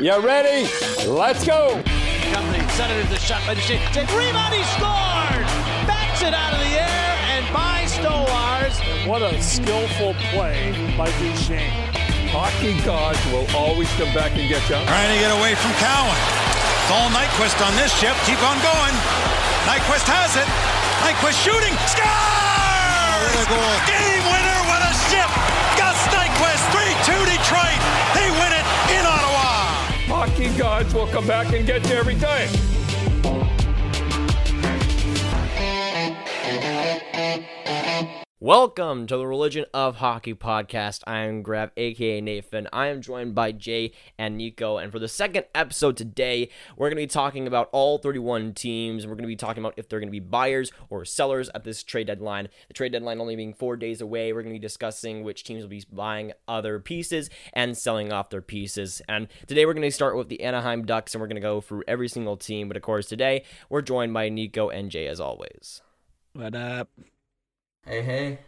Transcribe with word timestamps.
You 0.00 0.12
ready? 0.20 0.68
Let's 1.08 1.40
go. 1.46 1.80
Come 2.28 2.46
the 2.52 2.60
Senators, 2.76 3.08
the 3.08 3.16
shot 3.16 3.40
by 3.48 3.54
Duchene. 3.54 3.80
Take 3.96 4.12
rebound, 4.12 4.52
he 4.52 4.60
scored! 4.76 5.48
Backs 5.88 6.20
it 6.20 6.36
out 6.36 6.52
of 6.52 6.60
the 6.60 6.76
air 6.76 7.16
and 7.32 7.48
by 7.48 7.88
Stowars. 7.88 8.76
What 9.08 9.24
a 9.24 9.40
skillful 9.40 10.12
play 10.36 10.76
by 11.00 11.08
Duchene. 11.16 11.72
Hockey 12.28 12.76
gods 12.84 13.16
will 13.32 13.48
always 13.56 13.88
come 13.96 14.12
back 14.12 14.36
and 14.36 14.44
get 14.44 14.60
you. 14.68 14.76
Trying 14.84 15.16
to 15.16 15.20
get 15.24 15.32
away 15.32 15.56
from 15.56 15.72
Cowan. 15.80 16.12
It's 16.12 16.92
all 16.92 17.08
Nyquist 17.16 17.56
on 17.64 17.72
this 17.80 17.88
ship. 17.96 18.12
Keep 18.28 18.44
on 18.44 18.60
going. 18.60 18.94
Nyquist 19.64 20.04
has 20.12 20.36
it. 20.36 20.48
Nyquist 21.08 21.40
shooting. 21.40 21.72
Score! 21.88 22.04
What 22.04 23.32
a 23.32 23.44
goal. 23.48 23.74
Game 23.88 24.24
winner. 24.28 24.60
What 24.68 24.84
a 24.84 24.92
ship. 25.08 25.65
Hockey 30.36 30.58
gods 30.58 30.92
will 30.92 31.06
come 31.06 31.26
back 31.26 31.54
and 31.54 31.66
get 31.66 31.88
you 31.88 31.94
every 31.94 32.14
time. 32.16 32.75
Welcome 38.38 39.06
to 39.06 39.16
the 39.16 39.26
Religion 39.26 39.64
of 39.72 39.96
Hockey 39.96 40.34
podcast. 40.34 41.02
I 41.06 41.20
am 41.20 41.40
Grab, 41.40 41.72
aka 41.78 42.20
Nathan. 42.20 42.68
I 42.70 42.88
am 42.88 43.00
joined 43.00 43.34
by 43.34 43.52
Jay 43.52 43.92
and 44.18 44.36
Nico, 44.36 44.76
and 44.76 44.92
for 44.92 44.98
the 44.98 45.08
second 45.08 45.46
episode 45.54 45.96
today, 45.96 46.50
we're 46.76 46.88
going 46.88 46.98
to 46.98 47.02
be 47.02 47.06
talking 47.06 47.46
about 47.46 47.70
all 47.72 47.96
31 47.96 48.52
teams, 48.52 49.04
and 49.04 49.10
we're 49.10 49.16
going 49.16 49.22
to 49.22 49.28
be 49.28 49.36
talking 49.36 49.62
about 49.62 49.72
if 49.78 49.88
they're 49.88 50.00
going 50.00 50.10
to 50.10 50.12
be 50.12 50.20
buyers 50.20 50.70
or 50.90 51.06
sellers 51.06 51.48
at 51.54 51.64
this 51.64 51.82
trade 51.82 52.08
deadline. 52.08 52.50
The 52.68 52.74
trade 52.74 52.92
deadline 52.92 53.22
only 53.22 53.36
being 53.36 53.54
four 53.54 53.74
days 53.74 54.02
away, 54.02 54.34
we're 54.34 54.42
going 54.42 54.52
to 54.52 54.60
be 54.60 54.66
discussing 54.66 55.24
which 55.24 55.42
teams 55.42 55.62
will 55.62 55.70
be 55.70 55.86
buying 55.90 56.34
other 56.46 56.78
pieces 56.78 57.30
and 57.54 57.74
selling 57.74 58.12
off 58.12 58.28
their 58.28 58.42
pieces. 58.42 59.00
And 59.08 59.28
today, 59.46 59.64
we're 59.64 59.72
going 59.72 59.88
to 59.88 59.90
start 59.90 60.14
with 60.14 60.28
the 60.28 60.42
Anaheim 60.42 60.84
Ducks, 60.84 61.14
and 61.14 61.22
we're 61.22 61.28
going 61.28 61.36
to 61.36 61.40
go 61.40 61.62
through 61.62 61.84
every 61.88 62.08
single 62.08 62.36
team. 62.36 62.68
But 62.68 62.76
of 62.76 62.82
course, 62.82 63.06
today 63.06 63.44
we're 63.70 63.80
joined 63.80 64.12
by 64.12 64.28
Nico 64.28 64.68
and 64.68 64.90
Jay 64.90 65.06
as 65.06 65.20
always. 65.20 65.80
What 66.34 66.54
up? 66.54 66.90
Hey, 67.86 68.02
hey. 68.02 68.38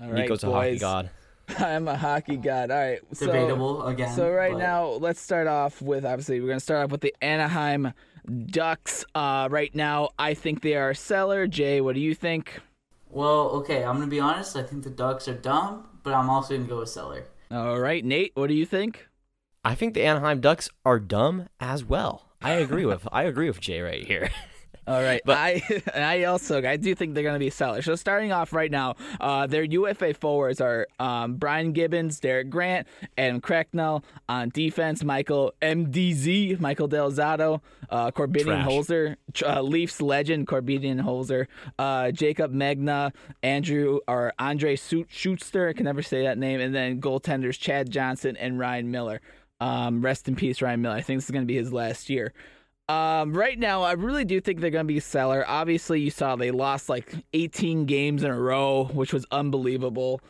All 0.00 0.06
right, 0.06 0.22
Nico's 0.22 0.42
a 0.44 0.46
boys. 0.46 0.54
hockey 0.54 0.78
god. 0.78 1.10
I'm 1.58 1.86
a 1.88 1.96
hockey 1.96 2.38
god. 2.38 2.70
All 2.70 2.78
right. 2.78 3.00
So, 3.12 3.26
Debatable 3.26 3.86
again. 3.86 4.14
So 4.14 4.30
right 4.30 4.52
but 4.52 4.58
now, 4.58 4.86
let's 4.86 5.20
start 5.20 5.46
off 5.46 5.82
with 5.82 6.06
obviously 6.06 6.40
we're 6.40 6.48
gonna 6.48 6.60
start 6.60 6.84
off 6.84 6.90
with 6.90 7.02
the 7.02 7.14
Anaheim 7.20 7.92
Ducks. 8.46 9.04
Uh, 9.14 9.48
right 9.50 9.74
now, 9.74 10.10
I 10.18 10.32
think 10.32 10.62
they 10.62 10.74
are 10.74 10.90
a 10.90 10.94
seller. 10.94 11.46
Jay, 11.46 11.82
what 11.82 11.94
do 11.94 12.00
you 12.00 12.14
think? 12.14 12.60
Well, 13.10 13.50
okay, 13.50 13.84
I'm 13.84 13.96
gonna 13.96 14.06
be 14.06 14.20
honest. 14.20 14.56
I 14.56 14.62
think 14.62 14.84
the 14.84 14.90
Ducks 14.90 15.28
are 15.28 15.34
dumb, 15.34 15.86
but 16.02 16.14
I'm 16.14 16.30
also 16.30 16.56
gonna 16.56 16.66
go 16.66 16.78
with 16.78 16.88
Seller. 16.88 17.24
All 17.50 17.78
right, 17.78 18.02
Nate, 18.02 18.32
what 18.34 18.46
do 18.46 18.54
you 18.54 18.64
think? 18.64 19.06
I 19.62 19.74
think 19.74 19.92
the 19.92 20.02
Anaheim 20.02 20.40
Ducks 20.40 20.70
are 20.86 20.98
dumb 20.98 21.50
as 21.60 21.84
well. 21.84 22.30
I 22.40 22.52
agree 22.52 22.86
with 22.86 23.06
I 23.12 23.24
agree 23.24 23.48
with 23.48 23.60
Jay 23.60 23.82
right 23.82 24.06
here. 24.06 24.30
All 24.84 25.00
right, 25.00 25.20
But- 25.24 25.36
I 25.38 25.62
I 25.94 26.24
also 26.24 26.60
I 26.62 26.76
do 26.76 26.94
think 26.94 27.14
they're 27.14 27.22
going 27.22 27.34
to 27.36 27.38
be 27.38 27.50
sellers. 27.50 27.84
So 27.84 27.94
starting 27.94 28.32
off 28.32 28.52
right 28.52 28.70
now, 28.70 28.96
uh, 29.20 29.46
their 29.46 29.62
UFA 29.62 30.14
forwards 30.14 30.60
are 30.60 30.88
um, 30.98 31.34
Brian 31.34 31.72
Gibbons, 31.72 32.18
Derek 32.18 32.50
Grant, 32.50 32.88
Adam 33.16 33.40
Cracknell 33.40 34.02
on 34.28 34.48
defense. 34.48 35.04
Michael 35.04 35.54
MDZ, 35.62 36.58
Michael 36.58 36.88
Del 36.88 37.12
Zotto, 37.12 37.60
uh, 37.90 38.10
Korbinian. 38.10 38.64
Holzer, 38.64 39.16
uh, 39.46 39.60
Leafs 39.62 40.00
legend 40.00 40.46
Korbinian 40.48 41.00
Holzer, 41.00 41.46
uh, 41.78 42.10
Jacob 42.10 42.52
Megna, 42.52 43.12
Andrew 43.42 44.00
or 44.08 44.32
Andre 44.38 44.76
Schuster, 44.76 45.68
I 45.68 45.72
can 45.74 45.84
never 45.84 46.02
say 46.02 46.24
that 46.24 46.38
name, 46.38 46.60
and 46.60 46.74
then 46.74 47.00
goaltenders 47.00 47.58
Chad 47.58 47.90
Johnson 47.90 48.36
and 48.36 48.58
Ryan 48.58 48.90
Miller. 48.90 49.20
Um, 49.60 50.02
rest 50.02 50.26
in 50.26 50.34
peace, 50.34 50.60
Ryan 50.60 50.82
Miller. 50.82 50.96
I 50.96 51.02
think 51.02 51.18
this 51.18 51.26
is 51.26 51.30
going 51.30 51.44
to 51.44 51.46
be 51.46 51.56
his 51.56 51.72
last 51.72 52.10
year. 52.10 52.32
Um, 52.92 53.32
right 53.32 53.58
now, 53.58 53.82
I 53.82 53.92
really 53.92 54.26
do 54.26 54.40
think 54.40 54.60
they're 54.60 54.70
going 54.70 54.84
to 54.84 54.92
be 54.92 54.98
a 54.98 55.02
seller. 55.02 55.44
Obviously, 55.48 56.00
you 56.00 56.10
saw 56.10 56.36
they 56.36 56.50
lost 56.50 56.90
like 56.90 57.14
18 57.32 57.86
games 57.86 58.22
in 58.22 58.30
a 58.30 58.38
row, 58.38 58.84
which 58.92 59.14
was 59.14 59.24
unbelievable. 59.30 60.20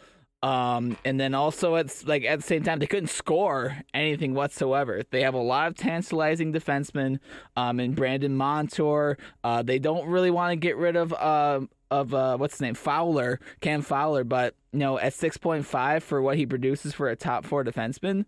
Um, 0.45 0.97
and 1.05 1.19
then 1.21 1.35
also 1.35 1.77
it's 1.77 2.05
like 2.05 2.25
at 2.25 2.41
the 2.41 2.45
same 2.45 2.65
time 2.65 2.81
they 2.81 2.87
couldn't 2.87 3.11
score 3.11 3.77
anything 3.95 4.35
whatsoever. 4.35 5.03
They 5.11 5.23
have 5.23 5.35
a 5.35 5.39
lot 5.39 5.69
of 5.69 5.77
tantalizing 5.77 6.53
defensemen, 6.53 7.21
um, 7.57 7.79
and 7.79 7.95
Brandon 7.95 8.37
Montour. 8.37 9.19
Uh, 9.45 9.63
they 9.63 9.79
don't 9.79 10.09
really 10.09 10.33
want 10.33 10.51
to 10.51 10.57
get 10.57 10.77
rid 10.77 10.97
of 10.97 11.13
uh 11.13 11.61
of 11.93 12.13
uh 12.13 12.37
what's 12.39 12.55
his 12.55 12.61
name 12.61 12.75
Fowler, 12.75 13.39
Cam 13.61 13.83
Fowler, 13.83 14.25
but 14.25 14.57
you 14.73 14.81
know 14.81 14.99
at 14.99 15.13
6.5 15.13 16.03
for 16.03 16.21
what 16.21 16.37
he 16.37 16.45
produces 16.45 16.93
for 16.93 17.09
a 17.09 17.15
top 17.15 17.45
four 17.45 17.63
defenseman, 17.63 18.25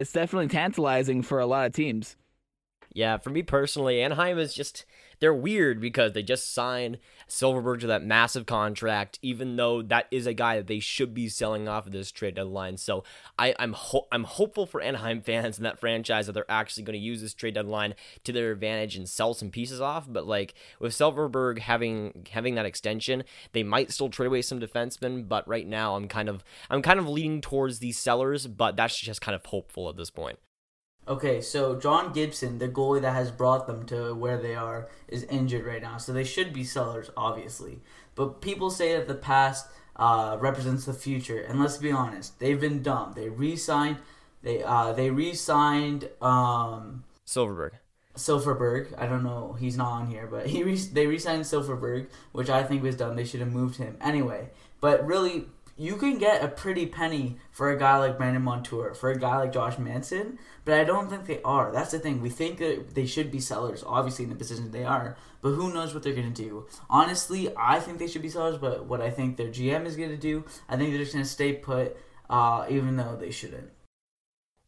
it's 0.00 0.12
definitely 0.12 0.48
tantalizing 0.48 1.20
for 1.20 1.38
a 1.38 1.46
lot 1.46 1.66
of 1.66 1.74
teams. 1.74 2.16
Yeah, 2.92 3.18
for 3.18 3.30
me 3.30 3.42
personally, 3.42 4.02
Anaheim 4.02 4.38
is 4.38 4.54
just 4.54 4.84
they're 5.20 5.34
weird 5.34 5.80
because 5.80 6.12
they 6.12 6.22
just 6.22 6.54
signed 6.54 6.98
Silfverberg 7.28 7.80
to 7.80 7.86
that 7.88 8.04
massive 8.04 8.46
contract, 8.46 9.18
even 9.20 9.56
though 9.56 9.82
that 9.82 10.06
is 10.10 10.26
a 10.26 10.34
guy 10.34 10.56
that 10.56 10.68
they 10.68 10.78
should 10.78 11.12
be 11.12 11.28
selling 11.28 11.68
off 11.68 11.86
of 11.86 11.92
this 11.92 12.12
trade 12.12 12.36
deadline. 12.36 12.76
So 12.76 13.04
I, 13.38 13.54
I'm 13.58 13.72
ho- 13.72 14.06
I'm 14.12 14.24
hopeful 14.24 14.64
for 14.64 14.80
Anaheim 14.80 15.20
fans 15.22 15.58
and 15.58 15.66
that 15.66 15.78
franchise 15.78 16.26
that 16.26 16.32
they're 16.32 16.50
actually 16.50 16.84
going 16.84 16.98
to 16.98 17.04
use 17.04 17.20
this 17.20 17.34
trade 17.34 17.54
deadline 17.54 17.94
to 18.24 18.32
their 18.32 18.52
advantage 18.52 18.96
and 18.96 19.08
sell 19.08 19.34
some 19.34 19.50
pieces 19.50 19.80
off. 19.80 20.06
But 20.08 20.26
like 20.26 20.54
with 20.78 20.92
Silfverberg 20.92 21.58
having 21.58 22.26
having 22.30 22.54
that 22.54 22.66
extension, 22.66 23.24
they 23.52 23.62
might 23.62 23.92
still 23.92 24.08
trade 24.08 24.26
away 24.26 24.42
some 24.42 24.60
defensemen. 24.60 25.28
But 25.28 25.46
right 25.48 25.66
now, 25.66 25.96
I'm 25.96 26.08
kind 26.08 26.28
of 26.28 26.44
I'm 26.70 26.82
kind 26.82 26.98
of 26.98 27.08
leaning 27.08 27.40
towards 27.40 27.80
these 27.80 27.98
sellers, 27.98 28.46
but 28.46 28.76
that's 28.76 28.98
just 28.98 29.20
kind 29.20 29.34
of 29.34 29.44
hopeful 29.46 29.88
at 29.88 29.96
this 29.96 30.10
point. 30.10 30.38
Okay, 31.08 31.40
so 31.40 31.74
John 31.74 32.12
Gibson, 32.12 32.58
the 32.58 32.68
goalie 32.68 33.00
that 33.00 33.14
has 33.14 33.30
brought 33.30 33.66
them 33.66 33.86
to 33.86 34.14
where 34.14 34.36
they 34.36 34.54
are, 34.54 34.88
is 35.08 35.24
injured 35.24 35.64
right 35.64 35.80
now, 35.80 35.96
so 35.96 36.12
they 36.12 36.22
should 36.24 36.52
be 36.52 36.64
sellers, 36.64 37.10
obviously. 37.16 37.80
But 38.14 38.42
people 38.42 38.68
say 38.68 38.94
that 38.94 39.08
the 39.08 39.14
past 39.14 39.68
uh, 39.96 40.36
represents 40.38 40.84
the 40.84 40.92
future, 40.92 41.40
and 41.40 41.58
let's 41.58 41.78
be 41.78 41.90
honest, 41.90 42.38
they've 42.40 42.60
been 42.60 42.82
dumb. 42.82 43.14
They 43.16 43.30
re-signed, 43.30 43.96
they 44.42 44.62
uh, 44.62 44.92
they 44.92 45.08
re-signed 45.08 46.10
um, 46.20 47.04
Silfverberg. 47.26 47.72
Silfverberg. 48.14 48.92
I 48.98 49.06
don't 49.06 49.24
know, 49.24 49.56
he's 49.58 49.78
not 49.78 49.92
on 49.92 50.06
here, 50.08 50.26
but 50.26 50.46
he 50.46 50.62
re- 50.62 50.76
they 50.76 51.06
re-signed 51.06 51.44
Silfverberg, 51.44 52.08
which 52.32 52.50
I 52.50 52.62
think 52.64 52.82
was 52.82 52.96
dumb. 52.96 53.16
They 53.16 53.24
should 53.24 53.40
have 53.40 53.52
moved 53.52 53.76
him 53.76 53.96
anyway. 54.02 54.50
But 54.80 55.06
really, 55.06 55.46
you 55.78 55.96
can 55.96 56.18
get 56.18 56.42
a 56.44 56.48
pretty 56.48 56.86
penny 56.86 57.36
for 57.50 57.70
a 57.70 57.78
guy 57.78 57.96
like 57.98 58.18
Brandon 58.18 58.42
Montour, 58.42 58.94
for 58.94 59.10
a 59.10 59.18
guy 59.18 59.36
like 59.38 59.52
Josh 59.52 59.78
Manson, 59.78 60.38
but 60.64 60.74
I 60.78 60.84
don't 60.84 61.08
think 61.08 61.26
they 61.26 61.40
are. 61.42 61.72
That's 61.72 61.92
the 61.92 61.98
thing. 62.00 62.20
We 62.20 62.30
think 62.30 62.58
that 62.58 62.94
they 62.94 63.06
should 63.06 63.30
be 63.30 63.40
sellers, 63.40 63.84
obviously 63.86 64.24
in 64.24 64.30
the 64.30 64.36
position 64.36 64.70
they 64.70 64.84
are, 64.84 65.16
but 65.40 65.52
who 65.52 65.72
knows 65.72 65.94
what 65.94 66.02
they're 66.02 66.12
going 66.14 66.32
to 66.32 66.42
do. 66.42 66.66
Honestly, 66.90 67.50
I 67.56 67.80
think 67.80 67.98
they 67.98 68.08
should 68.08 68.22
be 68.22 68.28
sellers, 68.28 68.58
but 68.58 68.86
what 68.86 69.00
I 69.00 69.10
think 69.10 69.36
their 69.36 69.48
GM 69.48 69.86
is 69.86 69.96
going 69.96 70.10
to 70.10 70.16
do, 70.16 70.44
I 70.68 70.76
think 70.76 70.90
they're 70.90 70.98
just 70.98 71.12
going 71.14 71.24
to 71.24 71.30
stay 71.30 71.52
put, 71.54 71.96
uh, 72.28 72.66
even 72.68 72.96
though 72.96 73.16
they 73.16 73.30
shouldn't. 73.30 73.70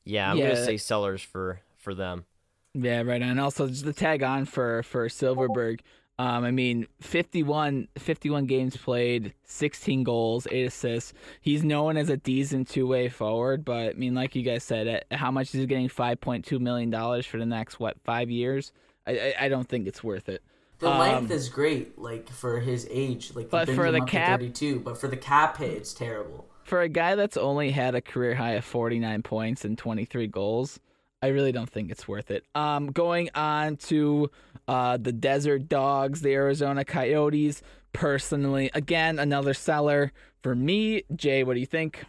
Yeah, 0.04 0.30
I'm 0.30 0.36
Yeah. 0.38 0.44
gonna 0.44 0.56
say 0.56 0.76
sellers 0.76 1.22
for 1.22 1.60
for 1.76 1.94
them. 1.94 2.26
Yeah, 2.74 3.02
right. 3.02 3.20
And 3.20 3.40
also 3.40 3.68
just 3.68 3.84
the 3.84 3.92
tag 3.92 4.22
on 4.22 4.44
for 4.44 4.82
for 4.82 5.08
Silfverberg. 5.08 5.80
Um, 6.20 6.44
I 6.44 6.50
mean, 6.50 6.86
51, 7.00 7.88
51 7.96 8.44
games 8.44 8.76
played, 8.76 9.32
16 9.44 10.04
goals, 10.04 10.46
8 10.50 10.64
assists. 10.66 11.14
He's 11.40 11.64
known 11.64 11.96
as 11.96 12.10
a 12.10 12.18
decent 12.18 12.68
two 12.68 12.86
way 12.86 13.08
forward, 13.08 13.64
but 13.64 13.90
I 13.90 13.92
mean, 13.94 14.14
like 14.14 14.34
you 14.34 14.42
guys 14.42 14.62
said, 14.62 14.86
at 14.86 15.06
how 15.10 15.30
much 15.30 15.54
is 15.54 15.60
he 15.60 15.66
getting 15.66 15.88
$5.2 15.88 16.60
million 16.60 16.92
for 17.22 17.38
the 17.38 17.46
next, 17.46 17.80
what, 17.80 17.96
five 18.04 18.28
years? 18.30 18.70
I, 19.06 19.12
I, 19.12 19.34
I 19.46 19.48
don't 19.48 19.66
think 19.66 19.86
it's 19.88 20.04
worth 20.04 20.28
it. 20.28 20.42
The 20.78 20.90
Um, 20.90 20.98
length 20.98 21.30
is 21.30 21.48
great, 21.48 21.98
like 21.98 22.28
for 22.28 22.60
his 22.60 22.86
age, 22.90 23.32
like 23.34 23.48
But 23.48 23.70
for 23.70 23.90
the 23.90 24.02
cap- 24.02 24.40
32. 24.40 24.80
But 24.80 24.98
for 24.98 25.08
the 25.08 25.16
cap 25.16 25.56
hit, 25.56 25.70
it's 25.72 25.94
terrible. 25.94 26.46
For 26.64 26.82
a 26.82 26.88
guy 26.90 27.14
that's 27.14 27.38
only 27.38 27.70
had 27.70 27.94
a 27.94 28.02
career 28.02 28.34
high 28.34 28.52
of 28.52 28.64
49 28.66 29.22
points 29.22 29.64
and 29.64 29.78
23 29.78 30.26
goals, 30.26 30.80
I 31.22 31.28
really 31.28 31.52
don't 31.52 31.68
think 31.68 31.90
it's 31.90 32.08
worth 32.08 32.30
it. 32.30 32.44
Um, 32.54 32.92
going 32.92 33.28
on 33.34 33.76
to 33.76 34.30
uh, 34.66 34.96
the 34.96 35.12
Desert 35.12 35.68
Dogs, 35.68 36.22
the 36.22 36.32
Arizona 36.32 36.84
Coyotes. 36.84 37.62
Personally, 37.92 38.70
again, 38.72 39.18
another 39.18 39.52
seller 39.52 40.12
for 40.42 40.54
me. 40.54 41.02
Jay, 41.14 41.42
what 41.42 41.54
do 41.54 41.60
you 41.60 41.66
think? 41.66 42.04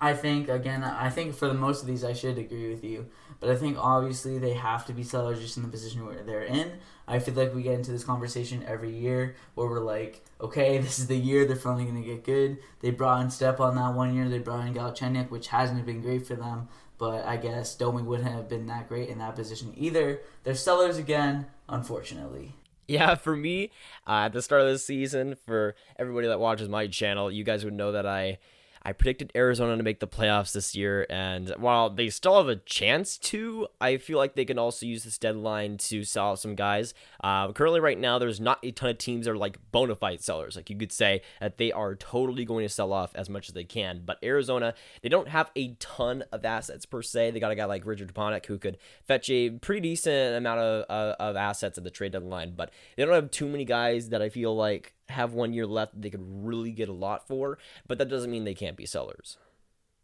I 0.00 0.14
think 0.14 0.48
again, 0.48 0.82
I 0.82 1.10
think 1.10 1.34
for 1.34 1.46
the 1.46 1.54
most 1.54 1.82
of 1.82 1.86
these, 1.86 2.04
I 2.04 2.12
should 2.12 2.38
agree 2.38 2.70
with 2.70 2.82
you. 2.84 3.06
But 3.38 3.50
I 3.50 3.56
think 3.56 3.78
obviously 3.78 4.38
they 4.38 4.52
have 4.54 4.84
to 4.86 4.92
be 4.92 5.02
sellers 5.02 5.40
just 5.40 5.56
in 5.56 5.62
the 5.62 5.68
position 5.68 6.04
where 6.04 6.22
they're 6.22 6.42
in. 6.42 6.72
I 7.08 7.18
feel 7.18 7.34
like 7.34 7.54
we 7.54 7.62
get 7.62 7.74
into 7.74 7.90
this 7.90 8.04
conversation 8.04 8.64
every 8.66 8.90
year 8.90 9.36
where 9.54 9.66
we're 9.66 9.80
like, 9.80 10.24
okay, 10.40 10.78
this 10.78 10.98
is 10.98 11.06
the 11.06 11.16
year 11.16 11.44
they're 11.46 11.56
finally 11.56 11.84
going 11.84 12.02
to 12.02 12.08
get 12.08 12.24
good. 12.24 12.58
They 12.80 12.90
brought 12.90 13.22
in 13.22 13.30
Stepan 13.30 13.76
that 13.76 13.94
one 13.94 14.14
year. 14.14 14.28
They 14.28 14.38
brought 14.38 14.66
in 14.66 14.74
Galchenyuk, 14.74 15.30
which 15.30 15.48
hasn't 15.48 15.86
been 15.86 16.02
great 16.02 16.26
for 16.26 16.34
them. 16.34 16.68
But 17.00 17.24
I 17.24 17.38
guess 17.38 17.74
Domi 17.74 18.02
wouldn't 18.02 18.28
have 18.28 18.48
been 18.48 18.66
that 18.66 18.88
great 18.88 19.08
in 19.08 19.18
that 19.18 19.34
position 19.34 19.72
either. 19.76 20.20
They're 20.44 20.54
sellers 20.54 20.98
again, 20.98 21.46
unfortunately. 21.66 22.54
Yeah, 22.86 23.14
for 23.14 23.34
me, 23.34 23.70
uh, 24.06 24.26
at 24.26 24.32
the 24.34 24.42
start 24.42 24.62
of 24.62 24.68
the 24.68 24.78
season, 24.78 25.36
for 25.46 25.74
everybody 25.98 26.28
that 26.28 26.38
watches 26.40 26.68
my 26.68 26.88
channel, 26.88 27.30
you 27.30 27.42
guys 27.42 27.64
would 27.64 27.72
know 27.72 27.92
that 27.92 28.04
I 28.04 28.38
I 28.82 28.92
predicted 28.92 29.30
Arizona 29.36 29.76
to 29.76 29.82
make 29.82 30.00
the 30.00 30.08
playoffs 30.08 30.52
this 30.52 30.74
year, 30.74 31.06
and 31.10 31.50
while 31.58 31.90
they 31.90 32.08
still 32.08 32.38
have 32.38 32.48
a 32.48 32.56
chance 32.56 33.18
to, 33.18 33.68
I 33.80 33.98
feel 33.98 34.16
like 34.16 34.34
they 34.34 34.46
can 34.46 34.58
also 34.58 34.86
use 34.86 35.04
this 35.04 35.18
deadline 35.18 35.76
to 35.78 36.02
sell 36.04 36.34
some 36.36 36.54
guys. 36.54 36.94
Uh, 37.22 37.52
currently, 37.52 37.80
right 37.80 37.98
now, 37.98 38.18
there's 38.18 38.40
not 38.40 38.58
a 38.62 38.70
ton 38.70 38.90
of 38.90 38.98
teams 38.98 39.26
that 39.26 39.32
are 39.32 39.36
like 39.36 39.58
bona 39.70 39.94
fide 39.96 40.22
sellers. 40.22 40.56
Like 40.56 40.70
you 40.70 40.76
could 40.76 40.92
say 40.92 41.20
that 41.40 41.58
they 41.58 41.72
are 41.72 41.94
totally 41.94 42.46
going 42.46 42.64
to 42.64 42.70
sell 42.70 42.92
off 42.92 43.14
as 43.14 43.28
much 43.28 43.48
as 43.48 43.54
they 43.54 43.64
can. 43.64 44.02
But 44.04 44.18
Arizona, 44.22 44.74
they 45.02 45.10
don't 45.10 45.28
have 45.28 45.50
a 45.54 45.74
ton 45.74 46.24
of 46.32 46.44
assets 46.44 46.86
per 46.86 47.02
se. 47.02 47.32
They 47.32 47.40
got 47.40 47.52
a 47.52 47.56
guy 47.56 47.66
like 47.66 47.84
Richard 47.84 48.14
Panik 48.14 48.46
who 48.46 48.58
could 48.58 48.78
fetch 49.06 49.28
a 49.28 49.50
pretty 49.50 49.80
decent 49.80 50.36
amount 50.36 50.60
of, 50.60 51.16
of 51.18 51.36
assets 51.36 51.76
at 51.76 51.84
the 51.84 51.90
trade 51.90 52.12
deadline, 52.12 52.54
but 52.56 52.72
they 52.96 53.04
don't 53.04 53.14
have 53.14 53.30
too 53.30 53.46
many 53.46 53.66
guys 53.66 54.08
that 54.08 54.22
I 54.22 54.30
feel 54.30 54.56
like 54.56 54.94
have 55.10 55.32
one 55.32 55.52
year 55.52 55.66
left 55.66 56.00
they 56.00 56.10
could 56.10 56.24
really 56.24 56.72
get 56.72 56.88
a 56.88 56.92
lot 56.92 57.26
for, 57.26 57.58
but 57.86 57.98
that 57.98 58.08
doesn't 58.08 58.30
mean 58.30 58.44
they 58.44 58.54
can't 58.54 58.76
be 58.76 58.86
sellers. 58.86 59.38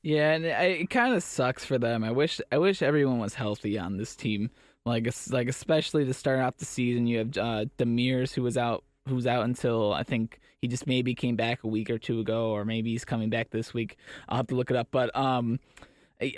Yeah, 0.02 0.32
and 0.32 0.44
it, 0.44 0.80
it 0.82 0.90
kind 0.90 1.14
of 1.14 1.22
sucks 1.22 1.64
for 1.64 1.78
them. 1.78 2.04
I 2.04 2.12
wish 2.12 2.40
I 2.52 2.58
wish 2.58 2.82
everyone 2.82 3.18
was 3.18 3.34
healthy 3.34 3.78
on 3.78 3.96
this 3.96 4.14
team. 4.14 4.50
Like 4.84 5.08
like 5.30 5.48
especially 5.48 6.04
to 6.04 6.14
start 6.14 6.40
off 6.40 6.58
the 6.58 6.64
season, 6.64 7.06
you 7.06 7.18
have 7.18 7.36
uh, 7.36 7.64
Demers 7.78 8.32
who 8.32 8.42
was 8.42 8.56
out 8.56 8.84
who's 9.08 9.26
out 9.26 9.44
until 9.44 9.92
I 9.92 10.02
think 10.02 10.38
he 10.60 10.68
just 10.68 10.86
maybe 10.86 11.14
came 11.14 11.36
back 11.36 11.64
a 11.64 11.68
week 11.68 11.90
or 11.90 11.98
two 11.98 12.20
ago, 12.20 12.50
or 12.50 12.64
maybe 12.64 12.90
he's 12.90 13.04
coming 13.04 13.30
back 13.30 13.50
this 13.50 13.74
week. 13.74 13.96
I'll 14.28 14.38
have 14.38 14.46
to 14.48 14.54
look 14.54 14.70
it 14.70 14.76
up, 14.76 14.88
but 14.90 15.14
um, 15.16 15.58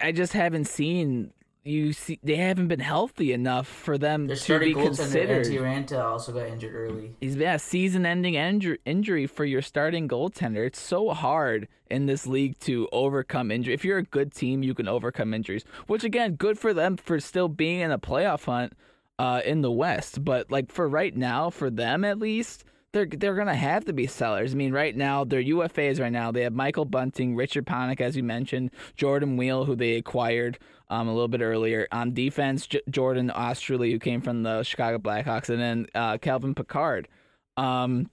I 0.03 0.12
just 0.12 0.32
haven't 0.32 0.67
seen 0.67 1.32
you 1.65 1.93
see 1.93 2.19
they 2.23 2.37
haven't 2.37 2.69
been 2.69 2.81
healthy 2.81 3.33
enough 3.33 3.67
for 3.67 3.99
them 3.99 4.27
Their 4.27 4.37
to 4.37 4.59
be 4.59 4.75
considered. 4.75 5.47
Antti 5.47 5.61
Raanta 5.61 6.03
also 6.03 6.33
got 6.33 6.47
injured 6.47 6.75
early. 6.75 7.15
He's 7.21 7.37
been 7.37 7.55
a 7.55 7.59
season-ending 7.59 8.35
inju- 8.35 8.79
injury 8.85 9.27
for 9.27 9.45
your 9.45 9.63
starting 9.63 10.09
goaltender. 10.09 10.67
It's 10.67 10.81
so 10.81 11.11
hard 11.11 11.69
in 11.91 12.07
this 12.07 12.27
league 12.27 12.59
to 12.61 12.89
overcome 12.93 13.51
injury. 13.51 13.75
If 13.75 13.85
you're 13.85 13.99
a 13.99 14.05
good 14.05 14.33
team, 14.33 14.63
you 14.63 14.75
can 14.75 14.89
overcome 14.89 15.35
injuries. 15.35 15.65
Which 15.87 16.05
again, 16.05 16.35
good 16.35 16.59
for 16.59 16.73
them 16.73 16.97
for 16.97 17.21
still 17.21 17.49
being 17.49 17.81
in 17.81 17.91
a 17.91 17.99
playoff 17.99 18.45
hunt 18.45 18.75
uh, 19.19 19.43
in 19.45 19.63
the 19.63 19.71
West. 19.71 20.25
But 20.25 20.51
like 20.51 20.71
for 20.71 20.89
right 20.89 21.15
now, 21.15 21.51
for 21.51 21.71
them 21.71 22.05
at 22.05 22.19
least, 22.19 22.65
they're 22.93 23.07
they're 23.07 23.35
gonna 23.35 23.55
have 23.55 23.85
to 23.85 23.93
be 23.93 24.07
sellers. 24.07 24.55
I 24.55 24.57
mean, 24.57 24.73
right 24.73 24.97
now 24.97 25.25
their 25.25 25.43
UFAs 25.43 26.01
right 26.01 26.13
now 26.13 26.33
they 26.33 26.43
have 26.43 26.55
Michael 26.55 26.87
Bunting, 26.87 27.37
Richard 27.37 27.67
Panik, 27.67 28.01
as 28.01 28.17
you 28.17 28.23
mentioned, 28.23 28.71
Jordan 28.97 29.37
Weal, 29.37 29.65
who 29.65 29.77
they 29.77 29.97
acquired 29.97 30.59
um, 30.90 31.08
a 31.08 31.12
little 31.12 31.29
bit 31.29 31.40
earlier. 31.40 31.87
On 31.93 32.12
defense, 32.12 32.67
J- 32.67 32.82
Jordan 32.90 33.31
Oesterle, 33.35 33.90
who 33.90 33.99
came 33.99 34.20
from 34.20 34.43
the 34.43 34.62
Chicago 34.62 34.99
Blackhawks, 34.99 35.49
and 35.49 35.61
then 35.61 35.87
uh, 35.94 36.19
Calvin 36.19 36.55
Pickard. 36.55 37.08
Um, 37.56 38.11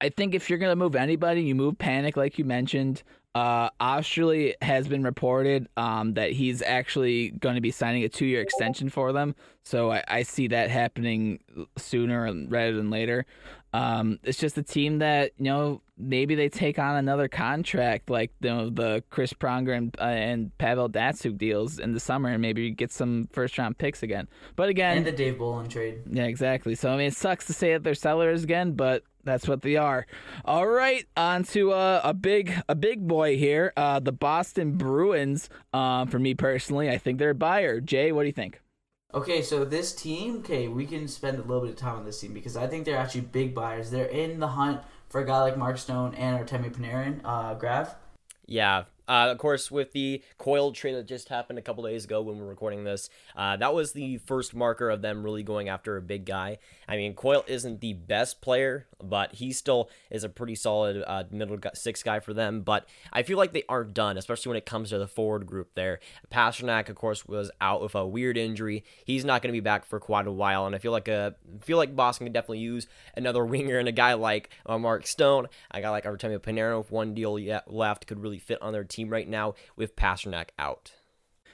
I 0.00 0.10
think 0.10 0.34
if 0.34 0.48
you're 0.48 0.58
gonna 0.58 0.76
move 0.76 0.96
anybody, 0.96 1.42
you 1.42 1.54
move 1.54 1.74
Panik, 1.78 2.16
like 2.16 2.38
you 2.38 2.44
mentioned. 2.44 3.02
Uh, 3.34 3.68
Oesterle 3.82 4.54
has 4.62 4.88
been 4.88 5.02
reported 5.02 5.68
um, 5.76 6.14
that 6.14 6.32
he's 6.32 6.62
actually 6.62 7.32
going 7.32 7.54
to 7.54 7.60
be 7.60 7.70
signing 7.70 8.02
a 8.02 8.08
two-year 8.08 8.40
extension 8.40 8.88
for 8.88 9.12
them, 9.12 9.34
so 9.62 9.92
I, 9.92 10.02
I 10.08 10.22
see 10.22 10.48
that 10.48 10.70
happening 10.70 11.40
sooner 11.76 12.32
rather 12.48 12.74
than 12.74 12.88
later. 12.88 13.26
Um, 13.76 14.18
it's 14.22 14.38
just 14.38 14.56
a 14.56 14.62
team 14.62 14.98
that 15.00 15.32
you 15.38 15.44
know 15.44 15.82
maybe 15.98 16.34
they 16.34 16.48
take 16.48 16.78
on 16.78 16.96
another 16.96 17.28
contract 17.28 18.08
like 18.10 18.30
you 18.40 18.48
know, 18.50 18.70
the 18.70 19.02
Chris 19.10 19.32
Pronger 19.32 19.76
and, 19.76 19.94
uh, 19.98 20.04
and 20.04 20.56
Pavel 20.58 20.88
Datsyuk 20.88 21.36
deals 21.36 21.78
in 21.78 21.92
the 21.92 22.00
summer, 22.00 22.30
and 22.30 22.40
maybe 22.40 22.70
get 22.70 22.92
some 22.92 23.28
first-round 23.32 23.78
picks 23.78 24.02
again. 24.02 24.28
But 24.56 24.68
again, 24.68 24.98
And 24.98 25.06
the 25.06 25.12
Dave 25.12 25.38
Bolland 25.38 25.70
trade. 25.70 26.00
yeah, 26.10 26.24
exactly. 26.24 26.74
So 26.74 26.90
I 26.90 26.96
mean, 26.96 27.08
it 27.08 27.14
sucks 27.14 27.46
to 27.46 27.52
say 27.52 27.72
that 27.74 27.82
they're 27.82 27.94
sellers 27.94 28.44
again, 28.44 28.72
but 28.72 29.02
that's 29.24 29.48
what 29.48 29.62
they 29.62 29.76
are. 29.76 30.06
All 30.44 30.66
right, 30.68 31.04
on 31.16 31.42
to 31.44 31.72
uh, 31.72 32.00
a 32.04 32.14
big 32.14 32.52
a 32.68 32.74
big 32.74 33.06
boy 33.06 33.36
here, 33.36 33.72
uh, 33.76 34.00
the 34.00 34.12
Boston 34.12 34.76
Bruins. 34.76 35.50
Um, 35.72 36.08
for 36.08 36.18
me 36.18 36.34
personally, 36.34 36.88
I 36.88 36.98
think 36.98 37.18
they're 37.18 37.30
a 37.30 37.34
buyer. 37.34 37.80
Jay, 37.80 38.12
what 38.12 38.22
do 38.22 38.26
you 38.28 38.32
think? 38.32 38.60
Okay, 39.14 39.40
so 39.40 39.64
this 39.64 39.94
team, 39.94 40.38
okay, 40.38 40.68
we 40.68 40.84
can 40.84 41.08
spend 41.08 41.38
a 41.38 41.42
little 41.42 41.62
bit 41.62 41.70
of 41.70 41.76
time 41.76 41.96
on 41.96 42.04
this 42.04 42.20
team 42.20 42.34
because 42.34 42.56
I 42.56 42.66
think 42.66 42.84
they're 42.84 42.98
actually 42.98 43.22
big 43.22 43.54
buyers. 43.54 43.90
They're 43.90 44.06
in 44.06 44.40
the 44.40 44.48
hunt 44.48 44.82
for 45.08 45.20
a 45.20 45.26
guy 45.26 45.40
like 45.40 45.56
Mark 45.56 45.78
Stone 45.78 46.14
and 46.14 46.38
Artemi 46.38 46.70
Panarin. 46.70 47.20
Uh, 47.24 47.54
Grav? 47.54 47.94
Yeah. 48.46 48.84
Uh, 49.08 49.28
of 49.30 49.38
course, 49.38 49.70
with 49.70 49.92
the 49.92 50.22
Coyle 50.38 50.72
trade 50.72 50.94
that 50.94 51.06
just 51.06 51.28
happened 51.28 51.58
a 51.58 51.62
couple 51.62 51.84
days 51.84 52.04
ago 52.04 52.20
when 52.22 52.36
we 52.36 52.42
are 52.42 52.46
recording 52.46 52.84
this, 52.84 53.08
uh, 53.36 53.56
that 53.56 53.72
was 53.72 53.92
the 53.92 54.18
first 54.18 54.54
marker 54.54 54.90
of 54.90 55.02
them 55.02 55.22
really 55.22 55.42
going 55.42 55.68
after 55.68 55.96
a 55.96 56.02
big 56.02 56.24
guy. 56.24 56.58
I 56.88 56.96
mean, 56.96 57.14
Coyle 57.14 57.44
isn't 57.46 57.80
the 57.80 57.92
best 57.92 58.40
player, 58.40 58.86
but 59.02 59.34
he 59.34 59.52
still 59.52 59.90
is 60.10 60.24
a 60.24 60.28
pretty 60.28 60.54
solid 60.54 61.04
uh, 61.06 61.24
middle 61.30 61.58
six 61.74 62.02
guy 62.02 62.20
for 62.20 62.34
them. 62.34 62.62
But 62.62 62.88
I 63.12 63.22
feel 63.22 63.38
like 63.38 63.52
they 63.52 63.64
aren't 63.68 63.94
done, 63.94 64.16
especially 64.16 64.50
when 64.50 64.58
it 64.58 64.66
comes 64.66 64.90
to 64.90 64.98
the 64.98 65.06
forward 65.06 65.46
group 65.46 65.74
there. 65.74 66.00
Pastrnak, 66.30 66.88
of 66.88 66.96
course, 66.96 67.26
was 67.26 67.50
out 67.60 67.82
with 67.82 67.94
a 67.94 68.06
weird 68.06 68.36
injury. 68.36 68.84
He's 69.04 69.24
not 69.24 69.42
going 69.42 69.52
to 69.52 69.56
be 69.56 69.60
back 69.60 69.84
for 69.84 70.00
quite 70.00 70.26
a 70.26 70.32
while, 70.32 70.66
and 70.66 70.74
I 70.74 70.78
feel 70.78 70.92
like 70.92 71.08
a 71.08 71.34
feel 71.62 71.76
like 71.76 71.94
Boston 71.94 72.26
could 72.26 72.32
definitely 72.32 72.58
use 72.58 72.86
another 73.16 73.44
winger 73.56 73.78
and 73.78 73.88
a 73.88 73.92
guy 73.92 74.14
like 74.14 74.50
uh, 74.66 74.78
Mark 74.78 75.06
Stone, 75.06 75.48
a 75.70 75.80
guy 75.80 75.90
like 75.90 76.04
Artemi 76.04 76.38
Panarin 76.38 76.78
with 76.78 76.90
one 76.90 77.14
deal 77.14 77.38
yet 77.38 77.72
left 77.72 78.06
could 78.06 78.20
really 78.20 78.38
fit 78.38 78.60
on 78.62 78.72
their 78.72 78.84
team 78.84 78.95
right 79.04 79.28
now 79.28 79.54
with 79.76 79.96
Pastrnak 79.96 80.48
out. 80.58 80.92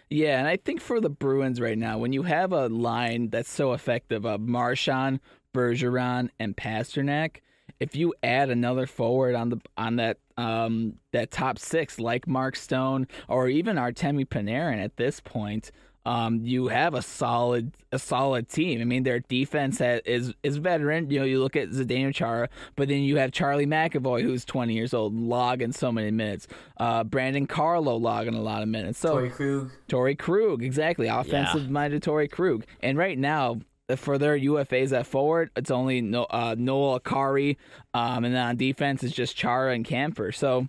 Yeah, 0.09 0.39
and 0.39 0.47
I 0.47 0.57
think 0.57 0.81
for 0.81 1.01
the 1.01 1.09
Bruins 1.09 1.61
right 1.61 1.79
now, 1.79 1.97
when 1.97 2.13
you 2.13 2.23
have 2.25 2.53
a 2.53 2.69
line 2.69 3.31
that's 3.31 3.51
so 3.51 3.73
effective 3.73 4.27
of 4.27 4.41
Marchand, 4.41 5.21
Bergeron, 5.55 6.29
and 6.39 6.55
Pastrnak, 6.55 7.37
if 7.81 7.97
you 7.97 8.15
add 8.23 8.51
another 8.51 8.87
forward 8.87 9.35
on 9.35 9.49
the 9.49 9.61
on 9.77 9.97
that 9.97 10.19
um 10.37 10.95
that 11.13 11.31
top 11.31 11.59
six 11.59 11.99
like 11.99 12.29
Mark 12.29 12.57
Stone 12.57 13.09
or 13.29 13.49
even 13.49 13.77
Artemi 13.77 14.27
Panarin 14.27 14.83
at 14.85 14.97
this 14.97 15.19
point, 15.19 15.71
um, 16.05 16.41
you 16.43 16.69
have 16.69 16.95
a 16.95 17.03
solid 17.03 17.73
a 17.93 17.99
solid 17.99 18.49
team. 18.49 18.81
I 18.81 18.85
mean, 18.85 19.03
their 19.05 19.21
defense 19.21 19.79
has, 19.79 20.01
is 20.05 20.35
is 20.43 20.57
veteran. 20.57 21.11
You 21.11 21.21
know, 21.21 21.25
you 21.25 21.41
look 21.41 21.57
at 21.57 21.71
Zdeno 21.71 22.13
Chara, 22.13 22.49
but 22.75 22.89
then 22.89 23.03
you 23.03 23.17
have 23.19 23.33
Charlie 23.33 23.67
McAvoy, 23.67 24.23
who's 24.23 24.45
20 24.45 24.75
years 24.75 24.95
old, 24.95 25.15
logging 25.15 25.73
so 25.73 25.93
many 25.93 26.11
minutes. 26.11 26.49
Uh, 26.79 27.05
Brandon 27.05 27.47
Carlo 27.47 27.97
logging 27.97 28.35
a 28.35 28.41
lot 28.41 28.63
of 28.63 28.69
minutes. 28.69 28.99
So 28.99 29.11
Torrey 29.11 29.31
Krug. 29.31 29.71
Torrey 29.89 30.15
Krug, 30.17 30.63
exactly, 30.63 31.07
offensive 31.07 31.71
minded 31.71 32.03
Torrey 32.03 32.29
Krug. 32.29 32.65
And 32.81 32.99
right 32.99 33.19
now, 33.19 33.61
for 33.97 34.19
their 34.19 34.39
UFAs 34.39 34.93
at 34.93 35.07
forward, 35.07 35.51
it's 35.55 35.71
only 35.71 36.01
no, 36.01 36.25
uh, 36.25 36.57
Noel 36.59 36.99
Acciari, 36.99 37.57
um, 37.95 38.25
and 38.25 38.35
then 38.35 38.45
on 38.45 38.57
defense 38.57 39.03
it's 39.05 39.15
just 39.15 39.37
Chara 39.37 39.73
and 39.73 39.85
Kampfer. 39.85 40.35
So, 40.35 40.69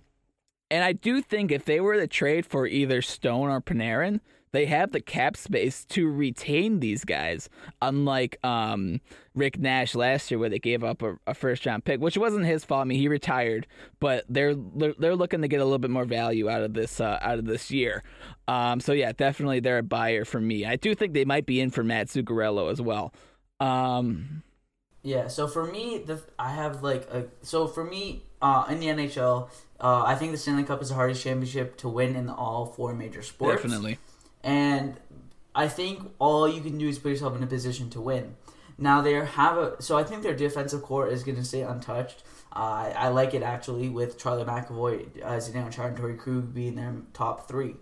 and 0.70 0.84
I 0.84 0.92
do 0.92 1.20
think 1.22 1.50
if 1.50 1.64
they 1.64 1.80
were 1.80 1.96
to 1.96 2.06
trade 2.06 2.46
for 2.46 2.66
either 2.66 3.02
Stone 3.02 3.48
or 3.48 3.60
Panarin, 3.60 4.20
they 4.54 4.66
have 4.66 4.92
the 4.92 5.00
cap 5.00 5.36
space 5.36 5.84
to 5.86 6.08
retain 6.08 6.78
these 6.78 7.04
guys. 7.04 7.48
Unlike 7.82 8.38
um, 8.44 9.00
Rick 9.34 9.58
Nash 9.58 9.96
last 9.96 10.30
year, 10.30 10.38
where 10.38 10.48
they 10.48 10.60
gave 10.60 10.84
up 10.84 11.02
a, 11.02 11.16
a 11.26 11.34
first 11.34 11.66
round 11.66 11.84
pick, 11.84 12.00
which 12.00 12.16
wasn't 12.16 12.46
his 12.46 12.64
fault. 12.64 12.82
I 12.82 12.84
mean, 12.84 13.00
he 13.00 13.08
retired, 13.08 13.66
but 13.98 14.24
they're 14.28 14.54
they're, 14.54 15.16
looking 15.16 15.42
to 15.42 15.48
get 15.48 15.60
a 15.60 15.64
little 15.64 15.80
bit 15.80 15.90
more 15.90 16.04
value 16.04 16.48
out 16.48 16.62
of 16.62 16.72
this 16.72 17.00
uh, 17.00 17.18
out 17.20 17.40
of 17.40 17.46
this 17.46 17.72
year. 17.72 18.04
Um, 18.46 18.78
so 18.78 18.92
yeah, 18.92 19.10
definitely 19.10 19.58
they're 19.58 19.78
a 19.78 19.82
buyer 19.82 20.24
for 20.24 20.40
me. 20.40 20.64
I 20.64 20.76
do 20.76 20.94
think 20.94 21.14
they 21.14 21.24
might 21.24 21.46
be 21.46 21.60
in 21.60 21.70
for 21.70 21.82
Matt 21.82 22.06
Zuccarello 22.06 22.70
as 22.70 22.80
well. 22.80 23.12
Um, 23.58 24.44
Yeah, 25.02 25.26
so 25.26 25.48
for 25.48 25.66
me, 25.66 25.98
the 25.98 26.22
I 26.38 26.50
have 26.50 26.84
like 26.84 27.10
a 27.10 27.26
so 27.42 27.66
for 27.66 27.82
me 27.82 28.22
uh, 28.40 28.66
in 28.70 28.78
the 28.78 28.86
NHL, 28.86 29.48
uh, 29.80 30.04
I 30.06 30.14
think 30.14 30.30
the 30.30 30.38
Stanley 30.38 30.62
Cup 30.62 30.80
is 30.80 30.90
the 30.90 30.94
hardest 30.94 31.24
championship 31.24 31.76
to 31.78 31.88
win 31.88 32.14
in 32.14 32.28
all 32.28 32.66
four 32.66 32.94
major 32.94 33.22
sports. 33.22 33.60
definitely. 33.60 33.98
And 34.44 35.00
I 35.54 35.68
think 35.68 36.12
all 36.18 36.46
you 36.46 36.60
can 36.60 36.78
do 36.78 36.88
is 36.88 36.98
put 36.98 37.08
yourself 37.08 37.34
in 37.34 37.42
a 37.42 37.46
position 37.46 37.90
to 37.90 38.00
win. 38.00 38.36
Now 38.76 39.00
they 39.00 39.14
have 39.14 39.56
a 39.56 39.82
so 39.82 39.96
I 39.96 40.04
think 40.04 40.22
their 40.22 40.34
defensive 40.34 40.82
core 40.82 41.08
is 41.08 41.22
going 41.22 41.36
to 41.36 41.44
stay 41.44 41.62
untouched. 41.62 42.22
Uh, 42.52 42.92
I, 42.96 43.08
like 43.08 43.34
it 43.34 43.42
actually 43.42 43.88
with 43.88 44.16
Charlie 44.16 44.44
McAvoy, 44.44 45.24
uh, 45.24 45.38
Zdeno 45.38 45.72
Chara, 45.72 45.88
and 45.88 45.96
Torrey 45.96 46.16
Krug 46.16 46.54
being 46.54 46.76
their 46.76 46.94
top 47.12 47.48
three, 47.48 47.74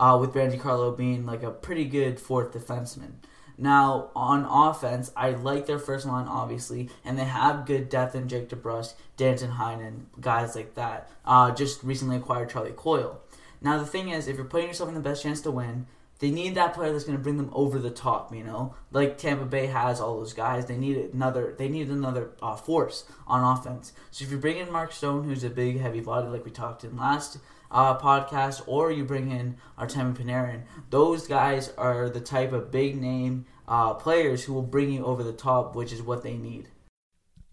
uh, 0.00 0.16
with 0.18 0.32
Brandy 0.32 0.56
Carlo 0.56 0.92
being 0.92 1.26
like 1.26 1.42
a 1.42 1.50
pretty 1.50 1.84
good 1.84 2.18
fourth 2.18 2.52
defenseman. 2.52 3.12
Now 3.58 4.10
on 4.16 4.44
offense, 4.44 5.12
I 5.14 5.30
like 5.30 5.66
their 5.66 5.78
first 5.78 6.06
line 6.06 6.26
obviously, 6.26 6.88
and 7.04 7.18
they 7.18 7.24
have 7.24 7.66
good 7.66 7.88
depth 7.88 8.14
in 8.14 8.28
Jake 8.28 8.48
DeBrusk, 8.48 8.94
Danton 9.18 9.52
Heinen, 9.52 10.04
guys 10.20 10.54
like 10.54 10.74
that. 10.74 11.10
Uh, 11.24 11.50
just 11.50 11.82
recently 11.82 12.16
acquired 12.16 12.50
Charlie 12.50 12.72
Coyle. 12.72 13.20
Now 13.60 13.78
the 13.78 13.86
thing 13.86 14.08
is, 14.08 14.28
if 14.28 14.36
you're 14.36 14.44
putting 14.44 14.68
yourself 14.68 14.88
in 14.88 14.94
the 14.94 15.00
best 15.00 15.22
chance 15.22 15.40
to 15.42 15.50
win, 15.50 15.86
they 16.24 16.30
need 16.30 16.54
that 16.54 16.72
player 16.72 16.90
that's 16.90 17.04
going 17.04 17.18
to 17.18 17.22
bring 17.22 17.36
them 17.36 17.50
over 17.52 17.78
the 17.78 17.90
top. 17.90 18.34
You 18.34 18.44
know, 18.44 18.74
like 18.92 19.18
Tampa 19.18 19.44
Bay 19.44 19.66
has 19.66 20.00
all 20.00 20.16
those 20.16 20.32
guys. 20.32 20.64
They 20.64 20.78
need 20.78 20.96
another. 21.12 21.54
They 21.58 21.68
need 21.68 21.90
another 21.90 22.30
uh, 22.40 22.56
force 22.56 23.04
on 23.26 23.44
offense. 23.44 23.92
So 24.10 24.24
if 24.24 24.30
you 24.30 24.38
bring 24.38 24.56
in 24.56 24.72
Mark 24.72 24.92
Stone, 24.92 25.24
who's 25.24 25.44
a 25.44 25.50
big, 25.50 25.80
heavy 25.80 26.00
body, 26.00 26.28
like 26.28 26.46
we 26.46 26.50
talked 26.50 26.82
in 26.82 26.96
last 26.96 27.36
uh, 27.70 27.98
podcast, 27.98 28.62
or 28.66 28.90
you 28.90 29.04
bring 29.04 29.32
in 29.32 29.58
Artemi 29.78 30.16
Panarin, 30.16 30.62
those 30.88 31.26
guys 31.26 31.74
are 31.76 32.08
the 32.08 32.20
type 32.20 32.54
of 32.54 32.70
big 32.70 32.98
name 32.98 33.44
uh, 33.68 33.92
players 33.92 34.44
who 34.44 34.54
will 34.54 34.62
bring 34.62 34.92
you 34.92 35.04
over 35.04 35.22
the 35.22 35.34
top, 35.34 35.76
which 35.76 35.92
is 35.92 36.00
what 36.00 36.22
they 36.22 36.38
need. 36.38 36.70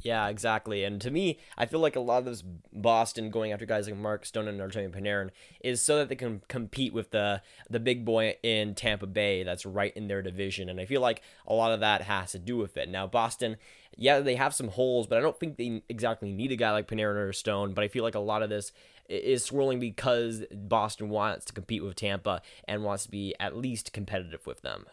Yeah, 0.03 0.27
exactly. 0.27 0.83
And 0.83 0.99
to 1.01 1.11
me, 1.11 1.37
I 1.57 1.65
feel 1.65 1.79
like 1.79 1.95
a 1.95 1.99
lot 1.99 2.19
of 2.19 2.25
this 2.25 2.43
Boston 2.73 3.29
going 3.29 3.51
after 3.51 3.65
guys 3.65 3.87
like 3.87 3.97
Mark 3.97 4.25
Stone 4.25 4.47
and 4.47 4.59
Artemi 4.59 4.89
Panarin 4.89 5.29
is 5.63 5.81
so 5.81 5.97
that 5.97 6.09
they 6.09 6.15
can 6.15 6.41
compete 6.47 6.93
with 6.93 7.11
the 7.11 7.41
the 7.69 7.79
big 7.79 8.03
boy 8.03 8.35
in 8.41 8.73
Tampa 8.73 9.05
Bay 9.05 9.43
that's 9.43 9.65
right 9.65 9.95
in 9.95 10.07
their 10.07 10.21
division. 10.21 10.69
And 10.69 10.79
I 10.79 10.85
feel 10.85 11.01
like 11.01 11.21
a 11.47 11.53
lot 11.53 11.71
of 11.71 11.81
that 11.81 12.01
has 12.03 12.31
to 12.31 12.39
do 12.39 12.57
with 12.57 12.77
it. 12.77 12.89
Now, 12.89 13.05
Boston, 13.05 13.57
yeah, 13.95 14.19
they 14.19 14.35
have 14.35 14.55
some 14.55 14.69
holes, 14.69 15.07
but 15.07 15.17
I 15.17 15.21
don't 15.21 15.39
think 15.39 15.57
they 15.57 15.83
exactly 15.87 16.31
need 16.31 16.51
a 16.51 16.55
guy 16.55 16.71
like 16.71 16.87
Panarin 16.87 17.29
or 17.29 17.33
Stone. 17.33 17.73
But 17.73 17.83
I 17.83 17.87
feel 17.87 18.03
like 18.03 18.15
a 18.15 18.19
lot 18.19 18.41
of 18.43 18.49
this 18.49 18.71
is 19.07 19.43
swirling 19.43 19.79
because 19.79 20.43
Boston 20.51 21.09
wants 21.09 21.45
to 21.45 21.53
compete 21.53 21.83
with 21.83 21.95
Tampa 21.95 22.41
and 22.65 22.83
wants 22.83 23.03
to 23.03 23.11
be 23.11 23.35
at 23.39 23.55
least 23.55 23.93
competitive 23.93 24.47
with 24.47 24.61
them. 24.61 24.85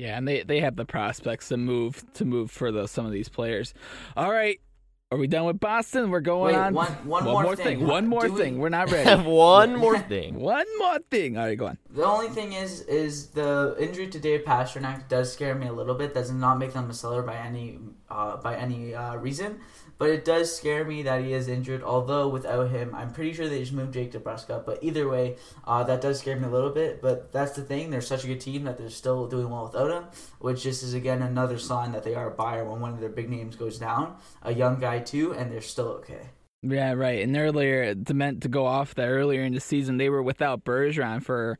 Yeah, 0.00 0.16
and 0.16 0.26
they, 0.26 0.42
they 0.42 0.60
have 0.60 0.76
the 0.76 0.86
prospects 0.86 1.48
to 1.48 1.58
move 1.58 2.02
to 2.14 2.24
move 2.24 2.50
for 2.50 2.72
the, 2.72 2.86
some 2.86 3.04
of 3.04 3.12
these 3.12 3.28
players. 3.28 3.74
All 4.16 4.32
right, 4.32 4.58
are 5.12 5.18
we 5.18 5.26
done 5.26 5.44
with 5.44 5.60
Boston? 5.60 6.08
We're 6.08 6.20
going 6.20 6.54
Wait, 6.54 6.60
on. 6.60 6.72
one- 6.72 6.92
one 7.04 7.24
more 7.24 7.54
thing. 7.54 7.86
One 7.86 8.06
more 8.06 8.26
Do 8.26 8.32
we- 8.32 8.40
thing. 8.40 8.58
We're 8.58 8.70
not 8.70 8.90
ready. 8.92 9.06
Have 9.08 9.26
one 9.26 9.76
more 9.76 9.98
thing. 10.14 10.36
one 10.40 10.64
more 10.78 11.00
thing. 11.10 11.36
All 11.36 11.44
right, 11.44 11.58
go 11.58 11.66
on. 11.66 11.78
The 11.90 12.04
only 12.04 12.28
thing 12.28 12.54
is, 12.54 12.80
is 12.82 13.26
the 13.32 13.76
injury 13.78 14.06
to 14.08 14.18
Dave 14.18 14.44
Pastrnak 14.46 15.08
does 15.08 15.30
scare 15.32 15.54
me 15.54 15.66
a 15.66 15.72
little 15.72 15.94
bit. 15.94 16.14
Does 16.14 16.30
not 16.32 16.58
make 16.58 16.72
them 16.72 16.88
a 16.88 16.94
seller 16.94 17.20
by 17.22 17.36
any, 17.36 17.78
uh, 18.08 18.38
by 18.38 18.56
any 18.56 18.94
uh, 18.94 19.16
reason, 19.16 19.60
but 20.00 20.08
it 20.08 20.24
does 20.24 20.56
scare 20.56 20.82
me 20.82 21.02
that 21.02 21.22
he 21.22 21.34
is 21.34 21.46
injured. 21.46 21.82
Although 21.82 22.26
without 22.28 22.70
him, 22.70 22.94
I'm 22.94 23.12
pretty 23.12 23.34
sure 23.34 23.50
they 23.50 23.60
just 23.60 23.74
moved 23.74 23.92
Jake 23.92 24.12
DeBrusca. 24.12 24.64
But 24.64 24.82
either 24.82 25.06
way, 25.06 25.36
uh, 25.66 25.84
that 25.84 26.00
does 26.00 26.20
scare 26.20 26.36
me 26.36 26.46
a 26.46 26.50
little 26.50 26.70
bit. 26.70 27.02
But 27.02 27.30
that's 27.32 27.52
the 27.52 27.60
thing; 27.60 27.90
they're 27.90 28.00
such 28.00 28.24
a 28.24 28.26
good 28.26 28.40
team 28.40 28.64
that 28.64 28.78
they're 28.78 28.88
still 28.88 29.28
doing 29.28 29.50
well 29.50 29.64
without 29.64 29.90
him, 29.90 30.04
which 30.38 30.62
just 30.62 30.82
is 30.82 30.94
again 30.94 31.20
another 31.20 31.58
sign 31.58 31.92
that 31.92 32.02
they 32.02 32.14
are 32.14 32.28
a 32.28 32.34
buyer 32.34 32.64
when 32.64 32.80
one 32.80 32.94
of 32.94 33.00
their 33.00 33.10
big 33.10 33.28
names 33.28 33.56
goes 33.56 33.78
down. 33.78 34.16
A 34.42 34.54
young 34.54 34.80
guy 34.80 35.00
too, 35.00 35.34
and 35.34 35.52
they're 35.52 35.60
still 35.60 35.88
okay. 35.88 36.30
Yeah, 36.62 36.92
right. 36.92 37.22
And 37.22 37.36
earlier, 37.36 37.94
to 37.94 38.14
meant 38.14 38.42
to 38.42 38.48
go 38.48 38.64
off 38.64 38.94
that 38.94 39.06
earlier 39.06 39.42
in 39.42 39.52
the 39.52 39.60
season, 39.60 39.98
they 39.98 40.08
were 40.08 40.22
without 40.22 40.64
Bergeron 40.64 41.22
for 41.22 41.58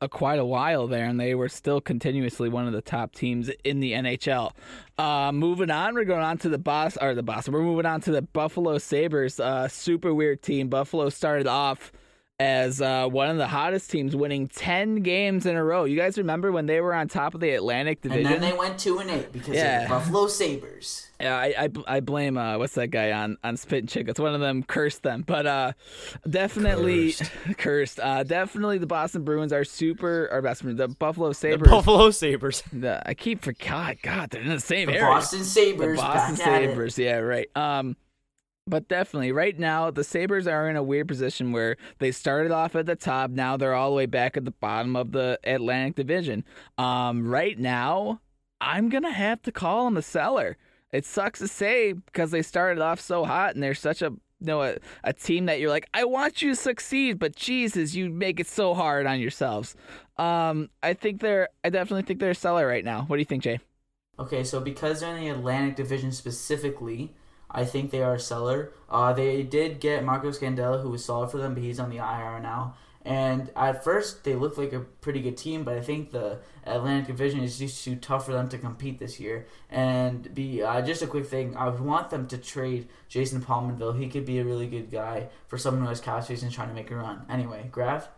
a, 0.00 0.08
quite 0.08 0.38
a 0.38 0.44
while 0.44 0.86
there, 0.86 1.04
and 1.04 1.18
they 1.18 1.34
were 1.34 1.48
still 1.48 1.80
continuously 1.80 2.48
one 2.48 2.66
of 2.66 2.72
the 2.72 2.82
top 2.82 3.14
teams 3.14 3.50
in 3.64 3.80
the 3.80 3.92
NHL. 3.92 4.52
Uh, 4.98 5.32
moving 5.32 5.70
on, 5.70 5.94
we're 5.94 6.04
going 6.04 6.22
on 6.22 6.38
to 6.38 6.48
the 6.48 6.58
boss 6.58 6.96
or 6.96 7.14
the 7.14 7.22
boss. 7.22 7.48
We're 7.48 7.62
moving 7.62 7.86
on 7.86 8.00
to 8.02 8.12
the 8.12 8.22
Buffalo 8.22 8.78
Sabres. 8.78 9.40
Uh, 9.40 9.68
super 9.68 10.12
weird 10.14 10.42
team. 10.42 10.68
Buffalo 10.68 11.08
started 11.08 11.46
off 11.46 11.92
as 12.40 12.82
uh, 12.82 13.06
one 13.06 13.28
of 13.30 13.36
the 13.36 13.46
hottest 13.46 13.90
teams, 13.90 14.16
winning 14.16 14.48
ten 14.48 14.96
games 14.96 15.46
in 15.46 15.54
a 15.54 15.62
row. 15.62 15.84
You 15.84 15.96
guys 15.96 16.18
remember 16.18 16.50
when 16.50 16.66
they 16.66 16.80
were 16.80 16.92
on 16.94 17.06
top 17.06 17.34
of 17.34 17.40
the 17.40 17.50
Atlantic 17.50 18.00
Division? 18.00 18.32
And 18.32 18.42
then 18.42 18.50
they 18.50 18.56
went 18.56 18.78
two 18.78 18.98
and 18.98 19.10
eight 19.10 19.32
because 19.32 19.54
Yeah. 19.54 19.82
of 19.82 19.88
the 19.88 19.94
Buffalo 19.94 20.26
Sabres. 20.26 21.08
Yeah, 21.22 21.36
I, 21.36 21.54
I, 21.56 21.68
I 21.96 22.00
blame 22.00 22.36
uh 22.36 22.58
what's 22.58 22.74
that 22.74 22.88
guy 22.88 23.12
on 23.12 23.36
on 23.44 23.56
Spit 23.56 23.78
and 23.80 23.88
Chicklets? 23.88 24.18
One 24.18 24.34
of 24.34 24.40
them 24.40 24.64
cursed 24.64 25.02
them, 25.04 25.22
but 25.24 25.46
uh 25.46 25.72
definitely 26.28 27.14
cursed. 27.58 28.00
Uh, 28.12 28.22
definitely 28.24 28.78
the 28.78 28.86
Boston 28.86 29.22
Bruins 29.22 29.52
are 29.52 29.64
super. 29.64 30.28
Or 30.32 30.42
best 30.42 30.62
the 30.64 30.88
Buffalo 30.88 31.32
Sabres. 31.32 31.60
The 31.60 31.64
Sabres. 31.66 31.70
Buffalo 31.70 32.10
Sabres. 32.10 32.62
the- 32.72 33.08
I 33.08 33.14
keep 33.14 33.42
forgot. 33.42 33.96
God, 34.02 34.30
they're 34.30 34.42
in 34.42 34.48
the 34.48 34.58
same 34.60 34.88
The 34.88 34.94
area. 34.94 35.06
Boston 35.06 35.44
Sabres. 35.44 35.96
the 35.96 36.02
Boston 36.02 36.36
back 36.36 36.62
it. 36.62 36.68
Sabres. 36.70 36.98
Yeah, 36.98 37.18
right. 37.18 37.48
Um, 37.56 37.96
but 38.66 38.88
definitely 38.88 39.30
right 39.32 39.56
now 39.58 39.90
the 39.90 40.04
Sabres 40.04 40.46
are 40.46 40.68
in 40.68 40.76
a 40.76 40.82
weird 40.82 41.06
position 41.08 41.52
where 41.52 41.76
they 41.98 42.10
started 42.10 42.50
off 42.50 42.74
at 42.74 42.86
the 42.86 42.96
top. 42.96 43.30
Now 43.30 43.56
they're 43.56 43.74
all 43.74 43.90
the 43.90 43.96
way 43.96 44.06
back 44.06 44.36
at 44.36 44.44
the 44.44 44.50
bottom 44.52 44.96
of 44.96 45.12
the 45.12 45.38
Atlantic 45.44 45.94
Division. 45.96 46.44
Um, 46.78 47.26
right 47.26 47.58
now 47.58 48.20
I'm 48.60 48.88
gonna 48.88 49.12
have 49.12 49.42
to 49.42 49.52
call 49.52 49.84
them 49.84 49.96
a 49.96 50.02
seller. 50.02 50.56
It 50.92 51.04
sucks 51.06 51.38
to 51.40 51.48
say 51.48 51.92
because 51.92 52.30
they 52.30 52.42
started 52.42 52.80
off 52.80 53.00
so 53.00 53.24
hot 53.24 53.54
and 53.54 53.62
they're 53.62 53.74
such 53.74 54.02
a 54.02 54.12
you 54.40 54.46
know 54.46 54.62
a, 54.62 54.76
a 55.04 55.12
team 55.12 55.46
that 55.46 55.60
you're 55.60 55.70
like 55.70 55.88
I 55.94 56.04
want 56.04 56.42
you 56.42 56.50
to 56.50 56.56
succeed, 56.56 57.18
but 57.18 57.34
Jesus, 57.34 57.94
you 57.94 58.10
make 58.10 58.40
it 58.40 58.46
so 58.46 58.74
hard 58.74 59.06
on 59.06 59.20
yourselves. 59.20 59.74
Um, 60.18 60.68
I 60.82 60.94
think 60.94 61.20
they're 61.20 61.48
I 61.64 61.70
definitely 61.70 62.02
think 62.02 62.20
they're 62.20 62.30
a 62.30 62.34
seller 62.34 62.66
right 62.66 62.84
now. 62.84 63.04
What 63.06 63.16
do 63.16 63.20
you 63.20 63.26
think, 63.26 63.42
Jay? 63.42 63.60
Okay, 64.18 64.44
so 64.44 64.60
because 64.60 65.00
they're 65.00 65.16
in 65.16 65.24
the 65.24 65.30
Atlantic 65.30 65.74
Division 65.74 66.12
specifically, 66.12 67.14
I 67.50 67.64
think 67.64 67.90
they 67.90 68.02
are 68.02 68.14
a 68.14 68.20
seller. 68.20 68.72
Uh, 68.90 69.12
they 69.12 69.42
did 69.42 69.80
get 69.80 70.04
Marco 70.04 70.30
Scandella, 70.30 70.82
who 70.82 70.90
was 70.90 71.04
solid 71.04 71.30
for 71.30 71.38
them, 71.38 71.54
but 71.54 71.62
he's 71.62 71.80
on 71.80 71.90
the 71.90 71.96
IR 71.96 72.40
now. 72.40 72.74
And 73.04 73.50
at 73.56 73.82
first, 73.82 74.22
they 74.22 74.36
looked 74.36 74.58
like 74.58 74.72
a 74.72 74.80
pretty 74.80 75.20
good 75.20 75.36
team, 75.36 75.64
but 75.64 75.74
I 75.74 75.80
think 75.80 76.10
the 76.10 76.38
Atlantic 76.64 77.08
Division 77.08 77.42
is 77.42 77.58
just 77.58 77.84
too 77.84 77.96
tough 77.96 78.26
for 78.26 78.32
them 78.32 78.48
to 78.50 78.58
compete 78.58 78.98
this 78.98 79.18
year. 79.18 79.46
And 79.70 80.32
be 80.34 80.62
uh, 80.62 80.82
just 80.82 81.02
a 81.02 81.08
quick 81.08 81.26
thing, 81.26 81.56
I 81.56 81.68
would 81.68 81.80
want 81.80 82.10
them 82.10 82.28
to 82.28 82.38
trade 82.38 82.88
Jason 83.08 83.42
Pominville. 83.42 83.98
He 83.98 84.08
could 84.08 84.24
be 84.24 84.38
a 84.38 84.44
really 84.44 84.68
good 84.68 84.90
guy 84.90 85.28
for 85.48 85.58
someone 85.58 85.82
who 85.82 85.88
has 85.88 86.00
cap 86.00 86.22
space 86.24 86.42
and 86.42 86.52
trying 86.52 86.68
to 86.68 86.74
make 86.74 86.90
a 86.90 86.96
run. 86.96 87.26
Anyway, 87.28 87.68
Graf. 87.72 88.08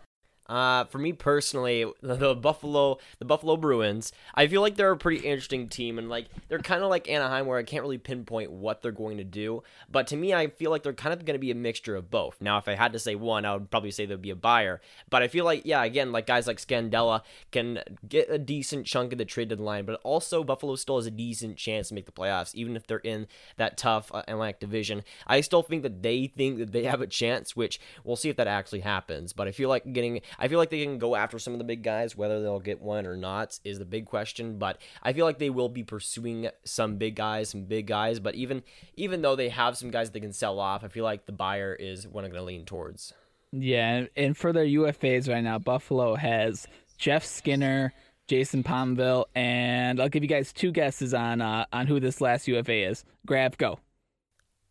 Uh, 0.47 0.85
for 0.85 0.99
me 0.99 1.13
personally, 1.13 1.85
the, 2.03 2.35
Buffalo, 2.35 2.99
the 3.19 3.25
Buffalo 3.25 3.57
Bruins, 3.57 4.13
I 4.35 4.47
feel 4.47 4.61
like 4.61 4.77
they're 4.77 4.91
a 4.91 4.97
pretty 4.97 5.27
interesting 5.27 5.69
team, 5.69 5.99
and 5.99 6.09
like 6.09 6.27
they're 6.49 6.59
kind 6.59 6.83
of 6.83 6.91
like 6.91 7.09
Anaheim, 7.09 7.47
where 7.47 7.59
I 7.59 7.63
can't 7.63 7.83
really 7.83 7.99
pinpoint 7.99 8.51
what 8.51 8.83
they're 8.83 8.93
going 8.93 9.17
to 9.19 9.25
do. 9.25 9.63
But 9.91 10.07
to 10.09 10.17
me, 10.17 10.35
I 10.35 10.49
feel 10.49 10.71
like 10.71 10.83
they're 10.83 10.93
kind 10.93 11.13
of 11.13 11.25
going 11.25 11.35
to 11.35 11.41
be 11.41 11.51
a 11.51 11.55
mixture 11.55 11.97
of 11.97 12.11
both. 12.11 12.41
Now, 12.41 12.59
if 12.59 12.69
I 12.69 12.75
had 12.75 12.93
to 12.93 12.99
say 12.99 13.15
one, 13.15 13.45
I 13.45 13.55
would 13.55 13.71
probably 13.71 13.91
say 13.91 14.07
they'd 14.07 14.21
be 14.21 14.31
a 14.31 14.37
buyer. 14.37 14.81
But 15.11 15.23
I 15.23 15.29
feel 15.29 15.45
like, 15.45 15.63
yeah, 15.65 15.83
again, 15.83 16.13
like 16.13 16.27
guys 16.27 16.47
like 16.47 16.59
Scandella 16.59 17.23
can 17.51 17.81
get 18.09 18.31
a 18.31 18.39
decent 18.39 18.87
chunk 18.87 19.13
of 19.13 19.19
the 19.19 19.25
trade 19.25 19.49
deadline, 19.49 19.85
but 19.85 20.01
also 20.03 20.45
Buffalo 20.45 20.77
still 20.77 20.97
has 20.97 21.07
a 21.07 21.11
decent 21.11 21.57
chance 21.57 21.89
to 21.89 21.95
make 21.95 22.07
the 22.07 22.13
playoffs, 22.13 22.55
even 22.55 22.77
if 22.77 22.87
they're 22.87 22.99
in 22.99 23.27
that 23.57 23.77
tough 23.77 24.11
uh, 24.13 24.23
Atlantic 24.29 24.61
division. 24.61 25.03
I 25.27 25.41
still 25.41 25.63
think 25.63 25.83
that 25.83 26.03
they 26.03 26.27
think 26.27 26.59
that 26.59 26.73
they 26.73 26.85
have 26.85 27.01
a 27.01 27.07
chance, 27.07 27.57
which 27.57 27.81
we'll 28.05 28.17
see 28.17 28.29
if 28.29 28.37
that 28.37 28.47
actually 28.47 28.81
happens. 28.81 29.33
But 29.33 29.49
I 29.49 29.53
feel 29.53 29.69
like 29.69 29.93
getting, 29.93 30.21
I 30.39 30.49
feel 30.49 30.59
like 30.59 30.71
they 30.71 30.85
can 30.85 30.99
go 30.99 31.15
after 31.15 31.39
some 31.39 31.53
of 31.53 31.59
the 31.59 31.65
big 31.65 31.83
guys, 31.83 32.17
whether 32.17 32.41
they'll 32.43 32.61
get 32.61 32.81
one 32.81 33.07
or 33.07 33.17
not 33.17 33.59
is 33.65 33.79
the 33.79 33.85
big 33.85 34.07
question. 34.07 34.59
But 34.59 34.79
I 35.03 35.13
feel 35.13 35.25
like 35.27 35.39
they 35.39 35.51
will 35.51 35.69
be 35.69 35.83
pursuing 35.83 36.49
some 36.65 36.97
big 36.97 37.17
guys, 37.17 37.51
some 37.51 37.65
big 37.65 37.87
guys. 37.87 38.21
But 38.21 38.35
even 38.35 38.63
even 38.97 39.23
though 39.23 39.37
they 39.37 39.49
have 39.49 39.77
some 39.77 39.91
guys 39.91 40.11
they 40.11 40.21
can 40.21 40.33
sell 40.33 40.59
off, 40.59 40.85
I 40.85 40.89
feel 40.89 41.05
like 41.05 41.27
the 41.27 41.33
buyer 41.33 41.75
is 41.75 42.07
what 42.07 42.25
I'm 42.25 42.31
going 42.31 42.41
to 42.43 42.47
lean 42.47 42.65
towards. 42.65 43.13
Yeah, 43.53 44.07
and- 44.17 44.37
for 44.37 44.53
their 44.53 44.65
UFAs 44.67 45.29
right 45.29 45.45
now, 45.45 45.59
Buffalo 45.59 46.17
has 46.17 46.67
Jeff 46.99 47.25
Skinner, 47.25 47.93
Jason 48.27 48.65
Pominville, 48.65 49.27
and 49.35 50.01
I'll 50.01 50.09
give 50.09 50.25
you 50.25 50.29
guys 50.29 50.53
two 50.53 50.73
guesses 50.73 51.15
on 51.15 51.41
uh, 51.41 51.67
on 51.73 51.87
who 51.87 52.01
this 52.01 52.21
last 52.21 52.49
UFA 52.49 52.89
is. 52.89 53.05
Grab, 53.27 53.57
go. 53.57 53.79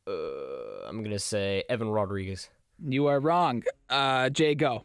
Uh, 0.06 0.88
I'm 0.88 0.98
going 1.00 1.12
to 1.12 1.20
say 1.20 1.64
Evan 1.70 1.88
Rodrigues. 1.90 2.50
You 2.86 3.08
are 3.08 3.20
wrong. 3.20 3.64
Uh, 3.90 4.30
Jay, 4.30 4.56
go. 4.56 4.84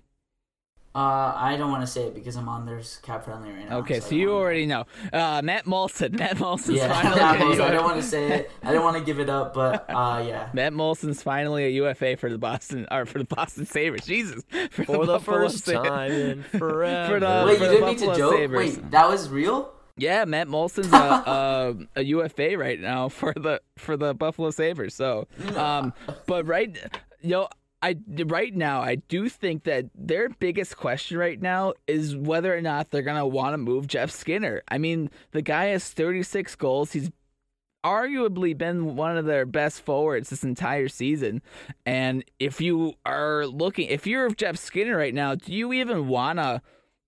Uh, 0.99 1.33
I 1.37 1.57
don't 1.57 1.71
want 1.71 1.83
to 1.83 1.87
say 1.87 2.03
it 2.09 2.15
because 2.15 2.35
I'm 2.35 2.49
on 2.49 2.67
their 2.67 2.81
cap 3.03 3.25
friendly 3.25 3.53
right 3.53 3.69
now. 3.71 3.79
Okay, 3.79 3.97
I 3.97 4.01
so 4.01 4.17
you 4.17 4.33
already 4.33 4.67
know. 4.67 4.85
Uh, 5.13 5.41
Matt 5.45 5.65
Moulson. 5.65 6.19
Matt 6.19 6.39
Moulson's 6.39 6.79
Yeah, 6.79 6.89
finally 7.03 7.21
Matt 7.21 7.39
Moulson, 7.39 7.61
I 7.61 7.65
UFA. 7.67 7.73
don't 7.73 7.85
want 7.85 7.97
to 7.97 8.03
say 8.03 8.33
it. 8.33 8.51
I 8.65 8.73
don't 8.73 8.83
want 8.83 8.97
to 8.97 9.05
give 9.05 9.21
it 9.21 9.31
up, 9.31 9.55
but 9.55 9.89
uh, 9.89 10.25
yeah. 10.27 10.49
Matt 10.55 10.73
Moulson's 10.73 11.23
finally 11.23 11.67
a 11.67 11.69
UFA 11.69 12.17
for 12.17 12.29
the 12.29 12.39
Boston 12.39 12.87
or 12.91 13.07
for 13.07 13.19
the 13.19 13.25
Boston 13.25 13.65
Sabres. 13.65 14.05
Jesus, 14.07 14.43
for, 14.73 14.85
For 14.85 15.07
the 15.07 15.13
Buffalo 15.19 15.21
first 15.49 15.65
Sa- 15.67 15.83
time 15.85 16.11
in 16.11 16.43
forever. 16.43 17.15
For 17.15 17.21
the- 17.21 17.45
Wait, 17.47 17.59
for 17.59 17.65
you 17.65 17.71
didn't 17.71 17.87
mean 17.87 17.97
to 17.99 18.17
joke? 18.17 18.33
Sabres. 18.35 18.77
Wait, 18.79 18.91
that 18.91 19.09
was 19.09 19.29
real? 19.29 19.73
Yeah, 19.97 20.25
Matt 20.25 20.49
Moulson's 20.49 20.93
a, 20.93 20.97
a 20.97 21.75
a 21.97 22.03
UFA 22.03 22.57
right 22.59 22.81
now 22.81 23.09
for 23.09 23.33
the 23.35 23.61
for 23.77 23.97
the 23.97 24.15
Buffalo 24.15 24.51
Sabres. 24.51 24.95
So, 24.95 25.29
um, 25.57 25.93
but 26.27 26.45
right, 26.47 26.77
you 27.21 27.31
know, 27.31 27.49
I 27.81 27.97
right 28.27 28.55
now 28.55 28.81
I 28.81 28.97
do 28.97 29.29
think 29.29 29.65
that 29.65 29.87
their 29.95 30.29
biggest 30.29 30.77
question 30.77 31.17
right 31.17 31.41
now 31.41 31.75
is 31.87 32.17
whether 32.17 32.55
or 32.57 32.61
not 32.61 32.91
they're 32.91 33.03
gonna 33.03 33.27
want 33.27 33.55
to 33.55 33.59
move 33.59 33.87
Jeff 33.87 34.11
Skinner. 34.11 34.63
I 34.69 34.79
mean, 34.79 35.11
the 35.31 35.43
guy 35.43 35.67
has 35.67 35.89
36 35.89 36.57
goals. 36.57 36.93
He's 36.93 37.11
arguably 37.85 38.59
been 38.59 38.97
one 38.97 39.17
of 39.17 39.25
their 39.25 39.47
best 39.47 39.81
forwards 39.83 40.31
this 40.31 40.43
entire 40.45 40.89
season. 40.89 41.41
And 41.87 42.25
if 42.39 42.61
you 42.61 42.95
are 43.07 43.47
looking, 43.47 43.89
if 43.89 44.07
you're 44.07 44.31
Jeff 44.31 44.57
Skinner 44.57 44.97
right 44.97 45.15
now, 45.15 45.37
do 45.37 45.53
you 45.53 45.73
even 45.73 46.09
wanna, 46.09 46.63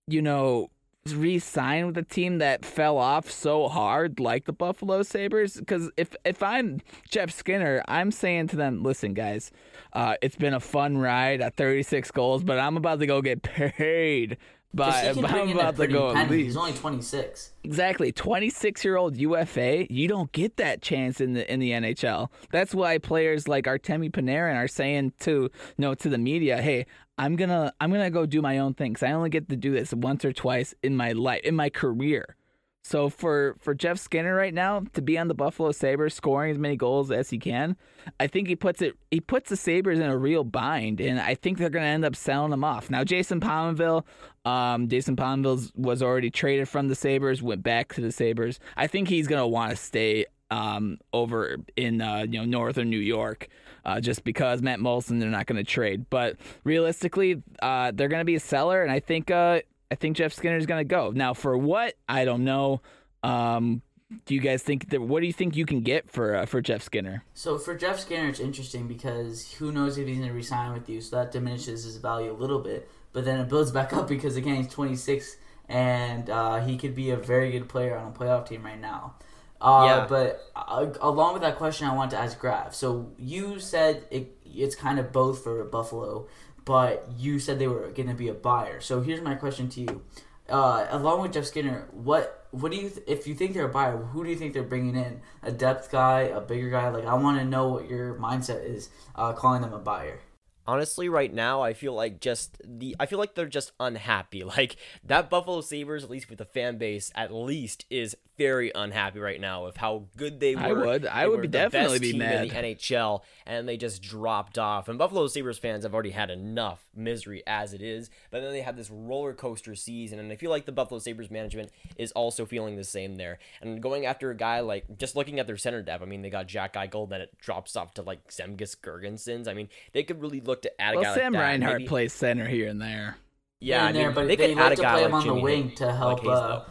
you 0.07 0.21
know? 0.21 0.70
Re-sign 1.09 1.87
with 1.87 1.97
a 1.97 2.03
team 2.03 2.37
that 2.37 2.63
fell 2.63 2.97
off 2.97 3.29
so 3.29 3.67
hard 3.67 4.19
like 4.19 4.45
the 4.45 4.53
Buffalo 4.53 5.01
Sabres? 5.01 5.55
Because 5.55 5.89
if 5.97 6.15
if 6.23 6.43
I'm 6.43 6.81
Jeff 7.09 7.31
Skinner 7.31 7.83
I'm 7.87 8.11
saying 8.11 8.47
to 8.49 8.55
them 8.55 8.83
listen 8.83 9.13
guys 9.13 9.51
uh, 9.93 10.15
it's 10.21 10.35
been 10.35 10.53
a 10.53 10.59
fun 10.59 10.97
ride 10.97 11.41
at 11.41 11.55
36 11.55 12.11
goals 12.11 12.43
but 12.43 12.59
I'm 12.59 12.77
about 12.77 12.99
to 12.99 13.07
go 13.07 13.21
get 13.21 13.41
paid 13.41 14.37
by 14.73 15.13
can 15.13 15.25
I'm 15.25 15.49
about 15.49 15.75
to 15.77 15.87
go 15.87 16.13
penny. 16.13 16.43
He's 16.43 16.57
only 16.57 16.73
26. 16.73 17.51
Exactly. 17.63 18.11
26 18.11 18.85
year 18.85 18.97
old 18.97 19.17
UFA, 19.17 19.91
you 19.91 20.07
don't 20.07 20.31
get 20.31 20.57
that 20.57 20.81
chance 20.81 21.19
in 21.19 21.33
the 21.33 21.51
in 21.51 21.59
the 21.59 21.71
NHL. 21.71 22.29
That's 22.51 22.73
why 22.73 22.97
players 22.97 23.47
like 23.47 23.65
Artemi 23.65 24.11
Panarin 24.11 24.55
are 24.55 24.67
saying 24.67 25.13
to 25.21 25.31
you 25.31 25.49
know 25.77 25.93
to 25.95 26.09
the 26.09 26.17
media, 26.17 26.61
hey, 26.61 26.85
I'm 27.17 27.35
gonna 27.35 27.73
I'm 27.79 27.91
gonna 27.91 28.09
go 28.09 28.25
do 28.25 28.41
my 28.41 28.57
own 28.59 28.73
thing 28.73 28.93
because 28.93 29.03
I 29.03 29.11
only 29.11 29.29
get 29.29 29.49
to 29.49 29.55
do 29.55 29.71
this 29.71 29.93
once 29.93 30.25
or 30.25 30.33
twice 30.33 30.73
in 30.81 30.95
my 30.95 31.11
life 31.11 31.41
in 31.43 31.55
my 31.55 31.69
career. 31.69 32.35
So 32.83 33.09
for 33.09 33.55
for 33.59 33.73
Jeff 33.75 33.99
Skinner 33.99 34.35
right 34.35 34.53
now 34.53 34.83
to 34.93 35.01
be 35.01 35.17
on 35.17 35.27
the 35.27 35.33
Buffalo 35.33 35.71
Sabres 35.71 36.13
scoring 36.13 36.51
as 36.51 36.57
many 36.57 36.75
goals 36.75 37.11
as 37.11 37.29
he 37.29 37.37
can, 37.37 37.77
I 38.19 38.27
think 38.27 38.47
he 38.47 38.55
puts 38.55 38.81
it 38.81 38.95
he 39.11 39.21
puts 39.21 39.49
the 39.49 39.55
Sabres 39.55 39.99
in 39.99 40.09
a 40.09 40.17
real 40.17 40.43
bind 40.43 40.99
and 40.99 41.19
I 41.19 41.35
think 41.35 41.57
they're 41.57 41.69
going 41.69 41.83
to 41.83 41.89
end 41.89 42.05
up 42.05 42.15
selling 42.15 42.51
him 42.51 42.63
off. 42.63 42.89
Now 42.89 43.03
Jason 43.03 43.39
Pominville, 43.39 44.03
um 44.45 44.87
Jason 44.87 45.15
Pominville 45.15 45.71
was 45.75 46.01
already 46.01 46.31
traded 46.31 46.67
from 46.67 46.87
the 46.87 46.95
Sabres, 46.95 47.41
went 47.41 47.63
back 47.63 47.93
to 47.93 48.01
the 48.01 48.11
Sabres. 48.11 48.59
I 48.75 48.87
think 48.87 49.07
he's 49.07 49.27
going 49.27 49.41
to 49.41 49.47
want 49.47 49.71
to 49.71 49.77
stay 49.77 50.25
um, 50.51 50.97
over 51.13 51.57
in 51.77 52.01
uh, 52.01 52.25
you 52.29 52.39
know 52.39 52.45
northern 52.45 52.89
New 52.89 52.99
York, 52.99 53.47
uh, 53.85 54.01
just 54.01 54.23
because 54.23 54.61
Matt 54.61 54.79
Moulson 54.79 55.19
they're 55.19 55.29
not 55.29 55.47
going 55.47 55.57
to 55.57 55.63
trade. 55.63 56.05
But 56.09 56.35
realistically, 56.63 57.41
uh, 57.61 57.91
they're 57.95 58.09
going 58.09 58.19
to 58.19 58.25
be 58.25 58.35
a 58.35 58.39
seller, 58.39 58.83
and 58.83 58.91
I 58.91 58.99
think 58.99 59.31
uh, 59.31 59.61
I 59.91 59.95
think 59.95 60.17
Jeff 60.17 60.33
Skinner 60.33 60.57
is 60.57 60.65
going 60.65 60.79
to 60.79 60.85
go. 60.85 61.11
Now 61.11 61.33
for 61.33 61.57
what 61.57 61.95
I 62.07 62.25
don't 62.25 62.45
know. 62.45 62.81
Um, 63.21 63.81
do 64.25 64.35
you 64.35 64.41
guys 64.41 64.61
think 64.63 64.89
that? 64.89 65.01
What 65.01 65.21
do 65.21 65.27
you 65.27 65.33
think 65.33 65.55
you 65.55 65.65
can 65.65 65.81
get 65.81 66.09
for 66.09 66.35
uh, 66.35 66.45
for 66.45 66.61
Jeff 66.61 66.81
Skinner? 66.81 67.23
So 67.33 67.57
for 67.57 67.75
Jeff 67.75 67.99
Skinner, 67.99 68.27
it's 68.29 68.39
interesting 68.39 68.87
because 68.87 69.53
who 69.53 69.71
knows 69.71 69.97
if 69.97 70.07
he's 70.07 70.17
going 70.17 70.29
to 70.29 70.35
resign 70.35 70.73
with 70.73 70.89
you, 70.89 71.01
so 71.01 71.17
that 71.17 71.31
diminishes 71.31 71.83
his 71.83 71.97
value 71.97 72.31
a 72.31 72.33
little 72.33 72.59
bit. 72.59 72.89
But 73.13 73.25
then 73.25 73.39
it 73.39 73.47
builds 73.49 73.71
back 73.71 73.93
up 73.93 74.07
because 74.07 74.35
again 74.35 74.55
he's 74.55 74.67
26 74.69 75.37
and 75.69 76.29
uh, 76.29 76.59
he 76.59 76.77
could 76.77 76.95
be 76.95 77.11
a 77.11 77.17
very 77.17 77.51
good 77.51 77.69
player 77.69 77.97
on 77.97 78.07
a 78.07 78.11
playoff 78.11 78.47
team 78.47 78.63
right 78.63 78.79
now. 78.79 79.15
Uh, 79.61 79.83
Yeah. 79.85 80.05
But 80.09 80.41
uh, 80.55 80.87
along 81.01 81.33
with 81.33 81.43
that 81.43 81.57
question, 81.57 81.87
I 81.87 81.95
want 81.95 82.11
to 82.11 82.17
ask 82.17 82.37
Graf. 82.37 82.73
So 82.73 83.11
you 83.17 83.59
said 83.59 84.05
it, 84.11 84.37
it's 84.45 84.75
kind 84.75 84.99
of 84.99 85.11
both 85.11 85.43
for 85.43 85.63
Buffalo, 85.65 86.27
but 86.65 87.07
you 87.17 87.39
said 87.39 87.59
they 87.59 87.67
were 87.67 87.89
going 87.91 88.09
to 88.09 88.15
be 88.15 88.27
a 88.27 88.33
buyer. 88.33 88.79
So 88.81 89.01
here's 89.01 89.21
my 89.21 89.35
question 89.35 89.69
to 89.69 89.81
you: 89.81 90.01
uh, 90.49 90.87
Along 90.89 91.21
with 91.21 91.33
Jeff 91.33 91.45
Skinner, 91.45 91.87
what 91.91 92.47
what 92.51 92.71
do 92.71 92.77
you 92.77 92.89
th- 92.89 93.03
if 93.07 93.27
you 93.27 93.35
think 93.35 93.53
they're 93.53 93.65
a 93.65 93.69
buyer? 93.69 93.97
Who 93.97 94.23
do 94.23 94.29
you 94.29 94.35
think 94.35 94.53
they're 94.53 94.63
bringing 94.63 94.95
in? 94.95 95.21
A 95.43 95.51
depth 95.51 95.91
guy, 95.91 96.21
a 96.21 96.41
bigger 96.41 96.69
guy? 96.69 96.89
Like 96.89 97.05
I 97.05 97.13
want 97.15 97.39
to 97.39 97.45
know 97.45 97.67
what 97.69 97.89
your 97.89 98.15
mindset 98.15 98.65
is 98.65 98.89
uh, 99.15 99.33
calling 99.33 99.61
them 99.61 99.73
a 99.73 99.79
buyer. 99.79 100.19
honestly 100.67 101.09
right 101.09 101.33
now 101.33 101.61
i 101.61 101.73
feel 101.73 101.93
like 101.93 102.19
just 102.19 102.61
the 102.63 102.95
i 102.99 103.05
feel 103.07 103.17
like 103.17 103.33
they're 103.33 103.47
just 103.47 103.71
unhappy 103.79 104.43
like 104.57 104.75
that 105.03 105.27
buffalo 105.29 105.59
sabres 105.59 106.03
at 106.03 106.09
least 106.09 106.29
with 106.29 106.37
the 106.37 106.45
fan 106.45 106.77
base 106.77 107.11
at 107.15 107.33
least 107.33 107.83
is 107.89 108.15
very 108.41 108.71
unhappy 108.73 109.19
right 109.19 109.39
now 109.39 109.65
with 109.65 109.77
how 109.77 110.05
good 110.17 110.39
they 110.39 110.55
were 110.55 110.61
I 110.61 110.71
would- 110.73 111.05
I 111.05 111.23
They 111.23 111.29
would 111.29 111.41
be 111.41 111.47
the 111.47 111.51
definitely 111.59 111.99
best 111.99 112.01
be 112.01 112.11
team 112.11 112.19
mad. 112.19 112.43
in 112.43 112.47
the 112.49 112.55
nhl 112.75 113.21
and 113.45 113.67
they 113.67 113.77
just 113.77 114.01
dropped 114.01 114.57
off 114.57 114.87
and 114.89 114.97
buffalo 114.97 115.27
sabres 115.27 115.57
fans 115.57 115.83
have 115.83 115.93
already 115.93 116.09
had 116.11 116.29
enough 116.29 116.83
misery 116.95 117.43
as 117.45 117.73
it 117.73 117.81
is 117.81 118.09
but 118.31 118.41
then 118.41 118.51
they 118.51 118.61
have 118.61 118.75
this 118.77 118.89
roller 118.89 119.33
coaster 119.33 119.75
season 119.75 120.19
and 120.19 120.31
i 120.31 120.35
feel 120.35 120.49
like 120.49 120.65
the 120.65 120.71
buffalo 120.71 120.99
sabres 120.99 121.29
management 121.29 121.69
is 121.97 122.11
also 122.13 122.45
feeling 122.45 122.75
the 122.75 122.83
same 122.83 123.15
there 123.15 123.37
and 123.61 123.81
going 123.81 124.05
after 124.05 124.31
a 124.31 124.35
guy 124.35 124.59
like 124.59 124.85
just 124.97 125.15
looking 125.15 125.39
at 125.39 125.47
their 125.47 125.57
center 125.57 125.81
depth 125.81 126.01
i 126.01 126.05
mean 126.05 126.21
they 126.21 126.29
got 126.29 126.47
jack 126.47 126.73
eichel 126.73 127.07
then 127.09 127.21
it 127.21 127.37
drops 127.39 127.75
off 127.75 127.93
to 127.93 128.01
like 128.01 128.27
zemgus 128.29 128.75
girgensons 128.75 129.47
i 129.47 129.53
mean 129.53 129.69
they 129.93 130.03
could 130.03 130.21
really 130.21 130.41
look 130.41 130.61
to 130.61 130.81
add 130.81 130.93
a 130.95 130.97
Well, 130.97 131.03
guy 131.03 131.15
Sam 131.15 131.33
like 131.33 131.41
that. 131.41 131.47
Reinhart 131.47 131.77
Maybe- 131.79 131.87
plays 131.87 132.13
center 132.13 132.47
here 132.47 132.67
and 132.67 132.81
there. 132.81 133.17
yeah, 133.59 133.85
I 133.85 133.89
in 133.89 133.95
there, 133.95 134.11
but 134.11 134.27
they, 134.27 134.35
they, 134.35 134.47
could 134.49 134.57
like 134.57 134.65
add 134.65 134.71
a 134.71 134.75
to 134.77 134.81
guy 134.81 134.93
play 134.93 135.03
him 135.05 135.11
like 135.11 135.21
on 135.21 135.35
the 135.35 135.41
wing 135.41 135.69
Hay- 135.69 135.75
to 135.75 135.91
help. 135.93 136.19
Hayes, 136.21 136.29
uh, 136.29 136.47
though. 136.47 136.65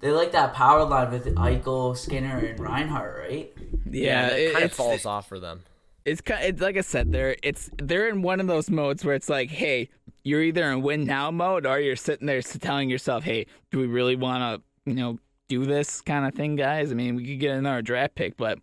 They 0.00 0.10
like 0.12 0.32
that 0.32 0.54
power 0.54 0.84
line 0.84 1.10
with 1.10 1.26
Eichel, 1.34 1.96
Skinner, 1.96 2.38
and 2.38 2.58
Reinhart, 2.60 3.18
right? 3.28 3.52
Yeah, 3.90 4.28
it, 4.28 4.38
it- 4.40 4.52
kind 4.52 4.64
of 4.64 4.70
it's 4.70 4.76
falls 4.76 5.06
off 5.06 5.28
for 5.28 5.40
them. 5.40 5.62
it's 6.04 6.20
kind 6.20 6.44
it's 6.44 6.60
like 6.62 6.76
I 6.76 6.82
said 6.82 7.10
they're 7.12 7.36
it's 7.42 7.68
they're 7.78 8.08
in 8.08 8.22
one 8.22 8.40
of 8.40 8.46
those 8.46 8.70
modes 8.70 9.04
where 9.04 9.14
it's 9.14 9.28
like, 9.28 9.50
hey, 9.50 9.88
you're 10.24 10.42
either 10.42 10.70
in 10.70 10.82
win 10.82 11.04
now 11.04 11.30
mode 11.30 11.66
or 11.66 11.80
you're 11.80 11.96
sitting 11.96 12.26
there 12.26 12.40
telling 12.42 12.88
yourself, 12.90 13.24
hey, 13.24 13.46
do 13.70 13.78
we 13.78 13.86
really 13.86 14.14
want 14.16 14.62
to 14.62 14.90
you 14.90 14.96
know 14.96 15.18
do 15.48 15.64
this 15.64 16.00
kind 16.00 16.26
of 16.26 16.34
thing, 16.34 16.54
guys? 16.56 16.92
I 16.92 16.94
mean, 16.94 17.16
we 17.16 17.24
could 17.26 17.40
get 17.40 17.56
another 17.56 17.82
draft 17.82 18.14
pick, 18.14 18.36
but 18.36 18.58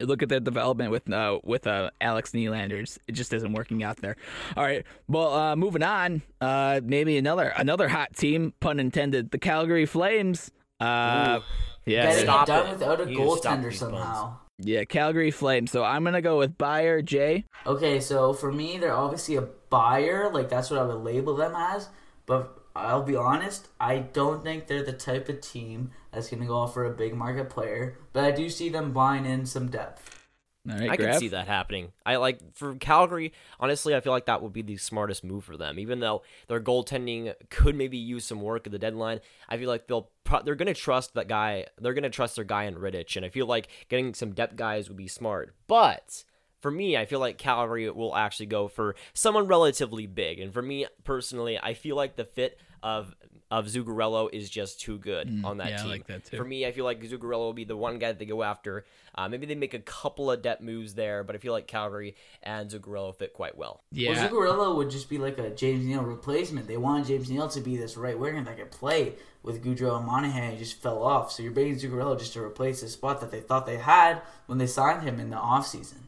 look 0.00 0.22
at 0.22 0.28
their 0.28 0.40
development 0.40 0.90
with 0.90 1.12
uh, 1.12 1.38
with 1.44 1.66
uh, 1.66 1.90
Alex 2.00 2.32
Nylanders. 2.32 2.98
It 3.06 3.12
just 3.12 3.32
isn't 3.34 3.52
working 3.52 3.82
out 3.82 3.98
there. 3.98 4.16
All 4.56 4.64
right, 4.64 4.84
well, 5.06 5.34
uh, 5.34 5.54
moving 5.56 5.82
on. 5.82 6.22
Uh, 6.40 6.80
maybe 6.82 7.18
another 7.18 7.52
another 7.56 7.88
hot 7.88 8.16
team, 8.16 8.54
pun 8.60 8.80
intended. 8.80 9.32
The 9.32 9.38
Calgary 9.38 9.84
Flames. 9.86 10.50
Uh, 10.82 11.40
yeah, 11.86 12.06
Getting 12.06 12.24
stop 12.24 12.48
it 12.48 12.52
done 12.52 12.66
it. 12.66 12.72
without 12.72 13.00
a 13.00 13.10
You 13.10 13.18
need 13.18 13.24
to 13.24 13.36
stop 13.36 13.58
goaltender 13.58 13.70
these 13.70 13.78
somehow. 13.78 14.36
yeah, 14.58 14.84
Calgary 14.84 15.30
Flames. 15.30 15.70
So 15.70 15.82
I'm 15.84 16.04
gonna 16.04 16.22
go 16.22 16.38
with 16.38 16.56
buyer 16.58 17.02
Jay. 17.02 17.44
Okay, 17.66 18.00
so 18.00 18.32
for 18.32 18.52
me, 18.52 18.78
they're 18.78 18.94
obviously 18.94 19.36
a 19.36 19.42
buyer. 19.70 20.30
Like 20.32 20.48
that's 20.48 20.70
what 20.70 20.78
I 20.80 20.84
would 20.84 21.02
label 21.02 21.34
them 21.36 21.54
as. 21.56 21.88
But 22.26 22.56
I'll 22.74 23.02
be 23.02 23.16
honest, 23.16 23.68
I 23.80 23.98
don't 23.98 24.42
think 24.44 24.66
they're 24.66 24.82
the 24.84 24.92
type 24.92 25.28
of 25.28 25.40
team 25.40 25.90
that's 26.12 26.30
going 26.30 26.40
to 26.40 26.46
go 26.46 26.62
out 26.62 26.72
for 26.72 26.86
a 26.86 26.90
big 26.90 27.14
market 27.14 27.50
player. 27.50 27.98
But 28.12 28.24
I 28.24 28.30
do 28.30 28.48
see 28.48 28.68
them 28.70 28.92
buying 28.92 29.26
in 29.26 29.44
some 29.44 29.68
depth. 29.68 30.21
Right, 30.64 30.90
I 30.90 30.96
can 30.96 31.18
see 31.18 31.28
that 31.28 31.48
happening. 31.48 31.92
I 32.06 32.16
like 32.16 32.54
for 32.54 32.76
Calgary. 32.76 33.32
Honestly, 33.58 33.96
I 33.96 34.00
feel 34.00 34.12
like 34.12 34.26
that 34.26 34.42
would 34.42 34.52
be 34.52 34.62
the 34.62 34.76
smartest 34.76 35.24
move 35.24 35.44
for 35.44 35.56
them. 35.56 35.78
Even 35.78 35.98
though 35.98 36.22
their 36.46 36.60
goaltending 36.60 37.34
could 37.50 37.74
maybe 37.74 37.98
use 37.98 38.24
some 38.24 38.40
work 38.40 38.66
at 38.66 38.72
the 38.72 38.78
deadline, 38.78 39.20
I 39.48 39.56
feel 39.56 39.68
like 39.68 39.88
they'll 39.88 40.10
pro- 40.22 40.42
they're 40.42 40.54
gonna 40.54 40.72
trust 40.72 41.14
that 41.14 41.26
guy. 41.26 41.66
They're 41.78 41.94
gonna 41.94 42.10
trust 42.10 42.36
their 42.36 42.44
guy 42.44 42.64
in 42.64 42.76
Rittich, 42.76 43.16
and 43.16 43.26
I 43.26 43.28
feel 43.28 43.46
like 43.46 43.68
getting 43.88 44.14
some 44.14 44.34
depth 44.34 44.54
guys 44.54 44.88
would 44.88 44.96
be 44.96 45.08
smart. 45.08 45.52
But 45.66 46.22
for 46.60 46.70
me, 46.70 46.96
I 46.96 47.06
feel 47.06 47.18
like 47.18 47.38
Calgary 47.38 47.90
will 47.90 48.14
actually 48.14 48.46
go 48.46 48.68
for 48.68 48.94
someone 49.14 49.48
relatively 49.48 50.06
big. 50.06 50.38
And 50.38 50.54
for 50.54 50.62
me 50.62 50.86
personally, 51.02 51.58
I 51.60 51.74
feel 51.74 51.96
like 51.96 52.14
the 52.14 52.24
fit 52.24 52.56
of 52.84 53.16
of 53.52 53.66
Zuccarello 53.66 54.28
is 54.32 54.48
just 54.48 54.80
too 54.80 54.96
good 54.98 55.28
on 55.44 55.58
that 55.58 55.66
Mm, 55.66 55.70
yeah, 55.70 55.74
I 55.76 55.82
team. 55.82 55.90
like 55.90 56.06
that 56.06 56.24
too. 56.24 56.38
For 56.38 56.44
me, 56.44 56.64
I 56.64 56.72
feel 56.72 56.86
like 56.86 57.02
Zuccarello 57.02 57.38
will 57.38 57.52
be 57.52 57.64
the 57.64 57.76
one 57.76 57.98
guy 57.98 58.08
that 58.08 58.18
they 58.18 58.24
go 58.24 58.42
after. 58.42 58.84
Uh, 59.14 59.28
maybe 59.28 59.44
they 59.44 59.54
make 59.54 59.74
a 59.74 59.78
couple 59.78 60.30
of 60.30 60.40
depth 60.40 60.62
moves 60.62 60.94
there, 60.94 61.22
but 61.22 61.36
I 61.36 61.38
feel 61.38 61.52
like 61.52 61.66
Calgary 61.66 62.16
and 62.42 62.70
Zuccarello 62.70 63.14
fit 63.14 63.34
quite 63.34 63.58
well. 63.58 63.82
Yeah, 63.92 64.12
Well, 64.12 64.28
Zuccarello 64.28 64.76
would 64.76 64.88
just 64.88 65.10
be 65.10 65.18
like 65.18 65.36
a 65.38 65.50
James 65.50 65.84
Neal 65.84 66.02
replacement. 66.02 66.66
They 66.66 66.78
wanted 66.78 67.06
James 67.08 67.28
Neal 67.30 67.46
to 67.48 67.60
be 67.60 67.76
this 67.76 67.96
right 67.98 68.18
winger 68.18 68.42
that 68.42 68.56
could 68.56 68.70
play 68.70 69.12
with 69.42 69.62
Gaudreau 69.62 69.98
and 69.98 70.06
Monahan. 70.06 70.52
He 70.52 70.58
just 70.58 70.80
fell 70.80 71.02
off. 71.04 71.30
So 71.30 71.42
you're 71.42 71.52
bringing 71.52 71.76
Zuccarello 71.76 72.18
just 72.18 72.32
to 72.32 72.40
replace 72.42 72.80
the 72.80 72.88
spot 72.88 73.20
that 73.20 73.30
they 73.30 73.40
thought 73.40 73.66
they 73.66 73.76
had 73.76 74.22
when 74.46 74.56
they 74.56 74.66
signed 74.66 75.02
him 75.02 75.20
in 75.20 75.28
the 75.28 75.36
offseason. 75.36 75.98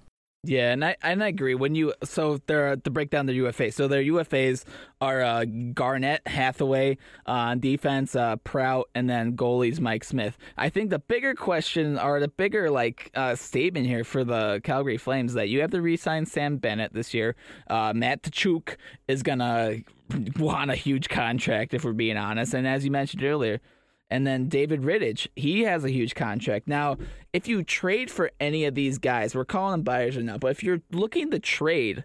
Yeah, 0.47 0.73
and 0.73 0.85
I 0.85 0.97
and 1.03 1.23
I 1.25 1.29
agree. 1.29 1.55
When 1.55 1.75
you 1.75 1.95
so 2.03 2.39
they're 2.47 2.77
to 2.77 2.91
break 2.91 3.11
down 3.11 3.27
their 3.27 3.35
UFA. 3.35 3.73
So 3.73 3.89
their 3.89 4.03
UFAs 4.03 4.65
are 5.01 5.23
uh, 5.23 5.45
Garnet, 5.73 6.27
Hathaway 6.27 6.99
uh, 7.27 7.31
on 7.31 7.61
defense, 7.61 8.15
uh, 8.15 8.37
Prout, 8.37 8.89
and 8.95 9.09
then 9.09 9.37
goalies 9.37 9.81
Mike 9.81 10.05
Smith. 10.05 10.37
I 10.57 10.69
think 10.69 10.91
the 10.91 10.99
bigger 10.99 11.35
question 11.35 11.99
or 11.99 12.21
the 12.21 12.29
bigger 12.29 12.71
like 12.71 13.11
uh, 13.15 13.35
statement 13.37 13.87
here 13.87 14.05
for 14.05 14.25
the 14.25 14.61
Calgary 14.65 14.99
Flames 14.99 15.35
that 15.35 15.49
you 15.49 15.61
have 15.61 15.71
to 15.71 15.81
re-sign 15.81 16.27
Sam 16.27 16.59
Bennett 16.59 16.93
this 16.93 17.15
year. 17.15 17.37
Uh, 17.69 17.93
Matt 17.95 18.23
Tkachuk 18.23 18.77
is 19.09 19.23
gonna 19.23 19.79
want 20.39 20.71
a 20.71 20.77
huge 20.77 21.09
contract 21.09 21.75
if 21.75 21.85
we're 21.85 21.93
being 21.93 22.17
honest, 22.17 22.55
and 22.55 22.67
as 22.67 22.85
you 22.85 22.91
mentioned 22.91 23.23
earlier. 23.25 23.61
And 24.15 24.25
then 24.25 24.49
David 24.49 24.83
Rittich, 24.83 25.27
he 25.35 25.63
has 25.63 25.85
a 25.85 25.91
huge 25.91 26.15
contract. 26.15 26.69
Now, 26.69 26.99
if 27.33 27.49
you 27.49 27.65
trade 27.65 28.13
for 28.13 28.31
any 28.39 28.65
of 28.65 28.77
these 28.77 28.99
guys, 28.99 29.35
we're 29.35 29.45
calling 29.45 29.73
them 29.73 29.83
buyers 29.83 30.17
or 30.17 30.23
not, 30.23 30.39
but 30.39 30.53
if 30.53 30.63
you're 30.63 30.83
looking 30.93 31.33
to 31.33 31.41
trade 31.41 32.05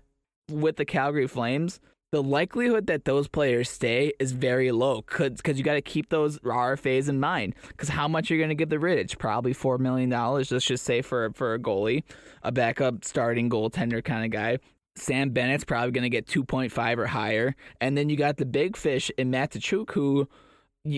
with 0.50 0.78
the 0.78 0.86
Calgary 0.86 1.28
Flames, 1.28 1.80
the 2.12 2.24
likelihood 2.24 2.88
that 2.88 3.06
those 3.06 3.28
players 3.28 3.70
stay 3.70 4.12
is 4.20 4.32
very 4.32 4.72
low 4.72 5.04
because 5.04 5.60
you 5.60 5.64
got 5.64 5.76
to 5.76 5.84
keep 5.84 6.10
those 6.10 6.40
RFAs 6.40 7.10
in 7.10 7.20
mind. 7.20 7.54
Because 7.68 7.90
how 7.90 8.08
much 8.08 8.32
you're 8.32 8.40
going 8.40 8.50
to 8.50 8.56
give 8.56 8.70
the 8.70 8.78
Rittich? 8.78 9.20
Probably 9.20 9.54
$4 9.54 9.78
million, 9.78 10.10
let's 10.10 10.50
just 10.50 10.84
say, 10.84 11.04
for, 11.04 11.32
for 11.36 11.54
a 11.54 11.60
goalie, 11.60 12.02
a 12.42 12.52
backup 12.52 13.06
starting 13.06 13.52
goaltender 13.52 14.04
kind 14.04 14.26
of 14.26 14.32
guy. 14.32 14.58
Sam 14.96 15.30
Bennett's 15.30 15.64
probably 15.64 15.92
going 15.92 16.02
to 16.02 16.10
get 16.10 16.26
2.5 16.26 16.98
or 16.98 17.06
higher. 17.06 17.56
And 17.80 17.96
then 17.96 18.10
you 18.10 18.18
got 18.18 18.38
the 18.38 18.48
big 18.48 18.78
fish 18.78 19.12
in 19.16 19.30
Matt 19.30 19.52
Tkachuk, 19.52 19.92
who 19.92 20.28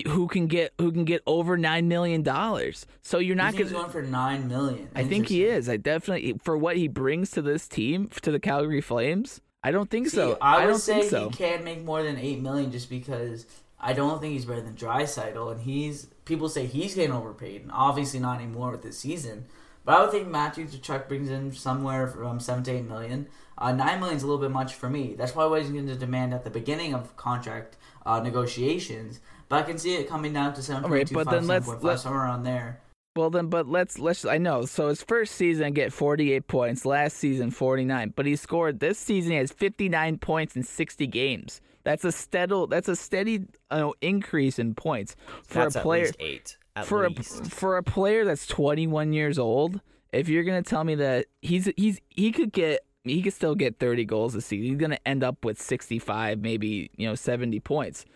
who 0.06 0.28
can 0.28 0.46
get 0.46 0.72
who 0.78 0.92
can 0.92 1.04
get 1.04 1.22
over 1.26 1.56
nine 1.56 1.88
million 1.88 2.22
dollars. 2.22 2.86
So 3.02 3.18
you're 3.18 3.34
I 3.34 3.50
not 3.50 3.54
he's 3.54 3.72
going. 3.72 3.90
for 3.90 4.02
nine 4.02 4.48
million. 4.48 4.88
I 4.94 5.04
think 5.04 5.28
he 5.28 5.44
is. 5.44 5.68
I 5.68 5.76
definitely 5.76 6.38
for 6.42 6.56
what 6.56 6.76
he 6.76 6.88
brings 6.88 7.30
to 7.32 7.42
this 7.42 7.66
team 7.68 8.08
to 8.22 8.30
the 8.30 8.40
Calgary 8.40 8.80
Flames. 8.80 9.40
I 9.64 9.70
don't 9.70 9.90
think 9.90 10.08
See, 10.08 10.16
so. 10.16 10.38
I 10.40 10.64
would 10.64 10.70
don't 10.72 10.78
say 10.80 11.00
think 11.00 11.10
so. 11.10 11.28
he 11.30 11.36
can't 11.36 11.64
make 11.64 11.84
more 11.84 12.02
than 12.02 12.18
eight 12.18 12.40
million 12.40 12.72
just 12.72 12.90
because 12.90 13.46
I 13.80 13.92
don't 13.92 14.20
think 14.20 14.34
he's 14.34 14.44
better 14.44 14.60
than 14.60 14.74
Draisaitl, 14.74 15.52
and 15.52 15.60
he's 15.62 16.06
people 16.24 16.48
say 16.48 16.66
he's 16.66 16.94
getting 16.94 17.12
overpaid, 17.12 17.62
and 17.62 17.70
obviously 17.72 18.20
not 18.20 18.40
anymore 18.40 18.70
with 18.72 18.82
this 18.82 18.98
season. 18.98 19.46
But 19.84 19.96
I 19.96 20.02
would 20.02 20.12
think 20.12 20.28
Matthew 20.28 20.66
Tkachuk 20.66 21.08
brings 21.08 21.28
in 21.28 21.52
somewhere 21.52 22.06
from 22.06 22.38
seven 22.38 22.62
to 22.64 22.70
eight 22.70 22.88
million. 22.88 23.26
Uh, 23.58 23.72
nine 23.72 23.98
million 23.98 24.16
is 24.16 24.22
a 24.22 24.26
little 24.26 24.40
bit 24.40 24.50
much 24.52 24.74
for 24.74 24.88
me. 24.88 25.14
That's 25.14 25.34
why 25.34 25.42
I 25.44 25.46
was 25.46 25.70
going 25.70 25.86
to 25.88 25.94
demand 25.96 26.32
at 26.34 26.44
the 26.44 26.50
beginning 26.50 26.94
of 26.94 27.16
contract 27.16 27.76
uh, 28.06 28.20
negotiations. 28.20 29.20
But 29.52 29.58
I 29.58 29.62
can 29.64 29.76
see 29.78 29.94
it 29.96 30.08
coming 30.08 30.32
down 30.32 30.54
to 30.54 30.62
seven 30.62 30.84
All 30.84 30.90
right, 30.90 31.06
point 31.06 31.26
but 31.26 31.30
then 31.30 31.46
let's- 31.46 31.66
seven 31.66 31.78
point 31.80 31.82
five, 31.82 31.84
let- 31.84 32.00
somewhere 32.00 32.22
around 32.22 32.42
there. 32.44 32.80
Well 33.14 33.28
then, 33.28 33.48
but 33.48 33.68
let's 33.68 33.98
let's. 33.98 34.24
I 34.24 34.38
know. 34.38 34.64
So 34.64 34.88
his 34.88 35.02
first 35.02 35.34
season 35.34 35.74
get 35.74 35.92
48 35.92 36.46
points. 36.46 36.86
Last 36.86 37.18
season 37.18 37.50
49. 37.50 38.14
But 38.16 38.24
he 38.24 38.34
scored 38.36 38.80
this 38.80 38.98
season. 38.98 39.32
He 39.32 39.36
has 39.36 39.52
59 39.52 40.16
points 40.16 40.56
in 40.56 40.62
60 40.62 41.06
games. 41.08 41.60
That's 41.84 42.04
a 42.04 42.12
steady. 42.12 42.64
That's 42.70 42.88
a 42.88 42.96
steady 42.96 43.44
uh, 43.70 43.90
increase 44.00 44.58
in 44.58 44.74
points 44.74 45.14
for 45.46 45.58
That's 45.58 45.74
a 45.76 45.80
at 45.80 45.82
player. 45.82 46.04
least 46.06 46.16
eight. 46.20 46.56
At 46.74 46.86
for 46.86 47.06
least. 47.10 47.46
a 47.48 47.50
for 47.50 47.76
a 47.76 47.82
player 47.82 48.24
that's 48.24 48.46
21 48.46 49.12
years 49.12 49.38
old, 49.38 49.82
if 50.14 50.30
you're 50.30 50.44
gonna 50.44 50.62
tell 50.62 50.84
me 50.84 50.94
that 50.94 51.26
he's 51.42 51.70
he's 51.76 52.00
he 52.08 52.32
could 52.32 52.50
get 52.50 52.80
he 53.04 53.20
could 53.20 53.34
still 53.34 53.54
get 53.54 53.78
30 53.78 54.06
goals 54.06 54.32
this 54.32 54.46
season, 54.46 54.68
he's 54.70 54.78
gonna 54.78 54.96
end 55.04 55.22
up 55.22 55.44
with 55.44 55.60
65, 55.60 56.38
maybe 56.40 56.90
you 56.96 57.06
know 57.06 57.14
70 57.14 57.60
points. 57.60 58.06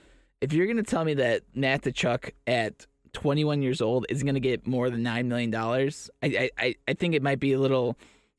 If 0.41 0.53
you're 0.53 0.67
gonna 0.67 0.83
tell 0.83 1.05
me 1.05 1.15
that 1.15 1.43
Nat 1.55 1.83
Tkachuk 1.83 2.31
at 2.47 2.87
21 3.13 3.63
years 3.63 3.81
old 3.81 4.07
is 4.09 4.23
gonna 4.23 4.41
get 4.41 4.67
more 4.67 4.91
than 4.91 5.03
nine 5.03 5.29
million 5.29 5.51
dollars, 5.51 6.11
I, 6.23 6.51
I 6.59 6.75
I 6.87 6.95
think 6.95 7.15
it 7.15 7.23
might 7.23 7.41
be 7.41 7.53
a 7.55 7.59
little, 7.59 7.97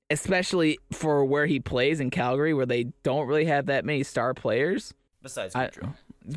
especially 0.09 0.77
for 0.91 1.25
where 1.25 1.45
he 1.45 1.59
plays 1.59 1.99
in 1.99 2.09
Calgary, 2.09 2.53
where 2.53 2.65
they 2.65 2.85
don't 3.03 3.27
really 3.27 3.45
have 3.45 3.65
that 3.67 3.85
many 3.85 4.03
star 4.03 4.33
players. 4.33 4.93
Besides 5.23 5.55
I- 5.55 5.71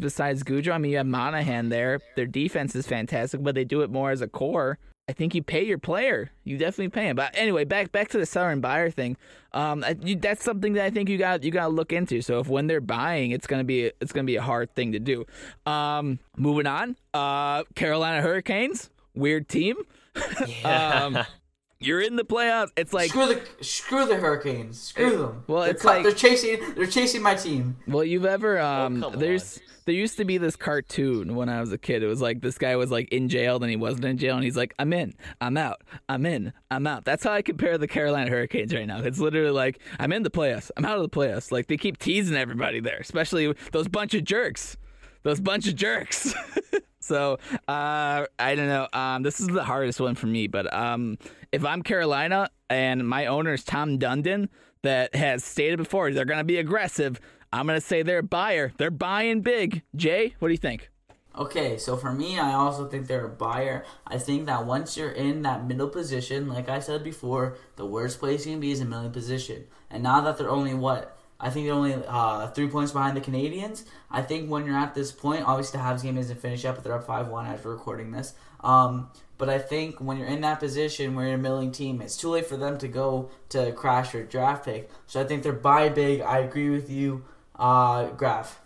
besides 0.00 0.42
Gaudreau, 0.44 0.72
I 0.72 0.78
mean, 0.78 0.92
you 0.92 0.96
have 0.98 1.06
Monahan 1.06 1.68
there. 1.68 2.00
Their 2.16 2.26
defense 2.26 2.74
is 2.74 2.86
fantastic, 2.86 3.42
but 3.42 3.54
they 3.54 3.64
do 3.64 3.82
it 3.82 3.90
more 3.90 4.10
as 4.10 4.20
a 4.22 4.28
core. 4.28 4.78
I 5.10 5.12
think 5.12 5.34
you 5.34 5.42
pay 5.42 5.64
your 5.64 5.76
player. 5.76 6.30
You 6.44 6.56
definitely 6.56 6.90
pay 6.90 7.08
him. 7.08 7.16
But 7.16 7.36
anyway, 7.36 7.64
back 7.64 7.90
back 7.90 8.10
to 8.10 8.18
the 8.18 8.24
seller 8.24 8.50
and 8.50 8.62
buyer 8.62 8.90
thing. 8.90 9.16
Um, 9.52 9.84
you, 10.04 10.14
that's 10.14 10.44
something 10.44 10.74
that 10.74 10.84
I 10.84 10.90
think 10.90 11.08
you 11.08 11.18
got 11.18 11.42
you 11.42 11.50
got 11.50 11.64
to 11.64 11.72
look 11.72 11.92
into. 11.92 12.22
So 12.22 12.38
if 12.38 12.46
when 12.46 12.68
they're 12.68 12.80
buying, 12.80 13.32
it's 13.32 13.48
gonna 13.48 13.64
be 13.64 13.90
it's 14.00 14.12
gonna 14.12 14.22
be 14.24 14.36
a 14.36 14.42
hard 14.42 14.72
thing 14.76 14.92
to 14.92 15.00
do. 15.00 15.26
Um, 15.66 16.20
moving 16.36 16.68
on. 16.68 16.94
Uh, 17.12 17.64
Carolina 17.74 18.22
Hurricanes, 18.22 18.88
weird 19.12 19.48
team. 19.48 19.78
um, 20.64 21.18
you're 21.80 22.00
in 22.00 22.16
the 22.16 22.24
playoffs. 22.24 22.70
It's 22.76 22.92
like 22.92 23.10
screw 23.10 23.26
the 23.26 23.64
screw 23.64 24.06
the 24.06 24.16
Hurricanes. 24.16 24.80
Screw 24.80 25.16
them. 25.18 25.44
well, 25.46 25.62
they're 25.62 25.70
it's 25.72 25.82
cu- 25.82 25.88
like- 25.88 26.02
they're 26.02 26.12
chasing 26.12 26.74
they're 26.76 26.86
chasing 26.86 27.22
my 27.22 27.34
team. 27.34 27.76
Well, 27.88 28.04
you've 28.04 28.26
ever 28.26 28.58
um 28.60 29.00
come 29.00 29.18
there's 29.18 29.60
there 29.86 29.94
used 29.94 30.18
to 30.18 30.24
be 30.26 30.36
this 30.38 30.56
cartoon 30.56 31.34
when 31.34 31.48
I 31.48 31.58
was 31.60 31.72
a 31.72 31.78
kid. 31.78 32.02
It 32.02 32.06
was 32.06 32.20
like 32.20 32.42
this 32.42 32.58
guy 32.58 32.76
was 32.76 32.90
like 32.90 33.08
in 33.12 33.28
jail, 33.30 33.58
then 33.58 33.70
he 33.70 33.76
wasn't 33.76 34.04
in 34.04 34.18
jail, 34.18 34.34
and 34.36 34.44
he's 34.44 34.56
like, 34.56 34.74
I'm 34.78 34.92
in, 34.92 35.14
I'm 35.40 35.56
out, 35.56 35.80
I'm 36.08 36.26
in, 36.26 36.52
I'm 36.70 36.86
out. 36.86 37.04
That's 37.06 37.24
how 37.24 37.32
I 37.32 37.40
compare 37.42 37.76
the 37.78 37.88
Carolina 37.88 38.30
Hurricanes 38.30 38.74
right 38.74 38.86
now. 38.86 39.00
It's 39.00 39.18
literally 39.18 39.50
like 39.50 39.80
I'm 39.98 40.12
in 40.12 40.22
the 40.22 40.30
playoffs, 40.30 40.70
I'm 40.76 40.84
out 40.84 40.96
of 40.98 41.02
the 41.02 41.08
playoffs. 41.08 41.50
Like 41.50 41.66
they 41.66 41.78
keep 41.78 41.98
teasing 41.98 42.36
everybody 42.36 42.78
there, 42.80 42.98
especially 42.98 43.52
those 43.72 43.88
bunch 43.88 44.12
of 44.14 44.22
jerks, 44.22 44.76
those 45.22 45.40
bunch 45.40 45.66
of 45.66 45.74
jerks. 45.76 46.34
so 47.00 47.38
uh, 47.68 48.26
I 48.38 48.54
don't 48.54 48.68
know. 48.68 48.88
Um, 48.92 49.22
this 49.22 49.40
is 49.40 49.48
the 49.48 49.64
hardest 49.64 50.00
one 50.00 50.14
for 50.14 50.26
me, 50.26 50.46
but 50.46 50.72
um, 50.72 51.18
if 51.52 51.64
I'm 51.64 51.82
Carolina 51.82 52.50
and 52.68 53.06
my 53.06 53.26
owner 53.26 53.54
is 53.54 53.64
Tom 53.64 53.98
Dundon, 53.98 54.48
that 54.82 55.14
has 55.14 55.44
stated 55.44 55.78
before 55.78 56.10
they're 56.12 56.24
going 56.24 56.38
to 56.38 56.44
be 56.44 56.58
aggressive. 56.58 57.20
I'm 57.52 57.66
going 57.66 57.80
to 57.80 57.86
say 57.86 58.02
they're 58.02 58.18
a 58.18 58.22
buyer. 58.22 58.72
They're 58.78 58.90
buying 58.90 59.42
big. 59.42 59.82
Jay, 59.94 60.34
what 60.38 60.48
do 60.48 60.52
you 60.52 60.58
think? 60.58 60.90
Okay, 61.36 61.78
so 61.78 61.96
for 61.96 62.12
me, 62.12 62.38
I 62.38 62.54
also 62.54 62.88
think 62.88 63.06
they're 63.06 63.26
a 63.26 63.28
buyer. 63.28 63.84
I 64.06 64.18
think 64.18 64.46
that 64.46 64.66
once 64.66 64.96
you're 64.96 65.12
in 65.12 65.42
that 65.42 65.66
middle 65.66 65.88
position, 65.88 66.48
like 66.48 66.68
I 66.68 66.80
said 66.80 67.04
before, 67.04 67.56
the 67.76 67.86
worst 67.86 68.18
place 68.18 68.46
you 68.46 68.52
can 68.52 68.60
be 68.60 68.72
is 68.72 68.80
a 68.80 68.84
middle 68.84 69.10
position. 69.10 69.66
And 69.90 70.02
now 70.02 70.20
that 70.22 70.38
they're 70.38 70.50
only 70.50 70.74
what? 70.74 71.16
I 71.40 71.50
think 71.50 71.66
they're 71.66 71.74
only 71.74 71.94
uh, 71.94 72.48
three 72.48 72.68
points 72.68 72.92
behind 72.92 73.16
the 73.16 73.20
Canadiens. 73.20 73.84
I 74.10 74.22
think 74.22 74.50
when 74.50 74.66
you're 74.66 74.76
at 74.76 74.94
this 74.94 75.10
point, 75.10 75.44
obviously 75.46 75.78
the 75.78 75.84
Habs 75.84 76.02
game 76.02 76.18
isn't 76.18 76.40
finished 76.40 76.64
yet, 76.64 76.74
but 76.74 76.84
they're 76.84 76.94
up 76.94 77.06
5 77.06 77.28
1 77.28 77.46
after 77.46 77.70
recording 77.70 78.10
this. 78.10 78.34
Um, 78.60 79.10
but 79.38 79.48
I 79.48 79.58
think 79.58 80.00
when 80.00 80.18
you're 80.18 80.28
in 80.28 80.42
that 80.42 80.60
position 80.60 81.14
where 81.14 81.24
you're 81.26 81.36
a 81.36 81.38
milling 81.38 81.72
team, 81.72 82.02
it's 82.02 82.16
too 82.16 82.28
late 82.28 82.46
for 82.46 82.58
them 82.58 82.76
to 82.78 82.88
go 82.88 83.30
to 83.48 83.72
crash 83.72 84.12
your 84.12 84.24
draft 84.24 84.66
pick. 84.66 84.90
So 85.06 85.18
I 85.18 85.24
think 85.24 85.42
they're 85.42 85.52
buy 85.52 85.88
big. 85.88 86.20
I 86.20 86.40
agree 86.40 86.68
with 86.68 86.90
you, 86.90 87.24
uh, 87.58 88.08
Graf. 88.10 88.60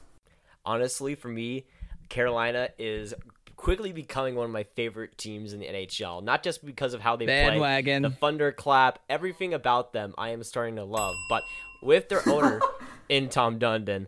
honestly, 0.67 1.15
for 1.15 1.29
me, 1.29 1.67
Carolina 2.09 2.71
is 2.77 3.15
quickly 3.57 3.93
becoming 3.93 4.35
one 4.35 4.47
of 4.47 4.51
my 4.51 4.65
favorite 4.65 5.17
teams 5.17 5.53
in 5.53 5.61
the 5.61 5.67
NHL. 5.67 6.23
Not 6.23 6.43
just 6.43 6.65
because 6.67 6.93
of 6.93 7.01
how 7.01 7.17
they 7.17 7.27
Bandwagon. 7.27 8.03
play, 8.03 8.11
the 8.11 8.17
thunderclap, 8.17 8.99
everything 9.09 9.55
about 9.55 9.93
them, 9.93 10.13
I 10.19 10.31
am 10.31 10.43
starting 10.43 10.77
to 10.77 10.85
love. 10.85 11.15
But 11.29 11.45
with 11.85 12.09
their 12.09 12.27
owner 12.29 12.61
in 13.09 13.29
Tom 13.29 13.59
Dundon, 13.59 14.07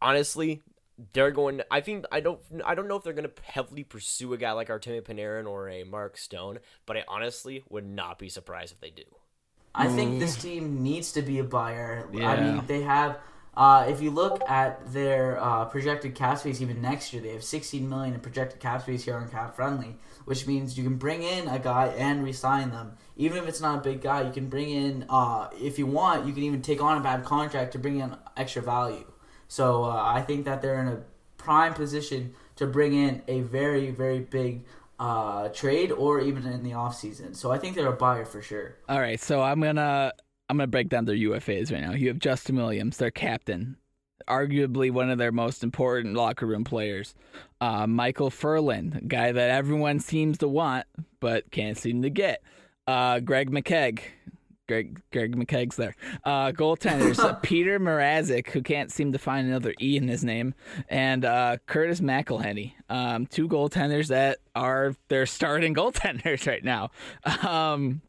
honestly, 0.00 0.62
they're 1.12 1.30
going. 1.30 1.60
I 1.70 1.80
think 1.80 2.04
I 2.10 2.20
don't. 2.20 2.40
I 2.64 2.74
don't 2.74 2.88
know 2.88 2.96
if 2.96 3.04
they're 3.04 3.12
going 3.12 3.28
to 3.28 3.42
heavily 3.42 3.84
pursue 3.84 4.32
a 4.32 4.36
guy 4.36 4.52
like 4.52 4.68
Artemi 4.68 5.02
Panarin 5.02 5.46
or 5.46 5.68
a 5.68 5.84
Mark 5.84 6.16
Stone. 6.16 6.58
But 6.86 6.96
I 6.96 7.04
honestly 7.08 7.62
would 7.68 7.86
not 7.86 8.18
be 8.18 8.28
surprised 8.28 8.72
if 8.72 8.80
they 8.80 8.90
do. 8.90 9.04
I 9.74 9.86
think 9.88 10.14
mm. 10.14 10.18
this 10.18 10.36
team 10.36 10.82
needs 10.82 11.12
to 11.12 11.22
be 11.22 11.38
a 11.38 11.44
buyer. 11.44 12.08
I 12.20 12.40
mean, 12.40 12.62
they 12.66 12.82
have. 12.82 13.18
Uh, 13.58 13.84
if 13.88 14.00
you 14.00 14.08
look 14.08 14.40
at 14.48 14.92
their 14.92 15.36
uh, 15.42 15.64
projected 15.64 16.14
cap 16.14 16.38
space, 16.38 16.60
even 16.60 16.80
next 16.80 17.12
year, 17.12 17.20
they 17.20 17.32
have 17.32 17.42
16 17.42 17.88
million 17.88 18.14
in 18.14 18.20
projected 18.20 18.60
cap 18.60 18.82
space 18.82 19.02
here 19.02 19.16
on 19.16 19.28
Cap 19.28 19.56
Friendly, 19.56 19.96
which 20.26 20.46
means 20.46 20.78
you 20.78 20.84
can 20.84 20.94
bring 20.94 21.24
in 21.24 21.48
a 21.48 21.58
guy 21.58 21.86
and 21.98 22.22
re-sign 22.22 22.70
them. 22.70 22.92
Even 23.16 23.36
if 23.38 23.48
it's 23.48 23.60
not 23.60 23.78
a 23.78 23.80
big 23.80 24.00
guy, 24.00 24.22
you 24.22 24.30
can 24.30 24.48
bring 24.48 24.70
in. 24.70 25.04
Uh, 25.10 25.50
if 25.60 25.76
you 25.76 25.86
want, 25.86 26.24
you 26.24 26.32
can 26.32 26.44
even 26.44 26.62
take 26.62 26.80
on 26.80 26.98
a 26.98 27.00
bad 27.00 27.24
contract 27.24 27.72
to 27.72 27.80
bring 27.80 27.98
in 27.98 28.14
extra 28.36 28.62
value. 28.62 29.04
So 29.48 29.82
uh, 29.82 30.02
I 30.04 30.22
think 30.22 30.44
that 30.44 30.62
they're 30.62 30.80
in 30.80 30.86
a 30.86 31.02
prime 31.36 31.74
position 31.74 32.34
to 32.54 32.66
bring 32.68 32.92
in 32.92 33.22
a 33.26 33.40
very, 33.40 33.90
very 33.90 34.20
big 34.20 34.66
uh, 35.00 35.48
trade 35.48 35.90
or 35.90 36.20
even 36.20 36.46
in 36.46 36.62
the 36.62 36.70
offseason. 36.70 37.34
So 37.34 37.50
I 37.50 37.58
think 37.58 37.74
they're 37.74 37.88
a 37.88 37.92
buyer 37.92 38.24
for 38.24 38.40
sure. 38.40 38.76
All 38.88 39.00
right, 39.00 39.18
so 39.18 39.42
I'm 39.42 39.60
gonna 39.60 40.12
I'm 40.48 40.56
gonna 40.56 40.66
break 40.66 40.88
down 40.88 41.04
their 41.04 41.16
UFAs 41.16 41.72
right 41.72 41.82
now. 41.82 41.92
You 41.92 42.08
have 42.08 42.18
Justin 42.18 42.56
Williams, 42.56 42.96
their 42.96 43.10
captain, 43.10 43.76
arguably 44.26 44.90
one 44.90 45.10
of 45.10 45.18
their 45.18 45.32
most 45.32 45.62
important 45.62 46.14
locker 46.14 46.46
room 46.46 46.64
players. 46.64 47.14
Uh, 47.60 47.86
Michael 47.86 48.30
Ferland, 48.30 49.02
guy 49.08 49.32
that 49.32 49.50
everyone 49.50 50.00
seems 50.00 50.38
to 50.38 50.48
want 50.48 50.86
but 51.20 51.50
can't 51.50 51.76
seem 51.76 52.02
to 52.02 52.10
get. 52.10 52.42
Uh, 52.86 53.20
Greg 53.20 53.50
McKegg. 53.50 54.00
Greg 54.68 55.00
Greg 55.12 55.34
McKegg's 55.34 55.76
there. 55.76 55.96
Uh, 56.24 56.52
goaltenders 56.52 57.42
Peter 57.42 57.80
Mrazek, 57.80 58.48
who 58.50 58.62
can't 58.62 58.92
seem 58.92 59.12
to 59.12 59.18
find 59.18 59.48
another 59.48 59.74
E 59.80 59.96
in 59.96 60.08
his 60.08 60.22
name, 60.22 60.54
and 60.88 61.24
uh, 61.24 61.56
Curtis 61.66 62.00
McElhinney. 62.00 62.74
Um, 62.90 63.26
two 63.26 63.48
goaltenders 63.48 64.08
that 64.08 64.38
are 64.54 64.94
their 65.08 65.24
starting 65.24 65.74
goaltenders 65.74 66.46
right 66.46 66.62
now. 66.62 66.90
Um, 67.46 68.02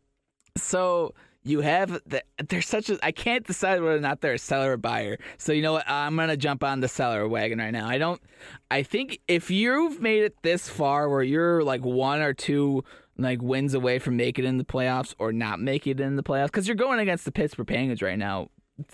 so 0.57 1.13
you 1.43 1.61
have 1.61 1.99
the, 2.05 2.23
there's 2.49 2.67
such 2.67 2.89
a 2.89 3.03
I 3.03 3.11
can't 3.11 3.45
decide 3.45 3.81
whether 3.81 3.97
or 3.97 4.01
not 4.01 4.21
they're 4.21 4.33
a 4.33 4.39
seller 4.39 4.73
or 4.73 4.77
buyer. 4.77 5.17
So 5.37 5.53
you 5.53 5.61
know 5.61 5.73
what? 5.73 5.89
I'm 5.89 6.15
gonna 6.15 6.37
jump 6.37 6.63
on 6.63 6.81
the 6.81 6.87
seller 6.87 7.27
wagon 7.27 7.59
right 7.59 7.71
now. 7.71 7.87
I 7.87 7.97
don't. 7.97 8.21
I 8.69 8.83
think 8.83 9.19
if 9.27 9.49
you've 9.49 10.01
made 10.01 10.23
it 10.23 10.35
this 10.43 10.67
far, 10.67 11.09
where 11.09 11.23
you're 11.23 11.63
like 11.63 11.81
one 11.81 12.21
or 12.21 12.33
two 12.33 12.83
like 13.17 13.41
wins 13.41 13.73
away 13.73 13.99
from 13.99 14.15
making 14.17 14.45
it 14.45 14.47
in 14.47 14.57
the 14.57 14.63
playoffs 14.63 15.13
or 15.19 15.33
not 15.33 15.59
making 15.59 15.91
it 15.91 15.99
in 15.99 16.15
the 16.15 16.23
playoffs, 16.23 16.47
because 16.47 16.67
you're 16.67 16.75
going 16.75 16.99
against 16.99 17.25
the 17.25 17.31
Pittsburgh 17.31 17.67
Penguins 17.67 18.01
right 18.01 18.17
now, 18.17 18.49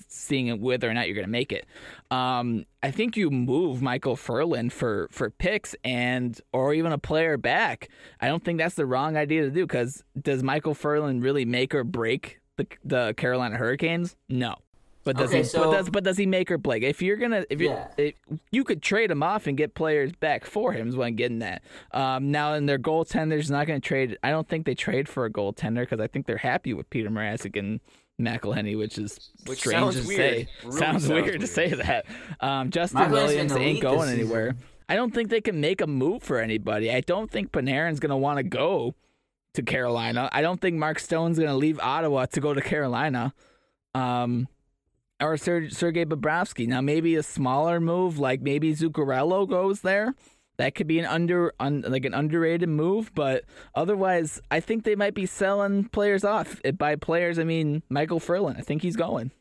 seeing 0.08 0.60
whether 0.62 0.90
or 0.90 0.94
not 0.94 1.08
you're 1.08 1.16
gonna 1.16 1.28
make 1.28 1.52
it. 1.52 1.66
Um, 2.12 2.66
I 2.84 2.92
think 2.92 3.18
you 3.18 3.30
move 3.30 3.82
Michael 3.82 4.16
Ferland 4.16 4.74
for 4.74 5.08
for 5.12 5.30
picks 5.30 5.76
and 5.84 6.40
or 6.54 6.74
even 6.74 6.92
a 6.92 6.98
player 6.98 7.38
back. 7.38 7.90
I 8.22 8.28
don't 8.28 8.44
think 8.44 8.58
that's 8.60 8.76
the 8.76 8.86
wrong 8.86 9.18
idea 9.18 9.42
to 9.44 9.50
do 9.52 9.66
because 9.66 10.04
does 10.22 10.44
Michael 10.44 10.74
Ferland 10.74 11.24
really 11.24 11.46
make 11.46 11.74
or 11.76 11.84
break 11.84 12.40
the 12.58 12.68
the 12.84 13.14
Carolina 13.18 13.58
Hurricanes? 13.58 14.16
No. 14.30 14.56
But 15.04 15.18
does 15.18 15.30
Okay, 15.30 15.38
he? 15.40 15.44
so- 15.44 15.66
but 15.66 15.72
does 15.78 15.90
but 15.92 16.04
does 16.04 16.18
he 16.18 16.26
make 16.26 16.50
or 16.50 16.58
break? 16.58 16.82
If 16.82 17.00
you're 17.04 17.18
gonna, 17.18 17.46
if 17.52 17.62
you 17.62 17.70
Yeah. 17.70 17.88
if 17.96 18.16
you 18.52 18.64
could 18.64 18.82
trade 18.82 19.12
him 19.12 19.22
off 19.22 19.46
and 19.46 19.56
get 19.56 19.76
players 19.76 20.12
back 20.14 20.46
for 20.46 20.74
him, 20.74 20.88
is 20.90 20.96
what 20.96 21.06
I'm 21.06 21.16
getting 21.16 21.44
at. 21.44 21.62
Um, 21.92 22.32
now 22.32 22.56
in 22.56 22.66
their 22.66 22.80
goaltenders, 22.80 23.52
not 23.52 23.68
going 23.68 23.80
to 23.80 23.88
trade. 23.88 24.18
I 24.24 24.32
don't 24.32 24.50
think 24.50 24.66
they 24.66 24.74
trade 24.74 25.08
for 25.08 25.26
a 25.26 25.30
goaltender 25.30 25.82
because 25.82 26.00
I 26.00 26.08
think 26.08 26.26
they're 26.26 26.38
happy 26.38 26.74
with 26.74 26.90
Peter 26.90 27.12
Mrazek 27.12 27.56
and 27.56 27.82
McElhinney, 28.20 28.78
which 28.78 28.98
is 28.98 29.32
Which 29.46 29.60
strange 29.60 29.80
sounds 29.80 30.02
to 30.02 30.08
weird. 30.08 30.18
say. 30.18 30.48
Really 30.64 30.78
sounds, 30.78 31.04
sounds 31.06 31.10
weird, 31.10 31.40
to 31.42 31.48
say 31.48 31.70
that. 31.70 32.06
Um, 32.40 32.70
Justin 32.72 33.02
McElhinney's 33.02 33.12
Williams 33.12 33.52
ain't 33.54 33.82
going 33.82 34.10
anywhere. 34.10 34.52
season. 34.54 34.68
I 34.88 34.96
don't 34.96 35.14
think 35.14 35.30
they 35.30 35.42
can 35.42 35.60
make 35.60 35.82
a 35.82 35.88
move 35.88 36.22
for 36.24 36.40
anybody. 36.40 36.92
I 36.92 37.02
don't 37.02 37.30
think 37.30 37.52
Panarin's 37.52 38.00
going 38.00 38.12
to 38.12 38.16
want 38.18 38.38
to 38.38 38.44
go 38.44 38.94
to 39.56 39.64
Carolina. 39.64 40.30
I 40.32 40.42
don't 40.42 40.62
think 40.62 40.76
Mark 40.78 41.00
Stone's 41.00 41.38
going 41.38 41.50
to 41.50 41.56
leave 41.56 41.80
Ottawa 41.80 42.26
to 42.28 42.40
go 42.40 42.54
to 42.54 42.62
Carolina. 42.62 43.34
Um, 43.96 44.48
or 45.22 45.38
Ser- 45.38 45.70
Sergei 45.70 46.06
Bobrovsky. 46.06 46.68
Now, 46.68 46.82
maybe 46.82 47.16
a 47.16 47.24
smaller 47.24 47.80
move, 47.80 48.20
like 48.20 48.42
maybe 48.42 48.76
Zuccarello 48.76 49.48
goes 49.50 49.82
there. 49.82 50.14
That 50.58 50.76
could 50.76 50.88
be 50.88 51.00
an 51.00 51.06
under, 51.06 51.54
un, 51.60 51.84
like 51.88 52.06
an 52.06 52.14
underrated 52.14 52.70
move, 52.70 53.12
but 53.14 53.44
otherwise, 53.76 54.42
I 54.50 54.60
think 54.60 54.84
they 54.84 54.96
might 54.96 55.14
be 55.14 55.26
selling 55.26 55.86
players 55.90 56.24
off. 56.24 56.62
By 56.78 56.96
players, 56.96 57.38
I 57.40 57.44
mean 57.44 57.84
Michael 57.90 58.20
Ferland. 58.20 58.58
I 58.58 58.62
think 58.62 58.82
he's 58.82 58.96
going. 58.96 59.32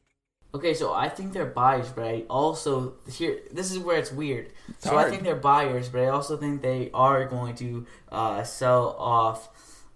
Okay, 0.54 0.72
so 0.74 0.92
I 0.94 1.08
think 1.08 1.32
they're 1.32 1.46
buyers, 1.46 1.90
but 1.90 2.04
I 2.04 2.22
also 2.30 2.94
here 3.10 3.40
this 3.52 3.72
is 3.72 3.78
where 3.80 3.98
it's 3.98 4.12
weird. 4.12 4.52
so 4.78 4.96
I 4.96 5.10
think 5.10 5.24
they're 5.24 5.34
buyers, 5.34 5.88
but 5.88 6.00
I 6.02 6.06
also 6.08 6.36
think 6.36 6.62
they 6.62 6.90
are 6.94 7.24
going 7.26 7.56
to 7.56 7.86
uh, 8.12 8.42
sell 8.44 8.94
off. 8.98 9.48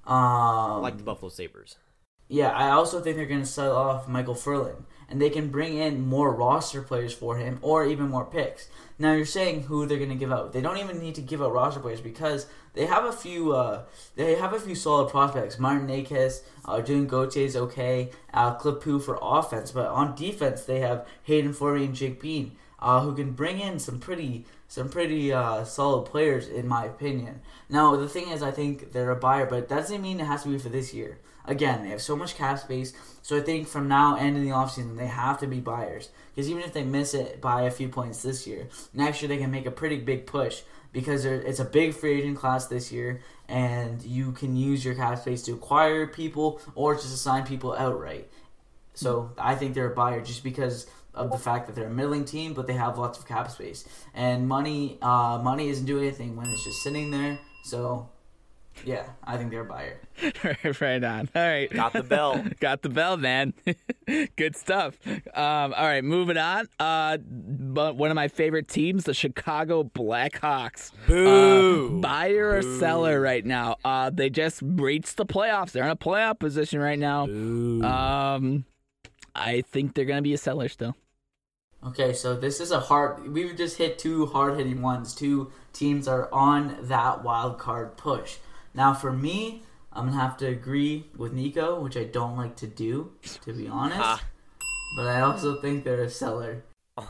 Um, 0.06 0.82
Like 0.82 0.96
the 0.96 1.04
Buffalo 1.04 1.28
Sabres. 1.28 1.76
yeah, 2.28 2.48
I 2.50 2.70
also 2.70 3.00
think 3.00 3.16
they're 3.16 3.26
going 3.26 3.42
to 3.42 3.46
sell 3.46 3.76
off 3.76 4.08
Michael 4.08 4.34
Ferland, 4.34 4.84
and 5.08 5.20
they 5.20 5.30
can 5.30 5.48
bring 5.48 5.78
in 5.78 6.06
more 6.06 6.34
roster 6.34 6.82
players 6.82 7.14
for 7.14 7.36
him 7.36 7.58
or 7.62 7.86
even 7.86 8.08
more 8.08 8.24
picks. 8.24 8.68
Now 8.98 9.12
you're 9.12 9.24
saying 9.24 9.64
who 9.64 9.86
they're 9.86 9.98
going 9.98 10.10
to 10.10 10.16
give 10.16 10.32
out. 10.32 10.52
They 10.52 10.60
don't 10.60 10.78
even 10.78 10.98
need 10.98 11.14
to 11.14 11.20
give 11.20 11.40
out 11.40 11.52
roster 11.52 11.80
players 11.80 12.00
because 12.00 12.46
they 12.74 12.86
have 12.86 13.04
a 13.04 13.12
few. 13.12 13.52
Uh, 13.52 13.84
they 14.16 14.34
have 14.34 14.52
a 14.52 14.60
few 14.60 14.74
solid 14.74 15.10
prospects. 15.10 15.58
Martin 15.58 15.88
Necas, 15.88 16.42
uh, 16.64 16.80
June 16.80 17.06
Gauthier 17.06 17.44
is 17.44 17.56
okay. 17.56 18.10
Uh, 18.34 18.56
Clippu 18.56 19.02
for 19.02 19.18
offense, 19.20 19.70
but 19.70 19.86
on 19.86 20.14
defense 20.14 20.64
they 20.64 20.80
have 20.80 21.06
Hayden 21.24 21.52
Fleury 21.52 21.84
and 21.84 21.94
Jake 21.94 22.20
Bean, 22.20 22.52
uh, 22.80 23.00
who 23.00 23.14
can 23.14 23.32
bring 23.32 23.60
in 23.60 23.78
some 23.78 23.98
pretty 23.98 24.44
some 24.66 24.88
pretty 24.88 25.32
uh, 25.32 25.64
solid 25.64 26.04
players 26.04 26.46
in 26.46 26.68
my 26.68 26.84
opinion. 26.84 27.40
Now 27.70 27.96
the 27.96 28.08
thing 28.08 28.28
is, 28.28 28.42
I 28.42 28.50
think 28.50 28.92
they're 28.92 29.10
a 29.10 29.16
buyer, 29.16 29.46
but 29.46 29.68
that 29.68 29.82
doesn't 29.82 30.02
mean 30.02 30.20
it 30.20 30.26
has 30.26 30.42
to 30.42 30.50
be 30.50 30.58
for 30.58 30.68
this 30.68 30.92
year. 30.92 31.18
Again, 31.48 31.82
they 31.82 31.88
have 31.88 32.02
so 32.02 32.14
much 32.14 32.36
cap 32.36 32.58
space, 32.58 32.92
so 33.28 33.36
I 33.36 33.40
think 33.40 33.68
from 33.68 33.88
now 33.88 34.16
and 34.16 34.38
in 34.38 34.42
the 34.42 34.52
offseason 34.52 34.96
they 34.96 35.06
have 35.06 35.38
to 35.40 35.46
be 35.46 35.60
buyers. 35.60 36.08
Because 36.34 36.48
even 36.48 36.62
if 36.62 36.72
they 36.72 36.82
miss 36.82 37.12
it 37.12 37.42
by 37.42 37.64
a 37.64 37.70
few 37.70 37.90
points 37.90 38.22
this 38.22 38.46
year, 38.46 38.68
next 38.94 39.20
year 39.20 39.28
they 39.28 39.36
can 39.36 39.50
make 39.50 39.66
a 39.66 39.70
pretty 39.70 39.98
big 39.98 40.24
push 40.24 40.62
because 40.94 41.26
it's 41.26 41.58
a 41.58 41.64
big 41.66 41.92
free 41.92 42.22
agent 42.22 42.38
class 42.38 42.68
this 42.68 42.90
year, 42.90 43.20
and 43.46 44.02
you 44.02 44.32
can 44.32 44.56
use 44.56 44.82
your 44.82 44.94
cap 44.94 45.18
space 45.18 45.42
to 45.42 45.52
acquire 45.52 46.06
people 46.06 46.58
or 46.74 46.94
just 46.94 47.12
assign 47.12 47.44
people 47.44 47.74
outright. 47.74 48.30
So 48.94 49.32
I 49.36 49.56
think 49.56 49.74
they're 49.74 49.92
a 49.92 49.94
buyer 49.94 50.22
just 50.22 50.42
because 50.42 50.86
of 51.12 51.30
the 51.30 51.36
fact 51.36 51.66
that 51.66 51.76
they're 51.76 51.88
a 51.88 51.90
middling 51.90 52.24
team, 52.24 52.54
but 52.54 52.66
they 52.66 52.72
have 52.72 52.96
lots 52.96 53.18
of 53.18 53.28
cap 53.28 53.50
space 53.50 53.86
and 54.14 54.48
money. 54.48 54.96
Uh, 55.02 55.38
money 55.44 55.68
isn't 55.68 55.84
doing 55.84 56.04
anything 56.06 56.34
when 56.34 56.46
it's 56.46 56.64
just 56.64 56.82
sitting 56.82 57.10
there. 57.10 57.38
So 57.62 58.08
yeah, 58.84 59.04
I 59.24 59.36
think 59.36 59.50
they're 59.50 59.62
a 59.62 59.64
buyer. 59.64 60.00
right 60.80 61.02
on. 61.04 61.28
All 61.34 61.42
right. 61.42 61.70
Got 61.70 61.92
the 61.92 62.02
bell. 62.02 62.44
Got 62.60 62.82
the 62.82 62.88
bell, 62.88 63.16
man. 63.16 63.54
Good 64.36 64.56
stuff. 64.56 64.98
Um, 65.06 65.74
all 65.74 65.86
right, 65.86 66.02
moving 66.04 66.36
on. 66.36 66.68
Uh, 66.78 67.18
but 67.18 67.96
one 67.96 68.10
of 68.10 68.14
my 68.14 68.28
favorite 68.28 68.68
teams, 68.68 69.04
the 69.04 69.14
Chicago 69.14 69.84
Blackhawks. 69.84 70.92
Boo. 71.06 71.98
Uh, 71.98 72.00
buyer 72.00 72.56
or 72.56 72.62
seller 72.78 73.20
right 73.20 73.44
now. 73.44 73.76
Uh, 73.84 74.10
they 74.10 74.30
just 74.30 74.60
reached 74.62 75.16
the 75.16 75.26
playoffs. 75.26 75.72
They're 75.72 75.84
in 75.84 75.90
a 75.90 75.96
playoff 75.96 76.38
position 76.38 76.80
right 76.80 76.98
now. 76.98 77.26
Boo. 77.26 77.82
Um, 77.82 78.64
I 79.34 79.62
think 79.62 79.94
they're 79.94 80.04
gonna 80.04 80.22
be 80.22 80.34
a 80.34 80.38
seller 80.38 80.68
still. 80.68 80.96
Okay, 81.86 82.12
so 82.12 82.34
this 82.34 82.60
is 82.60 82.72
a 82.72 82.80
hard. 82.80 83.32
We've 83.32 83.56
just 83.56 83.78
hit 83.78 83.98
two 83.98 84.26
hard 84.26 84.58
hitting 84.58 84.82
ones. 84.82 85.14
Two 85.14 85.52
teams 85.72 86.08
are 86.08 86.28
on 86.32 86.76
that 86.82 87.22
wild 87.22 87.58
card 87.58 87.96
push. 87.96 88.38
Now, 88.78 88.94
for 88.94 89.12
me, 89.12 89.64
I'm 89.92 90.06
gonna 90.06 90.20
have 90.20 90.36
to 90.36 90.46
agree 90.46 91.06
with 91.16 91.32
Nico, 91.32 91.80
which 91.80 91.96
I 91.96 92.04
don't 92.04 92.36
like 92.36 92.54
to 92.58 92.68
do, 92.68 93.10
to 93.44 93.52
be 93.52 93.66
honest. 93.66 93.98
Ah. 94.00 94.22
But 94.96 95.08
I 95.08 95.20
also 95.22 95.60
think 95.60 95.82
they're 95.82 96.00
a 96.00 96.08
seller. 96.08 96.62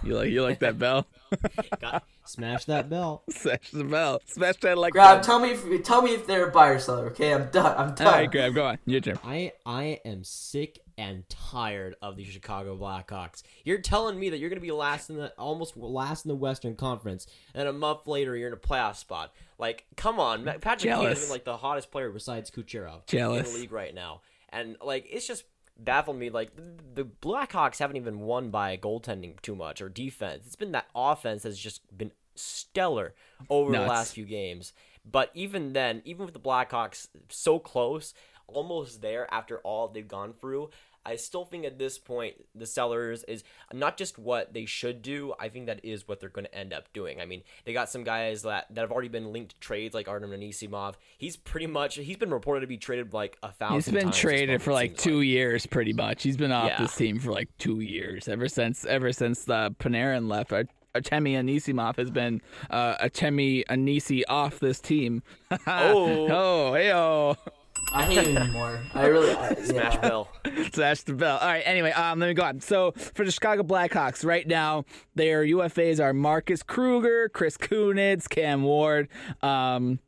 You 0.02 0.14
like 0.14 0.30
you 0.30 0.42
like 0.42 0.60
that 0.60 0.78
bell? 0.78 1.06
Got- 1.80 2.04
smash 2.24 2.64
that 2.64 2.88
bell. 2.88 3.22
Smash 3.28 3.70
the 3.70 3.84
bell. 3.84 4.22
Smash 4.24 4.56
that 4.62 4.78
like. 4.78 4.94
Grab, 4.94 5.22
tell 5.22 5.40
me 5.40 5.50
if 5.50 5.82
tell 5.82 6.00
me 6.00 6.14
if 6.14 6.26
they're 6.26 6.48
a 6.48 6.50
buyer 6.50 6.76
or 6.76 6.78
seller. 6.78 7.08
Okay, 7.08 7.34
I'm 7.34 7.50
done. 7.50 7.74
I'm 7.76 7.94
done. 7.94 8.06
All 8.06 8.14
right, 8.14 8.30
grab. 8.30 8.54
Go 8.54 8.64
on. 8.64 8.78
Your 8.86 9.02
turn. 9.02 9.18
I 9.22 9.52
I 9.66 10.00
am 10.06 10.24
sick 10.24 10.78
and 10.98 11.26
tired 11.28 11.94
of 12.02 12.16
the 12.16 12.24
Chicago 12.24 12.76
Blackhawks. 12.76 13.42
You're 13.64 13.78
telling 13.78 14.18
me 14.18 14.30
that 14.30 14.38
you're 14.38 14.50
going 14.50 14.60
to 14.60 14.66
be 14.66 14.72
last 14.72 15.08
in 15.08 15.16
the 15.16 15.32
almost 15.38 15.76
last 15.76 16.24
in 16.24 16.28
the 16.28 16.34
Western 16.34 16.74
Conference, 16.74 17.26
and 17.54 17.68
a 17.68 17.72
month 17.72 18.06
later 18.08 18.36
you're 18.36 18.48
in 18.48 18.52
a 18.52 18.58
playoff 18.58 18.96
spot. 18.96 19.32
Like, 19.58 19.86
come 19.96 20.18
on, 20.18 20.44
Patrick 20.60 20.92
Kane 20.92 21.08
is 21.08 21.30
like 21.30 21.44
the 21.44 21.56
hottest 21.56 21.92
player 21.92 22.10
besides 22.10 22.50
Kucherov 22.50 23.06
Jealous. 23.06 23.46
in 23.46 23.52
the 23.54 23.60
league 23.60 23.72
right 23.72 23.94
now, 23.94 24.20
and 24.50 24.76
like 24.82 25.06
it's 25.08 25.26
just 25.26 25.44
baffled 25.78 26.18
me. 26.18 26.30
Like 26.30 26.50
the 26.94 27.04
Blackhawks 27.04 27.78
haven't 27.78 27.96
even 27.96 28.20
won 28.20 28.50
by 28.50 28.76
goaltending 28.76 29.40
too 29.40 29.54
much 29.54 29.80
or 29.80 29.88
defense. 29.88 30.46
It's 30.46 30.56
been 30.56 30.72
that 30.72 30.88
offense 30.96 31.44
has 31.44 31.56
just 31.56 31.80
been 31.96 32.10
stellar 32.34 33.14
over 33.48 33.72
the 33.72 33.80
last 33.80 34.14
few 34.14 34.24
games. 34.24 34.72
But 35.10 35.30
even 35.32 35.72
then, 35.72 36.02
even 36.04 36.26
with 36.26 36.34
the 36.34 36.40
Blackhawks 36.40 37.08
so 37.28 37.58
close, 37.58 38.14
almost 38.48 39.02
there 39.02 39.32
after 39.32 39.58
all 39.58 39.88
they've 39.88 40.06
gone 40.06 40.32
through, 40.32 40.70
I 41.08 41.16
still 41.16 41.44
think 41.44 41.64
at 41.64 41.78
this 41.78 41.98
point 41.98 42.34
the 42.54 42.66
sellers 42.66 43.24
is 43.24 43.42
not 43.72 43.96
just 43.96 44.18
what 44.18 44.52
they 44.52 44.66
should 44.66 45.00
do. 45.00 45.32
I 45.40 45.48
think 45.48 45.66
that 45.66 45.80
is 45.84 46.06
what 46.06 46.20
they're 46.20 46.28
going 46.28 46.44
to 46.44 46.54
end 46.54 46.72
up 46.74 46.92
doing. 46.92 47.20
I 47.20 47.24
mean, 47.24 47.42
they 47.64 47.72
got 47.72 47.88
some 47.88 48.04
guys 48.04 48.42
that 48.42 48.66
that 48.74 48.80
have 48.82 48.92
already 48.92 49.08
been 49.08 49.32
linked 49.32 49.52
to 49.52 49.60
trades, 49.60 49.94
like 49.94 50.06
Artem 50.08 50.30
Anisimov. 50.30 50.94
He's 51.16 51.36
pretty 51.36 51.66
much 51.66 51.94
he's 51.94 52.16
been 52.18 52.30
reported 52.30 52.60
to 52.60 52.66
be 52.66 52.76
traded 52.76 53.14
like 53.14 53.38
a 53.42 53.50
thousand. 53.52 53.94
He's 53.94 54.02
been 54.02 54.12
traded 54.12 54.60
for 54.60 54.72
like 54.72 54.96
two 54.96 55.22
years, 55.22 55.64
pretty 55.64 55.94
much. 55.94 56.22
He's 56.22 56.36
been 56.36 56.52
off 56.52 56.68
Yeah. 56.68 56.82
this 56.82 56.94
team 56.94 57.18
for 57.18 57.32
like 57.32 57.48
two 57.58 57.80
years, 57.80 58.28
ever 58.28 58.46
since 58.48 58.84
ever 58.84 59.12
since 59.12 59.44
the 59.44 59.74
Panarin 59.80 60.28
left. 60.28 60.52
Ar- 60.52 60.64
Artemi 60.94 61.34
Anisimov 61.34 61.96
has 61.96 62.10
been 62.10 62.40
uh, 62.70 62.96
Artemi 62.96 63.64
Anisi 63.66 64.22
off 64.28 64.58
this 64.58 64.80
team. 64.80 65.22
Oh. 65.66 66.26
oh, 66.30 66.74
hey, 66.74 66.92
oh. 66.92 67.36
I 67.92 68.04
hate 68.04 68.18
it 68.18 68.36
anymore. 68.36 68.80
I 68.94 69.06
really 69.06 69.34
I, 69.34 69.54
Smash 69.62 69.94
yeah. 69.94 70.00
Bell. 70.00 70.28
Smash 70.72 71.02
the 71.02 71.14
bell. 71.14 71.38
All 71.38 71.48
right. 71.48 71.62
Anyway, 71.64 71.90
um, 71.92 72.18
let 72.18 72.28
me 72.28 72.34
go 72.34 72.42
on. 72.42 72.60
So 72.60 72.92
for 73.14 73.24
the 73.24 73.30
Chicago 73.30 73.62
Blackhawks, 73.62 74.24
right 74.24 74.46
now 74.46 74.84
their 75.14 75.44
UFAs 75.44 76.02
are 76.02 76.12
Marcus 76.12 76.62
Kruger, 76.62 77.28
Chris 77.28 77.56
Kunitz, 77.56 78.28
Cam 78.28 78.62
Ward, 78.62 79.08
um, 79.42 80.00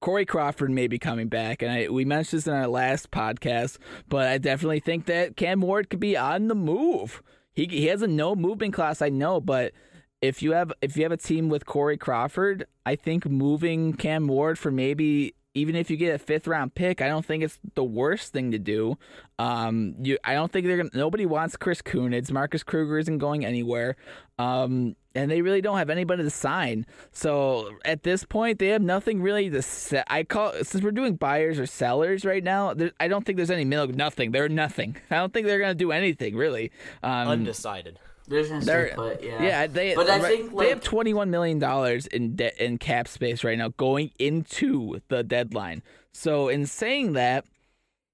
Corey 0.00 0.26
Crawford 0.26 0.70
may 0.70 0.86
be 0.86 0.98
coming 0.98 1.28
back, 1.28 1.62
and 1.62 1.72
I, 1.72 1.88
we 1.88 2.04
mentioned 2.04 2.38
this 2.38 2.46
in 2.46 2.52
our 2.52 2.68
last 2.68 3.10
podcast. 3.10 3.78
But 4.08 4.28
I 4.28 4.38
definitely 4.38 4.80
think 4.80 5.06
that 5.06 5.36
Cam 5.36 5.60
Ward 5.60 5.90
could 5.90 6.00
be 6.00 6.16
on 6.16 6.48
the 6.48 6.54
move. 6.54 7.22
He 7.52 7.66
he 7.66 7.86
has 7.86 8.02
a 8.02 8.06
no 8.06 8.36
movement 8.36 8.74
class, 8.74 9.00
I 9.02 9.08
know, 9.08 9.40
but 9.40 9.72
if 10.20 10.42
you 10.42 10.52
have 10.52 10.72
if 10.80 10.96
you 10.96 11.02
have 11.02 11.12
a 11.12 11.16
team 11.16 11.48
with 11.48 11.66
Corey 11.66 11.96
Crawford, 11.96 12.66
I 12.84 12.96
think 12.96 13.26
moving 13.26 13.94
Cam 13.94 14.28
Ward 14.28 14.58
for 14.58 14.70
maybe 14.70 15.34
even 15.56 15.74
if 15.74 15.90
you 15.90 15.96
get 15.96 16.14
a 16.14 16.18
fifth 16.18 16.46
round 16.46 16.74
pick, 16.74 17.00
I 17.00 17.08
don't 17.08 17.24
think 17.24 17.42
it's 17.42 17.58
the 17.74 17.82
worst 17.82 18.32
thing 18.32 18.50
to 18.50 18.58
do. 18.58 18.98
Um, 19.38 19.94
you 20.02 20.18
I 20.22 20.34
don't 20.34 20.52
think 20.52 20.66
they're 20.66 20.76
gonna. 20.76 20.90
Nobody 20.92 21.24
wants 21.24 21.56
Chris 21.56 21.80
Kunitz. 21.80 22.30
Marcus 22.30 22.62
Kruger 22.62 22.98
isn't 22.98 23.18
going 23.18 23.44
anywhere. 23.44 23.96
Um, 24.38 24.96
and 25.14 25.30
they 25.30 25.40
really 25.40 25.62
don't 25.62 25.78
have 25.78 25.88
anybody 25.88 26.22
to 26.22 26.30
sign. 26.30 26.84
So 27.10 27.70
at 27.86 28.02
this 28.02 28.22
point, 28.24 28.58
they 28.58 28.68
have 28.68 28.82
nothing 28.82 29.22
really 29.22 29.48
to 29.48 29.62
say. 29.62 30.04
I 30.08 30.24
call 30.24 30.52
since 30.62 30.84
we're 30.84 30.90
doing 30.90 31.16
buyers 31.16 31.58
or 31.58 31.64
sellers 31.64 32.26
right 32.26 32.44
now. 32.44 32.74
There, 32.74 32.92
I 33.00 33.08
don't 33.08 33.24
think 33.24 33.36
there's 33.36 33.50
any 33.50 33.64
middle. 33.64 33.88
Nothing. 33.88 34.32
They're 34.32 34.50
nothing. 34.50 34.96
I 35.10 35.16
don't 35.16 35.32
think 35.32 35.46
they're 35.46 35.58
gonna 35.58 35.74
do 35.74 35.90
anything 35.90 36.36
really. 36.36 36.70
Um, 37.02 37.28
Undecided. 37.28 37.98
They're 38.28 38.40
just 38.42 38.50
gonna 38.50 38.64
they're-. 38.64 39.18
Yeah. 39.22 39.42
yeah, 39.42 39.66
they. 39.66 39.94
But 39.94 40.10
I 40.10 40.18
right- 40.18 40.38
think 40.38 40.58
they 40.58 40.68
have 40.70 40.82
twenty 40.82 41.14
one 41.14 41.30
million 41.30 41.58
dollars 41.58 42.06
in 42.06 42.36
debt 42.36 42.58
in 42.58 42.78
cap 42.78 43.08
space 43.08 43.44
right 43.44 43.56
now 43.58 43.68
going 43.76 44.10
into 44.18 45.00
the 45.08 45.22
deadline. 45.22 45.82
So 46.12 46.48
in 46.48 46.66
saying 46.66 47.12
that, 47.12 47.44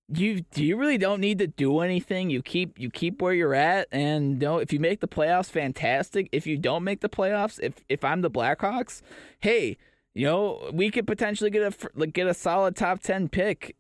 you 0.08 0.42
do 0.52 0.64
you 0.64 0.76
really 0.76 0.98
don't 0.98 1.20
need 1.20 1.38
to 1.38 1.46
do 1.46 1.80
anything. 1.80 2.28
You 2.30 2.42
keep 2.42 2.78
you 2.78 2.90
keep 2.90 3.22
where 3.22 3.32
you're 3.32 3.54
at, 3.54 3.88
and 3.92 4.32
you 4.42 4.48
know, 4.48 4.58
if 4.58 4.72
you 4.72 4.80
make 4.80 5.00
the 5.00 5.08
playoffs, 5.08 5.50
fantastic. 5.50 6.28
If 6.32 6.46
you 6.46 6.58
don't 6.58 6.84
make 6.84 7.00
the 7.00 7.08
playoffs, 7.08 7.58
if 7.62 7.74
if 7.88 8.04
I'm 8.04 8.20
the 8.20 8.30
Blackhawks, 8.30 9.00
hey, 9.40 9.78
you 10.14 10.26
know 10.26 10.68
we 10.72 10.90
could 10.90 11.06
potentially 11.06 11.50
get 11.50 11.62
a 11.62 11.90
like 11.94 12.12
get 12.12 12.26
a 12.26 12.34
solid 12.34 12.76
top 12.76 13.00
ten 13.00 13.28
pick. 13.28 13.76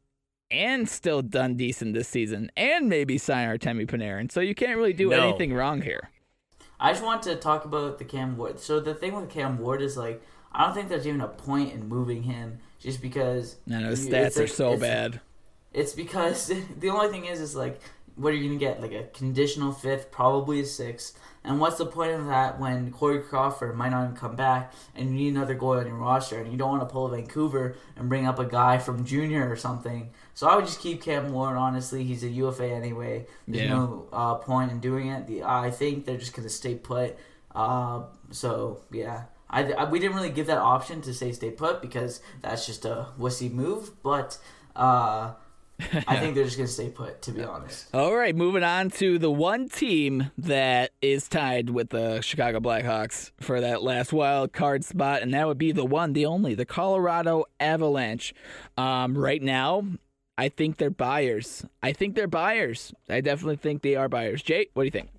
And 0.54 0.86
still 0.86 1.22
done 1.22 1.54
decent 1.56 1.94
this 1.94 2.08
season, 2.08 2.50
and 2.58 2.86
maybe 2.86 3.16
sign 3.16 3.48
our 3.48 3.56
Artemi 3.56 3.86
Panarin. 3.86 4.30
So 4.30 4.40
you 4.40 4.54
can't 4.54 4.76
really 4.76 4.92
do 4.92 5.08
No. 5.08 5.28
anything 5.30 5.54
wrong 5.54 5.80
here. 5.80 6.10
I 6.82 6.90
just 6.92 7.04
want 7.04 7.22
to 7.22 7.36
talk 7.36 7.64
about 7.64 7.98
the 7.98 8.04
Cam 8.04 8.36
Ward. 8.36 8.58
So 8.58 8.80
the 8.80 8.92
thing 8.92 9.14
with 9.14 9.30
Cam 9.30 9.58
Ward 9.58 9.80
is 9.80 9.96
like 9.96 10.20
I 10.52 10.64
don't 10.66 10.74
think 10.74 10.88
there's 10.88 11.06
even 11.06 11.20
a 11.22 11.28
point 11.28 11.72
in 11.72 11.88
moving 11.88 12.24
him 12.24 12.58
just 12.80 13.00
because 13.00 13.56
No, 13.66 13.78
no, 13.80 13.90
his 13.90 14.06
stats 14.08 14.26
it's 14.26 14.36
are 14.36 14.40
like- 14.40 14.48
so 14.50 14.66
it's- 14.74 14.80
bad. 14.80 15.20
It's 15.72 15.94
because 15.94 16.52
the 16.78 16.90
only 16.90 17.08
thing 17.08 17.24
is, 17.24 17.40
is 17.40 17.56
like, 17.56 17.80
what 18.16 18.32
are 18.32 18.36
you 18.36 18.46
gonna 18.48 18.58
get? 18.58 18.82
Like 18.82 18.92
a 18.92 19.04
conditional 19.04 19.72
fifth, 19.72 20.10
probably 20.10 20.60
a 20.60 20.66
sixth. 20.66 21.18
And 21.44 21.58
what's 21.60 21.78
the 21.78 21.86
point 21.86 22.12
of 22.12 22.26
that 22.26 22.60
when 22.60 22.90
Corey 22.92 23.20
Crawford 23.20 23.74
might 23.74 23.88
not 23.88 24.04
even 24.04 24.16
come 24.16 24.36
back, 24.36 24.72
and 24.94 25.08
you 25.08 25.14
need 25.14 25.28
another 25.34 25.56
goalie 25.56 25.80
on 25.80 25.86
your 25.86 25.96
roster, 25.96 26.38
and 26.38 26.52
you 26.52 26.58
don't 26.58 26.68
want 26.70 26.82
to 26.86 26.92
pull 26.92 27.08
Vancouver 27.08 27.74
and 27.96 28.08
bring 28.08 28.26
up 28.26 28.38
a 28.38 28.44
guy 28.44 28.76
from 28.78 29.04
junior 29.06 29.50
or 29.50 29.56
something? 29.56 30.10
So 30.34 30.48
I 30.48 30.56
would 30.56 30.64
just 30.64 30.80
keep 30.80 31.02
Cam 31.02 31.32
Ward. 31.32 31.56
Honestly, 31.56 32.04
he's 32.04 32.24
a 32.24 32.28
UFA 32.28 32.66
anyway. 32.70 33.26
There's 33.46 33.64
Yeah. 33.64 33.74
no 33.74 34.06
uh, 34.12 34.34
point 34.36 34.70
in 34.72 34.80
doing 34.80 35.08
it. 35.08 35.26
The 35.26 35.42
I 35.42 35.70
think 35.70 36.06
they're 36.06 36.16
just 36.16 36.34
gonna 36.34 36.48
stay 36.48 36.74
put. 36.74 37.16
Uh, 37.54 38.04
so 38.30 38.80
yeah. 38.90 39.24
I, 39.50 39.70
I, 39.72 39.84
we 39.90 39.98
didn't 39.98 40.16
really 40.16 40.30
give 40.30 40.46
that 40.46 40.56
option 40.56 41.02
to 41.02 41.12
say 41.12 41.30
stay 41.32 41.50
put 41.50 41.82
because 41.82 42.22
that's 42.40 42.64
just 42.64 42.86
a 42.86 43.08
wussy 43.20 43.52
move, 43.52 43.90
but 44.02 44.38
uh, 44.74 45.32
I 46.08 46.16
think 46.20 46.34
they're 46.34 46.44
just 46.44 46.56
gonna 46.56 46.66
stay 46.68 46.88
put. 46.88 47.20
To 47.22 47.32
be 47.32 47.42
honest, 47.44 47.88
All 47.92 48.14
right, 48.16 48.34
moving 48.34 48.62
on 48.62 48.88
to 48.92 49.18
the 49.18 49.30
one 49.30 49.68
team 49.68 50.30
that 50.38 50.92
is 51.02 51.28
tied 51.28 51.68
with 51.68 51.90
the 51.90 52.22
Chicago 52.22 52.60
Blackhawks 52.60 53.32
for 53.40 53.60
that 53.60 53.82
last 53.82 54.10
wild 54.10 54.54
card 54.54 54.84
spot, 54.86 55.20
and 55.20 55.34
that 55.34 55.46
would 55.46 55.58
be 55.58 55.72
the 55.72 55.84
one, 55.84 56.14
the 56.14 56.24
only, 56.24 56.54
the 56.54 56.64
Colorado 56.64 57.44
Avalanche. 57.60 58.32
Um, 58.78 59.18
right 59.18 59.42
now, 59.42 59.84
I 60.38 60.48
think 60.48 60.78
they're 60.78 60.90
buyers. 60.90 61.64
I 61.82 61.92
think 61.92 62.14
they're 62.14 62.26
buyers. 62.26 62.92
I 63.08 63.20
definitely 63.20 63.56
think 63.56 63.82
they 63.82 63.96
are 63.96 64.08
buyers. 64.08 64.42
Jay, 64.42 64.68
what 64.74 64.82
do 64.82 64.86
you 64.86 64.90
think? 64.90 65.10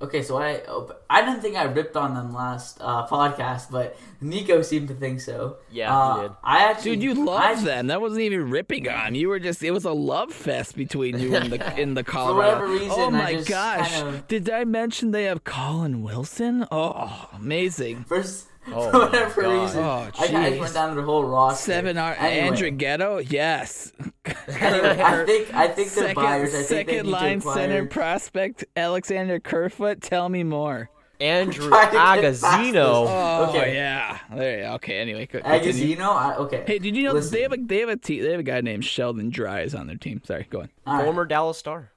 Okay, 0.00 0.22
so 0.22 0.36
I 0.36 0.60
I 1.08 1.22
didn't 1.24 1.40
think 1.40 1.56
I 1.56 1.62
ripped 1.64 1.96
on 1.96 2.12
them 2.12 2.34
last 2.34 2.76
uh, 2.82 3.06
podcast, 3.06 3.70
but 3.70 3.96
Nico 4.20 4.60
seemed 4.60 4.88
to 4.88 4.94
think 4.94 5.22
so. 5.22 5.56
Yeah, 5.70 5.96
uh, 5.96 6.14
he 6.16 6.22
did. 6.22 6.32
I 6.44 6.58
actually, 6.70 6.96
Dude, 6.96 7.02
you 7.02 7.24
love 7.24 7.40
I, 7.40 7.54
them. 7.64 7.86
That 7.86 8.02
wasn't 8.02 8.20
even 8.20 8.50
ripping 8.50 8.86
on. 8.90 9.14
You 9.14 9.28
were 9.30 9.38
just 9.38 9.62
it 9.62 9.70
was 9.70 9.86
a 9.86 9.92
love 9.92 10.34
fest 10.34 10.76
between 10.76 11.18
you 11.18 11.34
and 11.34 11.50
the 11.50 11.80
in 11.80 11.94
the 11.94 12.04
Colorado. 12.04 12.58
whatever 12.58 12.66
reason, 12.72 12.90
oh 12.90 13.06
I 13.06 13.10
my 13.10 13.32
just 13.36 13.48
gosh. 13.48 13.90
kind 13.90 14.08
of- 14.16 14.28
Did 14.28 14.50
I 14.50 14.64
mention 14.64 15.12
they 15.12 15.24
have 15.24 15.44
Colin 15.44 16.02
Wilson? 16.02 16.66
Oh, 16.70 17.30
amazing. 17.32 18.04
First, 18.04 18.48
Oh 18.72 18.90
for 18.90 18.98
my 18.98 19.04
whatever 19.06 19.42
God. 19.42 19.62
reason, 19.62 19.84
Oh, 19.84 20.08
I 20.18 20.26
kind 20.26 20.30
jeez. 20.32 20.52
of 20.54 20.58
went 20.60 20.74
down 20.74 20.96
the 20.96 21.02
whole 21.02 21.24
roster. 21.24 21.72
Seven 21.72 21.98
R 21.98 22.14
anyway, 22.18 22.38
Andrew 22.48 22.70
Ghetto? 22.70 23.18
Yes. 23.18 23.92
anyway, 24.48 25.00
I 25.02 25.24
think 25.24 25.54
I 25.54 25.68
think 25.68 25.90
they're 25.92 26.04
second 26.08 26.14
buyers. 26.16 26.54
I 26.54 26.62
second 26.62 26.96
need 27.06 27.10
line 27.12 27.38
acquire. 27.38 27.54
center 27.56 27.86
prospect 27.86 28.64
Alexander 28.76 29.38
Kerfoot. 29.40 30.00
Tell 30.02 30.28
me 30.28 30.42
more. 30.44 30.90
Andrew 31.18 31.68
Trying 31.70 31.86
to 31.86 31.92
get 31.92 32.40
past 32.40 32.42
Agozzino. 32.44 33.06
Oh 33.08 33.46
Okay. 33.50 33.74
yeah. 33.74 34.18
There 34.34 34.58
you 34.58 34.64
go. 34.64 34.72
Okay. 34.74 34.98
Anyway, 34.98 35.26
co- 35.26 35.40
continue. 35.40 35.96
Agozzino, 35.96 36.08
I, 36.14 36.34
okay. 36.36 36.64
Hey, 36.66 36.78
did 36.78 36.94
you 36.94 37.04
know 37.04 37.12
Listen. 37.12 37.32
they 37.32 37.42
have 37.42 37.52
a 37.52 37.56
they 37.56 37.78
have 37.80 37.88
a 37.88 37.96
te- 37.96 38.20
they 38.20 38.30
have 38.32 38.40
a 38.40 38.42
guy 38.42 38.60
named 38.60 38.84
Sheldon 38.84 39.30
Dries 39.30 39.74
on 39.74 39.86
their 39.86 39.96
team? 39.96 40.20
Sorry, 40.24 40.46
go 40.50 40.60
on. 40.60 40.70
All 40.86 40.96
right. 40.96 41.04
Former 41.04 41.24
Dallas 41.24 41.56
Star. 41.56 41.90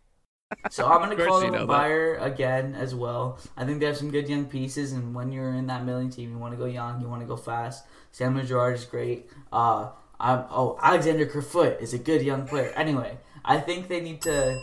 So 0.72 0.88
I'm 0.88 1.00
gonna 1.00 1.16
call 1.16 1.44
you 1.44 1.52
them 1.52 1.56
a 1.56 1.60
that. 1.60 1.68
buyer 1.68 2.16
again 2.16 2.74
as 2.76 2.96
well. 2.96 3.40
I 3.56 3.66
think 3.66 3.80
they 3.80 3.86
have 3.86 3.98
some 3.98 4.10
good 4.10 4.28
young 4.28 4.46
pieces, 4.46 4.94
and 4.94 5.14
when 5.14 5.32
you're 5.32 5.54
in 5.54 5.68
that 5.68 5.86
million 5.86 6.10
team, 6.10 6.32
you 6.32 6.38
want 6.38 6.54
to 6.54 6.58
go 6.58 6.66
young, 6.66 7.02
you 7.02 7.08
want 7.08 7.22
to 7.22 7.28
go 7.28 7.38
fast. 7.38 7.86
Samuel 8.12 8.46
Girard 8.46 8.76
is 8.76 8.86
great. 8.86 9.30
Uh, 9.54 9.90
I'm, 10.20 10.46
oh, 10.50 10.78
Alexander 10.82 11.28
Kerfoot 11.28 11.80
is 11.80 11.94
a 11.94 12.00
good 12.00 12.24
young 12.24 12.48
player. 12.48 12.72
Anyway, 12.76 13.20
I 13.46 13.60
think 13.60 13.88
they 13.88 14.02
need 14.02 14.22
to. 14.24 14.60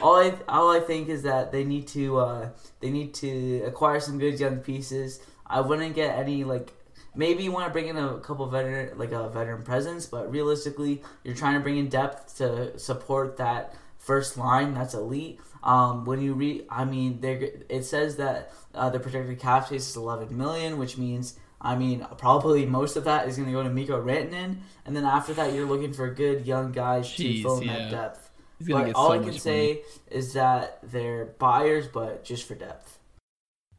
All 0.00 0.16
I 0.16 0.32
all 0.48 0.70
I 0.70 0.80
think 0.80 1.10
is 1.10 1.22
that 1.24 1.52
they 1.52 1.64
need 1.64 1.86
to 1.88 2.18
uh, 2.18 2.48
they 2.80 2.90
need 2.90 3.12
to 3.14 3.62
acquire 3.66 4.00
some 4.00 4.18
good 4.18 4.40
young 4.40 4.58
pieces. 4.58 5.20
I 5.46 5.60
wouldn't 5.60 5.94
get 5.94 6.18
any 6.18 6.44
like 6.44 6.72
maybe 7.14 7.42
you 7.44 7.52
want 7.52 7.66
to 7.66 7.70
bring 7.72 7.88
in 7.88 7.98
a 7.98 8.18
couple 8.20 8.46
veteran 8.46 8.96
like 8.96 9.12
a 9.12 9.28
veteran 9.28 9.62
presence, 9.62 10.06
but 10.06 10.32
realistically, 10.32 11.02
you're 11.22 11.34
trying 11.36 11.54
to 11.54 11.60
bring 11.60 11.76
in 11.76 11.88
depth 11.88 12.38
to 12.38 12.78
support 12.78 13.36
that 13.36 13.74
first 14.02 14.36
line 14.36 14.74
that's 14.74 14.94
elite. 14.94 15.40
Um, 15.62 16.04
when 16.04 16.20
you 16.20 16.34
read, 16.34 16.66
I 16.68 16.84
mean, 16.84 17.20
they 17.20 17.52
it 17.68 17.84
says 17.84 18.16
that 18.16 18.52
uh, 18.74 18.90
the 18.90 18.98
projected 18.98 19.38
cap 19.38 19.66
space 19.66 19.88
is 19.88 19.96
11 19.96 20.36
million, 20.36 20.78
which 20.78 20.98
means. 20.98 21.38
I 21.64 21.76
mean, 21.76 22.04
probably 22.18 22.66
most 22.66 22.96
of 22.96 23.04
that 23.04 23.28
is 23.28 23.36
going 23.36 23.46
to 23.46 23.52
go 23.52 23.62
to 23.62 23.70
Mikko 23.70 24.04
Rantanen, 24.04 24.62
and 24.84 24.96
then 24.96 25.04
after 25.04 25.32
that, 25.34 25.52
you're 25.52 25.64
looking 25.64 25.92
for 25.92 26.12
good 26.12 26.44
young 26.44 26.72
guys 26.72 27.14
to 27.14 27.40
fill 27.40 27.60
in 27.60 27.68
yeah. 27.68 27.78
that 27.78 27.90
depth. 27.92 28.30
But 28.58 28.86
get 28.86 28.96
all 28.96 29.10
so 29.10 29.12
I 29.12 29.18
can 29.18 29.26
much 29.26 29.40
say 29.40 29.82
is 30.10 30.32
that 30.32 30.80
they're 30.82 31.26
buyers, 31.38 31.86
but 31.86 32.24
just 32.24 32.48
for 32.48 32.56
depth. 32.56 32.98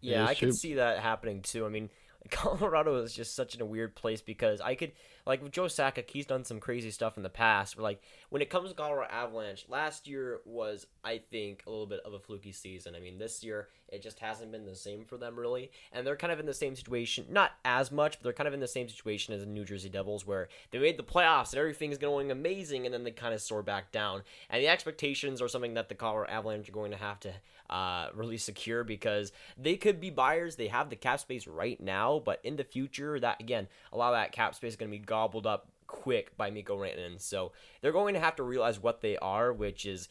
Yeah, 0.01 0.19
Yeah, 0.19 0.27
I 0.29 0.33
true. 0.33 0.47
could 0.47 0.55
see 0.55 0.75
that 0.75 0.99
happening 0.99 1.41
too. 1.41 1.65
I 1.65 1.69
mean, 1.69 1.89
Colorado 2.31 2.95
is 3.03 3.13
just 3.13 3.36
such 3.36 3.55
in 3.55 3.62
a 3.62 3.65
weird 3.65 3.95
place 3.95 4.21
because 4.21 4.62
I 4.62 4.75
could 4.75 4.93
like 5.25 5.41
with 5.41 5.51
Joe 5.51 5.65
Sakic, 5.65 6.09
he's 6.09 6.25
done 6.25 6.43
some 6.43 6.59
crazy 6.59 6.91
stuff 6.91 7.17
in 7.17 7.23
the 7.23 7.29
past. 7.29 7.75
But 7.75 7.83
like 7.83 8.01
when 8.29 8.41
it 8.41 8.49
comes 8.49 8.69
to 8.69 8.75
Colorado 8.75 9.12
Avalanche, 9.12 9.65
last 9.69 10.07
year 10.07 10.41
was 10.45 10.86
I 11.03 11.21
think 11.31 11.63
a 11.65 11.69
little 11.69 11.86
bit 11.86 12.01
of 12.05 12.13
a 12.13 12.19
fluky 12.19 12.51
season. 12.51 12.95
I 12.95 12.99
mean, 12.99 13.17
this 13.17 13.43
year 13.43 13.67
it 13.89 14.01
just 14.01 14.19
hasn't 14.19 14.51
been 14.51 14.65
the 14.65 14.75
same 14.75 15.05
for 15.05 15.17
them 15.17 15.38
really, 15.38 15.71
and 15.91 16.05
they're 16.05 16.15
kind 16.15 16.33
of 16.33 16.39
in 16.39 16.45
the 16.45 16.53
same 16.53 16.75
situation. 16.75 17.25
Not 17.29 17.51
as 17.63 17.91
much, 17.91 18.17
but 18.17 18.23
they're 18.23 18.33
kind 18.33 18.47
of 18.47 18.53
in 18.53 18.59
the 18.59 18.67
same 18.67 18.89
situation 18.89 19.33
as 19.33 19.41
the 19.41 19.47
New 19.47 19.65
Jersey 19.65 19.89
Devils, 19.89 20.25
where 20.25 20.49
they 20.71 20.79
made 20.79 20.97
the 20.97 21.03
playoffs 21.03 21.51
and 21.51 21.59
everything's 21.59 21.97
going 21.97 22.31
amazing, 22.31 22.86
and 22.86 22.93
then 22.93 23.03
they 23.03 23.12
kind 23.12 23.33
of 23.33 23.41
soar 23.41 23.62
back 23.62 23.91
down. 23.91 24.23
And 24.49 24.62
the 24.62 24.67
expectations 24.67 25.41
are 25.41 25.47
something 25.47 25.75
that 25.75 25.89
the 25.89 25.95
Colorado 25.95 26.31
Avalanche 26.31 26.69
are 26.69 26.73
going 26.73 26.91
to 26.91 26.97
have 26.97 27.19
to 27.21 27.33
uh, 27.69 28.07
really 28.13 28.38
secure 28.38 28.83
because 28.83 29.31
they 29.57 29.75
could 29.75 29.99
be 29.99 30.09
buyers. 30.09 30.55
They 30.55 30.67
have 30.67 30.89
the 30.89 30.95
cap 30.95 31.19
space 31.19 31.47
right 31.47 31.79
now, 31.79 32.21
but 32.23 32.39
in 32.43 32.55
the 32.55 32.63
future, 32.63 33.19
that 33.19 33.39
again, 33.39 33.67
a 33.91 33.97
lot 33.97 34.13
of 34.13 34.19
that 34.19 34.31
cap 34.31 34.55
space 34.55 34.73
is 34.73 34.75
going 34.75 34.91
to 34.91 34.97
be 34.97 35.03
gobbled 35.13 35.45
up 35.45 35.67
quick 35.86 36.36
by 36.38 36.49
Mikko 36.49 36.76
Rantanen. 36.76 37.21
So 37.21 37.52
they're 37.82 37.91
going 37.91 38.15
to 38.15 38.19
have 38.19 38.36
to 38.38 38.43
realize 38.43 38.80
what 38.82 39.02
they 39.02 39.15
are, 39.17 39.54
which 39.54 39.86
is 39.86 40.10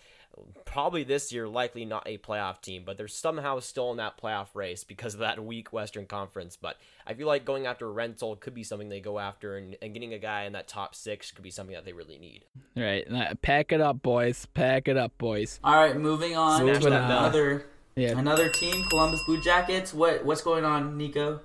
probably 0.64 1.02
this 1.02 1.32
year 1.32 1.48
likely 1.48 1.84
not 1.84 2.04
a 2.06 2.18
playoff 2.18 2.60
team, 2.62 2.84
but 2.86 2.96
they're 2.96 3.08
somehow 3.08 3.58
still 3.58 3.90
in 3.90 3.96
that 3.96 4.16
playoff 4.16 4.54
race 4.54 4.84
because 4.84 5.14
of 5.14 5.20
that 5.20 5.44
weak 5.44 5.72
Western 5.72 6.06
Conference. 6.06 6.56
But 6.56 6.76
I 7.04 7.14
feel 7.14 7.26
like 7.26 7.44
going 7.44 7.66
after 7.66 7.86
a 7.88 7.90
rental 7.90 8.36
could 8.36 8.54
be 8.54 8.62
something 8.62 8.88
they 8.90 9.00
go 9.00 9.18
after, 9.18 9.56
and, 9.56 9.76
and 9.82 9.92
getting 9.92 10.14
a 10.14 10.18
guy 10.20 10.44
in 10.44 10.52
that 10.52 10.68
top 10.68 10.94
six 10.94 11.32
could 11.32 11.42
be 11.42 11.50
something 11.50 11.74
that 11.74 11.84
they 11.84 11.92
really 11.92 12.18
need. 12.18 12.44
All 12.76 12.84
right, 12.84 13.04
pack 13.42 13.72
it 13.72 13.80
up, 13.80 14.02
boys. 14.02 14.46
Pack 14.54 14.86
it 14.86 14.96
up, 14.96 15.18
boys. 15.18 15.58
All 15.64 15.74
right, 15.74 15.96
moving 15.96 16.36
on 16.36 16.64
Moving 16.64 16.80
to 16.82 16.96
on. 16.96 17.10
another 17.10 17.66
Yeah. 17.96 18.16
another 18.16 18.48
team, 18.50 18.84
Columbus 18.88 19.20
Blue 19.26 19.42
Jackets. 19.42 19.92
What 19.92 20.24
what's 20.24 20.42
going 20.42 20.64
on, 20.64 20.96
Nico? 20.96 21.40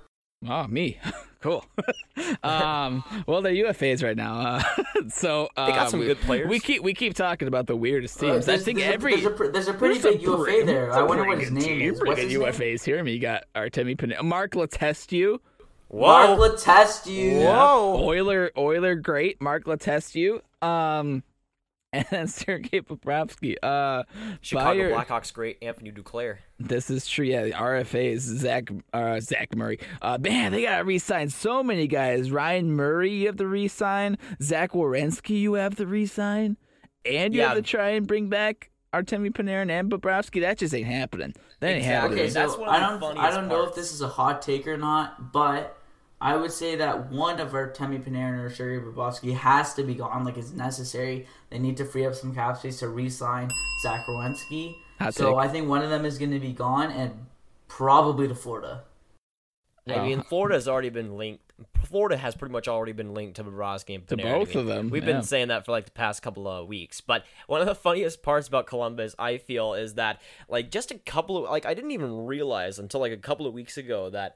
Oh, 0.47 0.67
me. 0.67 0.99
cool. 1.41 1.65
um, 2.43 3.03
well, 3.25 3.41
they're 3.41 3.53
UFAs 3.53 4.03
right 4.03 4.15
now. 4.17 4.39
Uh, 4.39 4.63
so 5.09 5.49
uh, 5.55 5.65
They 5.67 5.71
got 5.71 5.89
some 5.89 5.99
we, 6.01 6.07
good 6.07 6.19
players. 6.21 6.47
We 6.47 6.59
keep 6.59 6.83
we 6.83 6.93
keep 6.93 7.13
talking 7.15 7.47
about 7.47 7.67
the 7.67 7.75
weirdest 7.75 8.17
Uh, 8.21 8.27
teams. 8.33 8.43
I 8.47 8.51
there's- 8.51 8.63
think 8.63 8.77
there's 8.79 8.89
a- 8.91 8.93
every 8.93 9.19
there's 9.21 9.25
a, 9.39 9.51
there's 9.51 9.67
a 9.67 9.73
pretty 9.73 9.99
there's 9.99 10.15
big 10.17 10.23
some 10.25 10.33
UFA 10.33 10.43
pretty- 10.43 10.65
there. 10.65 10.91
I 10.93 11.01
wonder 11.01 11.25
what 11.25 11.39
his 11.39 11.51
name 11.51 11.63
team, 11.63 11.93
is. 11.93 11.99
pretty 11.99 12.09
What's 12.09 12.21
good 12.21 12.29
his 12.31 12.39
name? 12.61 12.75
UFAs 12.77 12.83
here. 12.83 13.03
Me 13.03 13.17
got 13.19 13.45
Artemi 13.55 13.97
Panarin, 13.97 14.23
Mark 14.25 14.51
Letestu. 14.51 15.39
Mark 15.91 16.37
Letestu. 16.39 17.43
Whoa. 17.45 18.11
Euler, 18.11 18.51
Euler, 18.57 18.95
great. 18.95 19.41
Mark 19.41 19.63
Letestu. 19.65 20.41
Um, 20.61 21.23
and 21.93 22.05
then 22.11 22.27
Sergei 22.27 22.81
Bobrovsky. 22.81 23.55
Uh, 23.63 24.03
Chicago 24.41 24.73
Bayer- 24.73 24.91
Blackhawks 24.91 25.31
great 25.33 25.57
Anthony 25.61 25.91
Duclair. 25.91 26.37
This 26.59 26.89
is 26.89 27.07
true. 27.07 27.25
Yeah, 27.25 27.43
the 27.45 27.51
RFAs, 27.51 28.19
Zach, 28.19 28.69
uh, 28.93 29.19
Zach 29.21 29.55
Murray. 29.55 29.79
Uh, 30.01 30.17
man, 30.19 30.51
they 30.51 30.63
got 30.63 30.79
to 30.79 30.83
re-sign 30.83 31.29
so 31.29 31.63
many 31.63 31.87
guys. 31.87 32.29
Ryan 32.31 32.71
Murray, 32.71 33.11
you 33.13 33.27
have 33.27 33.37
to 33.37 33.47
re-sign. 33.47 34.17
Zach 34.41 34.71
Werenski, 34.71 35.39
you 35.39 35.53
have 35.53 35.75
to 35.77 35.87
re-sign. 35.87 36.57
And 37.05 37.33
you 37.33 37.39
Yeah. 37.41 37.49
have 37.49 37.57
to 37.57 37.61
try 37.63 37.89
and 37.91 38.05
bring 38.05 38.27
back 38.27 38.69
Artemi 38.93 39.29
Panarin 39.31 39.69
and 39.69 39.89
Bobrovsky. 39.89 40.41
That 40.41 40.57
just 40.57 40.73
ain't 40.73 40.87
happening. 40.87 41.33
That 41.61 41.67
ain't 41.69 41.77
Exactly. 41.77 41.93
happening. 41.93 42.19
Okay, 42.19 42.29
so 42.29 42.39
That's 42.39 42.57
one 42.57 42.67
of 42.69 42.75
I 42.75 42.79
the 42.93 42.99
don't 42.99 43.17
I 43.17 43.31
don't 43.31 43.47
know 43.47 43.63
if 43.63 43.75
this 43.75 43.93
is 43.93 44.01
a 44.01 44.07
hot 44.09 44.41
take 44.41 44.67
or 44.67 44.77
not, 44.77 45.31
but 45.31 45.76
I 46.19 46.35
would 46.35 46.51
say 46.51 46.75
that 46.77 47.11
one 47.11 47.39
of 47.39 47.51
Artemi 47.51 48.01
Panarin 48.03 48.43
or 48.43 48.49
Sergei 48.49 48.83
Bobrovsky 48.83 49.35
has 49.35 49.75
to 49.75 49.83
be 49.83 49.93
gone. 49.93 50.25
Like 50.25 50.37
it's 50.37 50.51
necessary. 50.51 51.27
They 51.49 51.59
need 51.59 51.77
to 51.77 51.85
free 51.85 52.05
up 52.05 52.15
some 52.15 52.33
cap 52.33 52.57
space 52.57 52.79
to 52.79 52.87
re-sign 52.89 53.51
Zach 53.83 54.05
Werenski. 54.07 54.75
Hot 54.99 55.13
So 55.13 55.31
take. 55.31 55.39
I 55.39 55.47
think 55.47 55.67
one 55.69 55.83
of 55.83 55.91
them 55.91 56.05
is 56.05 56.17
going 56.17 56.31
to 56.31 56.39
be 56.39 56.53
gone, 56.53 56.91
and 56.91 57.27
probably 57.67 58.27
to 58.27 58.33
Florida. 58.35 58.83
I 59.87 59.97
Wow. 59.97 60.05
mean, 60.05 60.51
has 60.51 60.67
already 60.67 60.89
been 60.89 61.17
linked. 61.17 61.53
Florida 61.85 62.17
has 62.17 62.35
pretty 62.35 62.51
much 62.51 62.67
already 62.67 62.91
been 62.91 63.13
linked 63.13 63.37
to 63.37 63.43
Bobrovsky 63.43 63.95
and 63.95 64.07
To 64.07 64.17
Panarin. 64.17 64.25
I 64.25 64.37
both 64.39 64.49
mean, 64.49 64.57
of 64.57 64.65
them, 64.65 64.89
We've 64.89 65.07
yeah. 65.07 65.13
been 65.13 65.23
saying 65.23 65.47
that 65.47 65.65
for 65.65 65.71
like 65.71 65.85
the 65.85 65.91
past 65.91 66.21
couple 66.21 66.47
of 66.47 66.67
weeks. 66.67 66.99
But 66.99 67.25
one 67.45 67.61
of 67.61 67.67
the 67.67 67.75
funniest 67.75 68.21
parts 68.21 68.47
about 68.47 68.65
Columbus, 68.65 69.15
I 69.17 69.37
feel, 69.37 69.75
is 69.75 69.93
that 69.93 70.19
like 70.49 70.71
just 70.71 70.91
a 70.91 70.97
couple 70.99 71.45
of 71.45 71.49
like 71.51 71.65
I 71.65 71.73
didn't 71.73 71.91
even 71.91 72.25
realize 72.25 72.79
until 72.79 72.99
like 72.99 73.13
a 73.13 73.17
couple 73.17 73.45
of 73.45 73.53
weeks 73.53 73.77
ago 73.77 74.09
that. 74.09 74.35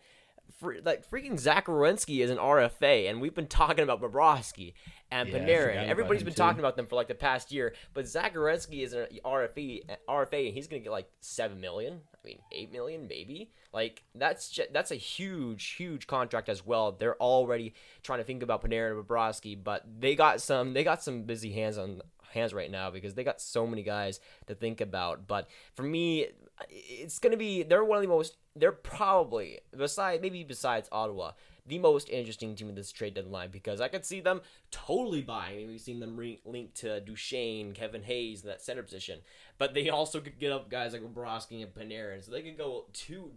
Like 0.62 1.10
freaking 1.10 1.40
Zach 1.40 1.66
Werenski 1.68 2.20
is 2.24 2.30
an 2.30 2.38
RFA, 2.38 3.10
and 3.10 3.22
we've 3.22 3.34
been 3.36 3.48
talking 3.48 3.84
about 3.84 4.02
Bobrovsky 4.02 4.74
and 5.10 5.30
Yeah, 5.30 5.40
Panarin. 5.40 5.88
Everybody's 5.88 6.24
been 6.24 6.34
too. 6.34 6.38
talking 6.38 6.60
about 6.60 6.76
them 6.78 6.86
for 6.86 6.96
like 6.96 7.08
the 7.08 7.16
past 7.16 7.52
year, 7.52 7.74
but 7.94 8.08
Zach 8.08 8.34
Werenski 8.36 8.84
is 8.84 8.94
an 8.94 9.08
RFA, 9.26 9.82
RFA, 10.08 10.46
and 10.48 10.54
he's 10.54 10.68
gonna 10.68 10.82
get 10.82 10.92
like 10.92 11.10
seven 11.20 11.60
million. 11.60 12.02
I 12.14 12.28
mean, 12.28 12.40
eight 12.52 12.72
million, 12.72 13.08
maybe. 13.08 13.52
Like 13.74 14.04
that's 14.14 14.50
ju- 14.50 14.68
that's 14.72 14.92
a 14.92 14.96
huge, 14.96 15.66
huge 15.72 16.06
contract 16.08 16.50
as 16.50 16.66
well. 16.66 16.92
They're 16.92 17.18
already 17.22 17.74
trying 18.04 18.20
to 18.20 18.26
think 18.26 18.44
about 18.44 18.64
Panarin 18.64 18.98
and 18.98 19.06
Bobrovsky, 19.08 19.62
but 19.62 19.84
they 20.00 20.16
got 20.16 20.42
some 20.42 20.74
they 20.74 20.84
got 20.84 21.02
some 21.04 21.24
busy 21.24 21.52
hands 21.52 21.78
on 21.78 22.02
hands 22.34 22.54
right 22.54 22.72
now 22.72 22.90
because 22.90 23.14
they 23.14 23.24
got 23.26 23.42
so 23.42 23.68
many 23.68 23.84
guys 23.84 24.20
to 24.48 24.56
think 24.56 24.80
about. 24.82 25.28
But 25.28 25.50
for 25.76 25.84
me, 25.84 26.28
it's 26.70 27.20
gonna 27.20 27.38
be 27.38 27.64
they're 27.64 27.84
one 27.84 27.98
of 27.98 28.02
the 28.02 28.08
most 28.08 28.38
they're 28.56 28.72
probably 28.72 29.60
besides 29.78 30.22
maybe 30.22 30.44
besides 30.44 30.90
Ottawa 30.92 31.32
the 31.66 31.78
most 31.80 32.10
interesting 32.10 32.56
team 32.56 32.70
in 32.70 32.76
this 32.76 32.92
trade 32.92 33.14
deadline 33.14 33.50
because 33.52 33.80
I 33.82 33.88
could 33.88 34.04
see 34.04 34.20
them 34.20 34.42
totally 34.72 35.22
buying. 35.22 35.54
I 35.54 35.58
mean, 35.60 35.68
we've 35.70 35.80
seen 35.80 36.00
them 36.00 36.18
re- 36.18 36.42
linked 36.44 36.76
to 36.78 37.00
Duchene, 37.02 37.74
Kevin 37.74 38.02
Hayes 38.02 38.42
in 38.42 38.48
that 38.50 38.64
center 38.64 38.82
position, 38.82 39.20
but 39.60 39.76
they 39.76 39.88
also 39.90 40.20
could 40.20 40.40
get 40.40 40.52
up 40.52 40.72
guys 40.72 40.94
like 40.94 41.04
Bobrovsky 41.04 41.62
and 41.62 41.72
Panarin, 41.74 42.26
so 42.26 42.32
they 42.32 42.42
could 42.42 42.58
go 42.58 42.86
two 42.94 43.32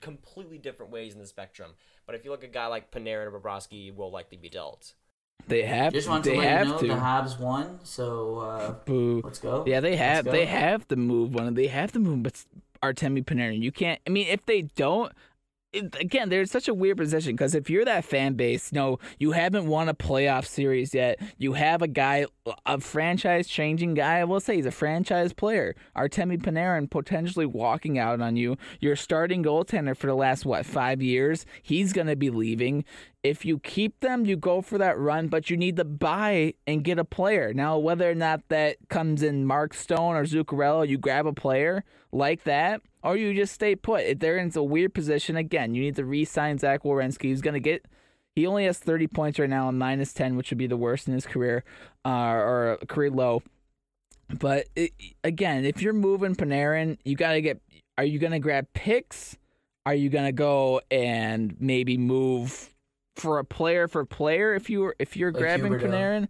completely 0.00 0.56
different 0.56 0.90
ways 0.90 1.12
in 1.12 1.18
the 1.20 1.26
spectrum. 1.26 1.72
But 2.06 2.14
if 2.14 2.24
you 2.24 2.30
look 2.30 2.44
at 2.44 2.50
a 2.50 2.52
guy 2.52 2.66
like 2.66 2.90
Panarin 2.90 3.26
or 3.30 3.38
Bobrovsky, 3.40 3.94
will 3.94 4.10
likely 4.10 4.38
be 4.38 4.48
dealt. 4.48 4.94
They 5.46 5.62
have 5.64 5.92
Just 5.92 6.08
want 6.08 6.24
to 6.24 6.30
They 6.30 6.38
let 6.38 6.48
have 6.48 6.66
you 6.66 6.72
know 6.72 6.78
to. 6.78 6.86
the 6.88 6.94
Habs 6.94 7.38
won, 7.38 7.78
so 7.84 8.38
uh, 8.38 8.72
Boo. 8.86 9.20
let's 9.22 9.38
go. 9.38 9.64
Yeah, 9.66 9.80
they 9.80 9.96
have. 9.96 10.24
They 10.24 10.46
have 10.46 10.88
to 10.88 10.96
move 10.96 11.34
one. 11.34 11.52
They 11.54 11.66
have 11.68 11.92
to 11.92 11.98
move, 11.98 12.22
but 12.22 12.42
Artemi 12.92 13.24
Panarin. 13.24 13.62
You 13.62 13.72
can't. 13.72 14.00
I 14.06 14.10
mean, 14.10 14.28
if 14.28 14.44
they 14.46 14.62
don't, 14.62 15.12
it, 15.76 15.96
again, 16.00 16.30
there's 16.30 16.50
such 16.50 16.68
a 16.68 16.74
weird 16.74 16.96
position 16.96 17.32
because 17.32 17.54
if 17.54 17.68
you're 17.68 17.84
that 17.84 18.04
fan 18.04 18.34
base, 18.34 18.72
you 18.72 18.76
know, 18.76 18.98
you 19.18 19.32
haven't 19.32 19.66
won 19.66 19.88
a 19.88 19.94
playoff 19.94 20.46
series 20.46 20.94
yet. 20.94 21.20
You 21.36 21.52
have 21.52 21.82
a 21.82 21.88
guy, 21.88 22.26
a 22.64 22.80
franchise 22.80 23.46
changing 23.46 23.94
guy. 23.94 24.20
I 24.20 24.24
will 24.24 24.40
say 24.40 24.56
he's 24.56 24.66
a 24.66 24.70
franchise 24.70 25.32
player. 25.32 25.74
Artemi 25.96 26.40
Panarin 26.40 26.90
potentially 26.90 27.46
walking 27.46 27.98
out 27.98 28.20
on 28.20 28.36
you. 28.36 28.56
Your 28.80 28.96
starting 28.96 29.44
goaltender 29.44 29.96
for 29.96 30.06
the 30.06 30.14
last, 30.14 30.46
what, 30.46 30.64
five 30.64 31.02
years? 31.02 31.44
He's 31.62 31.92
going 31.92 32.06
to 32.06 32.16
be 32.16 32.30
leaving. 32.30 32.84
If 33.22 33.44
you 33.44 33.58
keep 33.58 34.00
them, 34.00 34.24
you 34.24 34.36
go 34.36 34.62
for 34.62 34.78
that 34.78 34.98
run, 34.98 35.28
but 35.28 35.50
you 35.50 35.56
need 35.56 35.76
to 35.76 35.84
buy 35.84 36.54
and 36.66 36.84
get 36.84 36.98
a 36.98 37.04
player. 37.04 37.52
Now, 37.52 37.76
whether 37.76 38.10
or 38.10 38.14
not 38.14 38.48
that 38.48 38.76
comes 38.88 39.22
in 39.22 39.44
Mark 39.44 39.74
Stone 39.74 40.16
or 40.16 40.24
Zuccarello, 40.24 40.88
you 40.88 40.96
grab 40.96 41.26
a 41.26 41.32
player 41.32 41.84
like 42.12 42.44
that 42.44 42.80
or 43.06 43.16
you 43.16 43.34
just 43.34 43.54
stay 43.54 43.76
put. 43.76 44.20
They're 44.20 44.36
in 44.36 44.52
a 44.54 44.62
weird 44.62 44.94
position 44.94 45.36
again. 45.36 45.74
You 45.74 45.82
need 45.82 45.96
to 45.96 46.04
re-sign 46.04 46.58
Zach 46.58 46.82
Werenski. 46.82 47.24
He's 47.24 47.40
going 47.40 47.54
to 47.54 47.60
get. 47.60 47.86
He 48.34 48.46
only 48.46 48.66
has 48.66 48.78
30 48.78 49.06
points 49.06 49.38
right 49.38 49.48
now, 49.48 49.68
and 49.68 49.78
minus 49.78 50.12
10, 50.12 50.36
which 50.36 50.50
would 50.50 50.58
be 50.58 50.66
the 50.66 50.76
worst 50.76 51.08
in 51.08 51.14
his 51.14 51.26
career, 51.26 51.64
uh, 52.04 52.10
or 52.10 52.78
career 52.86 53.10
low. 53.10 53.42
But 54.38 54.66
it, 54.76 54.92
again, 55.24 55.64
if 55.64 55.80
you're 55.80 55.94
moving 55.94 56.34
Panarin, 56.34 56.98
you 57.04 57.16
got 57.16 57.32
to 57.32 57.40
get. 57.40 57.60
Are 57.96 58.04
you 58.04 58.18
going 58.18 58.32
to 58.32 58.38
grab 58.38 58.66
picks? 58.74 59.38
Are 59.86 59.94
you 59.94 60.10
going 60.10 60.26
to 60.26 60.32
go 60.32 60.82
and 60.90 61.56
maybe 61.60 61.96
move 61.96 62.74
for 63.16 63.38
a 63.38 63.44
player 63.44 63.88
for 63.88 64.04
player 64.04 64.54
if 64.54 64.70
you 64.70 64.84
are 64.84 64.96
if 64.98 65.16
you're 65.16 65.32
Like 65.32 65.40
grabbing 65.40 65.72
Huberdeau. 65.72 65.90
Panarin? 65.90 66.28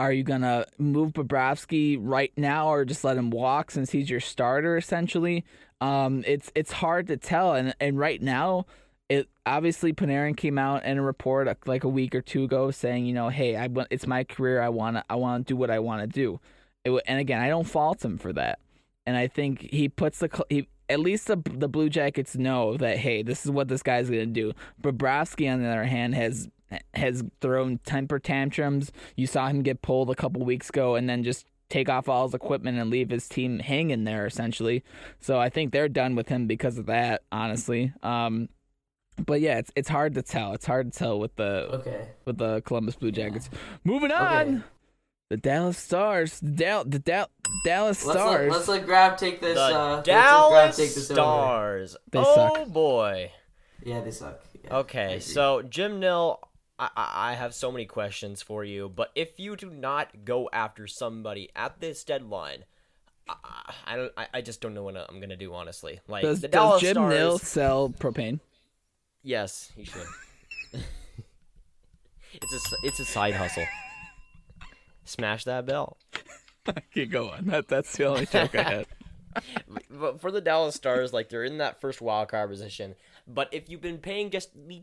Are 0.00 0.12
you 0.12 0.22
gonna 0.22 0.64
move 0.78 1.12
Bobrovsky 1.12 1.98
right 2.00 2.32
now, 2.36 2.68
or 2.68 2.84
just 2.84 3.02
let 3.02 3.16
him 3.16 3.30
walk 3.30 3.72
since 3.72 3.90
he's 3.90 4.08
your 4.08 4.20
starter 4.20 4.76
essentially? 4.76 5.44
Um, 5.80 6.24
it's 6.26 6.50
it's 6.54 6.72
hard 6.72 7.06
to 7.08 7.16
tell, 7.16 7.54
and 7.54 7.74
and 7.80 7.98
right 7.98 8.20
now, 8.20 8.66
it 9.08 9.28
obviously 9.46 9.92
Panarin 9.92 10.36
came 10.36 10.58
out 10.58 10.84
in 10.84 10.98
a 10.98 11.02
report 11.02 11.48
uh, 11.48 11.54
like 11.66 11.84
a 11.84 11.88
week 11.88 12.14
or 12.14 12.20
two 12.20 12.44
ago 12.44 12.70
saying, 12.70 13.06
you 13.06 13.14
know, 13.14 13.28
hey, 13.28 13.56
I 13.56 13.68
want 13.68 13.88
it's 13.90 14.06
my 14.06 14.24
career, 14.24 14.60
I 14.60 14.68
wanna 14.68 15.04
I 15.08 15.14
wanna 15.16 15.44
do 15.44 15.56
what 15.56 15.70
I 15.70 15.78
want 15.78 16.02
to 16.02 16.06
do, 16.06 16.40
it, 16.84 17.02
and 17.06 17.20
again, 17.20 17.40
I 17.40 17.48
don't 17.48 17.64
fault 17.64 18.04
him 18.04 18.18
for 18.18 18.32
that, 18.32 18.58
and 19.06 19.16
I 19.16 19.28
think 19.28 19.62
he 19.70 19.88
puts 19.88 20.18
the 20.18 20.44
he. 20.48 20.68
At 20.90 21.00
least 21.00 21.26
the 21.26 21.36
the 21.36 21.68
Blue 21.68 21.90
Jackets 21.90 22.34
know 22.34 22.76
that 22.78 22.96
hey, 22.96 23.22
this 23.22 23.44
is 23.44 23.50
what 23.50 23.68
this 23.68 23.82
guy's 23.82 24.08
gonna 24.08 24.26
do. 24.26 24.52
Bobrovsky, 24.82 25.52
on 25.52 25.62
the 25.62 25.68
other 25.68 25.84
hand, 25.84 26.14
has 26.14 26.48
has 26.94 27.22
thrown 27.40 27.78
temper 27.84 28.18
tantrums. 28.18 28.90
You 29.14 29.26
saw 29.26 29.48
him 29.48 29.62
get 29.62 29.82
pulled 29.82 30.10
a 30.10 30.14
couple 30.14 30.42
weeks 30.44 30.70
ago, 30.70 30.94
and 30.94 31.08
then 31.08 31.22
just 31.24 31.46
take 31.68 31.88
off 31.88 32.08
all 32.08 32.26
his 32.26 32.34
equipment 32.34 32.78
and 32.78 32.90
leave 32.90 33.10
his 33.10 33.28
team 33.28 33.58
hanging 33.58 34.04
there 34.04 34.26
essentially. 34.26 34.82
So 35.20 35.38
I 35.38 35.48
think 35.48 35.72
they're 35.72 35.88
done 35.88 36.14
with 36.14 36.28
him 36.28 36.46
because 36.46 36.78
of 36.78 36.86
that, 36.86 37.22
honestly. 37.30 37.92
Um, 38.02 38.48
but 39.26 39.40
yeah, 39.40 39.58
it's 39.58 39.72
it's 39.74 39.88
hard 39.88 40.14
to 40.14 40.22
tell. 40.22 40.52
It's 40.54 40.66
hard 40.66 40.92
to 40.92 40.98
tell 40.98 41.18
with 41.18 41.34
the 41.36 41.68
Okay. 41.74 42.08
with 42.24 42.38
the 42.38 42.60
Columbus 42.62 42.94
Blue 42.96 43.10
Jackets. 43.12 43.50
Moving 43.84 44.12
on, 44.12 44.48
Okay. 44.48 44.62
the 45.30 45.36
Dallas 45.36 45.76
Stars, 45.76 46.38
the 46.40 46.50
Dal- 46.50 46.84
the 46.84 47.00
Dal- 47.00 47.30
Dallas 47.64 48.04
Let's 48.06 48.18
Stars. 48.20 48.48
let, 48.50 48.56
let's 48.56 48.68
let 48.68 48.86
Grab 48.86 49.16
take 49.18 49.40
this. 49.40 49.54
The 49.56 49.60
uh, 49.62 49.66
let's 49.66 49.74
let 49.74 50.04
Grab 50.04 50.04
Dallas 50.04 50.76
take 50.76 50.94
this 50.94 51.10
over. 51.10 51.20
Stars. 51.20 51.96
They 52.12 52.18
oh 52.20 52.34
suck. 52.54 52.68
boy. 52.68 53.32
Yeah, 53.84 54.00
they 54.02 54.10
suck. 54.12 54.40
Yeah, 54.64 54.76
Okay, 54.78 55.18
so 55.20 55.62
Jim 55.62 55.98
Nill, 56.00 56.40
I, 56.78 56.90
I 56.96 57.34
have 57.34 57.54
so 57.54 57.72
many 57.72 57.86
questions 57.86 58.42
for 58.42 58.64
you, 58.64 58.88
but 58.88 59.10
if 59.14 59.40
you 59.40 59.56
do 59.56 59.70
not 59.70 60.24
go 60.24 60.48
after 60.52 60.86
somebody 60.86 61.50
at 61.56 61.80
this 61.80 62.04
deadline, 62.04 62.64
I, 63.28 63.34
I- 63.86 63.96
don't. 63.96 64.12
I, 64.16 64.26
I 64.34 64.40
just 64.40 64.60
don't 64.60 64.74
know 64.74 64.84
what 64.84 64.96
I'm 64.96 65.20
gonna 65.20 65.36
do. 65.36 65.52
Honestly, 65.54 66.00
like 66.08 66.22
does, 66.22 66.40
the 66.40 66.48
does 66.48 66.80
Jim 66.80 66.94
Stars. 66.94 67.14
Nill 67.14 67.38
sell 67.38 67.88
propane? 67.90 68.40
Yes, 69.22 69.72
he 69.76 69.84
should. 69.84 70.06
it's 72.32 72.72
a 72.72 72.76
it's 72.84 73.00
a 73.00 73.04
side 73.04 73.34
hustle. 73.34 73.66
Smash 75.04 75.44
that 75.44 75.66
bell. 75.66 75.96
Keep 76.92 77.10
going. 77.10 77.46
That 77.46 77.68
that's 77.68 77.96
the 77.96 78.04
only 78.04 78.26
joke 78.26 78.54
I 78.54 78.62
had. 78.62 78.86
but 79.90 80.20
for 80.20 80.30
the 80.30 80.40
Dallas 80.40 80.74
Stars, 80.74 81.12
like 81.12 81.28
they're 81.28 81.44
in 81.44 81.58
that 81.58 81.80
first 81.80 82.00
wild 82.00 82.28
card 82.28 82.50
position. 82.50 82.94
But 83.26 83.48
if 83.52 83.68
you've 83.68 83.80
been 83.80 83.98
paying 83.98 84.30
just 84.30 84.50
the 84.54 84.82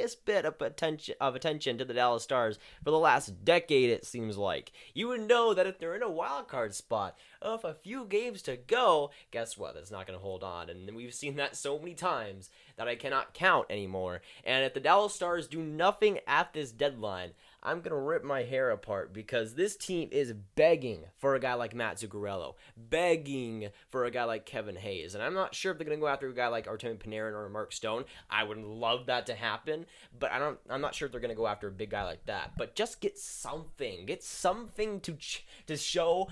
teeniest 0.00 0.24
bit 0.24 0.44
of 0.44 0.60
attention 0.60 1.14
of 1.20 1.34
attention 1.34 1.76
to 1.78 1.84
the 1.84 1.94
Dallas 1.94 2.22
Stars 2.22 2.58
for 2.82 2.90
the 2.90 2.98
last 2.98 3.44
decade, 3.44 3.90
it 3.90 4.06
seems 4.06 4.36
like 4.36 4.72
you 4.94 5.08
would 5.08 5.20
know 5.20 5.52
that 5.52 5.66
if 5.66 5.78
they're 5.78 5.94
in 5.96 6.02
a 6.02 6.10
wild 6.10 6.48
card 6.48 6.74
spot 6.74 7.16
of 7.42 7.64
a 7.64 7.74
few 7.74 8.06
games 8.06 8.42
to 8.42 8.56
go, 8.56 9.10
guess 9.30 9.58
what? 9.58 9.74
That's 9.74 9.90
not 9.90 10.06
going 10.06 10.18
to 10.18 10.22
hold 10.22 10.42
on, 10.42 10.70
and 10.70 10.94
we've 10.94 11.14
seen 11.14 11.36
that 11.36 11.56
so 11.56 11.78
many 11.78 11.94
times 11.94 12.50
that 12.76 12.88
I 12.88 12.96
cannot 12.96 13.34
count 13.34 13.66
anymore. 13.68 14.22
And 14.44 14.64
if 14.64 14.74
the 14.74 14.80
Dallas 14.80 15.14
Stars 15.14 15.46
do 15.46 15.60
nothing 15.60 16.20
at 16.26 16.52
this 16.52 16.72
deadline, 16.72 17.32
I'm 17.62 17.80
gonna 17.80 17.98
rip 17.98 18.24
my 18.24 18.42
hair 18.42 18.70
apart 18.70 19.12
because 19.12 19.54
this 19.54 19.76
team 19.76 20.08
is 20.12 20.32
begging 20.54 21.04
for 21.18 21.34
a 21.34 21.40
guy 21.40 21.54
like 21.54 21.74
Matt 21.74 21.96
Zuccarello, 21.96 22.54
begging 22.76 23.68
for 23.90 24.04
a 24.04 24.10
guy 24.10 24.24
like 24.24 24.46
Kevin 24.46 24.76
Hayes, 24.76 25.14
and 25.14 25.22
I'm 25.22 25.34
not 25.34 25.54
sure 25.54 25.72
if 25.72 25.78
they're 25.78 25.86
gonna 25.86 26.00
go 26.00 26.08
after 26.08 26.28
a 26.28 26.34
guy 26.34 26.48
like 26.48 26.66
Artemi 26.66 26.98
Panarin 26.98 27.34
or 27.34 27.48
Mark 27.48 27.72
Stone. 27.72 28.04
I 28.30 28.44
would 28.44 28.58
love 28.58 29.06
that 29.06 29.26
to 29.26 29.34
happen, 29.34 29.86
but 30.18 30.32
I 30.32 30.38
don't. 30.38 30.58
I'm 30.68 30.80
not 30.80 30.94
sure 30.94 31.06
if 31.06 31.12
they're 31.12 31.20
gonna 31.20 31.34
go 31.34 31.46
after 31.46 31.68
a 31.68 31.72
big 31.72 31.90
guy 31.90 32.04
like 32.04 32.26
that. 32.26 32.52
But 32.56 32.74
just 32.74 33.00
get 33.00 33.18
something, 33.18 34.06
get 34.06 34.22
something 34.22 35.00
to 35.00 35.14
ch- 35.14 35.44
to 35.66 35.76
show 35.76 36.28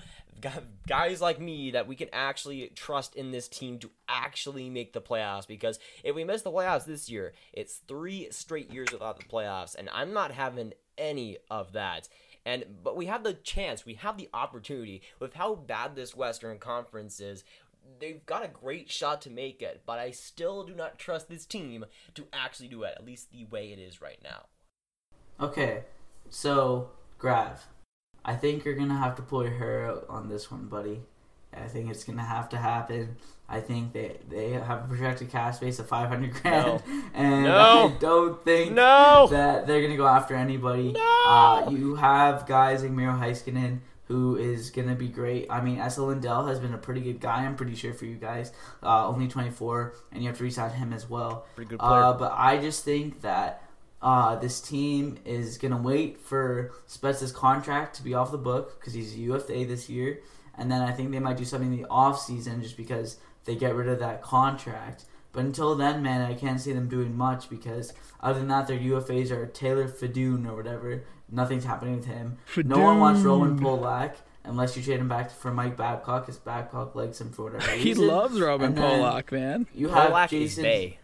guys 0.87 1.21
like 1.21 1.39
me 1.39 1.71
that 1.71 1.87
we 1.87 1.95
can 1.95 2.07
actually 2.13 2.71
trust 2.75 3.15
in 3.15 3.31
this 3.31 3.47
team 3.47 3.77
to 3.79 3.89
actually 4.07 4.69
make 4.69 4.93
the 4.93 5.01
playoffs. 5.01 5.47
Because 5.47 5.79
if 6.03 6.15
we 6.15 6.23
miss 6.23 6.41
the 6.41 6.51
playoffs 6.51 6.85
this 6.85 7.09
year, 7.09 7.33
it's 7.53 7.77
three 7.87 8.27
straight 8.31 8.71
years 8.71 8.91
without 8.91 9.19
the 9.19 9.25
playoffs, 9.25 9.75
and 9.75 9.89
I'm 9.93 10.13
not 10.13 10.31
having 10.31 10.73
any 10.99 11.37
of 11.49 11.71
that. 11.73 12.07
And 12.45 12.65
but 12.83 12.95
we 12.95 13.07
have 13.07 13.23
the 13.23 13.33
chance, 13.33 13.85
we 13.85 13.95
have 13.95 14.17
the 14.17 14.29
opportunity 14.33 15.01
with 15.19 15.33
how 15.33 15.55
bad 15.55 15.95
this 15.95 16.15
Western 16.15 16.59
Conference 16.59 17.19
is. 17.19 17.43
They've 17.99 18.23
got 18.25 18.45
a 18.45 18.49
great 18.49 18.91
shot 18.91 19.21
to 19.23 19.31
make 19.31 19.61
it, 19.61 19.81
but 19.85 19.97
I 19.97 20.11
still 20.11 20.63
do 20.63 20.75
not 20.75 20.99
trust 20.99 21.27
this 21.27 21.45
team 21.45 21.85
to 22.13 22.27
actually 22.31 22.67
do 22.67 22.83
it, 22.83 22.93
at 22.95 23.05
least 23.05 23.31
the 23.31 23.45
way 23.45 23.71
it 23.71 23.79
is 23.79 24.01
right 24.01 24.19
now. 24.23 24.45
Okay, 25.39 25.85
so 26.29 26.91
Grav, 27.17 27.67
I 28.23 28.35
think 28.35 28.63
you're 28.63 28.75
gonna 28.75 28.97
have 28.97 29.15
to 29.15 29.21
pull 29.21 29.43
your 29.43 29.57
hair 29.57 29.85
out 29.85 30.05
on 30.07 30.29
this 30.29 30.51
one, 30.51 30.67
buddy. 30.67 31.01
I 31.53 31.67
think 31.67 31.89
it's 31.89 32.03
gonna 32.03 32.23
have 32.23 32.49
to 32.49 32.57
happen. 32.57 33.15
I 33.47 33.59
think 33.61 33.93
they 33.93 34.17
they 34.29 34.51
have 34.51 34.85
a 34.85 34.87
projected 34.87 35.31
cash 35.31 35.55
space 35.57 35.79
of 35.79 35.87
500 35.87 36.33
grand, 36.41 36.83
and 37.13 37.43
No. 37.45 37.87
I 37.95 37.97
don't 37.99 38.43
think 38.45 38.73
No! 38.73 39.27
that 39.31 39.65
they're 39.65 39.81
gonna 39.81 39.97
go 39.97 40.07
after 40.07 40.35
anybody. 40.35 40.95
Uh, 41.27 41.67
you 41.71 41.95
have 41.95 42.45
guys 42.45 42.83
like 42.83 42.91
Miro 42.91 43.13
Heiskanen, 43.13 43.79
who 44.05 44.35
is 44.37 44.69
gonna 44.69 44.93
be 44.95 45.07
great. 45.07 45.47
I 45.49 45.61
mean, 45.61 45.79
Esa 45.79 46.03
Lindell 46.03 46.45
has 46.45 46.59
been 46.59 46.73
a 46.75 46.77
pretty 46.77 47.01
good 47.01 47.19
guy. 47.19 47.43
I'm 47.45 47.55
pretty 47.55 47.75
sure 47.75 47.93
for 47.93 48.05
you 48.05 48.15
guys, 48.17 48.51
uh, 48.83 49.07
only 49.07 49.27
24, 49.27 49.95
and 50.11 50.21
you 50.21 50.29
have 50.29 50.37
to 50.37 50.43
resign 50.43 50.71
him 50.71 50.93
as 50.93 51.09
well. 51.09 51.47
Pretty 51.55 51.69
good 51.69 51.79
player. 51.79 52.03
Uh, 52.03 52.13
but 52.13 52.33
I 52.35 52.57
just 52.59 52.85
think 52.85 53.21
that 53.21 53.63
uh, 54.01 54.35
this 54.35 54.61
team 54.61 55.17
is 55.25 55.57
gonna 55.57 55.81
wait 55.81 56.19
for 56.19 56.71
Spez's 56.85 57.31
contract 57.31 57.95
to 57.95 58.03
be 58.03 58.13
off 58.13 58.31
the 58.31 58.37
book 58.37 58.79
because 58.79 58.93
he's 58.93 59.15
a 59.15 59.17
UFA 59.19 59.65
this 59.65 59.89
year, 59.89 60.19
and 60.59 60.71
then 60.71 60.81
I 60.81 60.91
think 60.91 61.11
they 61.11 61.19
might 61.19 61.37
do 61.37 61.45
something 61.45 61.71
in 61.73 61.81
the 61.81 61.87
off 61.89 62.19
season 62.19 62.61
just 62.61 62.77
because 62.77 63.17
they 63.45 63.55
get 63.55 63.73
rid 63.73 63.87
of 63.87 63.97
that 63.99 64.21
contract. 64.21 65.05
But 65.31 65.45
until 65.45 65.75
then, 65.75 66.03
man, 66.03 66.21
I 66.21 66.33
can't 66.35 66.59
see 66.59 66.73
them 66.73 66.87
doing 66.89 67.15
much 67.17 67.49
because 67.49 67.93
other 68.21 68.39
than 68.39 68.47
that, 68.49 68.67
their 68.67 68.77
UFAs 68.79 69.31
are 69.31 69.45
Taylor 69.47 69.87
Fedun 69.87 70.45
or 70.47 70.55
whatever. 70.55 71.03
Nothing's 71.31 71.65
happening 71.65 71.95
with 71.97 72.05
him. 72.05 72.37
No 72.65 72.79
one 72.79 72.99
wants 72.99 73.21
Roman 73.21 73.59
Polak 73.59 74.13
unless 74.43 74.75
you 74.75 74.81
trade 74.83 74.99
him 74.99 75.07
back 75.07 75.29
for 75.31 75.51
Mike 75.53 75.77
Babcock 75.77 76.25
because 76.25 76.39
Babcock 76.39 76.95
likes 76.95 77.21
him 77.21 77.31
for 77.31 77.43
whatever 77.45 77.65
reason. 77.71 77.79
He 77.81 77.93
loves 77.93 78.39
Roman 78.41 78.73
Polak, 78.73 79.31
man. 79.31 79.67
You 79.73 79.89
have 79.89 80.11
Polak 80.11 80.29
Jason 80.29 80.63
Bay. 80.63 80.99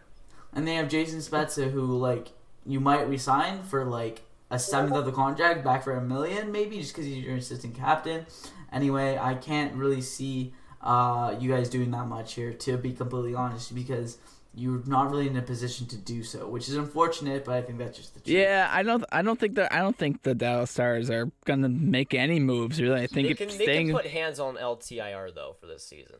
and 0.53 0.67
they 0.67 0.75
have 0.75 0.89
Jason 0.89 1.19
Spezza, 1.19 1.71
who 1.71 1.81
like 1.97 2.29
you 2.65 2.79
might 2.79 3.07
resign 3.07 3.61
for 3.61 3.85
like 3.85 4.23
a 4.49 4.57
seventh 4.57 4.95
of 4.95 5.05
the 5.05 5.11
contract, 5.11 5.63
back 5.63 5.83
for 5.83 5.93
a 5.95 6.01
million 6.01 6.51
maybe, 6.51 6.79
just 6.79 6.93
because 6.93 7.05
he's 7.05 7.23
your 7.23 7.35
assistant 7.35 7.75
captain. 7.75 8.25
Anyway, 8.75 9.17
I 9.19 9.33
can't 9.35 9.73
really 9.73 10.01
see 10.01 10.53
uh, 10.81 11.35
you 11.39 11.49
guys 11.49 11.69
doing 11.69 11.89
that 11.91 12.05
much 12.07 12.33
here, 12.33 12.53
to 12.53 12.77
be 12.77 12.91
completely 12.93 13.33
honest, 13.33 13.73
because 13.73 14.17
you're 14.53 14.83
not 14.85 15.09
really 15.09 15.27
in 15.27 15.35
a 15.35 15.41
position 15.41 15.87
to 15.87 15.97
do 15.97 16.23
so, 16.23 16.47
which 16.47 16.69
is 16.69 16.75
unfortunate. 16.75 17.43
But 17.45 17.55
I 17.55 17.61
think 17.61 17.79
that's 17.79 17.97
just 17.97 18.13
the 18.13 18.19
truth. 18.19 18.35
Yeah, 18.37 18.69
I 18.71 18.83
don't. 18.83 19.03
I 19.11 19.21
don't 19.21 19.39
think 19.39 19.55
that. 19.55 19.73
I 19.73 19.79
don't 19.79 19.97
think 19.97 20.21
the 20.23 20.35
Dallas 20.35 20.71
Stars 20.71 21.09
are 21.09 21.31
gonna 21.45 21.69
make 21.69 22.13
any 22.13 22.39
moves. 22.39 22.81
Really, 22.81 23.01
I 23.01 23.07
think 23.07 23.27
They 23.27 23.31
it's 23.31 23.39
can, 23.39 23.47
they 23.57 23.63
staying. 23.65 23.87
can 23.87 23.95
put 23.95 24.05
hands 24.07 24.39
on 24.39 24.55
LTIR 24.57 25.33
though 25.33 25.55
for 25.59 25.67
this 25.67 25.83
season. 25.85 26.17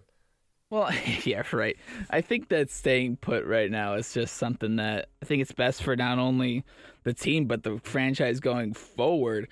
Well, 0.70 0.90
yeah, 1.24 1.44
right. 1.52 1.78
I 2.10 2.22
think 2.22 2.50
that 2.50 2.72
staying 2.72 3.18
put 3.18 3.46
right 3.46 3.70
now 3.70 3.94
is 3.94 4.14
just 4.14 4.36
something 4.38 4.78
that 4.78 5.10
I 5.22 5.26
think 5.26 5.42
it's 5.42 5.52
best 5.52 5.84
for 5.84 5.96
not 5.96 6.18
only 6.20 6.64
the 7.04 7.14
team 7.14 7.46
but 7.46 7.64
the 7.64 7.80
franchise 7.84 8.40
going 8.40 8.74
forward. 8.74 9.48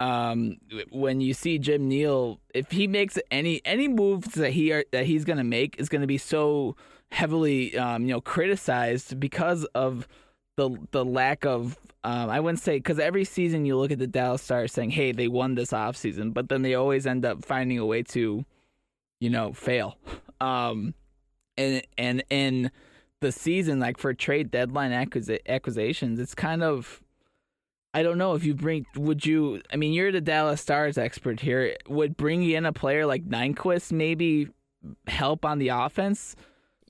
Um, 0.00 0.58
when 0.90 1.20
you 1.20 1.34
see 1.34 1.58
Jim 1.58 1.88
Nill, 1.88 2.40
if 2.52 2.70
he 2.72 2.86
makes 2.86 3.18
any 3.30 3.60
any 3.64 3.88
moves 3.88 4.34
that 4.34 4.50
he 4.50 4.72
are, 4.72 4.84
that 4.92 5.06
he's 5.06 5.24
gonna 5.24 5.44
make 5.44 5.78
is 5.78 5.88
gonna 5.88 6.06
be 6.06 6.18
so 6.18 6.76
heavily 7.12 7.76
um, 7.78 8.02
you 8.02 8.08
know 8.08 8.20
criticized 8.20 9.20
because 9.20 9.64
of 9.74 10.08
the 10.56 10.76
the 10.90 11.04
lack 11.04 11.44
of 11.44 11.78
um, 12.04 12.28
I 12.28 12.38
wouldn't 12.40 12.60
say 12.60 12.76
because 12.76 12.98
every 12.98 13.24
season 13.24 13.64
you 13.64 13.78
look 13.78 13.90
at 13.90 13.98
the 13.98 14.06
Dallas 14.06 14.42
Stars 14.42 14.72
saying, 14.72 14.90
"Hey, 14.90 15.12
they 15.12 15.26
won 15.26 15.54
this 15.54 15.70
offseason," 15.70 16.34
but 16.34 16.50
then 16.50 16.60
they 16.62 16.74
always 16.74 17.06
end 17.06 17.24
up 17.24 17.44
finding 17.44 17.78
a 17.78 17.86
way 17.86 18.02
to, 18.02 18.44
you 19.20 19.30
know, 19.30 19.52
fail. 19.52 19.98
Um, 20.40 20.94
and 21.56 21.82
and 21.96 22.24
in 22.28 22.70
the 23.20 23.32
season, 23.32 23.78
like 23.78 23.96
for 23.96 24.12
trade 24.12 24.50
deadline 24.50 24.90
acquisi- 24.90 25.40
acquisitions, 25.48 26.18
it's 26.18 26.34
kind 26.34 26.62
of 26.62 27.00
I 27.94 28.02
don't 28.02 28.18
know 28.18 28.34
if 28.34 28.44
you 28.44 28.54
bring. 28.54 28.86
Would 28.96 29.24
you? 29.24 29.62
I 29.72 29.76
mean, 29.76 29.92
you're 29.92 30.10
the 30.10 30.20
Dallas 30.20 30.60
Stars 30.60 30.98
expert 30.98 31.38
here. 31.40 31.76
Would 31.88 32.16
bringing 32.16 32.50
in 32.50 32.66
a 32.66 32.72
player 32.72 33.06
like 33.06 33.24
Nyquist 33.24 33.92
maybe 33.92 34.48
help 35.06 35.44
on 35.44 35.58
the 35.58 35.68
offense? 35.68 36.34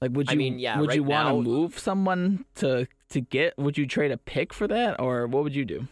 Like, 0.01 0.13
would 0.13 0.29
you? 0.29 0.33
I 0.33 0.37
mean, 0.37 0.59
yeah, 0.59 0.81
Would 0.81 0.89
right 0.89 0.97
you 0.97 1.05
want 1.05 1.29
to 1.29 1.43
move 1.43 1.79
someone 1.79 2.47
to 2.57 2.89
to 3.11 3.21
get? 3.21 3.57
Would 3.59 3.77
you 3.77 3.87
trade 3.87 4.13
a 4.13 4.17
pick 4.17 4.55
for 4.55 4.67
that, 4.67 4.99
or 4.99 5.27
what 5.27 5.45
would 5.45 5.55
you 5.55 5.67
do? 5.67 5.87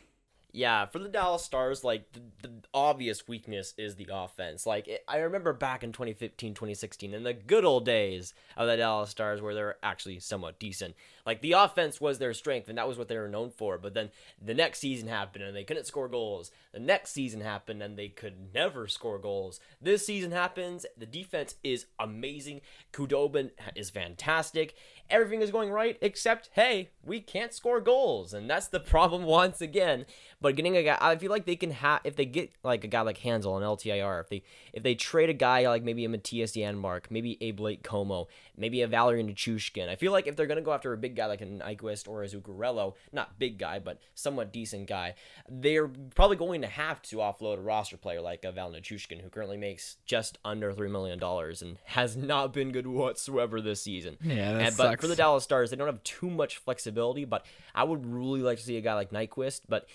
Yeah, 0.55 0.85
for 0.85 0.99
the 0.99 1.09
Dallas 1.09 1.43
Stars, 1.43 1.83
like 1.83 2.13
the, 2.13 2.21
the 2.43 2.53
obvious 2.75 3.27
weakness 3.27 3.73
is 3.79 3.97
the 3.97 4.09
offense. 4.13 4.67
Like 4.67 4.87
it, 4.87 5.03
I 5.09 5.17
remember 5.19 5.55
back 5.55 5.83
in 5.83 5.93
2015, 5.93 6.53
2016, 6.53 7.15
in 7.15 7.23
the 7.23 7.33
good 7.33 7.65
old 7.65 7.87
days 7.87 8.35
of 8.55 8.69
the 8.69 8.77
Dallas 8.77 9.09
Stars, 9.09 9.41
where 9.41 9.55
they're 9.55 9.77
actually 9.83 10.21
somewhat 10.21 10.59
decent. 10.59 10.95
Like 11.25 11.41
the 11.41 11.53
offense 11.53 12.03
was 12.03 12.19
their 12.19 12.35
strength, 12.35 12.69
and 12.69 12.77
that 12.77 12.87
was 12.87 12.99
what 12.99 13.09
they 13.09 13.17
were 13.17 13.29
known 13.29 13.51
for. 13.51 13.79
But 13.79 13.95
then 13.95 14.11
the 14.45 14.53
next 14.53 14.81
season 14.81 15.09
happened, 15.09 15.43
and 15.43 15.57
they 15.57 15.65
couldn't 15.65 15.87
score 15.87 16.09
goals. 16.09 16.51
The 16.73 16.81
next 16.81 17.13
season 17.13 17.41
happened, 17.41 17.83
and 17.83 17.99
they 17.99 18.09
could 18.09 18.53
never 18.53 18.89
score 18.89 19.19
goals. 19.19 19.59
This 19.81 20.05
season 20.05 20.33
happens. 20.33 20.85
The 20.99 21.07
defense 21.07 21.55
is 21.65 21.87
amazing. 21.99 22.61
Khudobin 22.93 23.53
is 23.75 23.89
fantastic. 23.89 24.75
Everything 25.13 25.43
is 25.43 25.51
going 25.53 25.71
right, 25.71 25.97
except 26.01 26.51
hey, 26.55 26.91
we 27.05 27.21
can't 27.21 27.53
score 27.53 27.81
goals, 27.81 28.33
and 28.35 28.51
that's 28.51 28.67
the 28.67 28.81
problem 28.95 29.23
once 29.25 29.61
again. 29.61 30.07
But 30.41 30.57
getting 30.57 30.77
a 30.77 30.83
guy, 30.83 30.99
I 31.01 31.15
feel 31.17 31.31
like 31.31 31.47
they 31.47 31.55
can 31.55 31.71
have 31.71 32.01
if 32.03 32.17
they 32.17 32.25
get 32.25 32.51
like 32.65 32.83
a 32.83 32.89
guy 32.89 33.03
like 33.03 33.19
Hanzal 33.19 33.57
and 33.57 33.65
LTIR, 33.65 34.21
if 34.23 34.29
they 34.29 34.43
if 34.73 34.83
they 34.83 34.95
trade 34.97 35.31
a 35.31 35.35
guy 35.35 35.69
like 35.69 35.85
maybe 35.85 36.05
a 36.05 36.09
Mattias 36.09 36.57
Janmark, 36.61 37.05
maybe 37.11 37.39
a 37.41 37.53
Blake 37.53 37.85
Comeau, 37.85 38.27
maybe 38.57 38.83
a 38.83 38.89
Valeri 38.89 39.23
Nichushkin. 39.23 39.89
I 39.89 39.95
feel 39.97 40.11
like 40.11 40.27
if 40.27 40.35
they're 40.35 40.47
gonna 40.47 40.61
go 40.63 40.73
after 40.73 40.93
a 40.93 40.97
big 40.97 41.15
guy 41.15 41.27
like 41.27 41.41
an 41.43 41.61
Nyquist 41.61 42.09
or 42.09 42.23
a 42.25 42.27
Zuccarello, 42.27 42.95
not 43.13 43.39
big 43.39 43.59
guy, 43.59 43.79
but 43.79 44.01
somewhat 44.15 44.53
decent 44.53 44.89
guy, 44.89 45.15
they're 45.49 45.89
probably 46.15 46.37
going 46.37 46.63
to 46.63 46.69
have 46.69 47.03
to 47.03 47.17
offload 47.17 47.59
a 47.59 47.63
roster 47.63 47.97
player 47.97 48.21
like 48.21 48.45
a 48.45 48.51
Val 48.51 48.73
Nichushkin, 48.73 49.21
who 49.21 49.29
currently 49.29 49.57
makes 49.59 49.97
just 50.07 50.39
under 50.45 50.73
three 50.73 50.89
million 50.89 51.19
dollars 51.19 51.63
and 51.63 51.79
has 51.85 52.17
not 52.17 52.53
been 52.53 52.73
good 52.73 52.87
whatsoever 52.87 53.61
this 53.61 53.83
season. 53.83 54.17
Yeah, 54.23 54.55
that 54.55 54.63
And- 54.69 54.77
but 54.77 54.99
for 55.03 55.09
the 55.09 55.17
Dallas 55.17 55.45
Stars, 55.45 55.71
they 55.71 55.77
don't 55.77 55.89
have 55.89 56.03
too 56.05 56.31
much 56.31 56.57
flexibility, 56.59 57.25
but 57.25 57.45
I 57.75 57.85
would 57.85 58.07
really 58.07 58.41
like 58.41 58.59
to 58.59 58.65
see 58.65 58.77
a 58.77 58.81
guy 58.81 58.95
like 58.95 59.11
Nyquist. 59.11 59.63
But 59.69 59.87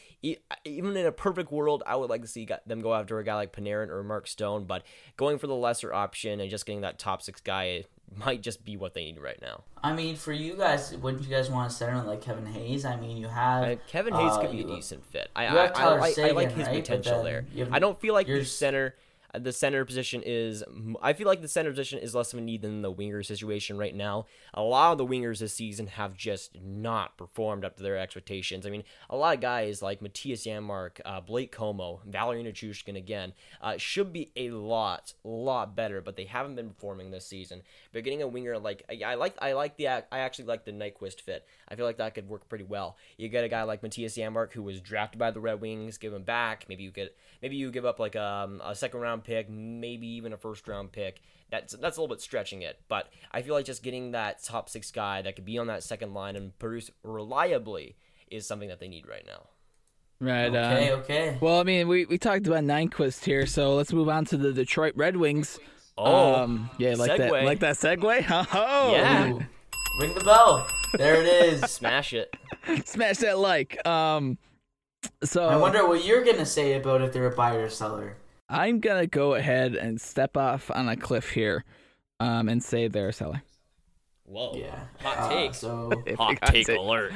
even 0.66 0.96
in 0.98 1.06
a 1.06 1.12
perfect 1.12 1.52
world, 1.52 1.82
I 1.88 1.96
would 1.96 2.10
like 2.10 2.22
to 2.22 2.28
see 2.28 2.48
them 2.66 2.82
go 2.82 2.94
after 2.94 3.18
a 3.20 3.24
guy 3.24 3.36
like 3.36 3.54
Panarin 3.54 3.90
or 3.90 4.04
Mark 4.04 4.28
Stone. 4.28 4.66
But 4.66 4.84
going 5.16 5.40
for 5.40 5.48
the 5.48 5.56
lesser 5.56 5.94
option 5.94 6.40
and 6.40 6.50
just 6.50 6.66
getting 6.66 6.82
that 6.82 7.00
top 7.00 7.22
six 7.22 7.40
guy 7.42 7.86
might 8.16 8.42
just 8.42 8.64
be 8.64 8.78
what 8.78 8.94
they 8.94 9.06
need 9.06 9.20
right 9.20 9.42
now. 9.42 9.64
I 9.84 9.94
mean, 9.94 10.16
for 10.16 10.32
you 10.34 10.56
guys, 10.56 10.96
wouldn't 10.98 11.24
you 11.24 11.30
guys 11.30 11.50
want 11.50 11.70
to 11.70 11.76
center 11.76 12.02
like 12.04 12.22
Kevin 12.22 12.46
Hayes? 12.46 12.86
I 12.86 12.96
mean, 12.96 13.18
you 13.18 13.28
have 13.28 13.64
Uh, 13.64 13.76
Kevin 13.88 14.14
Hayes 14.14 14.34
uh, 14.34 14.42
could 14.42 14.52
be 14.52 14.62
a 14.62 14.68
decent 14.68 15.06
fit. 15.06 15.30
I 15.36 15.46
I, 15.48 15.66
I, 15.68 15.98
like, 15.98 16.18
I 16.20 16.32
like 16.32 16.52
his 16.52 16.68
right? 16.68 16.84
Potential 16.84 17.24
there. 17.24 17.46
have- 17.58 17.74
I 17.74 17.80
don't 17.80 18.00
feel 18.00 18.14
like 18.14 18.28
you're 18.28 18.40
the 18.40 18.46
center. 18.46 18.96
The 19.38 19.52
center 19.52 19.84
position 19.86 20.24
is. 20.26 20.64
I 21.02 21.14
feel 21.14 21.28
like 21.28 21.42
the 21.42 21.48
center 21.48 21.70
position 21.70 22.00
is 22.00 22.16
less 22.16 22.34
of 22.34 22.40
a 22.40 22.42
need 22.42 22.62
than 22.62 22.82
the 22.82 22.92
winger 22.92 23.24
situation 23.24 23.78
right 23.78 23.96
now. 23.96 24.26
A 24.54 24.62
lot 24.62 24.94
of 24.94 24.98
the 24.98 25.06
wingers 25.06 25.40
this 25.40 25.54
season 25.54 25.88
have 25.88 26.16
just 26.16 26.58
not 26.62 27.18
performed 27.18 27.66
up 27.66 27.76
to 27.78 27.84
their 27.84 27.98
expectations. 27.98 28.66
I 28.66 28.70
mean, 28.70 28.84
a 29.10 29.18
lot 29.18 29.36
of 29.36 29.42
guys 29.42 29.82
like 29.82 30.00
Mattias 30.00 30.48
Janmark, 30.48 31.02
uh, 31.06 31.22
Blake 31.22 31.56
Comeau, 31.56 32.00
Valeri 32.06 32.44
Nichushkin 32.44 32.98
again 32.98 33.34
uh, 33.62 33.78
should 33.78 34.14
be 34.14 34.32
a 34.36 34.52
lot, 34.52 35.14
lot 35.24 35.76
better, 35.76 36.02
but 36.02 36.16
they 36.16 36.26
haven't 36.26 36.56
been 36.56 36.70
performing 36.70 37.12
this 37.12 37.28
season. 37.28 37.62
But 37.92 38.04
getting 38.04 38.22
a 38.22 38.28
winger 38.28 38.58
like 38.58 38.84
I, 38.90 39.12
I 39.12 39.16
like, 39.16 39.36
I 39.42 39.54
like 39.54 39.78
the, 39.78 39.88
I 39.88 40.04
actually 40.12 40.46
like 40.46 40.66
the 40.66 40.72
Nyquist 40.72 41.22
fit. 41.22 41.46
I 41.68 41.76
feel 41.76 41.86
like 41.86 41.98
that 41.98 42.16
could 42.16 42.30
work 42.30 42.48
pretty 42.48 42.64
well. 42.64 42.98
You 43.18 43.28
get 43.28 43.44
a 43.44 43.50
guy 43.50 43.64
like 43.64 43.82
Mattias 43.82 44.18
Janmark 44.18 44.54
who 44.54 44.64
was 44.64 44.80
drafted 44.80 45.20
by 45.20 45.32
the 45.32 45.42
Red 45.42 45.62
Wings, 45.62 45.98
give 45.98 46.14
him 46.14 46.24
back. 46.24 46.66
Maybe 46.70 46.84
you 46.84 46.92
get, 46.92 47.16
maybe 47.42 47.58
you 47.58 47.72
give 47.72 47.86
up 47.86 48.00
like 48.00 48.16
um, 48.16 48.62
a 48.64 48.74
second 48.74 49.02
round 49.02 49.17
pick, 49.24 49.50
maybe 49.50 50.08
even 50.08 50.34
a 50.34 50.38
first 50.38 50.68
round 50.68 50.92
pick. 50.92 51.22
That's 51.50 51.74
that's 51.74 51.98
a 51.98 52.02
little 52.02 52.14
bit 52.14 52.22
stretching 52.22 52.62
it, 52.62 52.80
but 52.90 53.10
I 53.32 53.42
feel 53.42 53.54
like 53.54 53.66
just 53.66 53.84
getting 53.84 54.12
that 54.12 54.44
top 54.44 54.70
six 54.70 54.92
guy 54.92 55.22
that 55.22 55.36
could 55.36 55.46
be 55.46 55.58
on 55.58 55.68
that 55.68 55.84
second 55.84 56.14
line 56.14 56.36
and 56.36 56.58
produce 56.60 56.92
reliably 57.04 57.96
is 58.30 58.46
something 58.46 58.70
that 58.70 58.80
they 58.80 58.90
need 58.90 59.08
right 59.08 59.26
now. 59.26 59.48
Right. 60.20 60.48
Okay, 60.48 60.92
uh, 60.92 60.96
okay. 60.98 61.38
Well, 61.40 61.60
I 61.60 61.64
mean, 61.64 61.88
we, 61.88 62.06
we 62.06 62.18
talked 62.18 62.48
about 62.48 62.64
Nyquist 62.64 63.24
here, 63.24 63.46
so 63.46 63.76
let's 63.76 63.94
move 63.94 64.10
on 64.10 64.26
to 64.26 64.38
the 64.38 64.52
Detroit 64.52 64.94
Red 64.96 65.16
Wings. 65.16 65.60
Oh, 65.96 66.36
um, 66.36 66.70
yeah, 66.78 66.96
like 66.96 67.18
that, 67.18 67.32
segue. 67.32 67.44
like 67.44 67.60
that 67.60 67.76
segue. 67.76 68.48
Oh, 68.54 68.92
Yeah. 68.94 69.32
Ooh. 69.32 69.42
Ring 70.00 70.14
the 70.14 70.24
bell. 70.24 70.68
There 70.94 71.22
it 71.22 71.28
is. 71.28 71.62
Smash 71.72 72.14
it. 72.14 72.36
smash 72.86 73.18
that 73.18 73.40
like. 73.40 73.86
Um, 73.88 74.38
so 75.24 75.48
I 75.48 75.56
wonder 75.56 75.88
what 75.88 76.06
you're 76.06 76.24
gonna 76.24 76.46
say 76.46 76.74
about 76.74 77.02
if 77.02 77.14
they're 77.14 77.32
a 77.32 77.36
buyer 77.36 77.66
or 77.66 77.70
seller. 77.70 78.18
I'm 78.50 78.80
gonna 78.80 79.08
go 79.08 79.34
ahead 79.36 79.76
and 79.76 80.00
step 80.00 80.38
off 80.38 80.72
on 80.72 80.88
a 80.90 80.96
cliff 80.96 81.32
here, 81.32 81.64
um, 82.20 82.48
and 82.50 82.64
say 82.64 82.88
they're 82.88 83.10
a 83.10 83.14
seller. 83.14 83.42
Whoa. 84.26 84.56
Yeah. 84.56 84.80
Hot 85.02 85.18
Uh, 85.18 85.30
take. 85.30 85.54
so, 85.56 85.90
Hot 86.18 86.38
Hot 86.40 86.52
take 86.52 86.68
take. 86.68 86.78
alert. 86.78 87.14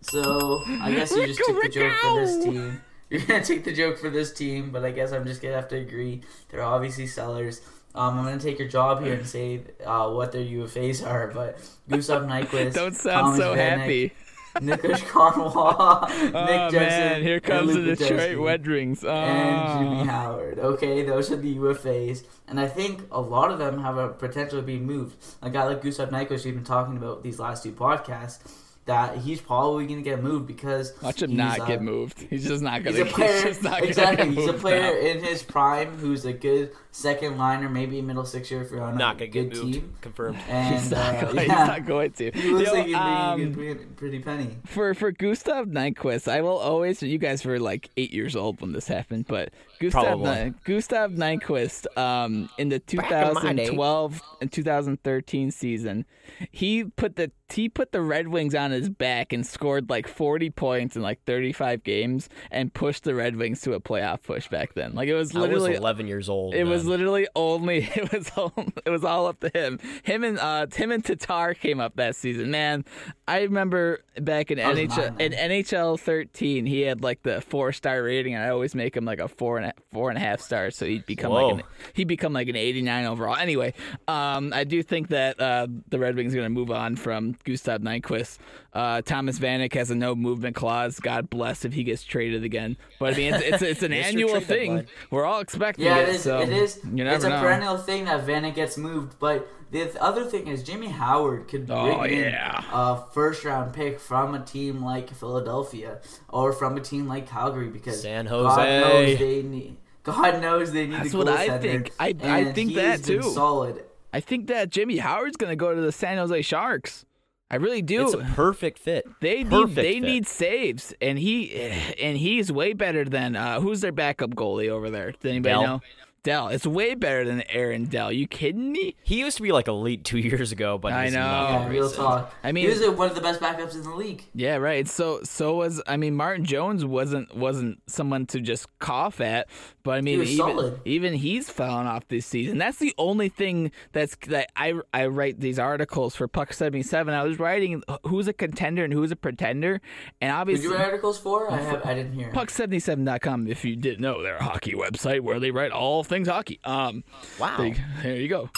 so 0.00 0.60
I 0.80 0.92
guess 0.92 1.10
you 1.12 1.26
just 1.26 1.40
took 1.46 1.62
the 1.62 1.68
joke 1.68 1.92
for 2.00 2.20
this 2.20 2.44
team. 2.44 2.80
You're 3.10 3.20
gonna 3.20 3.44
take 3.44 3.64
the 3.64 3.72
joke 3.72 3.98
for 3.98 4.10
this 4.10 4.32
team, 4.32 4.70
but 4.70 4.84
I 4.84 4.90
guess 4.90 5.12
I'm 5.12 5.24
just 5.26 5.42
gonna 5.42 5.54
have 5.54 5.68
to 5.68 5.76
agree. 5.76 6.22
They're 6.50 6.62
obviously 6.62 7.06
sellers. 7.06 7.60
Um, 7.94 8.18
I'm 8.18 8.24
gonna 8.24 8.38
take 8.40 8.58
your 8.58 8.68
job 8.68 9.02
here 9.04 9.12
and 9.14 9.26
say 9.26 9.60
uh, 9.84 10.08
what 10.10 10.32
their 10.32 10.40
UFAs 10.42 11.06
are, 11.06 11.28
but 11.28 11.58
Gustav 11.90 12.22
Nyquist. 12.22 12.72
Don't 12.74 12.94
sound 12.94 13.36
Thomas 13.36 13.38
so 13.38 13.54
Vanek, 13.54 13.78
happy. 13.78 14.12
Kronwall, 14.54 16.08
Nick 16.24 16.34
oh 16.34 16.70
Jensen, 16.70 16.78
man, 16.78 17.22
here 17.22 17.36
and 17.36 17.42
comes 17.42 17.74
the 17.74 17.96
Detroit. 17.96 18.38
Red 18.38 18.66
Wings. 18.66 19.04
Oh. 19.04 19.10
and 19.10 19.56
ah. 19.56 19.78
Jimmy 19.78 20.04
Howard. 20.04 20.58
Okay, 20.58 21.02
those 21.02 21.30
are 21.30 21.36
the 21.36 21.56
UFAs, 21.56 22.24
and 22.48 22.60
I 22.60 22.68
think 22.68 23.02
a 23.10 23.20
lot 23.20 23.50
of 23.50 23.58
them 23.58 23.82
have 23.82 23.96
a 23.96 24.08
potential 24.08 24.58
to 24.60 24.66
be 24.66 24.78
moved. 24.78 25.16
A 25.40 25.50
guy 25.50 25.64
like 25.64 25.82
Gustav 25.82 26.10
Nyquist, 26.10 26.44
we've 26.44 26.54
been 26.54 26.64
talking 26.64 26.96
about 26.96 27.22
these 27.22 27.38
last 27.38 27.62
two 27.62 27.72
podcasts, 27.72 28.40
that 28.84 29.18
he's 29.18 29.40
probably 29.40 29.86
going 29.86 29.98
to 29.98 30.02
get 30.02 30.22
moved 30.22 30.46
because 30.48 30.92
Watch 31.02 31.22
him 31.22 31.36
not 31.36 31.60
uh, 31.60 31.64
get 31.66 31.82
moved. 31.92 32.20
He's 32.28 32.46
just 32.48 32.62
not 32.62 32.82
gonna. 32.82 32.96
He's 32.96 33.06
a 33.06 33.14
player, 33.14 33.42
just 33.42 33.62
not 33.62 33.72
gonna 33.78 33.86
exactly. 33.86 34.34
He's 34.34 34.48
a 34.48 34.52
player 34.54 34.80
now. 34.80 34.98
in 35.08 35.22
his 35.22 35.42
prime 35.42 35.96
who's 35.98 36.24
a 36.24 36.32
good 36.32 36.72
second 36.90 37.38
liner, 37.38 37.68
maybe 37.68 38.02
middle 38.02 38.24
sixer 38.24 38.60
if 38.62 38.70
you're 38.70 38.82
on 38.82 38.96
Not 38.98 39.20
a 39.20 39.26
good 39.26 39.50
get 39.50 39.62
moved. 39.62 39.74
team. 39.74 39.94
Confirmed. 40.00 40.38
And 40.48 40.74
He's 40.74 40.90
not, 40.90 41.14
uh, 41.14 41.20
going, 41.22 41.38
he's 41.38 41.48
not 41.48 41.86
going 41.86 42.10
to. 42.12 42.30
he 42.32 42.50
looks 42.50 42.68
Yo, 42.68 42.74
like 42.74 42.86
he's 42.86 42.94
um, 42.96 43.38
making 43.38 43.52
a 43.52 43.56
pretty, 43.56 43.84
pretty 43.96 44.18
penny. 44.18 44.56
for 44.66 44.94
for 44.94 45.12
Gustav 45.12 45.66
Nyquist, 45.68 46.26
I 46.30 46.40
will 46.40 46.58
always. 46.58 47.02
You 47.02 47.18
guys 47.18 47.44
were 47.44 47.58
like 47.60 47.88
eight 47.96 48.12
years 48.12 48.34
old 48.36 48.60
when 48.60 48.72
this 48.72 48.88
happened, 48.88 49.26
but 49.28 49.50
Gustav 49.82 50.02
Probably. 50.04 50.30
Ny- 50.30 50.54
Gustav 50.64 51.10
Nyquist, 51.12 51.96
um, 51.98 52.48
in 52.58 52.68
the 52.68 52.82
in 52.90 52.96
my 52.98 53.52
day. 53.52 53.66
2012 53.66 54.22
and 54.40 54.52
2013 54.52 55.50
season, 55.50 56.06
he 56.50 56.84
put 56.84 57.16
the 57.16 57.30
he 57.52 57.68
put 57.68 57.92
the 57.92 58.00
Red 58.00 58.28
Wings 58.28 58.54
on 58.54 58.70
his 58.70 58.88
back 58.88 59.32
and 59.32 59.46
scored 59.46 59.90
like 59.90 60.08
40 60.08 60.50
points 60.50 60.96
in 60.96 61.02
like 61.02 61.22
35 61.24 61.82
games 61.82 62.28
and 62.50 62.72
pushed 62.72 63.04
the 63.04 63.14
Red 63.14 63.36
Wings 63.36 63.60
to 63.62 63.74
a 63.74 63.80
playoff 63.80 64.22
push 64.22 64.48
back 64.48 64.74
then. 64.74 64.94
Like 64.94 65.08
it 65.08 65.14
was 65.14 65.36
I 65.36 65.40
was 65.40 65.50
literally 65.50 65.74
11 65.74 66.06
years 66.06 66.28
old. 66.28 66.54
it 66.54 66.64
was 66.64 66.86
literally 66.86 67.28
only 67.36 67.78
it 67.94 68.12
was 68.12 68.30
all, 68.36 68.52
it 68.86 68.90
was 68.90 69.04
all 69.04 69.26
up 69.26 69.40
to 69.40 69.50
him. 69.50 69.78
Him 70.02 70.24
and 70.24 70.38
uh 70.38 70.66
him 70.74 70.90
and 70.92 71.04
Tatar 71.04 71.54
came 71.54 71.80
up 71.80 71.96
that 71.96 72.16
season. 72.16 72.50
Man, 72.50 72.84
I 73.28 73.42
remember 73.42 74.00
back 74.20 74.50
in 74.50 74.58
NHL 74.58 75.20
in. 75.20 75.32
NHL 75.32 75.98
13, 76.00 76.66
he 76.66 76.82
had 76.82 77.02
like 77.02 77.22
the 77.22 77.40
four 77.40 77.72
star 77.72 78.02
rating, 78.02 78.34
and 78.34 78.42
I 78.42 78.48
always 78.48 78.74
make 78.74 78.96
him 78.96 79.04
like 79.04 79.20
a 79.20 79.28
four 79.28 79.58
and 79.58 79.66
a, 79.66 79.71
four 79.92 80.08
and 80.08 80.18
a 80.18 80.20
half 80.20 80.40
stars, 80.40 80.76
so 80.76 80.86
he'd 80.86 81.06
become 81.06 81.32
Whoa. 81.32 81.48
like 81.48 81.64
an, 81.64 81.70
he'd 81.94 82.08
become 82.08 82.32
like 82.32 82.48
an 82.48 82.56
89 82.56 83.06
overall. 83.06 83.36
Anyway, 83.36 83.74
um, 84.08 84.52
I 84.52 84.64
do 84.64 84.82
think 84.82 85.08
that 85.08 85.40
uh, 85.40 85.66
the 85.88 85.98
Red 85.98 86.16
Wings 86.16 86.34
are 86.34 86.38
going 86.38 86.46
to 86.46 86.50
move 86.50 86.70
on 86.70 86.96
from 86.96 87.36
Gustav 87.44 87.80
Nyquist. 87.80 88.38
Uh, 88.74 89.02
Thomas 89.02 89.38
Vanek 89.38 89.74
has 89.74 89.90
a 89.90 89.94
no 89.94 90.14
movement 90.14 90.56
clause. 90.56 90.98
God 90.98 91.28
bless 91.28 91.64
if 91.64 91.74
he 91.74 91.84
gets 91.84 92.02
traded 92.04 92.42
again. 92.42 92.76
But 92.98 93.14
I 93.14 93.16
mean, 93.18 93.34
it's 93.34 93.42
it's, 93.44 93.62
it's 93.62 93.82
an 93.82 93.92
annual 93.92 94.40
thing. 94.40 94.76
deadline. 94.76 94.86
We're 95.10 95.24
all 95.26 95.40
expecting 95.40 95.84
Yeah, 95.84 95.98
it. 95.98 96.08
it 96.08 96.14
is. 96.14 96.22
so 96.22 96.40
it 96.40 96.48
is. 96.48 96.80
You 96.84 97.04
never 97.04 97.16
it's 97.16 97.24
a 97.24 97.28
know. 97.28 97.40
perennial 97.40 97.76
thing 97.76 98.06
that 98.06 98.26
Vanek 98.26 98.54
gets 98.54 98.78
moved. 98.78 99.18
But 99.18 99.46
the 99.70 100.02
other 100.02 100.24
thing 100.24 100.48
is 100.48 100.62
Jimmy 100.62 100.88
Howard 100.88 101.48
could 101.48 101.66
bring 101.66 101.78
Oh, 101.78 102.02
in 102.04 102.32
a 102.34 103.04
first 103.12 103.44
round 103.44 103.74
pick 103.74 104.00
from 104.00 104.34
a 104.34 104.42
team 104.42 104.82
like 104.82 105.10
Philadelphia 105.14 106.00
or 106.30 106.52
from 106.52 106.76
a 106.76 106.80
team 106.80 107.08
like 107.08 107.28
Calgary 107.28 107.68
because 107.68 108.00
San 108.00 108.24
Jose. 108.26 108.56
God 108.56 108.90
knows 108.90 109.18
they 109.18 109.42
need. 109.42 109.76
God 110.02 110.40
knows 110.42 110.72
they 110.72 110.86
need 110.86 110.96
That's 110.96 111.14
a 111.14 111.18
what 111.18 111.28
I 111.28 111.46
goaltender, 111.48 111.60
think. 111.62 111.90
I- 112.00 112.16
I 112.22 112.52
think 112.52 112.70
he 112.70 112.76
that 112.76 112.82
has 112.86 113.06
been 113.06 113.20
too. 113.22 113.30
Solid 113.30 113.84
I 114.14 114.20
think 114.20 114.46
that 114.48 114.68
Jimmy 114.70 114.96
Howard's 114.98 115.36
gonna 115.36 115.56
go 115.56 115.74
to 115.74 115.80
the 115.80 115.92
San 115.92 116.16
Jose 116.18 116.42
Sharks. 116.42 117.04
I 117.52 117.56
really 117.56 117.82
do. 117.82 118.04
It's 118.04 118.14
a 118.14 118.18
perfect 118.34 118.78
fit. 118.78 119.06
They 119.20 119.44
need 119.44 119.68
they 119.74 119.92
fit. 119.94 120.02
need 120.02 120.26
saves, 120.26 120.94
and 121.02 121.18
he 121.18 121.54
and 122.00 122.16
he's 122.16 122.50
way 122.50 122.72
better 122.72 123.04
than 123.04 123.36
uh, 123.36 123.60
who's 123.60 123.82
their 123.82 123.92
backup 123.92 124.30
goalie 124.30 124.70
over 124.70 124.88
there? 124.88 125.12
Does 125.12 125.30
anybody 125.30 125.52
Dell. 125.52 125.62
know? 125.62 125.80
Dell. 126.22 126.48
It's 126.48 126.66
way 126.66 126.94
better 126.94 127.24
than 127.24 127.42
Aaron 127.48 127.86
Dell. 127.86 128.12
You 128.12 128.26
kidding 128.28 128.70
me? 128.70 128.94
He 129.02 129.18
used 129.18 129.36
to 129.38 129.42
be 129.42 129.50
like 129.50 129.66
elite 129.66 130.04
two 130.04 130.18
years 130.18 130.52
ago, 130.52 130.78
but 130.78 130.92
I 130.92 131.08
know. 131.08 131.18
not 131.20 131.50
Yeah, 131.62 131.68
real 131.68 131.90
talk. 131.90 132.32
I 132.44 132.52
mean- 132.52 132.64
he 132.64 132.70
was 132.70 132.80
uh, 132.82 132.92
one 132.92 133.08
of 133.08 133.14
the 133.16 133.20
best 133.20 133.40
backups 133.40 133.74
in 133.74 133.82
the 133.82 133.90
league. 133.90 134.24
Yeah, 134.34 134.56
right. 134.56 134.86
So 134.86 135.20
so 135.24 135.54
was 135.56 135.82
I 135.86 135.96
mean 135.96 136.14
Martin 136.14 136.44
Jones 136.44 136.84
wasn't 136.84 137.34
wasn't 137.36 137.82
someone 137.88 138.26
to 138.26 138.40
just 138.40 138.66
cough 138.78 139.20
at, 139.20 139.48
but 139.82 139.92
I 139.92 140.00
mean 140.00 140.20
was 140.20 140.30
even 140.30 140.46
solid. 140.46 140.80
even 140.84 141.14
he's 141.14 141.50
fallen 141.50 141.86
off 141.88 142.06
this 142.08 142.24
season. 142.24 142.58
That's 142.58 142.78
the 142.78 142.94
only 142.98 143.28
thing 143.28 143.72
that's 143.92 144.16
that 144.28 144.50
I 144.56 144.74
I 144.94 145.06
write 145.06 145.40
these 145.40 145.58
articles 145.58 146.14
for 146.14 146.28
Puck 146.28 146.52
seventy 146.52 146.82
seven. 146.84 147.14
I 147.14 147.24
was 147.24 147.38
writing 147.40 147.82
who's 148.04 148.28
a 148.28 148.32
contender 148.32 148.84
and 148.84 148.92
who's 148.92 149.10
a 149.10 149.16
pretender, 149.16 149.80
and 150.20 150.28
Did 150.30 150.34
obviously 150.36 150.66
you 150.68 150.74
write 150.74 150.84
articles 150.84 151.18
for? 151.18 151.50
I 151.50 151.60
have. 151.60 151.84
I 151.84 151.94
didn't 151.94 152.12
hear. 152.12 152.30
puck77.com 152.32 153.48
if 153.48 153.64
you 153.64 153.74
didn't 153.76 154.00
know 154.00 154.22
they're 154.22 154.36
a 154.36 154.42
hockey 154.44 154.72
website 154.74 155.20
where 155.20 155.40
they 155.40 155.50
write 155.50 155.72
all 155.72 156.04
things 156.12 156.28
hockey 156.28 156.60
um 156.64 157.02
Wow. 157.38 157.56
there 157.56 157.66
you, 157.68 157.74
there 158.02 158.16
you 158.16 158.28
go 158.28 158.50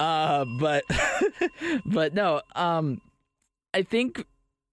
uh 0.00 0.46
but 0.58 0.84
but 1.84 2.14
no 2.14 2.40
um 2.56 3.00
i 3.74 3.82
think 3.82 4.24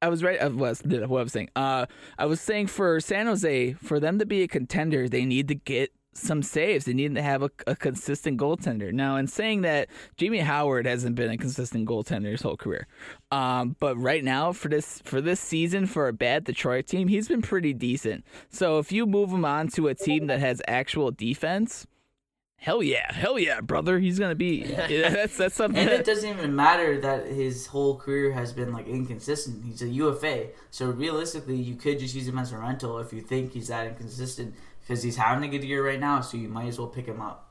i 0.01 0.07
was 0.07 0.23
right 0.23 0.41
i 0.41 0.47
was 0.47 0.81
what 0.83 1.19
i 1.19 1.23
was 1.23 1.33
saying 1.33 1.49
uh 1.57 1.85
i 2.17 2.25
was 2.25 2.39
saying 2.39 2.67
for 2.67 3.01
san 3.01 3.25
jose 3.25 3.73
for 3.73 3.99
them 3.99 4.17
to 4.19 4.25
be 4.25 4.43
a 4.43 4.47
contender 4.47 5.09
they 5.09 5.25
need 5.25 5.49
to 5.49 5.55
get 5.55 5.91
some 6.13 6.43
saves. 6.43 6.85
They 6.85 6.93
need 6.93 7.15
to 7.15 7.21
have 7.21 7.41
a, 7.41 7.49
a 7.67 7.75
consistent 7.75 8.37
goaltender. 8.37 8.91
Now, 8.91 9.15
in 9.15 9.27
saying 9.27 9.61
that, 9.61 9.87
Jamie 10.17 10.39
Howard 10.39 10.85
hasn't 10.85 11.15
been 11.15 11.31
a 11.31 11.37
consistent 11.37 11.87
goaltender 11.87 12.31
his 12.31 12.41
whole 12.41 12.57
career. 12.57 12.87
Um, 13.31 13.77
but 13.79 13.95
right 13.97 14.23
now, 14.23 14.51
for 14.51 14.67
this 14.67 15.01
for 15.05 15.21
this 15.21 15.39
season, 15.39 15.85
for 15.85 16.07
a 16.07 16.13
bad 16.13 16.43
Detroit 16.43 16.87
team, 16.87 17.07
he's 17.07 17.27
been 17.27 17.41
pretty 17.41 17.73
decent. 17.73 18.25
So 18.49 18.77
if 18.79 18.91
you 18.91 19.05
move 19.05 19.29
him 19.31 19.45
on 19.45 19.69
to 19.69 19.87
a 19.87 19.95
team 19.95 20.27
that 20.27 20.39
has 20.39 20.61
actual 20.67 21.11
defense, 21.11 21.87
hell 22.61 22.81
yeah, 22.83 23.11
hell 23.13 23.37
yeah, 23.39 23.59
brother, 23.61 23.99
he's 23.99 24.19
gonna 24.19 24.35
be. 24.35 24.65
Yeah, 24.87 25.09
that's 25.09 25.37
that's 25.37 25.55
something. 25.55 25.81
And 25.81 25.89
it 25.89 26.05
That, 26.05 26.05
doesn't 26.05 26.29
even 26.29 26.55
matter 26.55 26.99
that 27.01 27.27
his 27.27 27.67
whole 27.67 27.97
career 27.97 28.31
has 28.33 28.53
been 28.53 28.71
like 28.73 28.87
inconsistent. 28.87 29.65
He's 29.65 29.81
a 29.81 29.87
UFA, 29.89 30.49
so 30.69 30.89
realistically, 30.91 31.57
you 31.57 31.75
could 31.75 31.99
just 31.99 32.15
use 32.15 32.27
him 32.27 32.37
as 32.37 32.51
a 32.53 32.57
rental 32.57 32.99
if 32.99 33.11
you 33.13 33.21
think 33.21 33.53
he's 33.53 33.67
that 33.69 33.87
inconsistent 33.87 34.55
because 34.81 35.03
he's 35.03 35.17
having 35.17 35.43
a 35.43 35.47
good 35.49 35.63
year 35.65 35.85
right 35.85 35.99
now. 35.99 36.21
So 36.21 36.37
you 36.37 36.49
might 36.49 36.67
as 36.67 36.77
well 36.79 36.87
pick 36.87 37.05
him 37.07 37.21
up. 37.21 37.49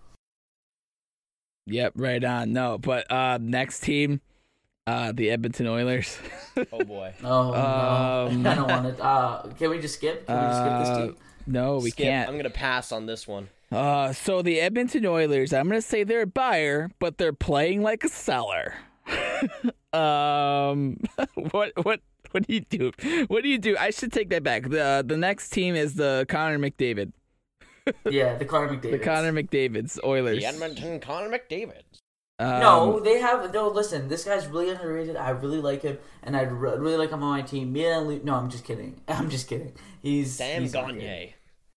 yep, 1.67 1.93
right 1.97 2.23
on. 2.25 2.53
No, 2.53 2.79
but 2.79 3.11
uh, 3.11 3.39
next 3.41 3.81
team, 3.81 4.21
uh, 4.87 5.13
the 5.13 5.31
Edmonton 5.31 5.67
Oilers. 5.67 6.19
Oh 6.73 6.85
boy. 6.85 7.15
Oh 7.23 7.55
Um, 7.55 8.43
no, 8.43 8.51
I 8.51 8.55
don't 8.55 8.69
want 8.69 8.87
it. 8.87 9.01
Uh, 9.01 9.43
can 9.59 9.71
we 9.71 9.79
just 9.81 9.97
skip? 9.97 10.29
Can 10.29 10.41
we 10.41 10.47
just 10.47 10.61
skip 10.61 10.73
Uh, 10.73 10.79
this 10.79 10.91
team? 10.91 11.17
no, 11.47 11.79
we 11.79 11.91
Skip. 11.91 12.05
can't. 12.05 12.29
I'm 12.29 12.37
gonna 12.37 12.51
pass 12.51 12.93
on 12.93 13.07
this 13.07 13.27
one. 13.27 13.51
Uh, 13.73 14.13
so 14.13 14.43
the 14.43 14.61
Edmonton 14.61 15.07
Oilers, 15.07 15.53
I'm 15.53 15.69
gonna 15.69 15.81
say 15.83 16.03
they're 16.05 16.23
a 16.23 16.27
buyer, 16.27 16.91
but 16.99 17.19
they're 17.19 17.33
playing 17.33 17.83
like 17.83 18.03
a 18.05 18.09
seller. 18.09 18.75
um, 19.93 20.97
what 21.51 21.73
what 21.85 22.01
what 22.33 22.47
do 22.47 22.55
you 22.55 22.61
do? 22.61 22.93
What 23.29 23.43
do 23.43 23.49
you 23.49 23.59
do? 23.59 23.77
I 23.79 23.91
should 23.91 24.13
take 24.13 24.31
that 24.31 24.43
back. 24.43 24.69
The 24.71 25.05
the 25.07 25.17
next 25.17 25.51
team 25.51 25.75
is 25.77 25.95
the 25.95 26.27
Connor 26.29 26.59
McDavid, 26.59 27.13
Yeah, 28.11 28.37
the 28.37 28.45
Connor 28.45 28.77
McDavid. 28.77 28.91
the 28.91 28.99
Connor 28.99 29.33
McDavid's 29.33 30.01
Oilers. 30.05 30.39
The 30.39 30.47
Edmonton 30.47 31.01
Connor 31.01 31.29
McDavid. 31.29 31.83
Um, 32.39 32.61
No, 32.61 33.01
they 33.01 33.19
have. 33.21 33.53
No, 33.53 33.69
listen. 33.69 34.09
This 34.09 34.25
guy's 34.25 34.47
really 34.47 34.71
underrated. 34.71 35.15
I 35.17 35.31
really 35.31 35.61
like 35.61 35.83
him, 35.83 35.99
and 36.23 36.37
I'd 36.37 36.51
re- 36.51 36.77
really 36.77 36.97
like 36.97 37.11
him 37.11 37.23
on 37.23 37.39
my 37.39 37.43
team. 37.43 37.73
Milan 37.73 38.07
Lu- 38.09 38.21
No, 38.25 38.35
I'm 38.35 38.49
just 38.51 38.65
kidding. 38.65 39.01
I'm 39.09 39.29
just 39.29 39.47
kidding. 39.47 39.73
He's 40.03 40.33
Sam 40.35 40.63
he's 40.63 40.73
not 40.73 40.87
good. 40.87 41.01
Gagne. 41.01 41.35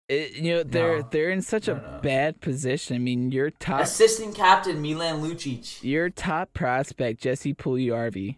It- 0.10 0.34
you 0.36 0.52
know 0.54 0.64
they're 0.64 1.00
No. 1.02 1.08
they're 1.12 1.30
in 1.32 1.42
such 1.42 1.68
a 1.68 1.76
No, 1.76 1.82
no. 1.82 2.00
bad 2.02 2.42
position. 2.42 2.96
I 2.96 3.00
mean, 3.00 3.32
your 3.32 3.50
top 3.50 3.82
Assistant 3.82 4.36
captain 4.36 4.82
Milan 4.82 5.22
Lucic. 5.22 5.82
your 5.84 6.10
top 6.10 6.54
prospect 6.54 7.22
Jesse 7.22 7.54
Puljujarvi 7.54 8.38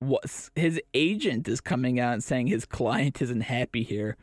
was 0.00 0.50
his 0.54 0.80
agent 0.94 1.48
is 1.48 1.60
coming 1.60 1.98
out 1.98 2.12
and 2.12 2.22
saying 2.24 2.48
his 2.48 2.64
client 2.66 3.22
isn't 3.22 3.42
happy 3.42 3.82
here, 3.82 4.16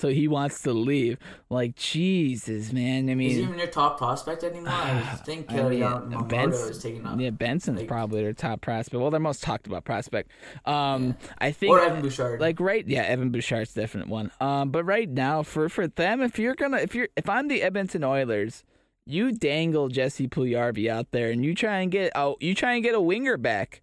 so 0.00 0.08
he 0.08 0.26
wants 0.28 0.62
to 0.62 0.72
leave. 0.72 1.18
Like 1.50 1.76
Jesus, 1.76 2.72
man. 2.72 3.08
I 3.10 3.14
mean, 3.14 3.30
Is 3.30 3.36
he 3.36 3.42
even 3.42 3.58
your 3.58 3.66
top 3.68 3.98
prospect 3.98 4.42
anymore? 4.44 4.72
I 4.72 5.00
think 5.24 5.52
I 5.52 5.58
uh, 5.60 5.68
mean, 5.68 5.80
Yamamoto 5.80 6.28
Benson- 6.28 6.70
is 6.70 6.82
taking 6.82 7.06
up. 7.06 7.20
yeah, 7.20 7.30
Benson's 7.30 7.78
Like- 7.80 7.88
probably 7.88 8.22
their 8.22 8.32
top 8.32 8.60
prospect. 8.60 9.00
Well, 9.00 9.10
their 9.10 9.20
most 9.20 9.42
talked 9.42 9.66
about 9.66 9.84
prospect. 9.84 10.30
Um, 10.64 11.16
I 11.38 11.52
think 11.52 11.72
Or 11.72 11.80
Evan 11.80 12.02
Bouchard. 12.02 12.40
like 12.40 12.58
right 12.60 12.86
yeah 12.86 13.02
evan 13.02 13.30
bouchard's 13.30 13.76
a 13.76 13.80
definite 13.80 14.08
one 14.08 14.30
um 14.40 14.70
but 14.70 14.84
right 14.84 15.08
now 15.08 15.42
for 15.42 15.68
for 15.68 15.86
them 15.86 16.20
if 16.22 16.38
you're 16.38 16.54
gonna 16.54 16.78
if 16.78 16.94
you're 16.94 17.08
if 17.16 17.28
i'm 17.28 17.48
the 17.48 17.62
edmonton 17.62 18.02
oilers 18.04 18.64
you 19.06 19.32
dangle 19.32 19.88
jesse 19.88 20.26
Puljujarvi 20.28 20.88
out 20.88 21.10
there 21.10 21.30
and 21.30 21.44
you 21.44 21.54
try 21.54 21.78
and 21.80 21.90
get 21.90 22.12
oh 22.14 22.36
you 22.40 22.54
try 22.54 22.72
and 22.74 22.82
get 22.82 22.94
a 22.94 23.00
winger 23.00 23.36
back 23.36 23.82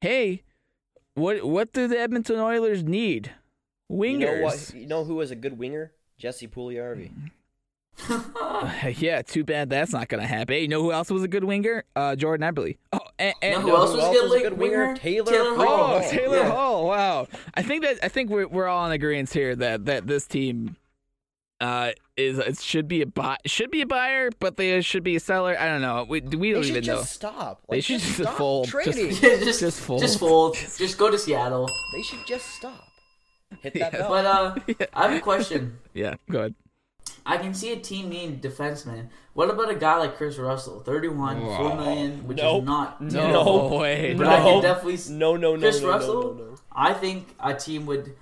hey 0.00 0.42
what 1.14 1.44
what 1.44 1.72
do 1.72 1.86
the 1.88 1.98
edmonton 1.98 2.38
oilers 2.38 2.82
need 2.84 3.32
wingers 3.90 4.12
You 4.12 4.18
know 4.18 4.42
what? 4.42 4.72
You 4.74 4.86
know 4.86 5.04
who 5.04 5.14
was 5.16 5.30
a 5.30 5.36
good 5.36 5.58
winger? 5.58 5.92
Jesse 6.18 6.48
Puljujarvi. 6.48 7.10
yeah 8.98 9.22
too 9.22 9.44
bad 9.44 9.70
that's 9.70 9.92
not 9.92 10.08
gonna 10.08 10.26
happen 10.26 10.54
hey 10.54 10.62
you 10.62 10.68
know 10.68 10.82
who 10.82 10.90
else 10.90 11.10
was 11.12 11.22
a 11.22 11.28
good 11.28 11.44
winger 11.44 11.84
uh 11.94 12.16
jordan 12.16 12.52
eberle 12.52 12.76
oh 12.92 12.98
and, 13.20 13.34
You 13.40 13.50
know 13.50 13.54
and 13.54 13.62
who 13.62 13.68
know 13.68 13.76
else 13.76 13.90
who 13.90 13.96
was 13.98 14.04
else 14.04 14.16
a 14.16 14.20
good 14.20 14.24
was 14.30 14.34
a 14.34 14.42
good 14.42 14.58
winger? 14.58 14.86
winger? 14.86 14.96
Taylor 14.96 15.54
Hall. 15.56 16.00
Oh, 16.02 16.10
Taylor 16.10 16.36
Yeah. 16.38 16.50
Hall! 16.50 16.88
Wow, 16.88 17.28
I 17.54 17.62
think 17.62 17.84
that 17.84 17.98
I 18.02 18.08
think 18.08 18.30
we're 18.30 18.48
we're 18.48 18.66
all 18.66 18.84
in 18.86 18.90
agreement 18.92 19.32
here 19.32 19.54
that 19.54 19.84
that 19.84 20.08
this 20.08 20.26
team 20.26 20.74
uh 21.60 21.92
is 22.16 22.38
it 22.38 22.58
should 22.60 22.88
be 22.88 23.02
a 23.02 23.06
buy 23.06 23.36
should 23.46 23.70
be 23.70 23.82
a 23.82 23.86
buyer, 23.86 24.30
but 24.40 24.56
they 24.56 24.80
should 24.80 25.04
be 25.04 25.14
a 25.14 25.20
seller. 25.20 25.56
I 25.56 25.66
don't 25.68 25.80
know. 25.80 26.04
We 26.08 26.20
we 26.20 26.50
don't 26.50 26.64
should 26.64 26.70
even 26.78 26.86
know. 26.86 26.96
just 26.96 27.12
stop. 27.12 27.62
They 27.70 27.80
should 27.80 28.00
just 28.00 28.16
just 28.16 28.22
stop 28.28 28.36
fold. 28.36 28.64
Just- 28.64 28.72
trading. 28.74 29.10
Yeah, 29.22 29.36
just, 29.44 29.60
Just 29.60 29.80
fold. 29.80 30.00
Just 30.00 30.18
fold. 30.18 30.56
Just 30.56 30.98
go 30.98 31.12
to 31.12 31.18
Seattle. 31.18 31.70
They 31.94 32.02
should 32.02 32.26
just 32.26 32.46
stop. 32.56 32.88
Hit 33.62 33.74
that 33.80 33.92
Yeah. 33.92 33.98
bell. 33.98 34.08
But 34.08 34.24
uh, 34.26 34.54
I 34.94 35.08
have 35.08 35.16
a 35.18 35.20
question. 35.20 35.78
Yeah, 35.92 36.14
go 36.30 36.38
ahead. 36.40 36.54
I 37.26 37.38
can 37.38 37.54
see 37.54 37.72
a 37.72 37.76
team 37.76 38.10
needing 38.10 38.38
defenseman. 38.40 39.08
What 39.32 39.48
about 39.50 39.70
a 39.70 39.74
guy 39.74 39.96
like 39.96 40.16
Kris 40.16 40.36
Russell, 40.36 40.80
31, 40.80 41.40
four 41.40 41.74
million, 41.76 42.26
which 42.26 42.36
Nope. 42.38 42.62
is 42.62 42.66
not 42.66 43.00
No, 43.00 43.10
terrible. 43.10 43.78
way. 43.78 44.14
But 44.14 44.24
no. 44.24 44.30
I 44.30 44.36
can 44.42 44.62
definitely 44.62 45.14
no, 45.14 45.36
no, 45.36 45.54
no, 45.56 45.60
Kris 45.60 45.80
no, 45.80 45.86
no, 45.88 45.92
Russell. 45.94 46.22
no, 46.34 46.44
no. 46.44 46.54
I 46.72 46.92
think 46.92 47.34
a 47.40 47.54
team 47.54 47.86
would, 47.86 48.14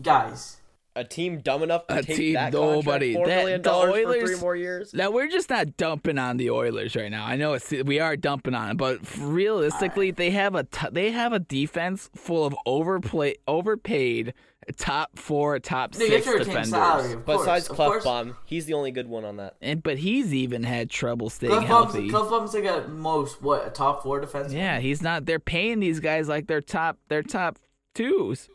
guys. 0.00 0.58
A 1.00 1.04
team 1.04 1.38
dumb 1.40 1.62
enough 1.62 1.86
to 1.86 1.98
A 1.98 2.02
take 2.02 2.16
team- 2.16 2.34
that 2.34 2.52
nobody. 2.52 3.14
contract, 3.14 3.14
four 3.14 3.26
That- 3.26 3.36
million 3.42 3.62
the 3.62 3.68
dollars 3.68 3.90
for 3.92 3.98
Oilers- 4.10 4.30
three 4.32 4.40
more 4.40 4.56
years. 4.56 4.92
Now 4.94 5.10
we're 5.10 5.28
just 5.28 5.48
not 5.50 5.76
dumping 5.76 6.18
on 6.18 6.36
the 6.36 6.50
Oilers 6.50 6.94
right 6.94 7.10
now. 7.10 7.24
I 7.24 7.36
know 7.36 7.54
it's 7.54 7.70
we 7.70 7.98
are 8.00 8.16
dumping 8.16 8.54
on 8.54 8.70
it, 8.72 8.76
but 8.76 8.98
realistically, 9.18 10.10
ah. 10.10 10.14
they 10.16 10.30
have 10.30 10.54
a 10.54 10.64
t- 10.64 10.86
they 10.92 11.10
have 11.10 11.32
a 11.32 11.38
defense 11.38 12.10
full 12.14 12.44
of 12.44 12.54
overplay 12.66 13.36
overpaid 13.48 14.34
top 14.76 15.18
four, 15.18 15.58
top 15.58 15.94
No, 15.98 16.06
six 16.06 16.26
to 16.26 16.38
defenders. 16.38 16.68
salary, 16.68 17.14
course. 17.14 17.38
Besides 17.38 17.70
of 17.70 17.76
course. 17.76 18.04
Klefbom, 18.04 18.36
he's 18.44 18.66
the 18.66 18.74
only 18.74 18.90
good 18.92 19.08
one 19.08 19.24
on 19.24 19.36
that. 19.38 19.56
And 19.60 19.82
but 19.82 19.98
he's 19.98 20.32
even 20.34 20.62
had 20.62 20.90
trouble 20.90 21.30
staying 21.30 21.52
Klefbom's, 21.52 21.66
healthy. 21.66 22.08
Klefbom's 22.10 22.54
like 22.54 22.64
at 22.64 22.88
most 22.90 23.42
what 23.42 23.66
a 23.66 23.70
top 23.70 24.02
four 24.02 24.20
defenseman. 24.20 24.52
Yeah, 24.52 24.78
he's 24.80 25.02
not. 25.02 25.24
They're 25.26 25.40
paying 25.40 25.80
these 25.80 25.98
guys 25.98 26.28
like 26.28 26.46
they're 26.46 26.60
top. 26.60 26.98
They're 27.08 27.22
top 27.22 27.58
twos. 27.94 28.48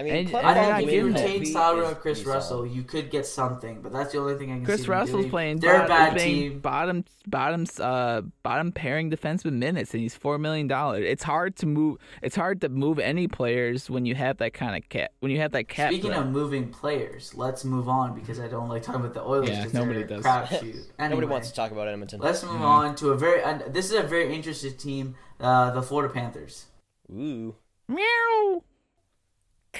I 0.00 0.02
mean, 0.02 0.14
And- 0.14 0.34
and 0.34 0.46
I 0.48 0.76
think 0.78 0.88
if 0.88 0.94
you 0.94 1.06
it. 1.08 1.12
retain 1.12 1.42
is- 1.42 1.52
salary 1.52 1.84
is 1.86 1.98
Kris 1.98 2.24
Russell, 2.24 2.58
solid. 2.60 2.70
you 2.72 2.82
could 2.84 3.10
get 3.10 3.26
something. 3.26 3.82
But 3.82 3.92
that's 3.92 4.12
the 4.12 4.18
only 4.18 4.36
thing 4.36 4.50
I 4.50 4.56
can 4.56 4.64
Kris 4.64 4.80
see. 4.80 4.86
them 4.86 4.90
Russell's 4.92 5.20
doing. 5.20 5.30
playing. 5.30 5.58
They're 5.60 5.84
a 5.84 5.88
bad 5.88 6.18
team. 6.18 6.58
Bottom, 6.60 7.04
bottom, 7.26 7.66
uh, 7.78 8.22
bottom 8.42 8.72
pairing 8.72 9.10
defenseman 9.10 9.54
minutes, 9.58 9.92
and 9.92 10.02
he's 10.02 10.14
four 10.14 10.38
million 10.38 10.66
dollars. 10.68 11.04
It's 11.06 11.22
hard 11.22 11.54
to 11.56 11.66
move. 11.66 11.98
It's 12.22 12.34
hard 12.34 12.62
to 12.62 12.70
move 12.70 12.98
any 12.98 13.28
players 13.28 13.90
when 13.90 14.06
you 14.06 14.14
have 14.14 14.38
that 14.38 14.54
kind 14.54 14.74
of 14.74 14.88
cap. 14.88 15.10
When 15.20 15.30
you 15.30 15.38
have 15.40 15.52
that 15.52 15.68
cap. 15.68 15.90
Speaking 15.90 16.12
threat. 16.12 16.22
of 16.22 16.30
moving 16.30 16.68
players, 16.70 17.34
let's 17.34 17.62
move 17.64 17.86
on 17.88 18.14
because 18.18 18.40
I 18.40 18.48
don't 18.48 18.70
like 18.70 18.82
talking 18.82 19.02
about 19.02 19.12
the 19.12 19.22
Oilers. 19.22 19.50
Yeah, 19.50 19.64
'cause 19.64 19.74
nobody 19.74 20.02
they're 20.04 20.18
a 20.18 20.22
does. 20.22 20.52
Anyway, 20.98 21.10
Nobody 21.10 21.26
wants 21.26 21.50
to 21.50 21.54
talk 21.54 21.72
about 21.72 21.88
Edmonton. 21.88 22.20
Let's 22.20 22.42
move 22.42 22.62
on 22.62 22.94
to 22.96 23.10
a 23.10 23.16
very. 23.16 23.42
And 23.42 23.62
this 23.74 23.86
is 23.86 23.92
a 23.98 24.02
very 24.02 24.34
interesting 24.34 24.74
team, 24.78 25.14
uh, 25.40 25.70
the 25.72 25.82
Florida 25.82 26.12
Panthers. 26.14 26.66
Ooh. 27.12 27.54
meow. 27.88 28.62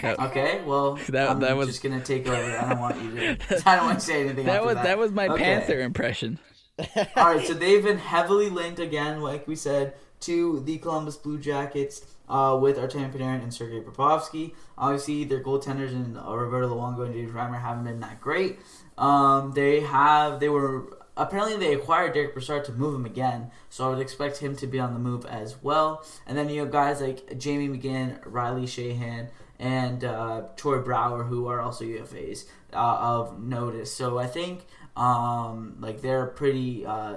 Okay, 0.02 0.62
well, 0.64 0.94
That- 1.08 1.30
I'm 1.30 1.40
that 1.40 1.56
was- 1.56 1.68
just 1.68 1.82
gonna 1.82 2.00
take 2.00 2.26
over. 2.26 2.36
I 2.58 2.68
don't 2.68 2.80
want 2.80 3.02
you 3.02 3.10
to. 3.16 3.62
I 3.68 3.76
don't 3.76 3.86
want 3.86 4.00
to 4.00 4.04
say 4.06 4.20
anything. 4.22 4.46
that 4.46 4.64
was 4.64 4.74
that. 4.76 4.84
that 4.84 4.98
was 4.98 5.10
my 5.12 5.28
Okay. 5.28 5.42
Panther 5.44 5.80
impression. 5.80 6.38
All 6.96 7.34
right, 7.34 7.46
so 7.46 7.52
they've 7.52 7.82
been 7.84 7.98
heavily 7.98 8.48
linked 8.48 8.78
again, 8.80 9.20
like 9.20 9.46
we 9.46 9.54
said, 9.54 9.92
to 10.20 10.60
the 10.60 10.78
Columbus 10.78 11.16
Blue 11.16 11.38
Jackets 11.38 12.06
uh, 12.28 12.58
with 12.60 12.78
Artemi 12.78 13.12
Panarin 13.12 13.42
and 13.42 13.52
Sergei 13.52 13.80
Bobrovsky. 13.80 14.54
Obviously, 14.78 15.24
their 15.24 15.42
goaltenders 15.42 15.90
and 15.90 16.16
uh, 16.16 16.34
Roberto 16.34 16.74
Luongo 16.74 17.04
and 17.04 17.12
James 17.12 17.32
Reimer 17.32 17.60
haven't 17.60 17.84
been 17.84 18.00
that 18.00 18.20
great. 18.20 18.60
Um, 18.96 19.52
they 19.52 19.80
have 19.80 20.40
they 20.40 20.48
were 20.48 20.96
apparently 21.18 21.58
they 21.58 21.74
acquired 21.74 22.14
Derek 22.14 22.32
Brassard 22.32 22.64
to 22.66 22.72
move 22.72 22.94
him 22.94 23.04
again, 23.04 23.50
so 23.68 23.84
I 23.86 23.90
would 23.90 23.98
expect 24.00 24.38
him 24.38 24.56
to 24.56 24.66
be 24.66 24.78
on 24.80 24.94
the 24.94 25.00
move 25.00 25.26
as 25.26 25.62
well. 25.62 26.02
And 26.26 26.38
then 26.38 26.48
you 26.48 26.60
have 26.60 26.70
guys 26.70 27.02
like 27.02 27.36
Jamie 27.38 27.68
McGinn, 27.68 28.20
Riley 28.24 28.64
Sheahan, 28.64 29.28
and 29.60 30.02
uh, 30.04 30.42
Troy 30.56 30.80
Brouwer, 30.80 31.24
who 31.24 31.46
are 31.46 31.60
also 31.60 31.84
UFAs 31.84 32.46
uh, 32.72 32.76
of 32.76 33.40
notice. 33.40 33.92
So 33.92 34.18
I 34.18 34.26
think 34.26 34.66
um, 34.96 35.76
like 35.80 36.00
they're 36.00 36.26
pretty. 36.26 36.84
Uh, 36.84 37.16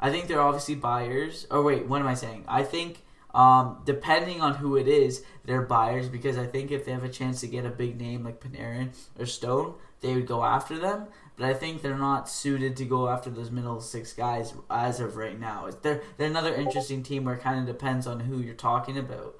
I 0.00 0.10
think 0.10 0.26
they're 0.26 0.40
obviously 0.40 0.74
buyers. 0.74 1.46
Oh 1.50 1.62
wait, 1.62 1.86
what 1.86 2.00
am 2.00 2.08
I 2.08 2.14
saying? 2.14 2.44
I 2.48 2.64
think 2.64 3.02
um, 3.34 3.82
depending 3.84 4.40
on 4.40 4.54
who 4.54 4.76
it 4.76 4.88
is, 4.88 5.22
they're 5.44 5.62
buyers 5.62 6.08
because 6.08 6.38
I 6.38 6.46
think 6.46 6.70
if 6.72 6.86
they 6.86 6.92
have 6.92 7.04
a 7.04 7.08
chance 7.10 7.40
to 7.42 7.46
get 7.46 7.66
a 7.66 7.70
big 7.70 8.00
name 8.00 8.24
like 8.24 8.40
Panarin 8.40 8.90
or 9.18 9.26
Stone, 9.26 9.74
they 10.00 10.14
would 10.14 10.26
go 10.26 10.42
after 10.42 10.78
them. 10.78 11.06
But 11.36 11.46
I 11.46 11.54
think 11.54 11.82
they're 11.82 11.96
not 11.96 12.28
suited 12.28 12.76
to 12.78 12.84
go 12.86 13.08
after 13.08 13.28
those 13.28 13.50
middle 13.50 13.80
six 13.80 14.14
guys 14.14 14.54
as 14.70 14.98
of 14.98 15.16
right 15.16 15.38
now. 15.38 15.68
They're 15.82 16.02
they're 16.16 16.28
another 16.28 16.54
interesting 16.54 17.02
team 17.02 17.24
where 17.24 17.34
it 17.34 17.42
kind 17.42 17.60
of 17.60 17.66
depends 17.66 18.06
on 18.06 18.20
who 18.20 18.38
you're 18.38 18.54
talking 18.54 18.96
about. 18.96 19.38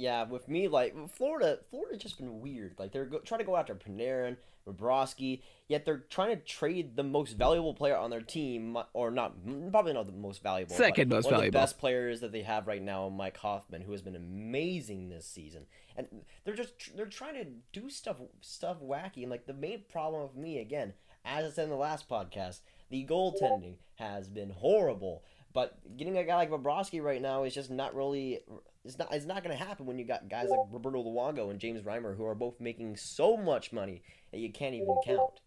Yeah, 0.00 0.24
with 0.24 0.48
me, 0.48 0.66
like 0.66 0.96
Florida, 1.10 1.58
Florida 1.68 1.98
just 1.98 2.16
been 2.16 2.40
weird. 2.40 2.74
Like 2.78 2.90
they're 2.90 3.04
go- 3.04 3.18
trying 3.18 3.40
to 3.40 3.44
go 3.44 3.54
after 3.54 3.74
Panarin, 3.74 4.38
Bobrovsky, 4.66 5.42
yet 5.68 5.84
they're 5.84 6.04
trying 6.08 6.34
to 6.34 6.42
trade 6.42 6.96
the 6.96 7.02
most 7.02 7.36
valuable 7.36 7.74
player 7.74 7.96
on 7.96 8.08
their 8.08 8.22
team, 8.22 8.78
or 8.94 9.10
not, 9.10 9.34
probably 9.70 9.92
not 9.92 10.06
the 10.06 10.12
most 10.12 10.42
valuable, 10.42 10.74
second 10.74 11.10
most 11.10 11.24
one 11.26 11.34
valuable, 11.34 11.48
of 11.48 11.52
the 11.52 11.58
best 11.58 11.78
players 11.78 12.20
that 12.20 12.32
they 12.32 12.40
have 12.40 12.66
right 12.66 12.80
now, 12.80 13.10
Mike 13.10 13.36
Hoffman, 13.36 13.82
who 13.82 13.92
has 13.92 14.00
been 14.00 14.16
amazing 14.16 15.10
this 15.10 15.26
season. 15.26 15.66
And 15.98 16.06
they're 16.44 16.54
just 16.56 16.96
they're 16.96 17.04
trying 17.04 17.34
to 17.34 17.44
do 17.78 17.90
stuff 17.90 18.16
stuff 18.40 18.78
wacky. 18.82 19.20
And 19.20 19.30
like 19.30 19.46
the 19.46 19.52
main 19.52 19.82
problem 19.92 20.22
with 20.22 20.34
me 20.34 20.60
again, 20.60 20.94
as 21.26 21.44
I 21.44 21.50
said 21.50 21.64
in 21.64 21.70
the 21.70 21.76
last 21.76 22.08
podcast, 22.08 22.60
the 22.88 23.04
goaltending 23.04 23.74
has 23.96 24.28
been 24.28 24.48
horrible. 24.48 25.24
But 25.52 25.96
getting 25.96 26.16
a 26.16 26.24
guy 26.24 26.36
like 26.36 26.50
Bobrovsky 26.50 27.02
right 27.02 27.20
now 27.20 27.42
is 27.42 27.52
just 27.54 27.70
not 27.70 27.94
really 27.94 28.40
it's 28.84 28.98
not 28.98 29.12
it's 29.12 29.26
not 29.26 29.44
going 29.44 29.56
to 29.56 29.62
happen 29.62 29.86
when 29.86 29.98
you 29.98 30.04
got 30.04 30.28
guys 30.28 30.48
like 30.48 30.60
Roberto 30.70 31.02
Luongo 31.02 31.50
and 31.50 31.60
James 31.60 31.82
Reimer 31.82 32.16
who 32.16 32.26
are 32.26 32.34
both 32.34 32.60
making 32.60 32.96
so 32.96 33.36
much 33.36 33.72
money 33.72 34.02
that 34.32 34.38
you 34.38 34.52
can't 34.52 34.74
even 34.74 34.96
count. 35.04 35.40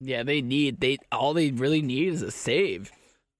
Yeah, 0.00 0.22
they 0.22 0.40
need 0.40 0.80
they 0.80 0.98
all 1.10 1.34
they 1.34 1.50
really 1.50 1.82
need 1.82 2.08
is 2.08 2.22
a 2.22 2.30
save, 2.30 2.90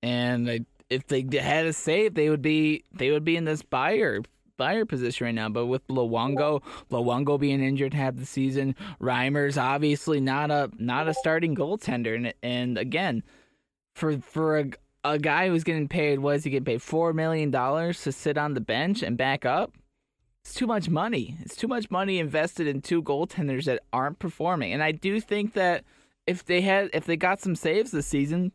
and 0.02 0.50
I, 0.50 0.60
if 0.90 1.06
they 1.06 1.24
had 1.38 1.66
a 1.66 1.72
save, 1.72 2.14
they 2.14 2.30
would 2.30 2.42
be 2.42 2.84
they 2.92 3.10
would 3.10 3.24
be 3.24 3.36
in 3.36 3.44
this 3.44 3.62
buyer 3.62 4.22
buyer 4.56 4.84
position 4.84 5.24
right 5.26 5.34
now. 5.34 5.48
But 5.48 5.66
with 5.66 5.86
Luongo, 5.88 6.62
Luongo 6.90 7.38
being 7.38 7.62
injured 7.62 7.94
half 7.94 8.16
the 8.16 8.26
season, 8.26 8.76
Reimer's 9.00 9.58
obviously 9.58 10.20
not 10.20 10.50
a 10.50 10.70
not 10.78 11.08
a 11.08 11.14
starting 11.14 11.56
goaltender, 11.56 12.14
and 12.14 12.34
and 12.42 12.78
again, 12.78 13.22
for 13.94 14.18
for 14.18 14.58
a 14.58 14.70
a 15.04 15.18
guy 15.18 15.48
who's 15.48 15.64
getting 15.64 15.88
paid, 15.88 16.20
what 16.20 16.36
is 16.36 16.44
he 16.44 16.50
getting 16.50 16.64
paid? 16.64 16.82
Four 16.82 17.12
million 17.12 17.50
dollars 17.50 18.02
to 18.02 18.12
sit 18.12 18.38
on 18.38 18.54
the 18.54 18.60
bench 18.60 19.02
and 19.02 19.16
back 19.16 19.44
up. 19.44 19.72
It's 20.44 20.54
too 20.54 20.66
much 20.66 20.88
money. 20.88 21.36
It's 21.40 21.56
too 21.56 21.68
much 21.68 21.90
money 21.90 22.18
invested 22.18 22.66
in 22.66 22.82
two 22.82 23.02
goaltenders 23.02 23.64
that 23.64 23.82
aren't 23.92 24.18
performing. 24.18 24.72
And 24.72 24.82
I 24.82 24.92
do 24.92 25.20
think 25.20 25.54
that 25.54 25.84
if 26.26 26.44
they 26.44 26.60
had, 26.62 26.90
if 26.92 27.04
they 27.04 27.16
got 27.16 27.40
some 27.40 27.54
saves 27.54 27.90
this 27.90 28.06
season, 28.06 28.52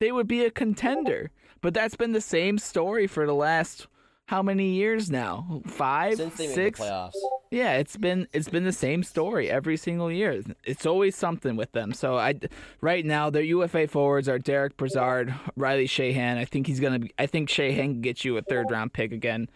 they 0.00 0.10
would 0.10 0.26
be 0.26 0.44
a 0.44 0.50
contender. 0.50 1.30
But 1.60 1.74
that's 1.74 1.96
been 1.96 2.12
the 2.12 2.20
same 2.20 2.58
story 2.58 3.06
for 3.06 3.26
the 3.26 3.34
last 3.34 3.86
how 4.28 4.42
many 4.42 4.72
years 4.72 5.10
now? 5.10 5.62
Five, 5.66 6.18
Since 6.18 6.36
they 6.36 6.48
six. 6.48 6.78
made 6.78 6.86
the 6.86 6.92
playoffs. 6.92 7.12
Yeah, 7.50 7.76
it's 7.76 7.96
been 7.96 8.28
it's 8.34 8.50
been 8.50 8.64
the 8.64 8.72
same 8.72 9.02
story 9.02 9.50
every 9.50 9.78
single 9.78 10.12
year. 10.12 10.42
It's 10.64 10.84
always 10.84 11.16
something 11.16 11.56
with 11.56 11.72
them. 11.72 11.94
So 11.94 12.18
I, 12.18 12.34
right 12.82 13.06
now 13.06 13.30
their 13.30 13.42
UFA 13.42 13.88
forwards 13.88 14.28
are 14.28 14.38
Derek 14.38 14.76
Brassard, 14.76 15.32
Riley 15.56 15.86
Sheahan. 15.86 16.36
I 16.36 16.44
think 16.44 16.66
he's 16.66 16.78
gonna. 16.78 16.98
Be, 16.98 17.12
I 17.18 17.24
think 17.24 17.48
Sheahan 17.48 17.76
can 17.76 18.00
get 18.02 18.22
you 18.22 18.36
a 18.36 18.42
third 18.42 18.70
round 18.70 18.92
pick 18.92 19.12
again. 19.12 19.48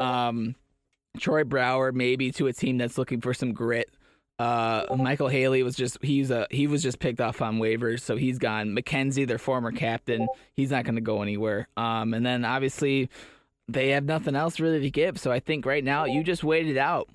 Um, 0.00 0.56
Troy 1.20 1.44
Brouwer 1.44 1.92
maybe 1.92 2.32
to 2.32 2.48
a 2.48 2.52
team 2.52 2.78
that's 2.78 2.98
looking 2.98 3.20
for 3.20 3.32
some 3.32 3.52
grit. 3.52 3.88
Uh, 4.40 4.86
Micheal 4.96 5.30
Haley 5.30 5.62
was 5.62 5.76
just 5.76 5.98
he's 6.02 6.32
a 6.32 6.48
he 6.50 6.66
was 6.66 6.82
just 6.82 6.98
picked 6.98 7.20
off 7.20 7.40
on 7.40 7.58
waivers, 7.60 8.00
so 8.00 8.16
he's 8.16 8.38
gone. 8.40 8.74
MacKenzie, 8.74 9.24
their 9.24 9.38
former 9.38 9.70
captain, 9.70 10.26
he's 10.54 10.72
not 10.72 10.84
going 10.84 10.96
to 10.96 11.00
go 11.00 11.22
anywhere. 11.22 11.68
Um, 11.76 12.12
and 12.12 12.26
then 12.26 12.44
obviously 12.44 13.08
they 13.68 13.90
have 13.90 14.04
nothing 14.04 14.36
else 14.36 14.60
really 14.60 14.80
to 14.80 14.90
give. 14.90 15.18
So 15.18 15.32
I 15.32 15.40
think 15.40 15.66
right 15.66 15.84
now 15.84 16.04
you 16.04 16.22
just 16.22 16.44
wait 16.44 16.68
it 16.68 16.76
out. 16.76 17.08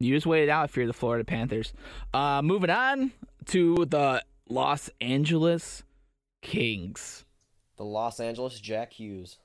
You 0.00 0.14
just 0.14 0.26
wait 0.26 0.44
it 0.44 0.48
out 0.48 0.68
if 0.68 0.76
you're 0.76 0.86
the 0.86 0.92
Florida 0.92 1.24
Panthers. 1.24 1.72
Uh, 2.14 2.40
moving 2.42 2.70
on 2.70 3.12
to 3.46 3.84
the 3.86 4.22
Los 4.48 4.90
Angeles 5.00 5.82
Kings. 6.40 7.24
The 7.76 7.84
Los 7.84 8.20
Angeles 8.20 8.60
Jack 8.60 8.92
Hughes. 8.92 9.38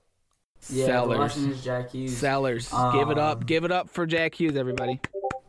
Yeah, 0.69 0.85
Sellers. 0.85 1.17
Washington's 1.19 1.63
Jack 1.63 1.91
Hughes. 1.91 2.17
Sellers. 2.17 2.69
give 2.93 3.09
it 3.09 3.17
up. 3.17 3.37
Um, 3.39 3.45
Give 3.45 3.63
it 3.63 3.71
up 3.71 3.89
for 3.89 4.05
Jack 4.05 4.39
Hughes, 4.39 4.55
everybody. 4.55 4.99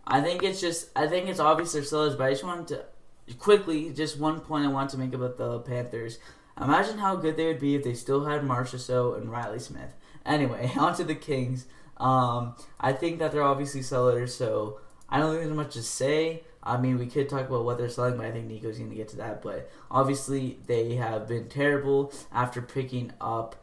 I 0.07 0.21
think 0.21 0.43
it's 0.43 0.61
just 0.61 0.91
I 0.97 1.07
think 1.07 1.29
it's 1.29 1.41
obvious 1.41 1.73
they're 1.73 1.85
sellers, 1.85 2.17
but 2.17 2.25
I 2.25 2.31
just 2.31 2.45
wanted 2.45 2.69
to 2.69 3.35
quickly 3.35 3.91
just 3.91 4.19
one 4.19 4.41
point 4.41 4.67
I 4.67 4.69
want 4.69 4.91
to 4.91 4.99
make 4.99 5.15
about 5.15 5.39
the 5.39 5.61
Panthers. 5.61 6.19
Imagine 6.61 6.99
how 6.99 7.17
good 7.17 7.37
they 7.37 7.47
would 7.47 7.61
be 7.61 7.75
if 7.75 7.85
they 7.85 7.95
still 7.95 8.25
had 8.25 8.43
Marchessault 8.43 9.17
and 9.19 9.31
Reilly 9.31 9.59
Smith. 9.59 9.95
Anyway, 10.27 10.71
on 10.79 10.95
to 10.97 11.05
the 11.05 11.15
Kings. 11.15 11.67
Um, 11.97 12.57
I 12.81 12.93
think 12.93 13.19
that 13.19 13.33
they're 13.33 13.43
obviously 13.43 13.83
sellers, 13.83 14.35
so 14.35 14.81
I 15.09 15.19
don't 15.19 15.31
think 15.31 15.45
there's 15.45 15.57
much 15.57 15.75
to 15.75 15.83
say. 15.83 16.43
I 16.63 16.79
mean, 16.79 16.99
we 16.99 17.07
could 17.07 17.29
talk 17.29 17.47
about 17.49 17.65
what 17.65 17.79
they're 17.79 17.91
selling, 17.91 18.17
but 18.17 18.27
I 18.27 18.33
think 18.33 18.47
Nico's 18.47 18.79
going 18.79 18.91
to 18.91 18.97
get 18.97 19.09
to 19.09 19.17
that. 19.19 19.43
But 19.43 19.71
obviously, 19.91 20.59
they 20.67 20.95
have 20.95 21.29
been 21.29 21.49
terrible 21.49 22.13
after 22.33 22.63
picking 22.63 23.13
up. 23.21 23.57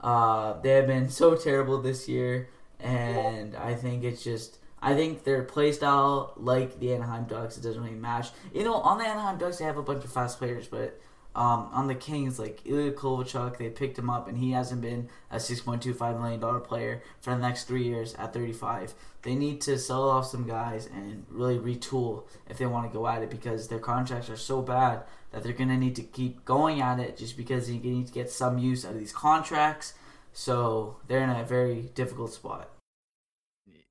Uh, 0.00 0.60
they 0.62 0.70
have 0.70 0.86
been 0.86 1.08
so 1.08 1.36
terrible 1.36 1.80
this 1.80 2.08
year, 2.08 2.48
and 2.80 3.54
I 3.54 3.74
think 3.74 4.04
it's 4.04 4.24
just. 4.24 4.58
I 4.80 4.94
think 4.94 5.24
their 5.24 5.42
play 5.42 5.72
style, 5.72 6.34
like 6.36 6.78
the 6.78 6.94
Anaheim 6.94 7.24
Ducks, 7.24 7.56
it 7.56 7.62
doesn't 7.62 7.82
really 7.82 7.96
match. 7.96 8.28
You 8.54 8.62
know, 8.62 8.74
on 8.74 8.98
the 8.98 9.06
Anaheim 9.06 9.38
Ducks, 9.38 9.58
they 9.58 9.64
have 9.64 9.78
a 9.78 9.82
bunch 9.82 10.04
of 10.04 10.12
fast 10.12 10.38
players, 10.38 10.68
but 10.68 11.00
um, 11.36 11.68
on 11.70 11.86
the 11.86 11.94
Kings, 11.94 12.38
like 12.38 12.62
Ilya 12.64 12.92
Kovalchuk, 12.92 13.58
they 13.58 13.68
picked 13.68 13.98
him 13.98 14.08
up, 14.08 14.26
and 14.26 14.38
he 14.38 14.52
hasn't 14.52 14.80
been 14.80 15.10
a 15.30 15.38
six 15.38 15.60
point 15.60 15.82
two 15.82 15.92
five 15.92 16.18
million 16.18 16.40
dollar 16.40 16.60
player 16.60 17.02
for 17.20 17.34
the 17.34 17.40
next 17.40 17.64
three 17.64 17.84
years 17.84 18.14
at 18.14 18.32
thirty 18.32 18.54
five. 18.54 18.94
They 19.20 19.34
need 19.34 19.60
to 19.62 19.78
sell 19.78 20.08
off 20.08 20.26
some 20.26 20.46
guys 20.46 20.86
and 20.86 21.26
really 21.28 21.58
retool 21.58 22.24
if 22.48 22.56
they 22.56 22.64
want 22.64 22.90
to 22.90 22.98
go 22.98 23.06
at 23.06 23.22
it 23.22 23.28
because 23.28 23.68
their 23.68 23.78
contracts 23.78 24.30
are 24.30 24.36
so 24.38 24.62
bad 24.62 25.02
that 25.30 25.42
they're 25.42 25.52
gonna 25.52 25.76
need 25.76 25.94
to 25.96 26.02
keep 26.02 26.42
going 26.46 26.80
at 26.80 27.00
it 27.00 27.18
just 27.18 27.36
because 27.36 27.66
they 27.66 27.76
need 27.76 28.06
to 28.06 28.12
get 28.14 28.30
some 28.30 28.56
use 28.56 28.86
out 28.86 28.92
of 28.92 28.98
these 28.98 29.12
contracts. 29.12 29.92
So 30.32 30.96
they're 31.06 31.22
in 31.22 31.28
a 31.28 31.44
very 31.44 31.90
difficult 31.94 32.32
spot. 32.32 32.70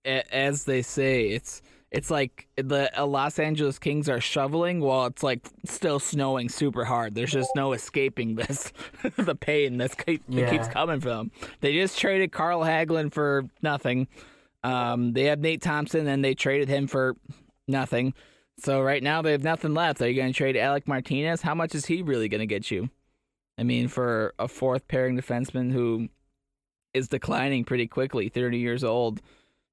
As 0.03 0.63
they 0.63 0.81
say, 0.81 1.27
it's 1.27 1.61
it's 1.91 2.09
like 2.11 2.47
the 2.57 2.91
uh, 2.99 3.05
Los 3.05 3.39
Angeles 3.39 3.79
Kings 3.79 4.09
are 4.09 4.19
shoveling 4.19 4.79
while 4.81 5.05
it's 5.05 5.23
like 5.23 5.47
still 5.65 5.99
snowing 5.99 6.49
super 6.49 6.83
hard. 6.85 7.15
There's 7.15 7.31
just 7.31 7.49
no 7.55 7.73
escaping 7.73 8.35
this, 8.35 8.73
the 9.17 9.35
pain 9.35 9.77
that's 9.77 9.95
keep, 9.95 10.25
that 10.27 10.33
Yeah. 10.35 10.49
keeps 10.49 10.67
coming 10.67 10.99
from 10.99 11.09
them. 11.29 11.31
They 11.61 11.73
just 11.73 11.97
traded 11.97 12.31
Carl 12.31 12.61
Hagelin 12.61 13.13
for 13.13 13.45
nothing. 13.61 14.07
Um, 14.63 15.13
they 15.13 15.25
have 15.25 15.39
Nate 15.39 15.61
Thompson, 15.61 16.07
and 16.07 16.25
they 16.25 16.33
traded 16.33 16.67
him 16.69 16.87
for 16.87 17.15
nothing. 17.67 18.13
So 18.57 18.81
right 18.81 19.03
now 19.03 19.21
they 19.21 19.31
have 19.31 19.43
nothing 19.43 19.73
left. 19.73 20.01
Are 20.01 20.09
you 20.09 20.15
going 20.15 20.31
to 20.33 20.37
trade 20.37 20.57
Alec 20.57 20.87
Martinez? 20.87 21.41
How 21.41 21.53
much 21.53 21.75
is 21.75 21.85
he 21.85 22.01
really 22.01 22.27
going 22.29 22.39
to 22.39 22.45
get 22.47 22.71
you? 22.71 22.89
I 23.57 23.63
mean, 23.63 23.87
for 23.89 24.33
a 24.39 24.47
fourth 24.47 24.87
pairing 24.87 25.17
defenseman 25.17 25.71
who 25.71 26.09
is 26.93 27.07
declining 27.09 27.63
pretty 27.63 27.87
quickly, 27.87 28.27
30 28.29 28.57
years 28.57 28.83
old. 28.83 29.21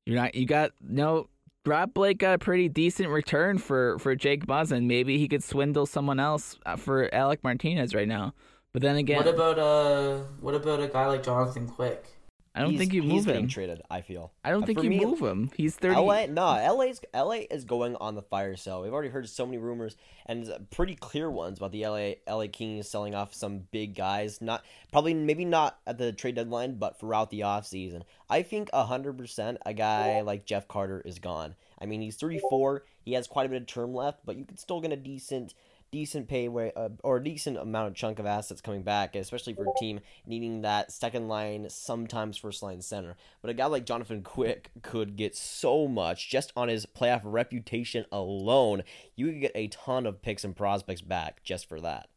You're 0.04 0.16
not. 0.16 0.34
You 0.34 0.46
got 0.46 0.72
no. 0.80 1.28
Rob 1.64 1.94
Blake 1.94 2.18
got 2.18 2.34
a 2.34 2.38
pretty 2.38 2.68
decent 2.68 3.08
return 3.08 3.58
for 3.58 3.98
for 3.98 4.14
Jake 4.16 4.46
Muzzin. 4.46 4.84
Maybe 4.86 5.18
he 5.18 5.28
could 5.28 5.44
swindle 5.44 5.86
someone 5.86 6.18
else 6.18 6.58
uh, 6.66 6.76
for 6.76 7.12
Alec 7.14 7.44
Martinez 7.44 7.94
right 7.94 8.08
now. 8.08 8.34
But 8.72 8.82
then 8.82 8.96
again, 8.96 9.18
What 9.18 9.28
about 9.28 9.58
uh 9.58 10.18
what 10.40 10.54
about 10.54 10.80
a 10.80 10.88
guy 10.88 11.06
like 11.06 11.22
Jonathan 11.22 11.68
Quick? 11.68 12.06
I 12.54 12.60
don't 12.60 12.70
He's- 12.72 12.80
think 12.80 12.92
you 12.92 13.00
he's 13.02 13.26
move 13.26 13.34
him. 13.34 13.48
traded. 13.48 13.80
I 13.90 14.02
feel. 14.02 14.30
I 14.44 14.50
don't 14.50 14.62
Uh, 14.62 14.66
think 14.66 14.82
you 14.82 14.90
me, 14.90 15.00
move 15.04 15.20
him. 15.20 15.50
He's 15.56 15.74
thirty. 15.74 15.96
LA, 15.98 16.26
no, 16.26 16.44
LA's 16.74 17.00
LA 17.14 17.46
is 17.50 17.64
going 17.64 17.96
on 17.96 18.14
the 18.14 18.20
fire 18.20 18.56
sale. 18.56 18.82
We've 18.82 18.92
already 18.92 19.08
heard 19.08 19.26
so 19.28 19.46
many 19.46 19.56
rumors 19.56 19.96
and 20.26 20.46
pretty 20.70 20.94
clear 20.94 21.30
ones 21.30 21.56
about 21.58 21.72
the 21.72 21.86
LA 21.86 22.16
LA 22.26 22.48
Kings 22.48 22.86
selling 22.88 23.14
off 23.14 23.32
some 23.32 23.60
big 23.70 23.94
guys. 23.94 24.42
Not 24.42 24.64
probably 24.92 25.14
maybe 25.14 25.46
not 25.46 25.78
at 25.86 25.96
the 25.96 26.12
trade 26.12 26.34
deadline, 26.34 26.74
but 26.74 27.00
throughout 27.00 27.30
the 27.30 27.40
offseason. 27.40 28.02
I 28.28 28.42
think 28.42 28.70
hundred 28.72 29.16
percent 29.16 29.56
a 29.64 29.72
guy 29.72 30.20
like 30.20 30.44
Jeff 30.44 30.68
Carter 30.68 31.00
is 31.06 31.18
gone. 31.18 31.54
I 31.80 31.86
mean, 31.86 32.02
he's 32.02 32.16
thirty 32.16 32.38
four. 32.50 32.84
He 33.02 33.14
has 33.14 33.26
quite 33.26 33.46
a 33.46 33.48
bit 33.48 33.62
of 33.62 33.66
term 33.66 33.94
left, 33.94 34.20
but 34.26 34.36
you 34.36 34.44
could 34.44 34.60
still 34.60 34.80
get 34.80 34.92
a 34.92 34.96
decent 34.96 35.54
decent 35.92 36.26
pay 36.26 36.48
way, 36.48 36.72
uh, 36.74 36.88
or 37.04 37.18
a 37.18 37.24
decent 37.24 37.58
amount 37.58 37.88
of 37.88 37.94
chunk 37.94 38.18
of 38.18 38.26
assets 38.26 38.62
coming 38.62 38.82
back, 38.82 39.14
especially 39.14 39.52
for 39.52 39.64
a 39.64 39.78
team 39.78 40.00
needing 40.26 40.62
that 40.62 40.90
second 40.90 41.28
line, 41.28 41.68
sometimes 41.68 42.38
first 42.38 42.62
line 42.62 42.80
center. 42.80 43.14
But 43.42 43.50
a 43.50 43.54
guy 43.54 43.66
like 43.66 43.84
Jonathan 43.84 44.22
Quick 44.22 44.70
could 44.82 45.16
get 45.16 45.36
so 45.36 45.86
much 45.86 46.30
just 46.30 46.52
on 46.56 46.68
his 46.68 46.86
playoff 46.86 47.20
reputation 47.24 48.06
alone. 48.10 48.82
You 49.14 49.26
could 49.26 49.40
get 49.42 49.52
a 49.54 49.68
ton 49.68 50.06
of 50.06 50.22
picks 50.22 50.44
and 50.44 50.56
prospects 50.56 51.02
back 51.02 51.42
just 51.44 51.68
for 51.68 51.80
that. 51.82 52.08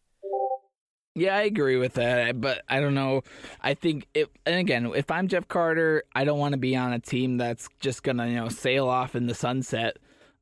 Yeah, 1.13 1.35
I 1.35 1.43
agree 1.43 1.77
with 1.77 1.93
that, 1.93 2.41
but 2.41 2.63
I 2.67 2.79
don't 2.81 2.93
know. 2.95 3.23
I 3.61 3.73
think 3.73 4.07
it, 4.13 4.29
and 4.45 4.55
again, 4.55 4.91
if 4.95 5.11
I'm 5.11 5.27
Jeff 5.27 5.47
Carter, 5.47 6.03
I 6.13 6.25
don't 6.25 6.39
want 6.39 6.53
to 6.53 6.57
be 6.57 6.75
on 6.75 6.91
a 6.91 6.99
team 6.99 7.37
that's 7.37 7.69
just 7.79 8.03
gonna 8.03 8.27
you 8.27 8.35
know 8.35 8.49
sail 8.49 8.87
off 8.87 9.15
in 9.15 9.27
the 9.27 9.35
sunset. 9.35 9.97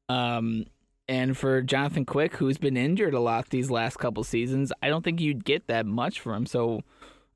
Um, 0.09 0.65
and 1.08 1.38
for 1.38 1.62
Jonathan 1.62 2.06
Quick, 2.06 2.36
who's 2.36 2.58
been 2.58 2.78
injured 2.78 3.14
a 3.14 3.20
lot 3.20 3.49
these 3.49 3.70
last 3.70 3.97
couple 3.97 4.24
seasons, 4.24 4.72
I 4.82 4.89
don't 4.89 5.04
think 5.04 5.20
you'd 5.20 5.43
get 5.45 5.68
that 5.68 5.86
much 5.86 6.20
for 6.20 6.34
him. 6.34 6.45
So 6.45 6.82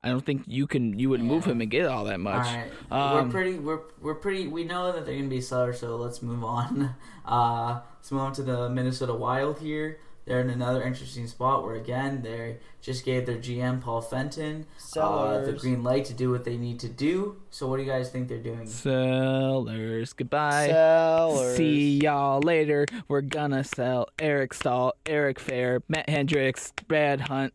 I 0.02 0.08
don't 0.08 0.24
think 0.24 0.44
you 0.46 0.66
can 0.66 0.98
you 0.98 1.10
would 1.10 1.20
move 1.20 1.44
him 1.44 1.60
and 1.60 1.70
get 1.70 1.86
all 1.86 2.04
that 2.04 2.20
much. 2.20 2.46
right, 2.46 2.70
Um, 2.90 3.26
we're 3.26 3.30
pretty. 3.32 3.58
We're 3.58 3.80
we're 4.00 4.14
pretty. 4.14 4.46
We 4.46 4.64
know 4.64 4.92
that 4.92 5.04
they're 5.04 5.16
gonna 5.16 5.28
be 5.28 5.40
sellers, 5.40 5.80
so 5.80 5.96
let's 5.96 6.22
move 6.22 6.44
on. 6.44 6.94
Uh, 7.28 7.80
let's 7.98 8.10
move 8.10 8.22
on 8.22 8.32
to 8.32 8.42
the 8.42 8.70
Minnesota 8.70 9.12
Wild 9.12 9.58
here. 9.58 9.98
They're 10.28 10.40
in 10.40 10.50
another 10.50 10.82
interesting 10.82 11.26
spot 11.26 11.64
where 11.64 11.74
again 11.74 12.22
they 12.22 12.58
just 12.82 13.04
gave 13.04 13.26
their 13.26 13.38
GM 13.38 13.80
Paul 13.80 14.02
Fenton 14.02 14.66
uh, 14.96 15.40
the 15.40 15.52
green 15.52 15.82
light 15.82 16.04
to 16.06 16.12
do 16.12 16.30
what 16.30 16.44
they 16.44 16.56
need 16.56 16.78
to 16.80 16.88
do. 16.88 17.36
So 17.50 17.66
what 17.66 17.78
do 17.78 17.82
you 17.82 17.88
guys 17.88 18.10
think 18.10 18.28
they're 18.28 18.38
doing? 18.38 18.66
Sellers, 18.66 20.12
goodbye. 20.12 20.68
Sellers. 20.68 21.56
See 21.56 21.98
y'all 21.98 22.40
later. 22.40 22.84
We're 23.08 23.22
gonna 23.22 23.64
sell 23.64 24.08
Eric 24.18 24.52
Staal, 24.52 24.94
Eric 25.06 25.40
Fehr, 25.40 25.82
Matt 25.88 26.08
Hendricks, 26.08 26.72
Brad 26.86 27.22
Hunt, 27.22 27.54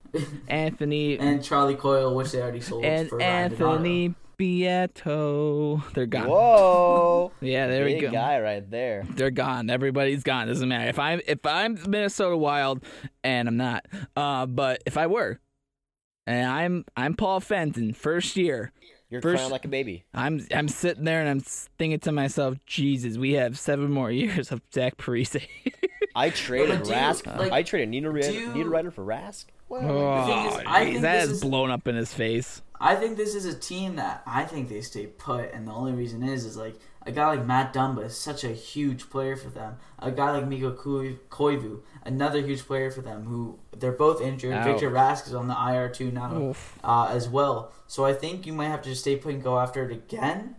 Anthony, 0.48 1.18
and, 1.18 1.28
And 1.28 1.44
Charlie 1.44 1.74
Coyle, 1.74 2.14
which 2.14 2.32
they 2.32 2.40
already 2.40 2.60
sold 2.60 2.84
for 2.84 3.18
Ryan 3.18 3.20
Anthony 3.20 4.14
Beato. 4.42 5.82
They're 5.94 6.06
gone. 6.06 6.28
Whoa. 6.28 7.32
Yeah, 7.40 7.66
there 7.68 7.84
we 7.84 7.94
Big 7.94 8.02
go. 8.02 8.10
guy 8.10 8.40
right 8.40 8.68
there. 8.70 9.04
They're 9.08 9.30
gone. 9.30 9.70
Everybody's 9.70 10.22
gone. 10.22 10.46
Doesn't 10.48 10.68
matter 10.68 10.88
if 10.88 10.98
I'm 10.98 11.20
if 11.26 11.44
I'm 11.46 11.78
Minnesota 11.88 12.36
Wild, 12.36 12.82
and 13.24 13.48
I'm 13.48 13.56
not. 13.56 13.86
Uh, 14.16 14.46
but 14.46 14.82
if 14.86 14.96
I 14.96 15.06
were, 15.06 15.40
and 16.26 16.46
I'm 16.50 16.84
I'm 16.96 17.14
Paul 17.14 17.40
Fenton, 17.40 17.92
first 17.94 18.36
year. 18.36 18.72
You're 19.10 19.20
First- 19.20 19.40
crying 19.40 19.50
like 19.52 19.64
a 19.64 19.68
baby. 19.68 20.04
I'm 20.14 20.44
I'm 20.54 20.68
sitting 20.68 21.04
there 21.04 21.20
and 21.20 21.28
I'm 21.28 21.40
thinking 21.40 22.00
to 22.00 22.12
myself, 22.12 22.56
Jesus, 22.66 23.18
we 23.18 23.32
have 23.34 23.58
seven 23.58 23.90
more 23.90 24.10
years 24.22 24.50
of 24.52 24.60
Zach 24.74 24.96
Parise. 24.96 25.44
I 26.16 26.30
traded 26.30 26.78
but 26.78 26.84
do 26.84 26.90
you- 26.90 26.96
Rask. 26.96 27.38
like, 27.38 27.52
I 27.52 27.62
traded 27.62 27.90
Nina, 27.90 28.12
do 28.12 28.32
you- 28.32 28.52
Nina 28.54 28.68
Ryder 28.68 28.90
for 28.90 29.04
Rask. 29.04 29.44
thing 29.68 29.78
is, 29.80 29.84
oh, 29.90 30.62
I 30.66 30.84
think 30.84 31.00
that 31.02 31.20
this 31.20 31.24
is 31.30 31.30
is- 31.36 31.40
blown 31.42 31.70
up 31.70 31.86
in 31.88 31.94
his 31.96 32.12
face. 32.14 32.62
I 32.84 32.96
think 32.96 33.16
this 33.16 33.34
is 33.36 33.44
a 33.46 33.54
team 33.56 33.94
that 33.96 34.22
I 34.26 34.42
think 34.44 34.68
they 34.68 34.80
stay 34.80 35.06
put, 35.06 35.52
and 35.52 35.68
the 35.68 35.72
only 35.72 35.92
reason 35.92 36.22
is 36.24 36.44
is 36.44 36.56
like 36.56 36.74
a 37.06 37.12
guy 37.12 37.26
like 37.28 37.46
Matt 37.46 37.72
Dumba 37.72 38.04
is 38.06 38.16
such 38.16 38.42
a 38.44 38.48
huge 38.48 39.08
player 39.08 39.36
for 39.36 39.48
them. 39.50 39.76
A 40.00 40.10
guy 40.10 40.32
like 40.32 40.48
Mikko 40.48 40.72
Koi- 40.74 41.18
Koivu, 41.30 41.80
another 42.04 42.40
huge 42.40 42.66
player 42.66 42.90
for 42.90 43.00
them. 43.00 43.24
Who 43.24 43.58
they're 43.76 43.92
both 43.92 44.20
injured. 44.20 44.54
Ouch. 44.54 44.66
Victor 44.66 44.90
Rask 44.90 45.26
is 45.28 45.34
on 45.34 45.46
the 45.46 45.56
IR 45.56 45.88
too 45.90 46.10
now 46.10 46.30
uh, 46.82 47.08
as 47.10 47.28
well. 47.28 47.72
So 47.86 48.04
I 48.04 48.14
think 48.14 48.46
you 48.46 48.52
might 48.52 48.68
have 48.68 48.82
to 48.82 48.88
just 48.90 49.02
stay 49.02 49.16
put 49.16 49.34
and 49.34 49.42
go 49.42 49.58
after 49.60 49.84
it 49.88 49.92
again. 49.92 50.56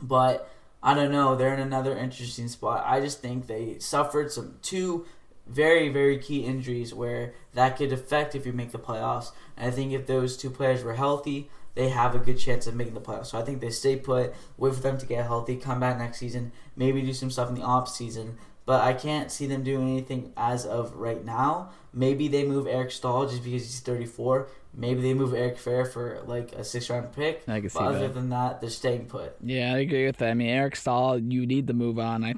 But 0.00 0.50
I 0.82 0.92
don't 0.94 1.10
know. 1.12 1.36
They're 1.36 1.54
in 1.54 1.60
another 1.60 1.96
interesting 1.96 2.48
spot. 2.48 2.84
I 2.86 3.00
just 3.00 3.20
think 3.22 3.46
they 3.46 3.78
suffered 3.78 4.30
some 4.30 4.56
two 4.62 5.06
very 5.46 5.88
very 5.88 6.18
key 6.18 6.44
injuries 6.44 6.94
where 6.94 7.34
that 7.52 7.76
could 7.76 7.92
affect 7.92 8.34
if 8.34 8.46
you 8.46 8.52
make 8.52 8.72
the 8.72 8.78
playoffs. 8.78 9.32
And 9.56 9.68
I 9.68 9.70
think 9.70 9.92
if 9.92 10.06
those 10.06 10.36
two 10.36 10.50
players 10.50 10.82
were 10.82 10.94
healthy, 10.94 11.50
they 11.74 11.88
have 11.88 12.14
a 12.14 12.18
good 12.18 12.38
chance 12.38 12.66
of 12.66 12.74
making 12.74 12.94
the 12.94 13.00
playoffs. 13.00 13.26
So 13.26 13.38
I 13.38 13.42
think 13.42 13.60
they 13.60 13.70
stay 13.70 13.96
put, 13.96 14.34
wait 14.56 14.74
for 14.74 14.80
them 14.80 14.98
to 14.98 15.06
get 15.06 15.26
healthy, 15.26 15.56
come 15.56 15.80
back 15.80 15.98
next 15.98 16.18
season, 16.18 16.52
maybe 16.76 17.02
do 17.02 17.12
some 17.12 17.30
stuff 17.30 17.48
in 17.48 17.54
the 17.54 17.62
off 17.62 17.88
season. 17.88 18.38
But 18.66 18.80
I 18.80 18.94
can't 18.94 19.30
see 19.30 19.46
them 19.46 19.62
doing 19.62 19.90
anything 19.90 20.32
as 20.36 20.64
of 20.64 20.94
right 20.94 21.22
now. 21.22 21.70
Maybe 21.92 22.28
they 22.28 22.44
move 22.44 22.66
Eric 22.66 22.92
Staal 22.92 23.26
just 23.26 23.44
because 23.44 23.62
he's 23.62 23.80
34. 23.80 24.48
Maybe 24.72 25.02
they 25.02 25.14
move 25.14 25.34
Eric 25.34 25.58
Fehr 25.58 25.86
for 25.86 26.22
like 26.26 26.52
a 26.52 26.64
six 26.64 26.88
round 26.88 27.12
pick. 27.12 27.42
I 27.46 27.60
can 27.60 27.68
see 27.68 27.78
but 27.78 27.88
other 27.88 27.98
that. 28.00 28.14
than 28.14 28.30
that, 28.30 28.60
they're 28.60 28.70
staying 28.70 29.06
put. 29.06 29.36
Yeah, 29.42 29.74
I 29.74 29.78
agree 29.78 30.06
with 30.06 30.16
that. 30.16 30.30
I 30.30 30.34
mean, 30.34 30.48
Eric 30.48 30.76
Staal, 30.76 31.18
you 31.18 31.46
need 31.46 31.66
to 31.68 31.74
move 31.74 31.98
on. 31.98 32.24
I 32.24 32.34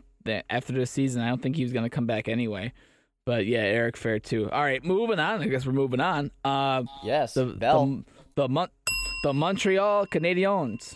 after 0.50 0.72
this 0.72 0.90
season, 0.90 1.22
I 1.22 1.28
don't 1.28 1.40
think 1.40 1.57
he 1.57 1.62
was 1.62 1.72
gonna 1.72 1.88
come 1.88 2.07
back 2.07 2.28
anyway. 2.28 2.72
But 3.27 3.45
yeah, 3.47 3.59
Eric 3.59 3.97
Fehr 3.97 4.22
too. 4.22 4.49
All 4.51 4.62
right, 4.62 4.83
moving 4.85 5.18
on. 5.18 5.43
I 5.43 5.49
guess 5.49 5.66
we're 5.66 5.72
moving 5.72 6.01
on. 6.01 6.31
Uh, 6.45 6.85
Yes. 7.03 7.35
the 7.35 7.47
Bell. 7.47 7.85
the 7.87 8.05
the, 8.37 8.49
Mon- 8.49 8.70
the 9.24 9.33
Montreal 9.35 10.07
Canadiens. 10.07 10.95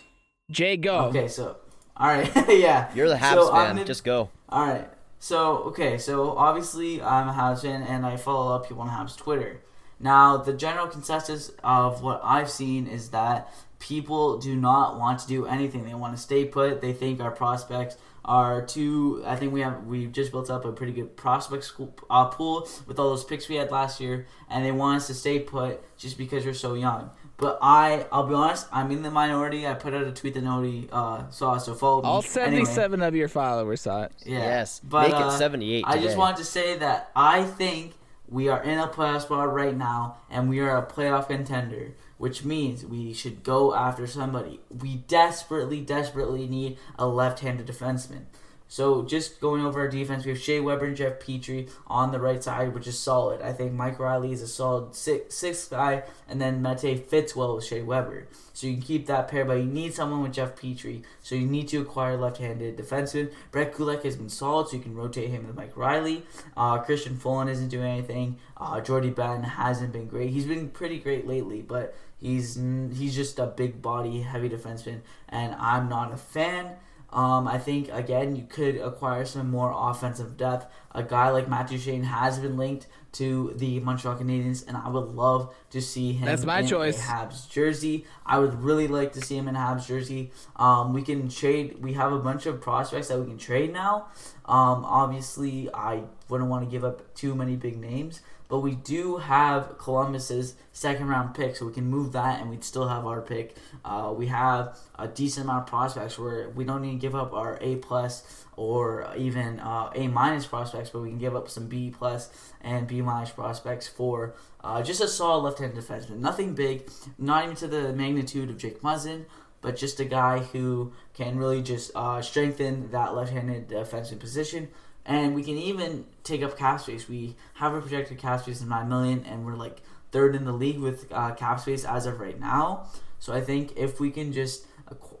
Jay, 0.49 0.77
go. 0.77 1.05
Okay, 1.07 1.27
so 1.27 1.57
all 1.97 2.07
right, 2.07 2.31
yeah. 2.49 2.89
You're 2.95 3.09
the 3.09 3.15
Habs 3.15 3.33
So, 3.33 3.51
fan. 3.51 3.75
gonna- 3.75 3.85
Just 3.85 4.03
go. 4.05 4.29
All 4.49 4.65
right. 4.65 4.89
So 5.19 5.57
okay, 5.69 5.97
so 5.97 6.31
obviously 6.37 7.01
I'm 7.01 7.27
a 7.27 7.33
Habs 7.33 7.61
fan, 7.63 7.83
and 7.83 8.05
I 8.05 8.15
follow 8.15 8.55
up 8.55 8.65
people 8.67 8.81
on 8.83 8.89
Habs 8.89 9.15
Twitter. 9.17 9.59
Now 9.99 10.37
the 10.37 10.53
general 10.53 10.87
consensus 10.87 11.51
of 11.65 12.01
what 12.01 12.21
I've 12.23 12.49
seen 12.49 12.87
is 12.87 13.09
that 13.09 13.53
people 13.79 14.37
do 14.37 14.55
not 14.55 14.97
want 14.97 15.19
to 15.19 15.27
do 15.27 15.45
anything. 15.47 15.83
They 15.83 15.93
want 15.95 16.15
to 16.15 16.21
stay 16.21 16.45
put. 16.45 16.79
They 16.81 16.93
think 16.93 17.19
our 17.19 17.29
prospects 17.31 17.97
are 18.23 18.65
two, 18.65 19.23
I 19.25 19.35
think 19.35 19.51
we 19.53 19.61
have 19.61 19.85
we've 19.85 20.11
just 20.11 20.31
built 20.31 20.49
up 20.49 20.65
a 20.65 20.71
pretty 20.71 20.93
good 20.93 21.15
prospect 21.17 21.63
school, 21.63 21.95
uh, 22.09 22.25
pool 22.25 22.67
with 22.85 22.99
all 22.99 23.09
those 23.09 23.23
picks 23.23 23.49
we 23.49 23.55
had 23.55 23.71
last 23.71 23.99
year, 23.99 24.27
and 24.49 24.63
they 24.63 24.71
want 24.71 24.97
us 24.97 25.07
to 25.07 25.13
stay 25.13 25.39
put 25.39 25.81
just 25.97 26.17
because 26.17 26.45
you're 26.45 26.53
so 26.53 26.75
young. 26.75 27.09
But 27.37 27.57
I, 27.59 28.05
I'll 28.11 28.27
be 28.27 28.35
honest, 28.35 28.67
I'm 28.71 28.91
in 28.91 29.01
the 29.01 29.09
minority. 29.09 29.65
I 29.65 29.73
put 29.73 29.95
out 29.95 30.03
a 30.03 30.11
tweet 30.11 30.35
that 30.35 30.43
nobody 30.43 30.87
uh, 30.91 31.27
saw, 31.31 31.57
so 31.57 31.73
follow 31.73 32.03
me. 32.03 32.07
All 32.07 32.23
Anyway. 32.35 32.65
77 32.65 33.01
of 33.01 33.15
your 33.15 33.27
followers 33.27 33.81
saw 33.81 34.03
it. 34.03 34.11
Yeah. 34.23 34.37
Yes. 34.37 34.79
But, 34.83 35.09
Make 35.09 35.19
it 35.19 35.25
uh, 35.25 35.31
78 35.31 35.85
I 35.87 35.97
just 35.97 36.17
wanted 36.17 36.37
to 36.37 36.45
say 36.45 36.77
that 36.77 37.09
I 37.15 37.43
think 37.43 37.93
we 38.27 38.47
are 38.47 38.61
in 38.63 38.77
a 38.77 38.87
playoff 38.87 39.23
spot 39.23 39.51
right 39.51 39.75
now, 39.75 40.17
and 40.29 40.49
we 40.49 40.59
are 40.59 40.77
a 40.77 40.85
playoff 40.85 41.27
contender, 41.27 41.95
which 42.21 42.45
means 42.45 42.85
we 42.85 43.13
should 43.13 43.41
go 43.41 43.73
after 43.73 44.05
somebody. 44.05 44.59
We 44.69 44.97
desperately, 45.07 45.81
desperately 45.81 46.47
need 46.47 46.77
a 46.99 47.07
left-handed 47.07 47.65
defenseman. 47.65 48.25
So 48.67 49.03
just 49.03 49.41
going 49.41 49.65
over 49.65 49.81
our 49.81 49.89
defense, 49.89 50.23
we 50.23 50.31
have 50.31 50.39
Shea 50.39 50.59
Weber 50.59 50.85
and 50.85 50.95
Jeff 50.95 51.19
Petry 51.19 51.69
on 51.87 52.11
the 52.11 52.19
right 52.21 52.41
side, 52.41 52.73
which 52.73 52.87
is 52.87 52.97
solid. 52.97 53.41
I 53.41 53.51
think 53.51 53.73
Mike 53.73 53.99
Reilly 53.99 54.31
is 54.31 54.43
a 54.43 54.47
solid 54.47 54.95
six, 54.95 55.35
sixth 55.35 55.71
guy, 55.71 56.03
and 56.29 56.39
then 56.39 56.61
Mete 56.61 57.09
fits 57.09 57.35
well 57.35 57.55
with 57.55 57.65
Shea 57.65 57.81
Weber. 57.81 58.27
So 58.53 58.67
you 58.67 58.73
can 58.73 58.83
keep 58.83 59.07
that 59.07 59.27
pair, 59.27 59.43
but 59.43 59.57
you 59.57 59.65
need 59.65 59.93
someone 59.93 60.21
with 60.21 60.31
Jeff 60.33 60.55
Petry. 60.55 61.03
So 61.21 61.35
you 61.35 61.47
need 61.47 61.67
to 61.69 61.81
acquire 61.81 62.15
left-handed 62.15 62.77
defenseman. 62.77 63.33
Brett 63.49 63.73
Kulak 63.73 64.03
has 64.03 64.15
been 64.15 64.29
solid, 64.29 64.69
so 64.69 64.77
you 64.77 64.83
can 64.83 64.95
rotate 64.95 65.31
him 65.31 65.47
with 65.47 65.55
Mike 65.57 65.75
Reilly. 65.75 66.23
Uh, 66.55 66.77
Christian 66.77 67.17
Fullen 67.17 67.49
isn't 67.49 67.69
doing 67.69 67.91
anything. 67.91 68.37
Uh, 68.55 68.79
Jordie 68.79 69.09
Benn 69.09 69.43
hasn't 69.43 69.91
been 69.91 70.07
great. 70.07 70.29
He's 70.29 70.45
been 70.45 70.69
pretty 70.69 70.99
great 70.99 71.27
lately, 71.27 71.61
but 71.61 71.93
he's 72.21 72.55
he's 72.93 73.15
just 73.15 73.39
a 73.39 73.47
big 73.47 73.81
body, 73.81 74.21
heavy 74.21 74.49
defenseman, 74.49 75.01
and 75.29 75.55
I'm 75.55 75.89
not 75.89 76.13
a 76.13 76.17
fan. 76.17 76.75
Um, 77.13 77.45
I 77.45 77.57
think 77.57 77.89
again 77.91 78.37
you 78.37 78.43
could 78.43 78.77
acquire 78.77 79.25
some 79.25 79.49
more 79.49 79.73
offensive 79.75 80.37
depth. 80.37 80.71
A 80.93 81.03
guy 81.03 81.29
like 81.29 81.49
Matt 81.49 81.69
Duchene 81.69 82.03
has 82.03 82.39
been 82.39 82.55
linked 82.55 82.87
to 83.13 83.53
the 83.57 83.81
Montreal 83.81 84.15
Canadiens, 84.15 84.65
and 84.65 84.77
I 84.77 84.87
would 84.87 85.09
love 85.09 85.53
to 85.71 85.81
see 85.81 86.13
him. 86.13 86.25
That's 86.25 86.45
my 86.45 86.59
in 86.59 86.67
choice. 86.67 86.97
A 86.97 87.03
Habs 87.03 87.49
jersey. 87.49 88.05
I 88.25 88.39
would 88.39 88.63
really 88.63 88.87
like 88.87 89.11
to 89.13 89.21
see 89.21 89.37
him 89.37 89.49
in 89.49 89.55
a 89.55 89.59
Habs 89.59 89.87
jersey. 89.87 90.31
Um, 90.55 90.93
we 90.93 91.01
can 91.01 91.27
trade. 91.27 91.81
We 91.81 91.93
have 91.93 92.13
a 92.13 92.19
bunch 92.19 92.45
of 92.45 92.61
prospects 92.61 93.09
that 93.09 93.19
we 93.19 93.25
can 93.25 93.37
trade 93.37 93.73
now. 93.73 94.07
Um, 94.45 94.85
obviously, 94.85 95.69
I 95.73 96.03
wouldn't 96.29 96.49
want 96.49 96.63
to 96.63 96.71
give 96.71 96.85
up 96.85 97.13
too 97.13 97.35
many 97.35 97.57
big 97.57 97.77
names, 97.77 98.21
but 98.51 98.59
we 98.59 98.75
do 98.75 99.15
have 99.15 99.77
Columbus's 99.77 100.55
second 100.73 101.07
round 101.07 101.33
pick, 101.33 101.55
so 101.55 101.65
we 101.65 101.71
can 101.71 101.85
move 101.85 102.11
that, 102.11 102.41
and 102.41 102.49
we'd 102.49 102.65
still 102.65 102.89
have 102.89 103.05
our 103.05 103.21
pick. 103.21 103.55
Uh, 103.85 104.13
we 104.13 104.27
have 104.27 104.77
a 104.99 105.07
decent 105.07 105.45
amount 105.45 105.63
of 105.63 105.67
prospects 105.67 106.19
where 106.19 106.49
we 106.49 106.65
don't 106.65 106.81
need 106.81 106.91
to 106.91 106.97
give 106.97 107.15
up 107.15 107.31
our 107.31 107.57
A 107.61 107.77
plus 107.77 108.45
or 108.57 109.07
even 109.17 109.61
uh, 109.61 109.89
A 109.95 110.09
minus 110.09 110.45
prospects, 110.45 110.89
but 110.89 111.01
we 111.01 111.07
can 111.07 111.17
give 111.17 111.33
up 111.33 111.47
some 111.49 111.67
B 111.67 111.93
plus 111.97 112.29
and 112.59 112.87
B 112.87 113.01
minus 113.01 113.29
prospects 113.29 113.87
for 113.87 114.35
uh, 114.65 114.81
just 114.83 114.99
a 114.99 115.07
solid 115.07 115.43
left-handed 115.43 115.81
defenseman. 115.81 116.17
Nothing 116.17 116.53
big, 116.53 116.91
not 117.17 117.45
even 117.45 117.55
to 117.55 117.67
the 117.67 117.93
magnitude 117.93 118.49
of 118.49 118.57
Jake 118.57 118.81
Muzzin, 118.81 119.27
but 119.61 119.77
just 119.77 120.01
a 120.01 120.05
guy 120.05 120.39
who 120.39 120.91
can 121.13 121.37
really 121.37 121.61
just 121.61 121.91
uh, 121.95 122.21
strengthen 122.21 122.91
that 122.91 123.15
left-handed 123.15 123.69
defensive 123.69 124.19
position. 124.19 124.67
And 125.05 125.33
we 125.33 125.43
can 125.43 125.57
even 125.57 126.05
take 126.23 126.43
up 126.43 126.57
cap 126.57 126.81
space. 126.81 127.09
We 127.09 127.35
have 127.55 127.73
a 127.73 127.81
projected 127.81 128.19
cap 128.19 128.41
space 128.41 128.61
of 128.61 128.67
nine 128.67 128.87
million, 128.87 129.25
and 129.25 129.45
we're 129.45 129.55
like 129.55 129.81
third 130.11 130.35
in 130.35 130.45
the 130.45 130.51
league 130.51 130.79
with 130.79 131.11
uh, 131.11 131.33
cap 131.33 131.59
space 131.59 131.85
as 131.85 132.05
of 132.05 132.19
right 132.19 132.39
now. 132.39 132.87
So 133.19 133.33
I 133.33 133.41
think 133.41 133.73
if 133.75 133.99
we 133.99 134.11
can 134.11 134.31
just 134.31 134.65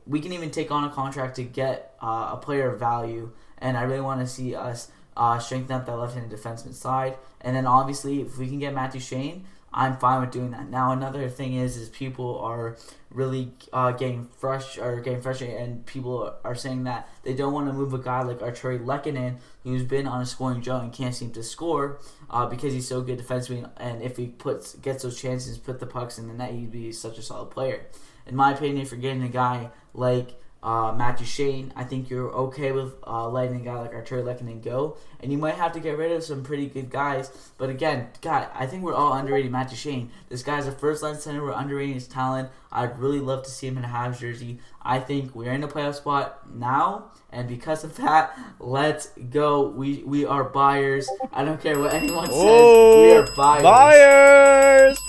we 0.05 0.19
can 0.19 0.33
even 0.33 0.51
take 0.51 0.71
on 0.71 0.83
a 0.83 0.89
contract 0.89 1.35
to 1.37 1.43
get 1.43 1.95
uh, 2.01 2.31
a 2.33 2.37
player 2.37 2.71
of 2.71 2.79
value, 2.79 3.31
and 3.57 3.77
I 3.77 3.83
really 3.83 4.01
want 4.01 4.21
to 4.21 4.27
see 4.27 4.55
us 4.55 4.89
uh, 5.15 5.39
strengthen 5.39 5.75
up 5.75 5.85
that 5.85 5.95
left-handed 5.95 6.37
defenseman 6.37 6.73
side. 6.73 7.17
And 7.41 7.55
then 7.55 7.65
obviously, 7.65 8.21
if 8.21 8.37
we 8.37 8.47
can 8.47 8.59
get 8.59 8.73
Matt 8.73 8.93
Duchene, 8.93 9.45
I'm 9.73 9.97
fine 9.97 10.19
with 10.21 10.31
doing 10.31 10.51
that. 10.51 10.69
Now 10.69 10.91
another 10.91 11.29
thing 11.29 11.53
is 11.53 11.77
is 11.77 11.89
people 11.89 12.39
are 12.39 12.75
really 13.09 13.53
uh, 13.71 13.91
getting 13.91 14.27
fresh 14.27 14.77
or 14.77 14.99
getting 14.99 15.21
frustrated, 15.21 15.61
and 15.61 15.85
people 15.85 16.33
are 16.43 16.55
saying 16.55 16.83
that 16.85 17.09
they 17.23 17.33
don't 17.33 17.53
want 17.53 17.67
to 17.67 17.73
move 17.73 17.93
a 17.93 17.97
guy 17.97 18.21
like 18.21 18.39
Artturi 18.39 18.83
Lehkonen, 18.83 19.37
who's 19.63 19.83
been 19.83 20.07
on 20.07 20.21
a 20.21 20.25
scoring 20.25 20.61
drought 20.61 20.83
and 20.83 20.91
can't 20.91 21.15
seem 21.15 21.31
to 21.31 21.43
score 21.43 21.99
uh, 22.29 22.45
because 22.45 22.73
he's 22.73 22.87
so 22.87 23.01
good 23.01 23.17
defensively, 23.17 23.65
and 23.77 24.01
if 24.01 24.17
he 24.17 24.27
puts 24.27 24.75
gets 24.75 25.03
those 25.03 25.19
chances, 25.19 25.57
put 25.57 25.79
the 25.79 25.87
pucks 25.87 26.17
in 26.17 26.27
the 26.27 26.33
net, 26.33 26.51
he'd 26.51 26.71
be 26.71 26.91
such 26.91 27.17
a 27.17 27.21
solid 27.21 27.51
player. 27.51 27.85
In 28.27 28.35
my 28.35 28.51
opinion, 28.51 28.81
if 28.81 28.91
you're 28.91 28.99
getting 28.99 29.23
a 29.23 29.29
guy 29.29 29.69
like 29.93 30.40
uh, 30.63 30.93
Matt 30.95 31.17
Duchene, 31.17 31.73
I 31.75 31.83
think 31.83 32.09
you're 32.09 32.29
okay 32.31 32.71
with 32.71 32.93
uh, 33.07 33.27
letting 33.27 33.61
a 33.61 33.63
guy 33.63 33.79
like 33.79 33.93
Artturi 33.93 34.23
Lehkonen 34.23 34.63
go, 34.63 34.95
and 35.19 35.31
you 35.31 35.37
might 35.37 35.55
have 35.55 35.71
to 35.73 35.79
get 35.79 35.97
rid 35.97 36.11
of 36.11 36.23
some 36.23 36.43
pretty 36.43 36.67
good 36.67 36.91
guys. 36.91 37.31
But 37.57 37.69
again, 37.69 38.09
God, 38.21 38.47
I 38.53 38.67
think 38.67 38.83
we're 38.83 38.93
all 38.93 39.13
underrating 39.13 39.51
Matt 39.51 39.69
Duchene. 39.69 40.11
This 40.29 40.43
guy's 40.43 40.67
a 40.67 40.71
first 40.71 41.01
line 41.01 41.15
center. 41.15 41.43
We're 41.43 41.53
underrating 41.53 41.95
his 41.95 42.07
talent. 42.07 42.49
I'd 42.71 42.99
really 42.99 43.19
love 43.19 43.43
to 43.43 43.49
see 43.49 43.67
him 43.67 43.77
in 43.77 43.83
a 43.83 43.87
Habs 43.87 44.19
jersey. 44.19 44.59
I 44.83 44.99
think 44.99 45.33
we're 45.33 45.51
in 45.51 45.63
a 45.63 45.67
playoff 45.67 45.95
spot 45.95 46.47
now, 46.53 47.11
and 47.31 47.47
because 47.47 47.83
of 47.83 47.95
that, 47.97 48.37
let's 48.59 49.07
go. 49.31 49.67
We 49.67 50.03
we 50.05 50.25
are 50.25 50.43
buyers. 50.43 51.09
I 51.33 51.43
don't 51.43 51.61
care 51.61 51.79
what 51.79 51.93
anyone 51.93 52.27
says. 52.27 52.35
we 52.35 53.13
are 53.13 53.27
buyers. 53.35 53.63
Buyers! 53.63 54.99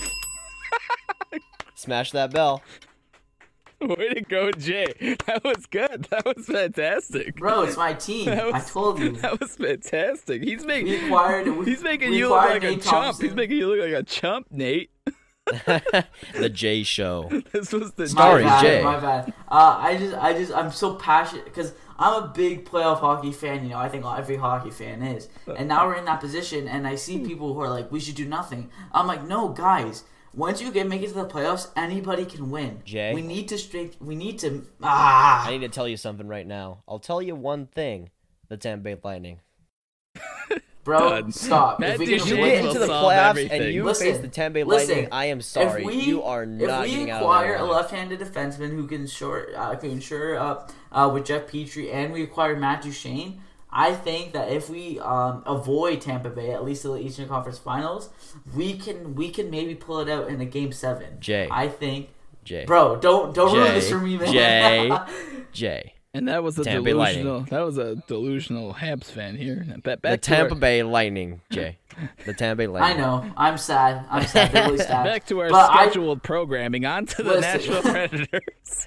Smash 1.74 2.12
that 2.12 2.32
bell. 2.32 2.62
Way 3.98 4.14
to 4.14 4.20
go, 4.20 4.50
Jay. 4.52 5.16
That 5.26 5.42
was 5.44 5.66
good. 5.66 6.06
That 6.10 6.24
was 6.24 6.46
fantastic. 6.46 7.36
Bro, 7.36 7.62
it's 7.62 7.76
my 7.76 7.94
team. 7.94 8.26
That 8.26 8.54
I 8.54 8.60
told 8.60 9.00
you. 9.00 9.12
That 9.22 9.40
was 9.40 9.56
fantastic. 9.56 10.42
He's 10.42 10.64
making 10.64 10.92
We 10.92 11.04
acquired. 11.06 11.48
We, 11.48 11.64
he's 11.64 11.82
making 11.82 12.10
we 12.10 12.18
you 12.18 12.28
look 12.28 12.38
acquired 12.38 12.62
like 12.62 12.72
a 12.72 12.76
Nate 12.76 12.82
chump. 12.84 13.20
He's 13.20 13.34
making 13.34 13.56
you 13.56 13.68
look 13.68 13.80
like 13.80 14.00
a 14.00 14.02
chump, 14.04 14.46
Nate. 14.50 14.90
the 15.46 16.50
Jay 16.52 16.82
Show. 16.82 17.28
This 17.52 17.72
was 17.72 17.92
the 17.92 18.02
My 18.02 18.08
Starring 18.08 18.46
bad, 18.46 18.62
Jay. 18.62 18.82
My 18.82 19.00
bad. 19.00 19.32
Uh, 19.48 19.76
I 19.80 19.96
just, 19.96 20.14
I 20.16 20.32
just, 20.32 20.52
I'm 20.52 20.70
so 20.70 20.94
passionate 20.94 21.44
because 21.44 21.72
I'm 21.98 22.22
a 22.22 22.28
big 22.28 22.64
playoff 22.64 23.00
hockey 23.00 23.32
fan. 23.32 23.64
You 23.64 23.70
know, 23.70 23.78
I 23.78 23.88
think 23.88 24.04
every 24.04 24.36
hockey 24.36 24.70
fan 24.70 25.02
is. 25.02 25.28
And 25.56 25.68
now 25.68 25.86
we're 25.86 25.96
in 25.96 26.04
that 26.04 26.20
position, 26.20 26.68
and 26.68 26.86
I 26.86 26.94
see 26.94 27.18
people 27.18 27.54
who 27.54 27.60
are 27.60 27.70
like, 27.70 27.90
"We 27.90 28.00
should 28.00 28.14
do 28.14 28.26
nothing." 28.26 28.70
I'm 28.92 29.06
like, 29.06 29.26
"No, 29.26 29.48
guys. 29.48 30.04
Once 30.34 30.62
you 30.62 30.72
get 30.72 30.88
make 30.88 31.02
it 31.02 31.08
to 31.08 31.14
the 31.14 31.26
playoffs, 31.26 31.68
anybody 31.76 32.24
can 32.24 32.50
win. 32.50 32.80
Jay? 32.84 33.12
we 33.14 33.20
need 33.22 33.48
to 33.48 33.58
straight. 33.58 33.96
We 34.00 34.14
need 34.14 34.38
to. 34.40 34.66
Ah, 34.82 35.46
I 35.46 35.50
need 35.50 35.60
to 35.60 35.68
tell 35.68 35.86
you 35.86 35.96
something 35.96 36.26
right 36.26 36.46
now. 36.46 36.82
I'll 36.88 36.98
tell 36.98 37.20
you 37.20 37.34
one 37.34 37.66
thing. 37.66 38.10
The 38.48 38.56
Tampa 38.56 38.84
Bay 38.84 38.96
Lightning. 39.02 39.40
bro, 40.84 40.98
Done. 41.20 41.32
stop. 41.32 41.80
Matt 41.80 41.94
if 41.94 41.98
we 42.00 42.06
can 42.18 42.26
You 42.26 42.36
get 42.36 42.64
into 42.64 42.78
the 42.78 42.86
playoffs 42.86 43.30
everything. 43.30 43.62
and 43.62 43.72
you 43.74 43.84
Listen, 43.84 44.06
face 44.12 44.18
the 44.20 44.28
Tampa 44.28 44.54
Bay 44.54 44.64
listen, 44.64 44.88
Lightning. 44.88 45.08
I 45.12 45.26
am 45.26 45.40
sorry. 45.40 45.84
we- 45.84 45.94
you 46.00 46.22
are 46.22 46.44
not 46.44 46.84
if 46.86 46.90
we 46.90 46.96
getting 46.96 47.10
out 47.10 47.16
of 47.16 47.22
acquire 47.22 47.56
a 47.56 47.64
left-handed 47.64 48.20
defenseman 48.20 48.70
who 48.70 48.86
can 48.86 49.06
short, 49.06 49.50
uh, 49.56 49.74
can 49.76 50.00
shore 50.00 50.36
up 50.36 50.72
uh, 50.90 51.10
with 51.12 51.24
Jeff 51.26 51.46
Petry, 51.46 51.92
and 51.92 52.12
we 52.12 52.22
acquire 52.22 52.56
Matt 52.56 52.82
Duchene, 52.82 53.40
I 53.72 53.94
think 53.94 54.32
that 54.32 54.52
if 54.52 54.68
we 54.68 55.00
um, 55.00 55.42
avoid 55.46 56.00
Tampa 56.02 56.28
Bay 56.30 56.50
at 56.50 56.64
least 56.64 56.82
to 56.82 56.88
the 56.88 56.98
Eastern 56.98 57.28
Conference 57.28 57.58
Finals, 57.58 58.10
we 58.54 58.76
can 58.76 59.14
we 59.14 59.30
can 59.30 59.50
maybe 59.50 59.74
pull 59.74 60.00
it 60.00 60.08
out 60.08 60.28
in 60.28 60.40
a 60.40 60.44
Game 60.44 60.72
Seven. 60.72 61.18
Jay. 61.20 61.48
I 61.50 61.68
think, 61.68 62.10
Jay. 62.44 62.64
bro, 62.66 62.96
don't 62.96 63.34
don't 63.34 63.54
ruin 63.54 63.72
this 63.72 63.88
for 63.88 63.98
me, 63.98 64.18
man. 64.18 64.32
Jay. 64.32 64.90
Jay. 65.52 65.94
And 66.14 66.28
that 66.28 66.42
was 66.42 66.58
a 66.58 66.64
Tampa 66.64 66.84
Bay 66.84 66.92
Lightning. 66.92 67.24
delusional. 67.24 67.48
That 67.50 67.64
was 67.64 67.78
a 67.78 67.96
delusional 68.06 68.74
Habs 68.74 69.04
fan 69.04 69.34
here. 69.34 69.64
Back, 69.82 70.02
back 70.02 70.12
The 70.12 70.16
Tampa 70.18 70.54
our, 70.54 70.60
Bay 70.60 70.82
Lightning, 70.82 71.40
Jay. 71.50 71.78
The 72.26 72.34
Tampa 72.34 72.66
Bay 72.68 72.78
I 72.78 72.92
know. 72.94 73.24
I'm 73.36 73.56
sad. 73.56 74.04
I'm 74.10 74.26
sad. 74.26 74.52
Really 74.52 74.76
sad. 74.90 75.04
Back 75.04 75.26
to 75.28 75.40
our 75.40 75.48
But 75.48 75.70
I- 75.70 75.84
scheduled 75.86 76.22
programming. 76.22 76.84
On 76.84 77.06
to 77.06 77.22
the 77.22 77.30
Listen. 77.40 77.40
Nashville 77.42 77.82
Predators. 77.92 78.86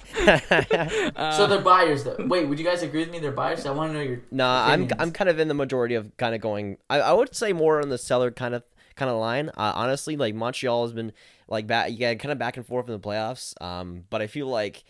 so 1.36 1.46
they're 1.48 1.60
buyers, 1.60 2.04
though. 2.04 2.16
Wait, 2.26 2.46
would 2.48 2.58
you 2.60 2.64
guys 2.64 2.82
agree 2.82 3.00
with 3.00 3.10
me? 3.10 3.18
They're 3.18 3.32
buyers. 3.32 3.66
I 3.66 3.72
want 3.72 3.90
to 3.92 3.94
know 3.98 4.02
your. 4.04 4.20
No, 4.30 4.46
I'm. 4.48 4.88
I'm 4.98 5.10
kind 5.12 5.28
of 5.28 5.38
in 5.38 5.48
the 5.48 5.54
majority 5.54 5.94
of 5.96 6.16
kind 6.16 6.34
of 6.34 6.40
going. 6.40 6.78
I, 6.88 7.00
I 7.00 7.12
would 7.12 7.34
say 7.34 7.52
more 7.52 7.80
on 7.80 7.88
the 7.88 7.98
seller 7.98 8.30
kind 8.30 8.54
of 8.54 8.62
kind 8.94 9.10
of 9.10 9.18
line. 9.18 9.48
Uh, 9.50 9.72
honestly, 9.74 10.16
like 10.16 10.34
Montreal 10.34 10.84
has 10.84 10.92
been 10.92 11.12
like 11.48 11.66
back, 11.66 11.90
yeah, 11.92 12.14
kind 12.14 12.32
of 12.32 12.38
back 12.38 12.56
and 12.56 12.66
forth 12.66 12.86
in 12.88 12.92
the 12.92 13.00
playoffs. 13.00 13.60
Um, 13.60 14.04
but 14.10 14.22
I 14.22 14.26
feel 14.28 14.46
like. 14.46 14.84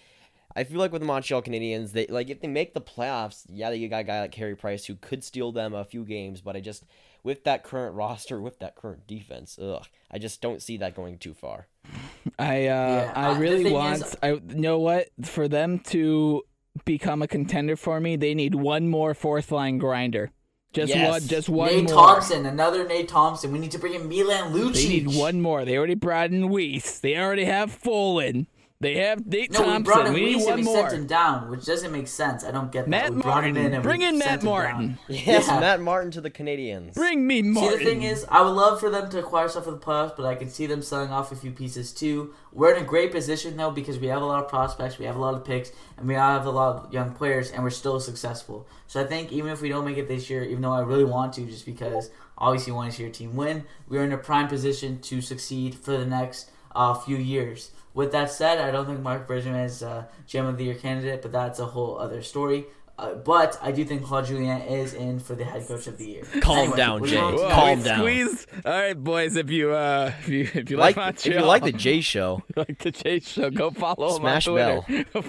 I 0.56 0.64
feel 0.64 0.78
like 0.78 0.90
with 0.90 1.02
the 1.02 1.06
Montreal 1.06 1.42
Canadiens, 1.42 1.92
they 1.92 2.06
like 2.06 2.30
if 2.30 2.40
they 2.40 2.48
make 2.48 2.72
the 2.74 2.80
playoffs, 2.80 3.44
yeah, 3.48 3.68
they 3.70 3.86
got 3.88 4.00
a 4.00 4.04
guy 4.04 4.20
like 4.22 4.32
Carey 4.32 4.56
Price 4.56 4.86
who 4.86 4.94
could 4.96 5.22
steal 5.22 5.52
them 5.52 5.74
a 5.74 5.84
few 5.84 6.02
games, 6.04 6.40
but 6.40 6.56
I 6.56 6.60
just 6.60 6.84
with 7.22 7.44
that 7.44 7.62
current 7.62 7.94
roster, 7.94 8.40
with 8.40 8.58
that 8.60 8.74
current 8.74 9.06
defense, 9.06 9.58
ugh, 9.60 9.84
I 10.10 10.18
just 10.18 10.40
don't 10.40 10.62
see 10.62 10.78
that 10.78 10.94
going 10.96 11.18
too 11.18 11.34
far. 11.34 11.66
I 12.38 12.46
uh, 12.46 12.50
Yeah, 12.60 13.12
uh, 13.14 13.20
I 13.30 13.34
the 13.34 13.40
really 13.40 13.70
want. 13.70 13.96
is- 14.02 14.16
I 14.22 14.30
you 14.32 14.40
know 14.54 14.78
what 14.78 15.08
for 15.24 15.46
them 15.46 15.78
to 15.90 16.42
become 16.84 17.20
a 17.22 17.28
contender 17.28 17.76
for 17.76 18.00
me, 18.00 18.16
they 18.16 18.34
need 18.34 18.54
one 18.54 18.88
more 18.88 19.12
fourth 19.14 19.52
line 19.52 19.78
grinder. 19.78 20.30
Just 20.72 20.94
Yes. 20.94 21.10
one. 21.10 21.20
Just 21.28 21.48
one 21.48 21.68
Nate 21.68 21.84
more. 21.84 21.94
Thompson, 21.94 22.44
another 22.46 22.86
Nate 22.86 23.08
Thompson. 23.08 23.50
We 23.52 23.58
need 23.58 23.70
to 23.70 23.78
bring 23.78 23.94
in 23.94 24.08
Milan 24.08 24.52
Lucic. 24.52 24.74
They 24.74 24.88
need 24.88 25.14
one 25.16 25.40
more. 25.40 25.64
They 25.64 25.76
already 25.78 25.94
brought 25.94 26.30
in 26.32 26.48
Weiss. 26.50 26.98
They 26.98 27.16
already 27.16 27.44
have 27.44 27.72
Fullen. 27.72 28.46
They 28.78 28.96
have 28.96 29.26
Nate 29.26 29.50
No, 29.52 29.60
we 29.60 29.64
Thompson. 29.66 29.82
brought 29.84 30.06
him, 30.06 30.12
we 30.12 30.34
need 30.34 30.44
one 30.44 30.56
we 30.56 30.62
more. 30.62 30.74
sent 30.88 30.92
him 30.92 31.06
down, 31.06 31.50
which 31.50 31.64
doesn't 31.64 31.90
make 31.92 32.06
sense. 32.08 32.44
I 32.44 32.50
don't 32.50 32.70
get 32.70 32.86
Matt 32.86 33.04
that. 33.04 33.14
We 33.14 33.22
brought 33.22 33.44
him 33.44 33.54
Martin. 33.54 33.66
in 33.68 33.74
and 33.74 33.82
Bring 33.82 34.02
in 34.02 34.18
Matt 34.18 34.42
Martin. 34.42 34.78
down. 34.88 34.98
Yes, 35.08 35.46
Yeah. 35.48 35.60
Matt 35.60 35.80
Martin 35.80 36.10
to 36.10 36.20
the 36.20 36.30
Canadiens. 36.30 36.92
Bring 36.92 37.26
me 37.26 37.40
Martin. 37.40 37.78
See, 37.78 37.84
the 37.84 37.90
thing 37.90 38.02
is, 38.02 38.26
I 38.28 38.42
would 38.42 38.50
love 38.50 38.78
for 38.78 38.90
them 38.90 39.08
to 39.10 39.18
acquire 39.18 39.48
stuff 39.48 39.64
for 39.64 39.70
the 39.70 39.78
playoffs, 39.78 40.14
but 40.14 40.26
I 40.26 40.34
can 40.34 40.50
see 40.50 40.66
them 40.66 40.82
selling 40.82 41.10
off 41.10 41.32
a 41.32 41.36
few 41.36 41.52
pieces 41.52 41.90
too. 41.92 42.34
We're 42.52 42.74
in 42.74 42.82
a 42.82 42.86
great 42.86 43.12
position 43.12 43.56
though 43.56 43.70
because 43.70 43.98
we 43.98 44.08
have 44.08 44.20
a 44.20 44.26
lot 44.26 44.42
of 44.44 44.50
prospects, 44.50 44.98
we 44.98 45.06
have 45.06 45.16
a 45.16 45.20
lot 45.20 45.32
of 45.34 45.42
picks, 45.44 45.72
and 45.96 46.06
we 46.06 46.12
have 46.14 46.44
a 46.44 46.50
lot 46.50 46.76
of 46.84 46.92
young 46.92 47.12
players, 47.14 47.50
and 47.50 47.62
we're 47.62 47.70
still 47.70 47.98
successful. 47.98 48.66
So 48.88 49.00
I 49.00 49.04
think 49.04 49.32
even 49.32 49.50
if 49.52 49.62
we 49.62 49.70
don't 49.70 49.86
make 49.86 49.96
it 49.96 50.06
this 50.06 50.28
year, 50.28 50.42
even 50.44 50.60
though 50.60 50.72
I 50.72 50.80
really 50.80 51.04
want 51.04 51.32
to, 51.34 51.46
just 51.46 51.64
because 51.64 52.10
obviously 52.36 52.72
you 52.72 52.74
want 52.76 52.90
to 52.90 52.96
see 52.98 53.04
your 53.04 53.12
team 53.12 53.36
win, 53.36 53.64
we're 53.88 54.04
in 54.04 54.12
a 54.12 54.18
prime 54.18 54.48
position 54.48 55.00
to 55.00 55.22
succeed 55.22 55.74
for 55.76 55.92
the 55.96 56.04
next 56.04 56.50
uh, 56.76 56.94
few 56.94 57.16
years. 57.16 57.70
With 57.94 58.12
that 58.12 58.30
said, 58.30 58.58
I 58.58 58.70
don't 58.70 58.86
think 58.86 59.00
Marc 59.00 59.26
Bergevin 59.26 59.64
is 59.64 59.82
a 59.82 60.08
Gem 60.26 60.46
of 60.46 60.58
the 60.58 60.64
Year 60.64 60.74
candidate, 60.74 61.22
but 61.22 61.32
that's 61.32 61.58
a 61.58 61.64
whole 61.64 61.98
other 61.98 62.22
story. 62.22 62.66
Uh, 62.98 63.12
but 63.14 63.58
I 63.60 63.72
do 63.72 63.84
think 63.84 64.02
Claude 64.04 64.24
Julien 64.24 64.62
is 64.62 64.94
in 64.94 65.18
for 65.20 65.34
the 65.34 65.44
head 65.44 65.66
coach 65.68 65.86
of 65.86 65.98
the 65.98 66.06
year. 66.06 66.22
Calm 66.40 66.58
Anyway, 66.58 66.76
down, 66.78 67.04
Jay. 67.04 67.16
Whoa, 67.20 67.50
Calm 67.50 67.82
down. 67.82 67.98
Squeeze. 67.98 68.46
All 68.64 68.72
right, 68.72 68.94
boys. 68.98 69.36
If 69.36 69.50
you 69.50 69.72
uh, 69.72 70.12
if 70.20 70.28
you 70.28 70.48
if 70.54 70.70
you 70.70 70.78
like 70.78 70.96
like, 70.96 71.16
if 71.26 71.26
you 71.34 71.40
like 71.40 71.62
the 71.62 71.72
J 71.72 72.00
Show, 72.00 72.42
like 72.56 72.78
the 72.78 72.90
J 72.90 73.20
Show, 73.20 73.50
go 73.50 73.70
follow 73.70 74.16
Smash 74.18 74.46
him 74.48 74.54
on 74.54 74.82
Twitter. 74.84 75.04
Go 75.12 75.20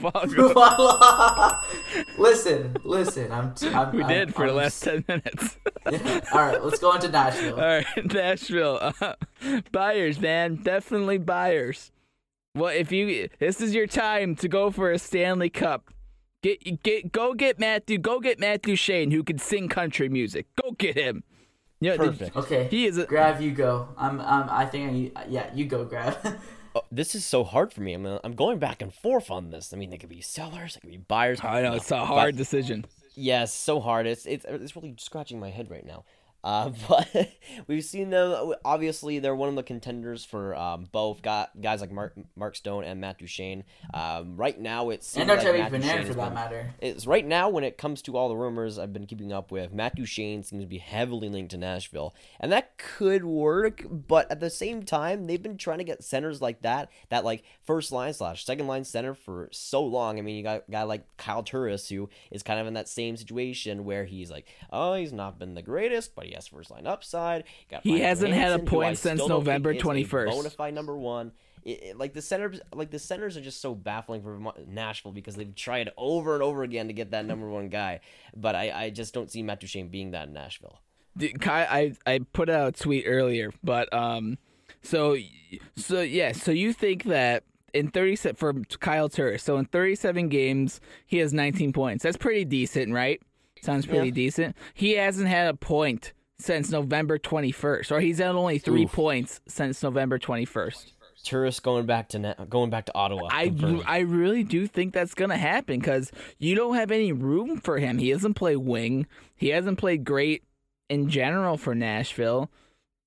follow, 0.53 1.59
listen, 2.17 2.75
listen. 2.83 3.31
I'm. 3.31 3.53
T- 3.53 3.67
I'm 3.69 3.93
we 3.95 4.01
I'm- 4.03 4.09
did 4.13 4.33
for 4.33 4.45
the 4.45 4.51
I'm 4.51 4.57
last 4.57 4.83
ten 4.83 5.03
minutes. 5.07 5.57
All 6.33 6.39
right, 6.39 6.63
let's 6.63 6.79
go 6.79 6.93
into 6.93 7.09
Nashville. 7.09 7.55
All 7.55 7.61
right, 7.67 7.85
Nashville. 8.13 8.79
Uh, 9.01 9.13
buyers, 9.71 10.19
man, 10.19 10.55
definitely 10.55 11.17
buyers. 11.17 11.91
Well, 12.55 12.73
if 12.73 12.91
you 12.91 13.29
this 13.39 13.59
is 13.61 13.75
your 13.75 13.87
time 13.87 14.35
to 14.37 14.47
go 14.47 14.71
for 14.71 14.91
a 14.91 14.97
Stanley 14.99 15.49
Cup. 15.49 15.89
Get 16.47 16.83
get 16.83 17.11
go 17.11 17.33
get 17.33 17.59
Matthew 17.59 17.97
go 17.97 18.21
get 18.21 18.39
Matt 18.39 18.61
Duchene 18.61 19.11
who 19.11 19.21
can 19.21 19.37
sing 19.37 19.67
country 19.67 20.07
music. 20.07 20.45
Go 20.61 20.71
get 20.71 20.95
him. 20.95 21.23
Yeah, 21.81 21.97
the- 21.97 22.05
Perfect. 22.05 22.37
Okay, 22.37 22.67
He 22.71 22.85
is 22.85 22.97
a- 22.97 23.05
Grab, 23.05 23.41
you 23.41 23.51
go. 23.51 23.89
I'm. 23.97 24.21
I'm. 24.21 24.49
I 24.49 24.65
think. 24.65 25.11
I, 25.15 25.25
yeah, 25.27 25.53
you 25.53 25.65
go. 25.65 25.83
Grab. 25.85 26.15
Oh, 26.75 26.81
this 26.91 27.15
is 27.15 27.25
so 27.25 27.43
hard 27.43 27.73
for 27.73 27.81
me. 27.81 27.93
I'm 27.93 28.05
I'm 28.05 28.33
going 28.35 28.59
back 28.59 28.83
and 28.83 28.93
forth 28.93 29.31
on 29.31 29.49
this. 29.49 29.73
I 29.73 29.77
mean, 29.77 29.89
they 29.89 29.97
could 29.97 30.09
be 30.09 30.21
sellers, 30.21 30.75
they 30.75 30.81
could 30.81 30.91
be 30.91 30.97
buyers. 30.97 31.39
I 31.43 31.63
know 31.63 31.73
it's 31.73 31.89
a 31.89 32.05
hard 32.05 32.37
decision. 32.37 32.85
Yes, 33.15 33.51
so 33.51 33.79
hard. 33.79 34.05
It's 34.05 34.27
it's 34.27 34.45
it's 34.47 34.75
really 34.75 34.93
scratching 34.99 35.39
my 35.39 35.49
head 35.49 35.71
right 35.71 35.83
now. 35.83 36.03
Uh, 36.47 36.69
but 36.87 37.29
we've 37.67 37.83
seen 37.83 38.09
them. 38.09 38.53
Obviously, 38.63 39.19
they're 39.19 39.35
one 39.35 39.49
of 39.49 39.55
the 39.55 39.63
contenders 39.63 40.23
for 40.23 40.55
um, 40.55 40.87
both 40.93 41.21
got 41.21 41.49
guys 41.59 41.81
like 41.81 41.91
Mark 41.91 42.15
Mark 42.37 42.55
Stone 42.55 42.85
and 42.85 43.01
Matt 43.01 43.19
Duchene. 43.19 43.65
Um, 43.93 44.37
right 44.37 44.57
now, 44.57 44.89
it 44.89 45.03
seems 45.03 45.29
and 45.29 45.43
like 45.43 45.43
Matt 45.43 45.71
Duchene 45.73 46.05
for 46.05 46.13
that 46.13 46.33
matter. 46.33 46.73
It's 46.79 47.05
right 47.05 47.25
now 47.25 47.49
when 47.49 47.65
it 47.65 47.77
comes 47.77 48.01
to 48.03 48.15
all 48.15 48.29
the 48.29 48.37
rumors 48.37 48.79
I've 48.79 48.93
been 48.93 49.07
keeping 49.07 49.33
up 49.33 49.51
with. 49.51 49.73
Matt 49.73 49.97
Duchene 49.97 50.41
seems 50.41 50.63
to 50.63 50.67
be 50.67 50.77
heavily 50.77 51.27
linked 51.27 51.51
to 51.51 51.57
Nashville, 51.57 52.15
and 52.39 52.49
that 52.53 52.77
could 52.77 53.25
work. 53.25 53.83
But 53.89 54.31
at 54.31 54.39
the 54.39 54.49
same 54.49 54.83
time, 54.83 55.25
they've 55.25 55.43
been 55.43 55.57
trying 55.57 55.79
to 55.79 55.83
get 55.83 56.01
centers 56.01 56.41
like 56.41 56.61
that, 56.61 56.89
that 57.09 57.25
like 57.25 57.43
first 57.65 57.91
line 57.91 58.13
slash 58.13 58.45
second 58.45 58.67
line 58.67 58.85
center 58.85 59.13
for 59.13 59.49
so 59.51 59.83
long. 59.83 60.17
I 60.17 60.21
mean, 60.21 60.37
you 60.37 60.43
got 60.43 60.63
a 60.65 60.71
guy 60.71 60.83
like 60.83 61.17
Kyle 61.17 61.43
Turris 61.43 61.89
who 61.89 62.07
is 62.31 62.41
kind 62.41 62.61
of 62.61 62.67
in 62.67 62.75
that 62.75 62.87
same 62.87 63.17
situation 63.17 63.83
where 63.83 64.05
he's 64.05 64.31
like, 64.31 64.47
oh, 64.71 64.93
he's 64.93 65.11
not 65.11 65.37
been 65.37 65.53
the 65.53 65.61
greatest, 65.61 66.15
but 66.15 66.25
he 66.25 66.36
has 66.37 66.47
first 66.47 66.71
line 66.71 66.87
upside. 66.87 67.43
Got 67.69 67.83
He 67.83 67.99
hasn't 67.99 68.33
had 68.33 68.53
a 68.53 68.57
Johansen, 68.59 68.59
who 68.59 68.65
I 68.81 68.83
point 68.85 68.97
since 68.97 69.19
still 69.21 69.27
don't 69.27 69.45
think 69.45 69.63
November 69.63 69.73
21st. 69.75 70.29
bona 70.31 70.49
fide 70.49 70.73
number 70.73 70.97
one. 70.97 71.31
It, 71.63 71.83
it- 71.83 71.97
like 71.97 72.13
the 72.13 72.21
centers, 72.21 72.61
like 72.73 72.91
the 72.91 72.99
centers 72.99 73.35
are 73.35 73.41
just 73.41 73.59
so 73.61 73.75
baffling 73.75 74.21
for 74.21 74.39
Nashville 74.67 75.11
because 75.11 75.35
they've 75.35 75.53
tried 75.53 75.91
over 75.97 76.33
and 76.33 76.41
over 76.43 76.63
again 76.63 76.87
to 76.87 76.93
get 76.93 77.11
that 77.11 77.25
number 77.25 77.49
one 77.49 77.67
guy, 77.69 77.99
but 78.35 78.55
I, 78.55 78.71
I 78.85 78.89
just 78.89 79.13
don't 79.13 79.29
see 79.29 79.43
Matt 79.43 79.59
Duchene 79.59 79.89
being 79.89 80.11
that 80.11 80.27
in 80.29 80.33
Nashville. 80.33 80.79
Kai, 81.41 81.65
I 82.05 82.13
I 82.13 82.19
put 82.31 82.49
out 82.49 82.67
a 82.69 82.71
tweet 82.83 83.03
earlier, 83.07 83.51
but 83.63 83.91
um, 83.93 84.37
So, 84.83 85.17
so 85.75 86.01
yeah. 86.01 86.31
So 86.31 86.51
you 86.51 86.71
think 86.73 87.03
that 87.05 87.43
in 87.73 87.89
30 87.89 88.15
for 88.35 88.53
Kyle 88.79 89.09
Turris, 89.09 89.43
so 89.43 89.57
in 89.57 89.65
37 89.65 90.29
games, 90.29 90.79
he 91.05 91.17
has 91.17 91.33
19 91.33 91.73
points. 91.73 92.03
That's 92.03 92.17
pretty 92.17 92.45
decent, 92.45 92.93
right? 92.93 93.19
Sounds 93.63 93.85
pretty 93.87 94.09
Yeah. 94.09 94.13
decent. 94.13 94.55
He 94.75 94.91
hasn't 94.93 95.27
had 95.27 95.47
a 95.47 95.53
point 95.55 96.13
since 96.39 96.69
November 96.69 97.17
21st, 97.17 97.91
or 97.91 97.99
he's 97.99 98.19
had 98.19 98.35
only 98.35 98.59
three 98.59 98.83
Oof. 98.83 98.91
points 98.91 99.41
since 99.47 99.81
November 99.81 100.19
21st. 100.19 100.91
Turris 101.23 101.59
going 101.59 101.85
back 101.85 102.09
to 102.09 102.19
Na- 102.19 102.45
going 102.49 102.69
back 102.69 102.85
to 102.85 102.95
Ottawa. 102.95 103.27
I, 103.31 103.49
confirmed. 103.49 103.83
I 103.85 103.99
really 103.99 104.43
do 104.43 104.67
think 104.67 104.93
that's 104.93 105.13
going 105.13 105.29
to 105.29 105.37
happen 105.37 105.79
because 105.79 106.11
you 106.37 106.55
don't 106.55 106.75
have 106.75 106.91
any 106.91 107.11
room 107.11 107.59
for 107.59 107.79
him. 107.79 107.97
He 107.97 108.11
doesn't 108.11 108.35
play 108.35 108.55
wing. 108.55 109.07
He 109.35 109.49
hasn't 109.49 109.77
played 109.77 110.05
great 110.05 110.43
in 110.89 111.09
general 111.09 111.57
for 111.57 111.75
Nashville. 111.75 112.49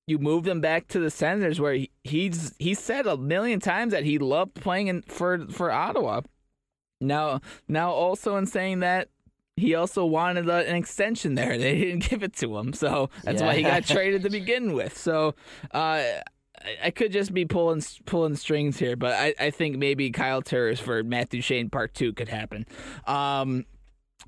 You 0.07 0.19
move 0.19 0.47
him 0.47 0.61
back 0.61 0.87
to 0.89 0.99
the 0.99 1.09
Senators 1.09 1.59
where 1.59 1.73
he, 1.73 1.89
he's 2.03 2.53
he 2.59 2.73
said 2.73 3.07
a 3.07 3.17
million 3.17 3.59
times 3.59 3.91
that 3.93 4.03
he 4.03 4.17
loved 4.17 4.55
playing 4.55 4.87
in, 4.87 5.01
for 5.03 5.47
for 5.47 5.71
Ottawa. 5.71 6.21
Now 6.99 7.41
now 7.67 7.91
also 7.91 8.35
in 8.35 8.45
saying 8.45 8.81
that 8.81 9.09
he 9.57 9.75
also 9.75 10.05
wanted 10.05 10.47
a, 10.49 10.67
an 10.67 10.75
extension 10.75 11.35
there. 11.35 11.57
They 11.57 11.77
didn't 11.77 12.03
give 12.09 12.23
it 12.23 12.35
to 12.37 12.57
him, 12.57 12.73
so 12.73 13.09
that's 13.23 13.41
why 13.41 13.55
he 13.55 13.63
got 13.63 13.85
traded 13.85 14.23
to 14.23 14.29
begin 14.39 14.73
with. 14.73 14.97
So 14.97 15.35
uh, 15.73 15.77
I- 15.77 16.21
I 16.83 16.91
could 16.91 17.11
just 17.11 17.33
be 17.33 17.43
pulling 17.43 17.81
pulling 18.05 18.35
strings 18.35 18.77
here, 18.77 18.95
but 18.95 19.13
I, 19.13 19.33
I 19.39 19.49
think 19.49 19.77
maybe 19.79 20.11
Kyle 20.11 20.43
Turris 20.43 20.79
for 20.79 21.03
Matt 21.03 21.29
Duchene 21.31 21.71
part 21.71 21.95
two 21.95 22.13
could 22.13 22.29
happen. 22.29 22.67
Um, 23.07 23.65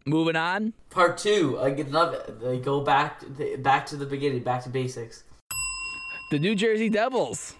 moving 0.07 0.36
on, 0.36 0.74
Part 0.89 1.19
two, 1.19 1.59
I 1.59 1.69
get 1.69 1.91
love 1.91 2.15
it. 2.15 2.41
They 2.41 2.57
go 2.57 2.82
back 2.82 3.24
back 3.59 3.86
to 3.88 3.97
the 3.97 4.07
beginning, 4.07 4.41
back 4.41 4.63
to 4.63 4.69
basics. 4.69 5.24
the 6.32 6.39
New 6.39 6.55
Jersey 6.55 6.89
Devils. 6.89 7.53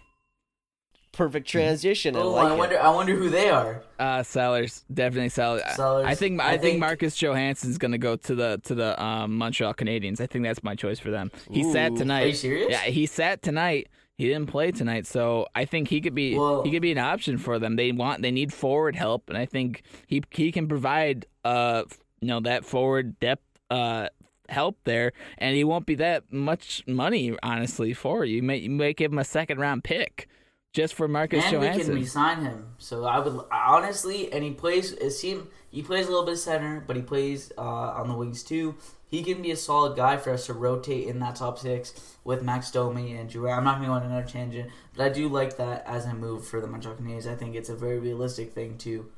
Perfect 1.14 1.48
transition. 1.48 2.16
I 2.16 2.20
Oh, 2.20 2.32
like 2.32 2.48
I 2.48 2.54
it. 2.54 2.58
wonder. 2.58 2.82
I 2.82 2.90
wonder 2.90 3.16
who 3.16 3.30
they 3.30 3.50
are. 3.50 3.84
Uh, 4.00 4.24
Sellers 4.24 4.84
definitely 4.92 5.30
Sellers. 5.30 5.62
I- 5.66 5.74
Sellers. 5.74 6.06
I 6.08 6.16
think 6.16 6.42
I, 6.42 6.46
I 6.48 6.52
think, 6.54 6.62
think- 6.64 6.80
Marcus 6.80 7.16
Johansson's 7.16 7.78
gonna 7.78 8.00
go 8.00 8.16
to 8.16 8.34
the 8.36 8.60
to 8.64 8.74
the 8.76 9.02
um, 9.02 9.38
Montreal 9.38 9.76
Canadiens. 9.76 10.20
I 10.20 10.26
think 10.26 10.44
that's 10.44 10.64
my 10.64 10.74
choice 10.76 10.98
for 11.00 11.12
them. 11.12 11.32
He 11.52 11.64
sat 11.72 11.96
tonight. 11.96 12.24
Are 12.24 12.28
you 12.28 12.34
serious? 12.34 12.68
Yeah, 12.72 12.82
he 12.82 13.06
sat 13.06 13.42
tonight. 13.44 13.90
He 14.18 14.28
didn't 14.28 14.48
play 14.48 14.72
tonight, 14.72 15.06
so 15.08 15.48
I 15.56 15.66
think 15.66 15.88
he 15.88 16.02
could 16.02 16.16
be 16.16 16.36
Well- 16.36 16.64
he 16.64 16.72
could 16.72 16.82
be 16.82 16.92
an 16.92 16.98
option 16.98 17.38
for 17.38 17.60
them. 17.60 17.76
They 17.76 17.92
want 17.92 18.22
they 18.24 18.32
need 18.32 18.52
forward 18.52 18.96
help, 18.96 19.30
and 19.30 19.38
I 19.38 19.46
think 19.46 19.84
he 20.08 20.24
he 20.32 20.52
can 20.52 20.68
provide 20.68 21.26
uh 21.46 21.84
you 22.22 22.28
know 22.28 22.40
that 22.40 22.66
forward 22.66 23.20
depth 23.20 23.44
uh 23.70 24.10
help 24.50 24.78
there, 24.84 25.14
and 25.38 25.56
he 25.56 25.64
won't 25.64 25.86
be 25.86 25.96
that 25.96 26.34
much 26.34 26.84
money 26.88 27.36
honestly 27.44 27.94
for 27.94 28.26
you. 28.26 28.38
You 28.38 28.44
may 28.44 28.58
you 28.58 28.70
may 28.72 28.94
give 28.94 29.12
him 29.12 29.20
a 29.20 29.24
second 29.24 29.60
round 29.60 29.84
pick 29.84 30.28
just 30.74 30.96
for 30.96 31.08
Marcus 31.08 31.44
and 31.46 31.60
we 31.60 31.68
can 31.68 31.74
Johansson. 31.76 31.96
resign 31.96 32.42
him. 32.42 32.76
So 32.80 33.06
I 33.06 33.20
would 33.20 33.46
honestly, 33.52 34.34
and 34.34 34.44
he 34.44 34.52
plays. 34.52 34.92
It 34.94 35.12
seems 35.12 35.48
he 35.72 35.82
plays 35.82 36.08
a 36.08 36.10
little 36.10 36.26
bit 36.26 36.38
center, 36.38 36.84
but 36.86 36.96
he 36.96 37.02
plays 37.02 37.52
uh, 37.58 37.62
on 37.62 38.10
the 38.10 38.16
wings 38.16 38.44
too. 38.44 38.76
He 39.08 39.24
can 39.24 39.44
be 39.44 39.52
a 39.52 39.56
solid 39.56 39.96
guy 39.96 40.18
for 40.18 40.32
us 40.32 40.48
to 40.48 40.54
rotate 40.54 41.08
in 41.08 41.20
that 41.20 41.36
top 41.36 41.60
six 41.60 42.16
with 42.24 42.42
Max 42.42 42.72
Domi 42.72 43.16
and 43.16 43.30
Drew. 43.30 43.48
I'm 43.48 43.64
not 43.64 43.76
going 43.76 43.84
to 43.84 43.88
go 43.90 43.94
on 43.94 44.04
another 44.04 44.28
tangent, 44.28 44.72
but 44.96 45.06
I 45.06 45.10
do 45.10 45.30
like 45.30 45.58
that 45.58 45.84
as 45.86 46.08
a 46.08 46.16
move 46.16 46.48
for 46.48 46.60
the 46.60 46.66
Montreal 46.66 46.98
Canadiens. 46.98 47.32
I 47.32 47.36
think 47.36 47.56
it's 47.56 47.70
a 47.70 47.76
very 47.76 48.00
realistic 48.00 48.54
thing 48.54 48.80
too. 48.80 49.12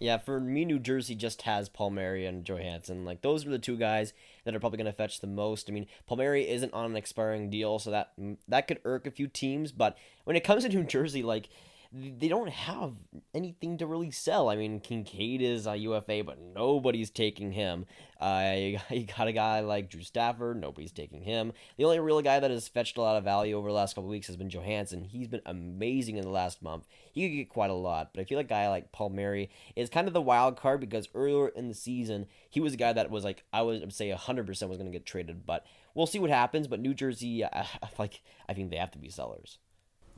Yeah, 0.00 0.18
for 0.18 0.38
me, 0.38 0.64
New 0.64 0.78
Jersey 0.78 1.14
just 1.14 1.42
has 1.42 1.68
Palmieri 1.68 2.24
and 2.24 2.44
Johansson. 2.44 3.04
Like 3.04 3.22
those 3.22 3.44
are 3.46 3.50
the 3.50 3.58
two 3.58 3.76
guys 3.76 4.12
that 4.44 4.54
are 4.54 4.60
probably 4.60 4.76
going 4.76 4.86
to 4.86 4.92
fetch 4.92 5.20
the 5.20 5.26
most. 5.26 5.68
I 5.68 5.72
mean, 5.72 5.86
Palmieri 6.06 6.48
isn't 6.48 6.72
on 6.72 6.90
an 6.90 6.96
expiring 6.96 7.50
deal, 7.50 7.78
so 7.78 7.90
that 7.90 8.12
that 8.46 8.68
could 8.68 8.80
irk 8.84 9.06
a 9.06 9.10
few 9.10 9.26
teams. 9.26 9.72
But 9.72 9.96
when 10.24 10.36
it 10.36 10.44
comes 10.44 10.62
to 10.62 10.68
New 10.68 10.84
Jersey, 10.84 11.22
like 11.22 11.48
they 11.90 12.28
don't 12.28 12.50
have 12.50 12.92
anything 13.34 13.78
to 13.78 13.86
really 13.86 14.10
sell. 14.10 14.50
I 14.50 14.56
mean, 14.56 14.78
Kinkaid 14.78 15.40
is 15.40 15.66
a 15.66 15.74
UFA, 15.74 16.22
but 16.22 16.38
nobody's 16.38 17.08
taking 17.08 17.52
him. 17.52 17.86
Uh, 18.20 18.54
you 18.90 19.06
got 19.16 19.28
a 19.28 19.32
guy 19.32 19.60
like 19.60 19.88
Drew 19.88 20.02
Stafford, 20.02 20.60
nobody's 20.60 20.92
taking 20.92 21.22
him. 21.22 21.52
The 21.78 21.84
only 21.84 21.98
real 21.98 22.20
guy 22.20 22.40
that 22.40 22.50
has 22.50 22.68
fetched 22.68 22.98
a 22.98 23.00
lot 23.00 23.16
of 23.16 23.24
value 23.24 23.56
over 23.56 23.68
the 23.68 23.74
last 23.74 23.94
couple 23.94 24.10
weeks 24.10 24.26
has 24.26 24.36
been 24.36 24.50
Johansson. 24.50 25.02
He's 25.02 25.28
been 25.28 25.40
amazing 25.46 26.18
in 26.18 26.24
the 26.24 26.30
last 26.30 26.60
month. 26.60 26.86
He 27.12 27.26
could 27.26 27.36
get 27.36 27.48
quite 27.48 27.70
a 27.70 27.74
lot, 27.74 28.10
but 28.12 28.20
I 28.20 28.24
feel 28.24 28.38
like 28.38 28.46
a 28.46 28.50
guy 28.50 28.68
like 28.68 28.92
Palmieri 28.92 29.48
is 29.74 29.88
kind 29.88 30.08
of 30.08 30.14
the 30.14 30.20
wild 30.20 30.56
card 30.56 30.80
because 30.80 31.08
earlier 31.14 31.48
in 31.48 31.68
the 31.68 31.74
season 31.74 32.26
he 32.50 32.60
was 32.60 32.74
a 32.74 32.78
guy 32.78 32.92
that 32.92 33.10
was 33.10 33.24
like 33.24 33.44
I 33.50 33.62
would 33.62 33.92
say 33.94 34.10
100% 34.10 34.46
was 34.46 34.58
going 34.58 34.84
to 34.84 34.90
get 34.90 35.06
traded, 35.06 35.46
but 35.46 35.64
we'll 35.94 36.06
see 36.06 36.18
what 36.18 36.30
happens. 36.30 36.68
But 36.68 36.80
New 36.80 36.92
Jersey, 36.92 37.44
like 37.98 38.20
I 38.46 38.52
think 38.52 38.70
they 38.70 38.76
have 38.76 38.90
to 38.90 38.98
be 38.98 39.08
sellers. 39.08 39.58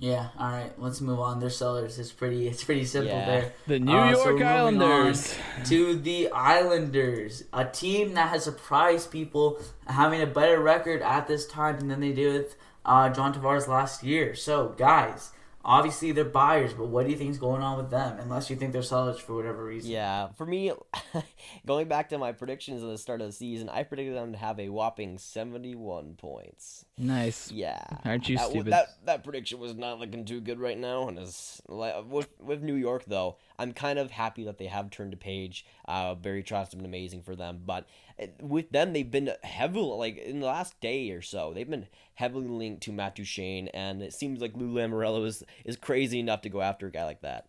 Yeah. 0.01 0.29
All 0.39 0.49
right. 0.51 0.73
Let's 0.79 1.01
move 1.03 1.21
on. 1.21 1.41
Their 1.41 1.51
sellers. 1.51 1.99
It's 1.99 2.11
pretty. 2.11 2.49
It's 2.49 2.65
pretty 2.65 2.87
simple 2.87 3.13
Yeah. 3.13 3.27
there. 3.27 3.53
The 3.67 3.79
New 3.79 3.93
Uh, 3.97 4.11
York 4.13 4.27
moving 4.31 4.47
Islanders. 4.47 5.35
to 5.67 5.95
the 5.95 6.31
Islanders, 6.33 7.45
a 7.53 7.67
team 7.67 8.15
that 8.15 8.31
has 8.31 8.45
surprised 8.45 9.11
people 9.11 9.59
having 9.87 10.23
a 10.23 10.27
better 10.27 10.59
record 10.59 11.03
at 11.03 11.27
this 11.29 11.47
time 11.47 11.81
than 11.89 12.01
they 12.01 12.13
did 12.13 12.33
with 12.45 12.57
uh, 12.87 13.11
John 13.11 13.35
Tavares 13.35 13.69
last 13.69 14.03
year. 14.03 14.35
So, 14.35 14.75
guys, 14.79 15.33
obviously 15.65 16.13
they're 16.13 16.25
buyers, 16.25 16.73
but 16.73 16.87
what 16.87 17.05
do 17.05 17.13
you 17.13 17.19
think 17.19 17.31
is 17.31 17.39
going 17.39 17.63
on 17.63 17.77
with 17.77 17.91
them? 17.91 18.19
Unless 18.19 18.51
you 18.51 18.57
think 18.57 18.73
they're 18.73 18.83
sellers 18.83 19.19
for 19.19 19.35
whatever 19.35 19.65
reason. 19.65 19.91
Yeah, 19.91 20.29
for 20.37 20.47
me, 20.47 20.73
going 21.67 21.89
back 21.89 22.09
to 22.11 22.19
my 22.19 22.33
predictions 22.33 22.83
at 22.83 22.89
the 22.89 22.99
start 22.99 23.21
of 23.21 23.27
the 23.27 23.33
season, 23.33 23.69
I 23.69 23.83
predicted 23.83 24.17
them 24.17 24.33
to 24.33 24.39
have 24.39 24.59
a 24.59 24.69
whopping 24.69 25.19
71 25.19 26.15
points. 26.15 26.85
Nice. 26.97 27.51
Yeah, 27.51 27.83
Aren't 28.05 28.29
you 28.29 28.37
that, 28.37 28.51
stupid? 28.51 28.73
That 28.73 28.87
that 29.05 29.25
prediction 29.25 29.59
was 29.59 29.75
not 29.75 29.99
looking 29.99 30.25
too 30.25 30.41
good 30.41 30.61
right 30.61 30.79
now, 30.79 31.09
and 31.09 31.19
is 31.19 31.61
with 31.69 32.29
with 32.39 32.63
New 32.63 32.75
York 32.75 33.05
though, 33.07 33.37
I'm 33.59 33.73
kind 33.73 33.99
of 33.99 34.11
happy 34.11 34.45
that 34.45 34.59
they 34.59 34.67
have 34.67 34.91
turned 34.91 35.13
a 35.13 35.17
page. 35.17 35.65
Uh, 35.87 36.15
Barry 36.15 36.43
Trotz 36.43 36.67
has 36.67 36.75
been 36.75 36.85
amazing 36.85 37.23
for 37.23 37.35
them, 37.37 37.63
but 37.65 37.87
uh, 38.21 38.27
with 38.41 38.71
them 38.71 38.93
they've 38.93 39.11
been 39.11 39.31
heavily 39.43 39.97
like 39.97 40.19
in 40.19 40.41
the 40.41 40.47
last 40.47 40.79
day 40.81 41.11
or 41.11 41.23
so 41.23 41.53
they've 41.55 41.69
been 41.69 41.87
heavily 42.21 42.47
linked 42.49 42.83
to 42.85 42.93
Matt 42.93 43.17
Duchene, 43.17 43.69
and 43.69 44.03
it 44.03 44.13
seems 44.13 44.41
like 44.41 44.53
Lou 44.55 44.73
Lamoriello 44.73 45.27
is 45.27 45.43
is 45.65 45.77
crazy 45.77 46.21
enough 46.21 46.43
to 46.43 46.49
go 46.49 46.61
after 46.61 46.87
a 46.87 46.91
guy 46.91 47.05
like 47.05 47.23
that. 47.23 47.47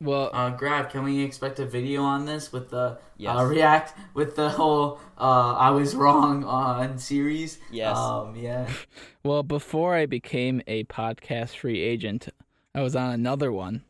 Well, 0.00 0.30
Uh, 0.32 0.50
Grab, 0.50 0.90
can 0.90 1.02
we 1.04 1.22
expect 1.22 1.58
a 1.60 1.64
video 1.66 2.02
on 2.02 2.26
this 2.26 2.52
with 2.52 2.70
the 2.70 2.98
Yes. 3.16 3.38
uh, 3.38 3.44
react 3.44 3.94
with 4.12 4.36
the 4.36 4.50
whole 4.50 4.98
uh, 5.18 5.54
"I 5.54 5.70
was 5.70 5.94
wrong" 5.94 6.44
on 6.44 6.98
series? 6.98 7.58
Yes. 7.70 7.96
Um, 7.98 8.34
yeah. 8.36 8.68
Well, 9.24 9.42
before 9.42 9.94
I 9.94 10.04
became 10.06 10.60
a 10.66 10.84
podcast 10.84 11.56
free 11.56 11.80
agent, 11.80 12.28
I 12.74 12.82
was 12.82 12.94
on 12.94 13.10
another 13.10 13.50
one, 13.50 13.82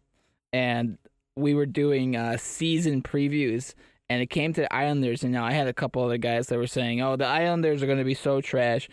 and 0.52 0.96
we 1.36 1.54
were 1.54 1.66
doing 1.66 2.14
uh, 2.16 2.36
season 2.36 3.02
previews. 3.02 3.74
And 4.10 4.20
it 4.22 4.26
came 4.28 4.52
to 4.52 4.60
the 4.60 4.72
Islanders, 4.72 5.24
and 5.24 5.32
now 5.32 5.44
I 5.44 5.52
had 5.52 5.66
a 5.66 5.72
couple 5.72 6.04
other 6.04 6.18
guys 6.18 6.46
that 6.48 6.58
were 6.58 6.66
saying, 6.68 7.00
"Oh, 7.00 7.16
the 7.16 7.24
Islanders 7.26 7.82
are 7.82 7.86
going 7.86 7.98
to 7.98 8.04
be 8.04 8.14
so 8.14 8.40
trash." 8.42 8.88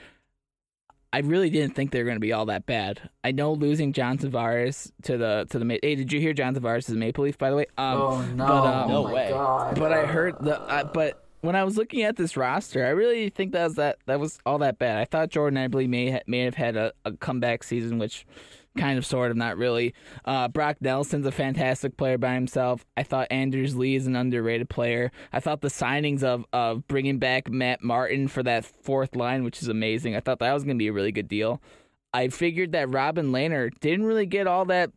I 1.14 1.20
really 1.20 1.50
didn't 1.50 1.76
think 1.76 1.92
they 1.92 2.00
were 2.00 2.06
going 2.06 2.16
to 2.16 2.22
be 2.22 2.32
all 2.32 2.46
that 2.46 2.66
bad. 2.66 3.10
I 3.24 3.32
know 3.32 3.52
losing 3.54 3.92
John 3.92 4.18
Tavares 4.18 4.92
to 5.04 5.18
the 5.18 5.46
to 5.50 5.60
the 5.60 5.66
Ma- 5.66 5.76
hey, 5.84 5.96
did 5.96 6.12
you 6.14 6.20
hear 6.22 6.34
John 6.34 6.56
Tavares 6.56 6.88
is 6.88 6.92
a 6.92 6.96
Maple 6.96 7.26
Leaf 7.26 7.38
by 7.38 7.50
the 7.50 7.56
way? 7.58 7.66
Um, 7.78 7.98
oh 8.02 8.22
no! 8.36 8.48
but, 8.48 8.52
um, 8.66 8.90
No 8.90 9.08
oh 9.08 9.14
way. 9.14 9.30
God. 9.30 9.78
but 9.80 9.92
I 9.92 10.06
heard 10.06 10.36
the 10.40 10.60
uh, 10.62 10.86
but 10.86 11.26
when 11.42 11.56
I 11.56 11.64
was 11.64 11.76
looking 11.76 12.04
at 12.04 12.16
this 12.18 12.38
roster, 12.38 12.86
I 12.86 12.90
really 12.90 13.30
think 13.30 13.52
that 13.54 13.64
was 13.66 13.76
that 13.76 13.98
that 14.06 14.20
was 14.20 14.40
all 14.46 14.60
that 14.60 14.80
bad. 14.80 15.00
I 15.00 15.06
thought 15.06 15.30
Jordan 15.30 15.58
Eberle 15.60 15.90
may 15.90 16.12
ha- 16.12 16.20
may 16.28 16.40
have 16.46 16.56
had 16.56 16.78
a, 16.78 16.94
a 17.04 17.12
comeback 17.14 17.64
season, 17.64 17.98
which 17.98 18.26
kind 18.78 18.98
of 18.98 19.06
sort 19.06 19.32
of 19.32 19.38
not 19.38 19.58
really. 19.58 19.94
Uh, 20.26 20.48
Brock 20.48 20.78
Nelson's 20.82 21.26
a 21.26 21.32
fantastic 21.32 21.98
player 21.98 22.18
by 22.18 22.34
himself. 22.34 22.86
I 22.96 23.04
thought 23.04 23.28
Anders 23.30 23.76
Lee 23.76 23.96
is 23.96 24.08
an 24.08 24.16
underrated 24.16 24.70
player. 24.70 25.12
I 25.34 25.40
thought 25.40 25.62
the 25.62 25.68
signings 25.68 26.24
of 26.24 26.46
of 26.54 26.88
bringing 26.88 27.20
back 27.20 27.50
Matt 27.50 27.84
Martin 27.84 28.28
for 28.28 28.44
that 28.44 28.66
fourth 28.66 29.16
line, 29.16 29.44
which 29.44 29.62
is 29.62 29.68
amazing. 29.68 30.16
I 30.16 30.20
thought 30.22 30.40
that 30.40 30.54
was 30.54 30.64
going 30.64 30.78
to 30.78 30.82
be 30.82 30.88
a 30.88 30.94
really 30.94 31.12
good 31.12 31.28
deal. 31.28 31.62
I 32.14 32.28
figured 32.30 32.72
that 32.74 32.90
Robin 32.90 33.32
Lehner 33.32 33.70
didn't 33.80 34.06
really 34.06 34.26
get 34.26 34.46
all 34.48 34.66
that 34.66 34.92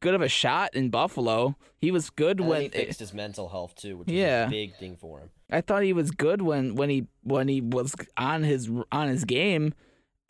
good 0.00 0.14
of 0.14 0.22
a 0.22 0.28
shot 0.28 0.74
in 0.74 0.88
Buffalo. 0.88 1.56
He 1.78 1.90
was 1.90 2.10
good 2.10 2.40
And 2.40 2.48
when 2.48 2.62
he 2.62 2.68
fixed 2.68 3.00
his 3.00 3.12
mental 3.12 3.48
health 3.48 3.74
too, 3.74 3.98
which 3.98 4.08
Yeah. 4.08 4.44
is 4.44 4.48
a 4.48 4.50
big 4.50 4.76
thing 4.76 4.96
for 4.96 5.20
him. 5.20 5.30
I 5.50 5.60
thought 5.60 5.82
he 5.82 5.92
was 5.92 6.10
good 6.10 6.42
when 6.42 6.74
when 6.76 6.88
he 6.90 7.06
when 7.22 7.48
he 7.48 7.60
was 7.60 7.94
on 8.16 8.42
his 8.44 8.70
on 8.92 9.08
his 9.08 9.24
game, 9.24 9.74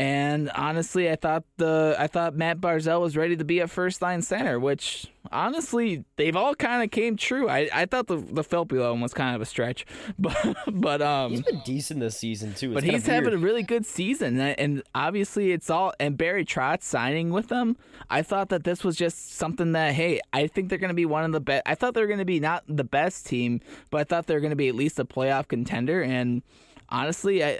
and 0.00 0.50
honestly, 0.54 1.10
I 1.10 1.16
thought 1.16 1.44
the 1.58 1.94
I 1.98 2.06
thought 2.06 2.34
Matt 2.34 2.58
Barzal 2.58 3.02
was 3.02 3.18
ready 3.18 3.36
to 3.36 3.44
be 3.44 3.58
a 3.58 3.68
first 3.68 4.00
line 4.00 4.22
center, 4.22 4.58
which 4.58 5.08
honestly 5.30 6.04
they've 6.16 6.34
all 6.34 6.54
kind 6.54 6.82
of 6.82 6.90
came 6.90 7.16
true. 7.16 7.50
I, 7.50 7.68
I 7.70 7.84
thought 7.84 8.06
the 8.06 8.16
the 8.16 8.42
Filppula 8.42 8.92
one 8.92 9.02
was 9.02 9.12
kind 9.12 9.36
of 9.36 9.42
a 9.42 9.44
stretch, 9.44 9.84
but 10.18 10.56
but 10.72 11.02
um. 11.02 11.32
He's 11.32 11.42
been 11.42 11.60
decent 11.66 12.00
this 12.00 12.16
season 12.16 12.54
too. 12.54 12.72
It's 12.72 12.74
but 12.80 12.84
he's 12.84 13.04
having 13.06 13.34
a 13.34 13.36
really 13.38 13.62
good 13.62 13.84
season, 13.84 14.40
and- 14.40 14.58
and 14.58 14.82
obviously 14.94 15.52
it's 15.52 15.68
all. 15.68 15.92
And 16.00 16.16
Barry 16.16 16.46
Trotz 16.46 16.82
signing 16.82 17.28
with 17.28 17.48
them, 17.48 17.76
I 18.08 18.22
thought 18.22 18.48
that 18.48 18.64
this 18.64 18.82
was 18.82 18.96
just 18.96 19.34
something 19.34 19.72
that 19.72 19.92
hey, 19.92 20.20
I 20.32 20.46
think 20.46 20.70
they're 20.70 20.78
going 20.78 20.88
to 20.88 20.94
be 20.94 21.04
one 21.06 21.24
of 21.24 21.32
the 21.32 21.40
best. 21.40 21.62
I 21.66 21.74
thought 21.74 21.92
they 21.92 22.00
were 22.00 22.06
going 22.06 22.20
to 22.20 22.24
be 22.24 22.40
not 22.40 22.64
the 22.66 22.84
best 22.84 23.26
team, 23.26 23.60
but 23.90 24.00
I 24.00 24.04
thought 24.04 24.28
they 24.28 24.34
were 24.34 24.40
going 24.40 24.48
to 24.48 24.56
be 24.56 24.68
at 24.68 24.74
least 24.74 24.98
a 24.98 25.04
playoff 25.04 25.46
contender. 25.48 26.02
And 26.02 26.42
honestly, 26.88 27.44
I 27.44 27.58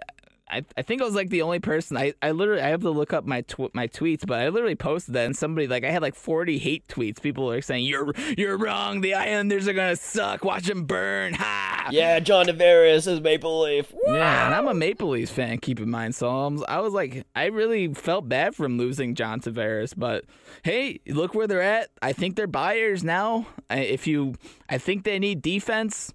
I, 0.51 0.65
I 0.77 0.83
think 0.83 1.01
I 1.01 1.05
was 1.05 1.15
like 1.15 1.31
the 1.31 1.43
only 1.43 1.61
person. 1.61 1.97
I, 1.97 2.13
I 2.21 2.33
literally 2.33 2.63
I 2.63 2.69
have 2.69 2.81
to 2.81 2.91
look 2.91 3.13
up 3.13 3.25
my 3.25 3.43
tw- 3.43 3.73
my 3.75 3.87
tweets, 3.87 4.27
but 4.27 4.41
I 4.41 4.49
literally 4.49 4.75
posted 4.75 5.15
that 5.15 5.27
and 5.27 5.37
somebody 5.37 5.67
like 5.67 5.85
I 5.85 5.91
had 5.91 6.03
like 6.03 6.15
40 6.15 6.59
hate 6.59 6.87
tweets. 6.89 7.23
People 7.23 7.51
are 7.51 7.63
saying 7.63 7.85
you're 7.85 8.13
you're 8.37 8.57
wrong. 8.57 9.01
The 9.01 9.15
Islanders 9.15 9.69
are 9.69 9.73
gonna 9.73 9.97
suck. 9.97 10.45
Watch 10.45 10.67
them 10.67 10.85
burn. 10.85 11.35
Ha. 11.35 11.89
Yeah, 11.93 12.21
John 12.21 12.47
Tavares 12.47 13.07
is 13.07 13.21
Maple 13.21 13.63
Leaf. 13.63 13.93
Yeah, 14.07 14.47
and 14.47 14.55
I'm 14.55 14.69
a 14.69 14.75
Maple 14.75 15.11
Leafs 15.11 15.31
fan. 15.31 15.59
Keep 15.59 15.81
in 15.81 15.91
mind, 15.91 16.15
so 16.15 16.29
I'm, 16.29 16.63
I 16.69 16.81
was 16.81 16.93
like, 16.93 17.27
I 17.35 17.47
really 17.47 17.93
felt 17.95 18.29
bad 18.29 18.55
from 18.55 18.79
losing 18.79 19.15
John 19.15 19.41
Tavares, 19.41 19.95
but 19.97 20.25
hey, 20.63 21.01
look 21.07 21.35
where 21.35 21.47
they're 21.47 21.63
at. 21.63 21.91
I 22.03 22.13
think 22.13 22.37
they're 22.37 22.47
buyers 22.47 23.03
now. 23.03 23.47
I, 23.69 23.81
if 23.81 24.07
you, 24.07 24.35
I 24.69 24.79
think 24.79 25.05
they 25.05 25.19
need 25.19 25.43
defense. 25.43 26.13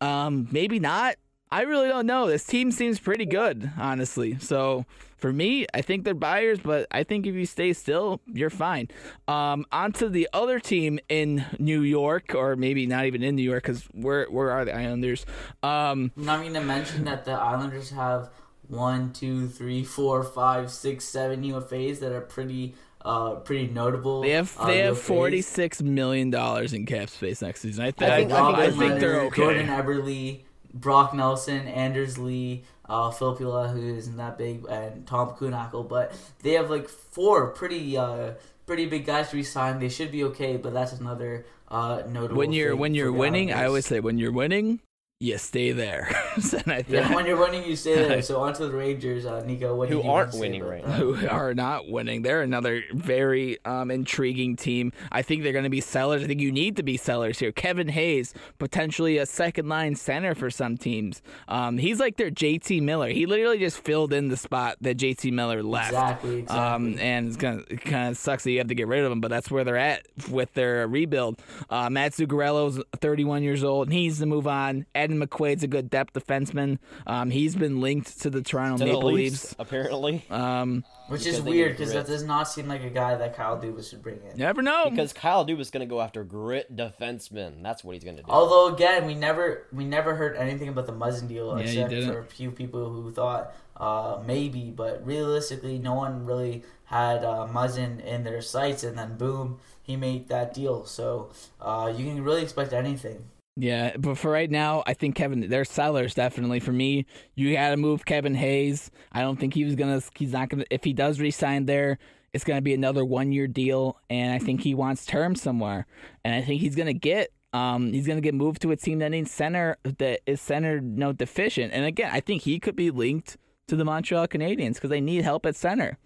Um, 0.00 0.48
maybe 0.50 0.78
not. 0.78 1.16
I 1.50 1.62
really 1.62 1.88
don't 1.88 2.06
know. 2.06 2.26
This 2.26 2.44
team 2.44 2.70
seems 2.72 2.98
pretty 2.98 3.24
good, 3.26 3.70
honestly. 3.78 4.38
So 4.38 4.84
for 5.16 5.32
me, 5.32 5.66
I 5.74 5.80
think 5.80 6.04
they're 6.04 6.14
buyers, 6.14 6.58
but 6.60 6.86
I 6.90 7.02
think 7.04 7.26
if 7.26 7.34
you 7.34 7.46
stay 7.46 7.72
still, 7.72 8.20
you're 8.26 8.50
fine. 8.50 8.88
Um, 9.26 9.64
on 9.72 9.92
to 9.92 10.08
the 10.08 10.28
other 10.32 10.60
team 10.60 10.98
in 11.08 11.44
New 11.58 11.80
York, 11.82 12.34
or 12.34 12.54
maybe 12.56 12.86
not 12.86 13.06
even 13.06 13.22
in 13.22 13.34
New 13.36 13.42
York, 13.42 13.62
because 13.64 13.84
where 13.92 14.26
where 14.26 14.50
are 14.50 14.64
the 14.64 14.74
Islanders? 14.76 15.24
Um, 15.62 16.12
I'm 16.16 16.24
not 16.24 16.40
even 16.40 16.54
to 16.54 16.60
mention 16.60 17.04
that 17.04 17.24
the 17.24 17.32
Islanders 17.32 17.90
have 17.90 18.30
one, 18.68 19.12
two, 19.12 19.48
three, 19.48 19.82
four, 19.84 20.22
five, 20.22 20.70
six, 20.70 21.04
seven 21.04 21.42
UFAs 21.42 22.00
that 22.00 22.12
are 22.12 22.20
pretty 22.20 22.74
uh 23.04 23.36
pretty 23.36 23.68
notable. 23.68 24.22
they 24.22 24.30
have 24.30 24.54
uh, 24.58 24.66
they 24.66 24.78
have 24.78 24.98
forty 24.98 25.40
six 25.40 25.80
million 25.80 26.30
dollars 26.30 26.72
in 26.72 26.84
cap 26.84 27.08
space 27.08 27.40
next 27.40 27.60
season. 27.60 27.84
I, 27.84 27.90
th- 27.92 28.10
I 28.10 28.14
I, 28.14 28.18
think- 28.18 28.30
think, 28.32 28.42
I 28.42 28.64
I, 28.64 28.70
think 28.70 29.00
they're 29.00 29.20
okay. 29.22 29.36
Jordan 29.36 29.66
Eberle, 29.68 30.40
Brock 30.80 31.14
Nelson, 31.14 31.66
Anders 31.66 32.18
Lee, 32.18 32.64
uh, 32.88 33.10
who 33.10 33.96
isn't 33.96 34.16
that 34.16 34.38
big, 34.38 34.64
and 34.68 35.06
Tom 35.06 35.30
Kuhnhackl. 35.30 35.88
But 35.88 36.12
they 36.42 36.52
have 36.52 36.70
like 36.70 36.88
four 36.88 37.48
pretty 37.48 37.96
uh, 37.96 38.32
pretty 38.66 38.86
big 38.86 39.06
guys 39.06 39.30
to 39.30 39.36
resign. 39.36 39.78
They 39.78 39.88
should 39.88 40.12
be 40.12 40.24
okay, 40.24 40.56
but 40.56 40.72
that's 40.72 40.92
another 40.92 41.46
uh, 41.68 42.02
notable. 42.08 42.36
when 42.36 42.52
you're 42.52 42.72
thing 42.72 42.80
when 42.80 42.94
you're 42.94 43.12
winning, 43.12 43.52
I 43.52 43.66
always 43.66 43.86
say 43.86 44.00
when 44.00 44.18
you're 44.18 44.32
winning, 44.32 44.80
you 45.20 45.36
stay 45.36 45.72
there. 45.72 46.06
and 46.36 46.44
I 46.72 46.82
think 46.82 46.88
Yeah, 46.90 47.12
when 47.12 47.26
you're 47.26 47.36
winning, 47.36 47.64
you 47.64 47.74
stay 47.74 47.96
there. 47.96 48.22
So 48.28 48.40
on 48.40 48.52
to 48.54 48.66
the 48.66 48.72
Rangers, 48.72 49.26
uh, 49.26 49.42
Nico. 49.44 49.74
What 49.74 49.88
do 49.88 49.96
Who 50.00 50.04
you 50.06 50.10
aren't 50.12 50.34
winning 50.34 50.62
right 50.62 50.84
that? 50.84 50.92
who 50.92 51.26
are 51.28 51.54
not 51.54 51.88
winning. 51.88 52.22
They're 52.22 52.42
another 52.42 52.82
very 52.92 53.58
um, 53.64 53.90
intriguing 53.90 54.54
team. 54.54 54.92
I 55.10 55.22
think 55.22 55.42
they're 55.42 55.52
going 55.52 55.64
to 55.64 55.70
be 55.70 55.80
sellers. 55.80 56.22
I 56.22 56.26
think 56.26 56.40
you 56.40 56.52
need 56.52 56.76
to 56.76 56.82
be 56.82 56.96
sellers 56.96 57.38
here. 57.38 57.50
Kevin 57.52 57.88
Hayes, 57.88 58.32
potentially 58.58 59.18
a 59.18 59.26
second 59.26 59.68
line 59.68 59.94
center 59.96 60.34
for 60.34 60.50
some 60.50 60.76
teams. 60.76 61.20
Um, 61.48 61.78
he's 61.78 61.98
like 61.98 62.16
their 62.16 62.30
JT 62.30 62.82
Miller. 62.82 63.08
He 63.08 63.26
literally 63.26 63.58
just 63.58 63.78
filled 63.78 64.12
in 64.12 64.28
the 64.28 64.36
spot 64.36 64.76
that 64.82 64.98
JT 64.98 65.32
Miller 65.32 65.62
left. 65.62 65.88
Exactly, 65.88 66.38
exactly. 66.40 66.58
Um, 66.58 66.98
and 67.00 67.26
it's 67.28 67.36
gonna 67.36 67.62
it 67.70 67.80
kind 67.80 68.10
of 68.10 68.16
sucks 68.16 68.44
that 68.44 68.50
you 68.52 68.58
have 68.58 68.68
to 68.68 68.74
get 68.74 68.86
rid 68.86 69.04
of 69.04 69.10
him, 69.10 69.20
but 69.20 69.28
that's 69.28 69.50
where 69.50 69.64
they're 69.64 69.76
at 69.76 70.06
with 70.30 70.52
their 70.54 70.86
rebuild. 70.86 71.40
Uh, 71.70 71.88
Matt 71.90 72.12
Zuccarello's 72.12 72.80
31 73.00 73.42
years 73.42 73.64
old, 73.64 73.88
and 73.88 73.94
he 73.94 74.02
needs 74.02 74.18
to 74.20 74.26
move 74.26 74.46
on. 74.46 74.86
Adam 75.08 75.26
McQuaid's 75.26 75.62
a 75.62 75.66
good 75.66 75.88
depth 75.88 76.12
defenseman. 76.12 76.78
Um, 77.06 77.30
he's 77.30 77.56
been 77.56 77.80
linked 77.80 78.20
to 78.20 78.30
the 78.30 78.42
Toronto 78.42 78.78
To 78.78 78.84
the 78.84 78.92
Maple 78.92 79.12
Leafs, 79.12 79.44
Leafs. 79.44 79.56
apparently. 79.58 80.24
Um, 80.30 80.84
Which 81.08 81.24
Because 81.24 81.38
is 81.38 81.42
weird 81.42 81.72
because 81.76 81.94
that 81.94 82.06
does 82.06 82.24
not 82.24 82.44
seem 82.44 82.68
like 82.68 82.82
a 82.82 82.90
guy 82.90 83.16
that 83.16 83.34
Kyle 83.34 83.58
Dubas 83.58 83.88
should 83.90 84.02
bring 84.02 84.20
in. 84.30 84.38
never 84.38 84.60
know. 84.60 84.90
Because 84.90 85.12
Kyle 85.12 85.46
Dubas 85.46 85.60
is 85.60 85.70
going 85.70 85.86
to 85.86 85.90
go 85.90 86.00
after 86.00 86.24
grit 86.24 86.74
defensemen. 86.74 87.62
That's 87.62 87.82
what 87.82 87.94
he's 87.94 88.04
going 88.04 88.16
to 88.16 88.22
do. 88.22 88.30
Although 88.30 88.74
again, 88.74 89.06
we 89.06 89.14
never 89.14 89.66
we 89.72 89.84
never 89.84 90.14
heard 90.14 90.36
anything 90.36 90.68
about 90.68 90.86
the 90.86 90.92
Muzzin 90.92 91.28
deal 91.28 91.58
Yeah, 91.58 91.86
except 91.86 92.12
for 92.12 92.18
a 92.20 92.24
few 92.24 92.50
people 92.50 92.90
who 92.90 93.10
thought 93.10 93.54
uh, 93.76 94.20
maybe, 94.26 94.70
but 94.70 95.04
realistically, 95.06 95.78
no 95.78 95.94
one 95.94 96.26
really 96.26 96.62
had 96.86 97.24
uh, 97.24 97.46
Muzzin 97.50 98.04
in 98.04 98.24
their 98.24 98.42
sights, 98.42 98.82
and 98.82 98.98
then 98.98 99.16
boom, 99.16 99.60
he 99.82 99.96
made 99.96 100.28
that 100.28 100.52
deal. 100.52 100.84
So 100.84 101.30
uh, 101.60 101.92
you 101.94 102.04
can 102.04 102.22
really 102.22 102.42
expect 102.42 102.72
anything. 102.72 103.24
Yeah, 103.60 103.96
but 103.96 104.16
for 104.16 104.30
right 104.30 104.48
now, 104.48 104.84
I 104.86 104.94
think 104.94 105.16
Kevin. 105.16 105.48
They're 105.48 105.64
sellers 105.64 106.14
definitely 106.14 106.60
for 106.60 106.70
me. 106.70 107.06
You 107.34 107.52
got 107.54 107.70
to 107.70 107.76
move 107.76 108.04
Kevin 108.04 108.36
Hayes. 108.36 108.92
I 109.10 109.20
don't 109.22 109.36
think 109.36 109.52
he 109.52 109.64
was 109.64 109.74
gonna. 109.74 110.00
He's 110.14 110.32
not 110.32 110.48
gonna. 110.48 110.64
If 110.70 110.84
he 110.84 110.92
does 110.92 111.18
resign 111.18 111.66
there, 111.66 111.98
it's 112.32 112.44
gonna 112.44 112.62
be 112.62 112.72
another 112.72 113.04
one 113.04 113.32
year 113.32 113.48
deal, 113.48 113.98
and 114.08 114.32
I 114.32 114.38
think 114.38 114.60
he 114.60 114.76
wants 114.76 115.04
term 115.04 115.34
somewhere, 115.34 115.86
and 116.24 116.36
I 116.36 116.40
think 116.40 116.60
he's 116.60 116.76
gonna 116.76 116.92
get. 116.92 117.32
Um, 117.52 117.92
he's 117.92 118.06
gonna 118.06 118.20
get 118.20 118.34
moved 118.34 118.62
to 118.62 118.70
a 118.70 118.76
team 118.76 119.00
that 119.00 119.08
needs 119.08 119.32
center 119.32 119.76
that 119.82 120.20
is 120.24 120.40
center 120.40 120.80
no 120.80 121.12
deficient, 121.12 121.72
and 121.72 121.84
again, 121.84 122.10
I 122.12 122.20
think 122.20 122.42
he 122.42 122.60
could 122.60 122.76
be 122.76 122.92
linked 122.92 123.38
to 123.66 123.74
the 123.74 123.84
Montreal 123.84 124.28
Canadiens 124.28 124.74
because 124.74 124.90
they 124.90 125.00
need 125.00 125.24
help 125.24 125.44
at 125.46 125.56
center. 125.56 125.98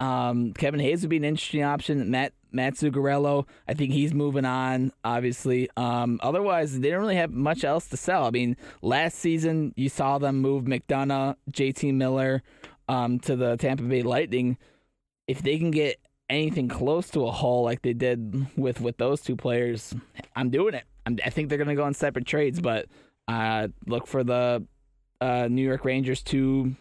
Um, 0.00 0.54
Kevin 0.54 0.80
Hayes 0.80 1.02
would 1.02 1.10
be 1.10 1.18
an 1.18 1.24
interesting 1.24 1.64
option. 1.64 2.10
Matt 2.10 2.32
Matt 2.52 2.74
Zuccarello, 2.74 3.46
I 3.66 3.74
think 3.74 3.92
he's 3.92 4.14
moving 4.14 4.44
on. 4.44 4.92
Obviously, 5.04 5.68
um, 5.76 6.20
otherwise 6.22 6.78
they 6.78 6.90
don't 6.90 7.00
really 7.00 7.16
have 7.16 7.32
much 7.32 7.64
else 7.64 7.86
to 7.88 7.96
sell. 7.96 8.24
I 8.24 8.30
mean, 8.30 8.56
last 8.82 9.18
season 9.18 9.72
you 9.76 9.88
saw 9.88 10.18
them 10.18 10.40
move 10.40 10.64
McDonagh, 10.64 11.36
JT 11.50 11.94
Miller, 11.94 12.42
um, 12.88 13.18
to 13.20 13.36
the 13.36 13.56
Tampa 13.56 13.82
Bay 13.82 14.02
Lightning. 14.02 14.56
If 15.26 15.42
they 15.42 15.58
can 15.58 15.70
get 15.70 15.98
anything 16.30 16.68
close 16.68 17.08
to 17.10 17.26
a 17.26 17.30
haul 17.30 17.64
like 17.64 17.82
they 17.82 17.92
did 17.92 18.46
with 18.56 18.80
with 18.80 18.96
those 18.98 19.20
two 19.20 19.36
players, 19.36 19.94
I'm 20.34 20.50
doing 20.50 20.74
it. 20.74 20.84
I'm, 21.06 21.18
I 21.24 21.30
think 21.30 21.48
they're 21.48 21.58
gonna 21.58 21.74
go 21.74 21.84
on 21.84 21.94
separate 21.94 22.26
trades, 22.26 22.60
but 22.60 22.86
uh, 23.28 23.68
look 23.86 24.06
for 24.06 24.24
the 24.24 24.64
uh, 25.20 25.48
New 25.50 25.62
York 25.62 25.84
Rangers 25.84 26.22
to 26.24 26.74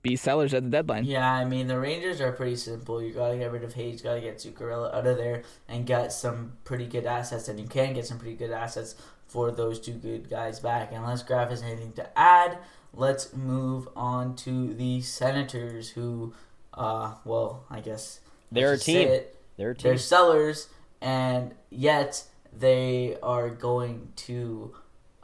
be 0.00 0.16
sellers 0.16 0.54
at 0.54 0.62
the 0.64 0.70
deadline. 0.70 1.04
Yeah, 1.04 1.30
I 1.30 1.44
mean 1.44 1.66
the 1.66 1.78
Rangers 1.78 2.20
are 2.20 2.32
pretty 2.32 2.56
simple. 2.56 3.02
You 3.02 3.12
gotta 3.12 3.36
get 3.36 3.52
rid 3.52 3.62
of 3.64 3.74
Hayes, 3.74 4.00
gotta 4.00 4.20
get 4.20 4.38
Zuccarello 4.38 4.94
out 4.94 5.06
of 5.06 5.16
there, 5.18 5.42
and 5.68 5.84
get 5.86 6.12
some 6.12 6.54
pretty 6.64 6.86
good 6.86 7.04
assets. 7.04 7.48
And 7.48 7.60
you 7.60 7.66
can 7.66 7.92
get 7.92 8.06
some 8.06 8.18
pretty 8.18 8.36
good 8.36 8.50
assets 8.50 8.94
for 9.26 9.50
those 9.50 9.78
two 9.80 9.92
good 9.92 10.28
guys 10.30 10.60
back. 10.60 10.92
Unless 10.92 11.22
Graf 11.24 11.50
has 11.50 11.62
anything 11.62 11.92
to 11.92 12.18
add, 12.18 12.58
let's 12.94 13.32
move 13.34 13.88
on 13.96 14.36
to 14.36 14.74
the 14.74 15.00
Senators, 15.02 15.90
who, 15.90 16.32
uh, 16.74 17.14
well, 17.24 17.64
I 17.70 17.80
guess 17.80 18.20
They're 18.50 18.68
a 18.68 18.70
let's 18.70 18.84
just 18.84 18.86
say 18.86 19.04
team. 19.04 19.08
it, 19.08 19.36
They're 19.56 19.70
a 19.70 19.74
They're 19.74 19.98
sellers, 19.98 20.68
and 21.00 21.54
yet 21.70 22.24
they 22.52 23.16
are 23.22 23.48
going 23.48 24.12
to 24.16 24.74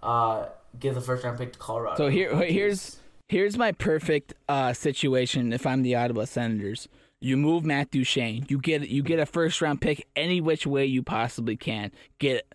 uh, 0.03 0.47
give 0.79 0.95
the 0.95 1.01
first 1.01 1.25
round 1.25 1.39
pick 1.39 1.53
to 1.53 1.59
Colorado. 1.59 1.97
So 1.97 2.09
here, 2.09 2.35
here's 2.45 2.99
here's 3.29 3.59
my 3.59 3.73
perfect 3.73 4.33
uh, 4.49 4.73
situation. 4.73 5.53
If 5.53 5.67
I'm 5.67 5.83
the 5.83 5.95
Ottawa 5.95 6.25
Senators, 6.25 6.89
you 7.21 7.37
move 7.37 7.65
Matt 7.65 7.91
Duchene. 7.91 8.47
You 8.49 8.59
get 8.59 8.89
you 8.89 9.03
get 9.03 9.19
a 9.19 9.27
first 9.27 9.61
round 9.61 9.81
pick 9.81 10.07
any 10.15 10.41
which 10.41 10.67
way 10.67 10.87
you 10.87 11.03
possibly 11.03 11.57
can. 11.57 11.91
Get 12.19 12.47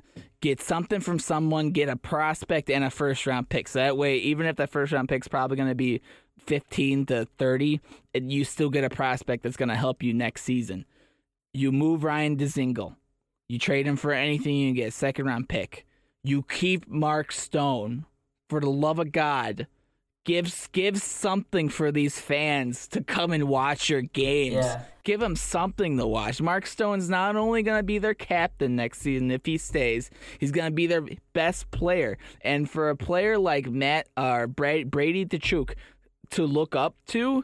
get 0.41 0.61
something 0.61 1.01
from 1.01 1.19
someone. 1.19 1.71
Get 1.71 1.89
a 1.89 1.95
prospect 1.95 2.69
and 2.69 2.83
a 2.83 2.89
first 2.89 3.25
round 3.27 3.49
pick. 3.49 3.67
So 3.67 3.79
that 3.79 3.97
way, 3.97 4.17
even 4.17 4.45
if 4.45 4.55
that 4.57 4.69
first 4.69 4.93
round 4.93 5.09
pick's 5.09 5.27
probably 5.27 5.57
going 5.57 5.69
to 5.69 5.75
be 5.75 6.01
15 6.39 7.05
to 7.07 7.25
30, 7.37 7.79
it, 8.13 8.23
you 8.23 8.43
still 8.43 8.69
get 8.69 8.83
a 8.83 8.89
prospect 8.89 9.43
that's 9.43 9.57
going 9.57 9.69
to 9.69 9.75
help 9.75 10.03
you 10.03 10.13
next 10.13 10.43
season. 10.43 10.85
You 11.53 11.71
move 11.71 12.03
Ryan 12.03 12.37
Dzingel. 12.37 12.95
You 13.49 13.59
trade 13.59 13.85
him 13.85 13.97
for 13.97 14.11
anything 14.11 14.55
you 14.55 14.69
can 14.69 14.75
get 14.75 14.93
second 14.93 15.25
round 15.25 15.49
pick. 15.49 15.85
You 16.23 16.43
keep 16.43 16.87
Mark 16.87 17.31
Stone. 17.31 18.05
For 18.49 18.59
the 18.59 18.69
love 18.69 18.99
of 18.99 19.11
God, 19.11 19.67
give 20.25 20.69
give 20.71 20.97
something 21.01 21.69
for 21.69 21.91
these 21.91 22.19
fans 22.19 22.87
to 22.89 23.03
come 23.03 23.31
and 23.31 23.45
watch 23.45 23.89
your 23.89 24.01
games. 24.01 24.55
Yeah. 24.55 24.83
Give 25.03 25.19
them 25.19 25.35
something 25.35 25.97
to 25.97 26.07
watch. 26.07 26.41
Mark 26.41 26.65
Stone's 26.65 27.09
not 27.09 27.35
only 27.35 27.61
going 27.61 27.77
to 27.79 27.83
be 27.83 27.97
their 27.97 28.13
captain 28.13 28.77
next 28.77 29.01
season 29.01 29.31
if 29.31 29.45
he 29.45 29.57
stays, 29.57 30.09
he's 30.39 30.51
going 30.51 30.67
to 30.67 30.73
be 30.73 30.87
their 30.87 31.05
best 31.33 31.69
player. 31.71 32.17
And 32.41 32.69
for 32.69 32.89
a 32.89 32.95
player 32.95 33.37
like 33.37 33.69
Matt 33.69 34.07
or 34.15 34.47
Bra- 34.47 34.85
Brady 34.85 35.25
Tachuk 35.25 35.73
to 36.31 36.45
look 36.45 36.73
up 36.73 36.95
to, 37.07 37.43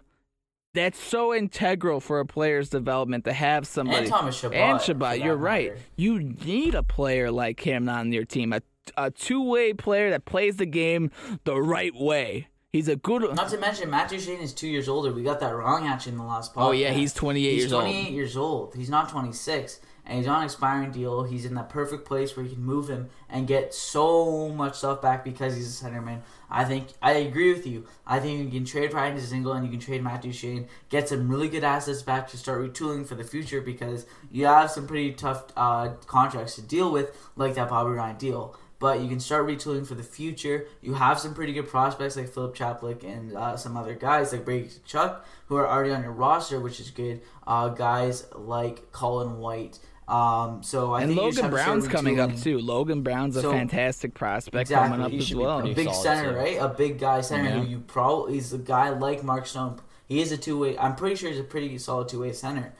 that's 0.73 1.01
so 1.01 1.33
integral 1.33 1.99
for 1.99 2.21
a 2.21 2.25
player's 2.25 2.69
development 2.69 3.25
to 3.25 3.33
have 3.33 3.67
somebody. 3.67 3.99
And 3.99 4.07
Thomas 4.07 4.39
Chabot, 4.39 4.55
And 4.55 5.01
that 5.01 5.19
you're 5.21 5.35
right. 5.35 5.73
You 5.97 6.19
need 6.19 6.75
a 6.75 6.83
player 6.83 7.29
like 7.29 7.59
him 7.59 7.89
on 7.89 8.13
your 8.13 8.23
team. 8.23 8.53
A, 8.53 8.61
a 8.95 9.11
two 9.11 9.43
way 9.43 9.73
player 9.73 10.11
that 10.11 10.23
plays 10.23 10.55
the 10.55 10.65
game 10.65 11.11
the 11.43 11.61
right 11.61 11.93
way. 11.93 12.47
He's 12.71 12.87
a 12.87 12.95
good. 12.95 13.23
Not 13.35 13.49
to 13.49 13.57
mention, 13.57 13.89
Matt 13.89 14.09
Duchene 14.09 14.41
is 14.41 14.53
two 14.53 14.67
years 14.67 14.87
older. 14.87 15.11
We 15.11 15.23
got 15.23 15.39
that 15.39 15.55
wrong 15.55 15.87
actually 15.87 16.11
in 16.11 16.17
the 16.19 16.23
last 16.23 16.53
podcast. 16.53 16.67
Oh, 16.67 16.71
yeah, 16.71 16.91
he's 16.91 17.13
28 17.13 17.49
he's 17.49 17.61
years 17.63 17.73
old. 17.73 17.81
28 17.81 18.11
years 18.11 18.37
old. 18.37 18.75
He's 18.75 18.89
not 18.91 19.09
26. 19.09 19.79
And 20.05 20.19
he's 20.19 20.27
on 20.27 20.39
an 20.39 20.45
expiring 20.45 20.91
deal. 20.91 21.23
He's 21.23 21.45
in 21.45 21.55
that 21.55 21.69
perfect 21.69 22.05
place 22.05 22.35
where 22.35 22.45
you 22.45 22.53
can 22.53 22.63
move 22.63 22.87
him 22.87 23.09
and 23.27 23.47
get 23.47 23.73
so 23.73 24.49
much 24.49 24.75
stuff 24.75 25.01
back 25.01 25.23
because 25.23 25.55
he's 25.55 25.81
a 25.81 25.83
centerman. 25.83 26.21
I 26.49 26.63
think 26.63 26.89
I 27.01 27.13
agree 27.13 27.51
with 27.51 27.65
you. 27.65 27.87
I 28.05 28.19
think 28.19 28.45
you 28.45 28.59
can 28.59 28.65
trade 28.65 28.93
Ryan 28.93 29.17
Dzingel 29.17 29.55
and 29.55 29.65
you 29.65 29.71
can 29.71 29.79
trade 29.79 30.03
Matt 30.03 30.21
Duchene, 30.21 30.67
get 30.89 31.09
some 31.09 31.27
really 31.27 31.49
good 31.49 31.63
assets 31.63 32.03
back 32.03 32.27
to 32.29 32.37
start 32.37 32.61
retooling 32.61 33.07
for 33.07 33.15
the 33.15 33.23
future 33.23 33.61
because 33.61 34.05
you 34.31 34.45
have 34.45 34.69
some 34.69 34.85
pretty 34.85 35.13
tough 35.13 35.45
uh, 35.55 35.89
contracts 36.05 36.55
to 36.55 36.61
deal 36.61 36.91
with, 36.91 37.15
like 37.35 37.55
that 37.55 37.69
Bobby 37.69 37.91
Ryan 37.91 38.17
deal. 38.17 38.55
But 38.79 39.01
you 39.01 39.07
can 39.09 39.19
start 39.19 39.45
retooling 39.45 39.85
for 39.85 39.95
the 39.95 40.03
future. 40.03 40.65
You 40.81 40.93
have 40.93 41.19
some 41.19 41.33
pretty 41.33 41.53
good 41.53 41.67
prospects 41.67 42.15
like 42.15 42.29
Philip 42.33 42.55
Chaplik 42.55 43.03
and 43.03 43.35
uh, 43.35 43.57
some 43.57 43.75
other 43.77 43.93
guys 43.93 44.31
like 44.31 44.45
Brady 44.45 44.69
Chuck 44.85 45.25
who 45.47 45.55
are 45.57 45.67
already 45.67 45.91
on 45.91 46.01
your 46.03 46.11
roster, 46.13 46.59
which 46.59 46.79
is 46.79 46.89
good. 46.91 47.21
Uh, 47.45 47.69
guys 47.69 48.25
like 48.35 48.91
Colin 48.91 49.39
White. 49.39 49.79
Um, 50.07 50.63
so 50.63 50.93
I 50.93 51.01
and 51.03 51.09
think 51.09 51.21
Logan 51.21 51.25
have 51.43 51.51
to 51.51 51.57
start 51.57 51.65
Brown's 51.65 51.87
coming 51.87 52.19
up 52.19 52.35
too. 52.35 52.57
Logan 52.57 53.03
Brown's 53.03 53.35
a 53.35 53.41
So- 53.41 53.51
fantastic 53.51 54.15
prospect 54.15 54.61
Exactly. 54.71 54.89
coming 54.89 55.05
up 55.05 55.11
He 55.11 55.19
as 55.19 55.35
well. 55.35 55.59
a 55.59 55.73
big 55.73 55.93
center, 55.93 56.31
too. 56.31 56.37
right? 56.37 56.57
A 56.59 56.67
big 56.69 56.97
guy 56.99 57.21
center 57.21 57.43
Yeah. 57.49 57.59
who 57.59 57.67
you 57.69 57.79
probably 57.81 58.37
is 58.39 58.51
a 58.51 58.57
guy 58.57 58.89
like 58.89 59.23
Mark 59.23 59.45
Stone. 59.45 59.79
He 60.07 60.19
is 60.21 60.31
a 60.31 60.37
two 60.37 60.57
way. 60.57 60.75
I'm 60.79 60.95
pretty 60.95 61.15
sure 61.15 61.29
he's 61.29 61.39
a 61.39 61.43
pretty 61.43 61.77
solid 61.77 62.07
two 62.07 62.21
way 62.21 62.31
center 62.31 62.73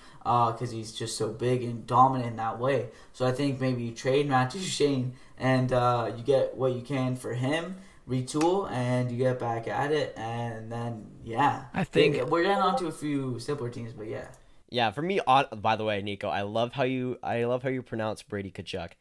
because 0.51 0.71
he's 0.71 0.91
just 0.91 1.17
so 1.17 1.29
big 1.29 1.63
and 1.63 1.85
dominant 1.87 2.29
in 2.31 2.35
that 2.37 2.59
way. 2.59 2.89
So 3.13 3.25
I 3.25 3.31
think 3.31 3.59
maybe 3.59 3.83
you 3.83 3.91
trade 3.91 4.27
Matt 4.29 4.51
Duchene 4.51 5.13
and 5.37 5.73
uh, 5.73 6.11
you 6.15 6.23
get 6.23 6.55
what 6.55 6.73
you 6.73 6.81
can 6.81 7.15
for 7.15 7.33
him, 7.33 7.75
retool, 8.07 8.69
and 8.71 9.11
you 9.11 9.17
get 9.17 9.39
back 9.39 9.67
at 9.67 9.91
it, 9.91 10.13
and 10.17 10.71
then 10.71 11.07
yeah, 11.23 11.65
I 11.73 11.83
think- 11.83 12.15
we're 12.29 12.43
getting 12.43 12.61
on 12.61 12.77
to 12.79 12.87
a 12.87 12.91
few 12.91 13.39
simpler 13.39 13.69
teams, 13.69 13.93
but 13.93 14.07
yeah. 14.07 14.27
Yeah, 14.71 14.91
for 14.91 15.01
me. 15.01 15.19
By 15.25 15.75
the 15.75 15.83
way, 15.83 15.99
Nico, 16.03 16.29
I 16.29 16.43
love 16.43 16.73
how 16.73 16.83
you 16.83 17.17
I 17.23 17.43
love 17.45 17.63
how 17.63 17.69
you 17.69 17.81
pronounce 17.81 18.21
Brady 18.21 18.51
Kachuk. 18.51 18.91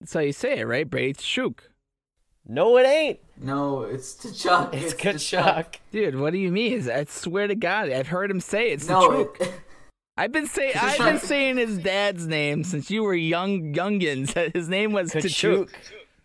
That's 0.00 0.12
how 0.12 0.20
you 0.20 0.32
say 0.32 0.58
it, 0.58 0.64
right? 0.66 0.88
Brady 0.90 1.14
Shuk. 1.22 1.70
No, 2.50 2.78
it 2.78 2.86
ain't. 2.86 3.20
No, 3.40 3.82
it's 3.82 4.14
T'Chuk. 4.14 4.74
It's 4.74 4.94
T'Chuk. 4.94 5.38
Kachuk. 5.38 5.74
Dude, 5.92 6.18
what 6.18 6.32
do 6.32 6.38
you 6.38 6.50
mean? 6.50 6.90
I 6.90 7.04
swear 7.04 7.46
to 7.46 7.54
God, 7.54 7.90
I've 7.90 8.08
heard 8.08 8.28
him 8.30 8.40
say 8.40 8.70
it. 8.70 8.74
it's 8.74 8.88
No, 8.88 9.08
Tachuk. 9.08 9.40
it, 9.42 9.52
I've 10.18 10.32
been 10.32 10.46
saying 10.46 10.72
I've 10.76 10.98
been 10.98 11.18
saying 11.20 11.56
his 11.58 11.78
dad's 11.78 12.26
name 12.26 12.64
since 12.64 12.90
you 12.90 13.04
were 13.04 13.14
young 13.14 13.72
youngins. 13.72 14.32
His 14.54 14.68
name 14.68 14.92
was 14.92 15.12
Tachuk. 15.12 15.68
Kachuk. 15.68 15.68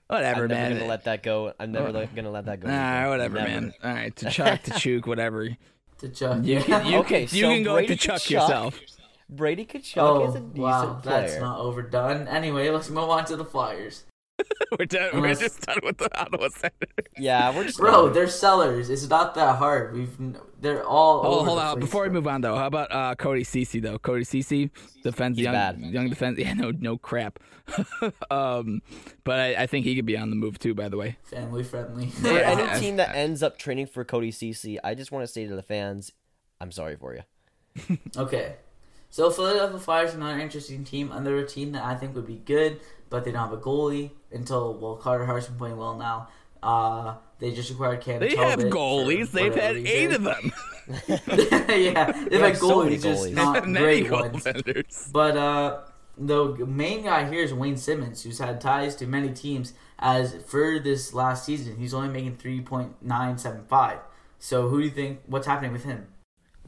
Whatever, 0.07 0.43
I'm 0.43 0.47
never 0.49 0.69
man. 0.69 0.73
gonna 0.79 0.89
let 0.89 1.03
that 1.05 1.21
go. 1.23 1.53
I'm 1.59 1.71
never 1.71 1.91
le- 1.91 2.07
gonna 2.07 2.31
let 2.31 2.45
that 2.45 2.59
go. 2.59 2.67
Nah, 2.67 3.09
whatever, 3.09 3.37
Never. 3.37 3.47
man. 3.49 3.73
All 3.83 3.93
right, 3.93 4.15
Tachuk, 4.15 4.63
Tachuk, 4.63 5.05
whatever. 5.07 5.43
You, 5.45 5.55
T'Chuk. 6.01 6.43
you, 6.45 6.59
yeah. 6.67 6.83
you, 6.87 6.97
Okay, 6.97 7.25
can, 7.27 7.37
you 7.37 7.43
so 7.43 7.49
can 7.53 7.63
go 7.63 7.73
Brady 7.75 7.93
with 7.93 7.99
Tachuk 7.99 8.13
Tkachuk- 8.15 8.29
yourself. 8.31 8.79
Brady 9.29 9.65
Kachuk 9.65 9.97
Oh, 9.97 10.27
is 10.27 10.35
a 10.35 10.39
decent 10.39 10.57
wow, 10.57 10.93
player. 11.01 11.21
that's 11.21 11.39
not 11.39 11.59
overdone. 11.59 12.27
Anyway, 12.27 12.69
let's 12.69 12.89
move 12.89 13.09
on 13.09 13.25
to 13.25 13.35
the 13.35 13.45
Flyers. 13.45 14.03
we're 14.79 14.85
done. 14.85 15.09
Unless- 15.13 15.39
We're 15.41 15.47
just 15.47 15.61
done 15.61 15.79
with 15.83 15.97
the 15.97 16.09
Ottawa 16.19 16.47
Senators. 16.49 16.89
Yeah, 17.17 17.55
we're 17.55 17.63
just 17.65 17.77
Bro, 17.77 18.09
they're 18.09 18.27
sellers. 18.27 18.89
It's 18.89 19.07
not 19.09 19.35
that 19.35 19.57
hard. 19.57 19.93
We've 19.93 20.15
they're 20.59 20.83
all. 20.83 21.21
Oh, 21.25 21.39
over 21.39 21.45
hold 21.45 21.57
the 21.59 21.63
on. 21.63 21.73
place, 21.75 21.85
Before 21.85 22.03
we 22.03 22.09
move 22.09 22.27
on, 22.27 22.41
though, 22.41 22.55
how 22.55 22.67
about 22.67 22.91
uh, 22.91 23.15
Cody 23.15 23.43
Ceci 23.43 23.79
though? 23.79 23.99
Cody 23.99 24.23
Ceci, 24.23 24.71
defense, 25.03 25.37
He's 25.37 25.43
young, 25.45 25.53
bad. 25.53 25.79
young 25.79 26.09
defense. 26.09 26.37
Yeah, 26.43 26.53
no, 26.53 26.71
no 26.71 26.97
crap. 26.97 27.39
um, 28.31 28.81
but 29.23 29.39
I, 29.39 29.63
I 29.63 29.67
think 29.67 29.85
he 29.85 29.95
could 29.95 30.05
be 30.05 30.17
on 30.17 30.29
the 30.29 30.35
move 30.35 30.59
too. 30.59 30.73
By 30.73 30.89
the 30.89 30.97
way, 30.97 31.17
family 31.23 31.63
friendly. 31.63 32.07
For 32.09 32.27
any 32.27 32.61
Yeah. 32.63 32.79
team 32.79 32.97
that 32.97 33.15
ends 33.15 33.41
up 33.43 33.57
training 33.57 33.87
for 33.87 34.03
Cody 34.03 34.31
Ceci, 34.31 34.81
I 34.83 34.95
just 34.95 35.11
want 35.11 35.25
to 35.25 35.31
say 35.31 35.47
to 35.47 35.55
the 35.55 35.63
fans, 35.63 36.11
I'm 36.59 36.71
sorry 36.71 36.95
for 36.95 37.13
you. 37.15 37.97
okay, 38.17 38.55
so 39.09 39.29
Philadelphia 39.31 39.79
Flyers 39.79 40.13
are 40.13 40.17
another 40.17 40.39
interesting 40.39 40.83
team, 40.83 41.11
and 41.11 41.25
they're 41.25 41.37
a 41.37 41.47
team 41.47 41.71
that 41.73 41.83
I 41.83 41.95
think 41.95 42.15
would 42.15 42.27
be 42.27 42.37
good, 42.37 42.79
but 43.13 43.23
they 43.23 43.31
don't 43.31 43.47
have 43.47 43.53
a 43.53 43.61
goalie 43.61 44.09
until 44.31 44.73
well 44.73 44.95
Carter 44.95 45.27
Hart's 45.27 45.45
been 45.45 45.55
playing 45.59 45.77
well 45.77 45.95
now. 45.95 46.29
Uh, 46.63 47.17
they 47.37 47.51
just 47.51 47.69
acquired 47.69 48.01
Cam. 48.01 48.19
they 48.19 48.35
have 48.35 48.57
Talbot 48.57 48.71
for 48.71 48.75
goalies. 48.75 49.29
They've 49.29 49.53
whatever 49.53 49.77
had 49.77 49.87
eight 49.87 50.11
of 50.13 50.23
them. 50.23 50.51
yeah, 51.07 52.11
they've 52.11 52.29
They 52.31 52.37
had 52.39 52.41
have 52.41 52.57
so 52.57 52.83
many 52.83 52.97
goalies, 52.97 53.03
just 53.03 53.23
goalies. 53.25 53.33
not 53.33 53.67
Many 53.69 54.01
great 54.07 54.11
ones. 54.11 55.09
But 55.13 55.37
uh, 55.37 55.81
the 56.17 56.65
main 56.65 57.03
guy 57.03 57.29
here 57.29 57.43
is 57.43 57.53
Wayne 57.53 57.77
Simmonds, 57.77 58.23
who's 58.23 58.39
had 58.39 58.59
ties 58.59 58.95
to 58.95 59.05
many 59.05 59.31
teams. 59.31 59.73
As 59.99 60.35
for 60.47 60.79
this 60.79 61.13
last 61.13 61.45
season, 61.45 61.77
he's 61.77 61.93
only 61.93 62.09
making 62.09 62.37
three 62.37 62.61
point 62.61 62.95
nine 62.99 63.37
seven 63.37 63.65
five. 63.69 63.99
So 64.39 64.69
who 64.69 64.79
do 64.79 64.85
you 64.85 64.91
think? 64.91 65.19
What's 65.27 65.45
happening 65.45 65.71
with 65.71 65.83
him? 65.83 66.07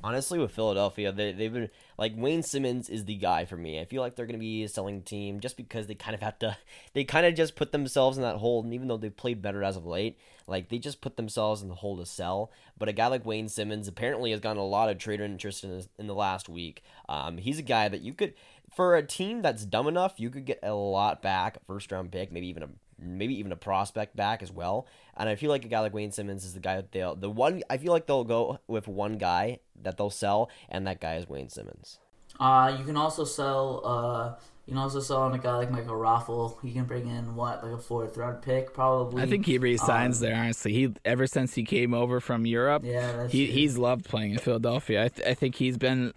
Honestly, 0.06 0.38
with 0.38 0.52
Philadelphia, 0.52 1.12
they, 1.12 1.32
they've 1.32 1.52
been 1.52 1.72
like 1.98 2.14
Wayne 2.16 2.44
Simmonds 2.44 2.90
is 2.90 3.06
the 3.06 3.16
guy 3.16 3.46
for 3.46 3.58
me. 3.58 3.80
I 3.80 3.86
feel 3.86 4.04
like 4.04 4.16
they're 4.16 4.28
going 4.28 4.38
to 4.38 4.40
be 4.40 4.64
a 4.64 4.70
selling 4.70 5.02
team 5.02 5.40
just 5.40 5.58
because 5.58 5.88
they 5.88 5.96
kind 5.96 6.14
of 6.14 6.22
have 6.22 6.38
to. 6.40 6.56
They 6.94 7.04
kind 7.04 7.26
of 7.26 7.34
just 7.34 7.56
put 7.56 7.72
themselves 7.72 8.16
in 8.16 8.22
that 8.22 8.38
hole, 8.38 8.64
and 8.64 8.72
even 8.72 8.88
though 8.88 8.98
they've 8.98 9.18
played 9.18 9.42
better 9.42 9.64
as 9.64 9.76
of 9.76 9.86
late, 9.86 10.20
like 10.46 10.70
they 10.70 10.78
just 10.78 11.02
put 11.02 11.18
themselves 11.18 11.64
in 11.64 11.70
the 11.70 11.76
hole 11.76 11.98
to 11.98 12.06
sell. 12.06 12.52
But 12.78 12.88
a 12.88 12.94
guy 12.94 13.08
like 13.08 13.26
Wayne 13.26 13.50
Simmonds 13.50 13.88
apparently 13.88 14.30
has 14.30 14.40
gotten 14.40 14.62
a 14.62 14.66
lot 14.66 14.90
of 14.90 15.00
trader 15.00 15.24
interest 15.24 15.64
in 15.64 15.72
this, 15.72 15.90
in 15.98 16.06
the 16.06 16.14
last 16.14 16.48
week. 16.48 16.84
Um, 17.10 17.40
he's 17.40 17.58
a 17.58 17.64
guy 17.64 17.90
that 17.90 18.02
you 18.02 18.14
could, 18.14 18.36
for 18.76 18.96
a 18.96 19.02
team 19.02 19.42
that's 19.42 19.66
dumb 19.66 19.88
enough, 19.88 20.14
you 20.18 20.30
could 20.30 20.46
get 20.46 20.60
a 20.62 20.74
lot 20.76 21.24
back, 21.24 21.58
first 21.66 21.92
round 21.92 22.12
pick, 22.12 22.32
maybe 22.32 22.48
even 22.48 22.64
a 22.64 22.70
maybe 23.00 23.38
even 23.40 23.52
a 23.52 23.56
prospect 23.58 24.16
back 24.16 24.42
as 24.42 24.52
well. 24.52 24.88
And 25.18 25.28
I 25.30 25.36
feel 25.36 25.50
like 25.50 25.66
a 25.66 25.68
guy 25.68 25.80
like 25.80 25.94
Wayne 25.94 26.12
Simmonds 26.12 26.46
is 26.46 26.54
the 26.54 26.60
guy 26.60 26.76
that 26.78 26.92
they'll 26.92 27.16
the 27.16 27.30
one. 27.30 27.64
I 27.70 27.78
feel 27.78 27.92
like 27.94 28.06
they'll 28.08 28.24
go 28.24 28.60
with 28.68 28.88
one 28.88 29.18
guy 29.18 29.60
that 29.82 29.98
they'll 29.98 30.10
sell, 30.10 30.50
and 30.70 30.86
that 30.88 31.00
guy 31.02 31.16
is 31.16 31.28
Wayne 31.28 31.50
Simmonds. 31.50 32.00
Uh, 32.40 32.76
you 32.78 32.84
can 32.86 32.98
also 32.98 33.24
sell. 33.24 33.82
Uh, 33.86 34.36
you 34.66 34.74
can 34.74 34.82
also 34.82 35.00
sell 35.00 35.22
on 35.22 35.34
a 35.34 35.38
guy 35.38 35.56
like 35.58 35.70
Michael 35.72 35.94
Raffl. 35.96 36.58
You 36.64 36.74
can 36.74 36.86
bring 36.86 37.08
in 37.08 37.36
what, 37.36 37.64
like 37.64 37.74
a 37.74 37.78
fourth 37.78 38.18
round 38.18 38.42
pick, 38.42 38.74
probably. 38.74 39.22
I 39.22 39.28
think 39.28 39.46
he 39.46 39.58
resigns 39.60 40.18
Um, 40.22 40.28
there. 40.28 40.36
Honestly, 40.36 40.74
he 40.74 40.94
ever 41.06 41.28
since 41.28 41.54
he 41.54 41.64
came 41.64 41.94
over 41.94 42.20
from 42.20 42.46
Europe, 42.48 42.84
Yeah, 42.84 43.28
he 43.28 43.46
true. 43.46 43.54
he's 43.54 43.78
loved 43.78 44.06
playing 44.06 44.32
in 44.32 44.40
Philadelphia. 44.40 45.04
I, 45.06 45.08
th- 45.10 45.28
I 45.28 45.34
think 45.36 45.56
he's 45.56 45.78
been 45.78 46.14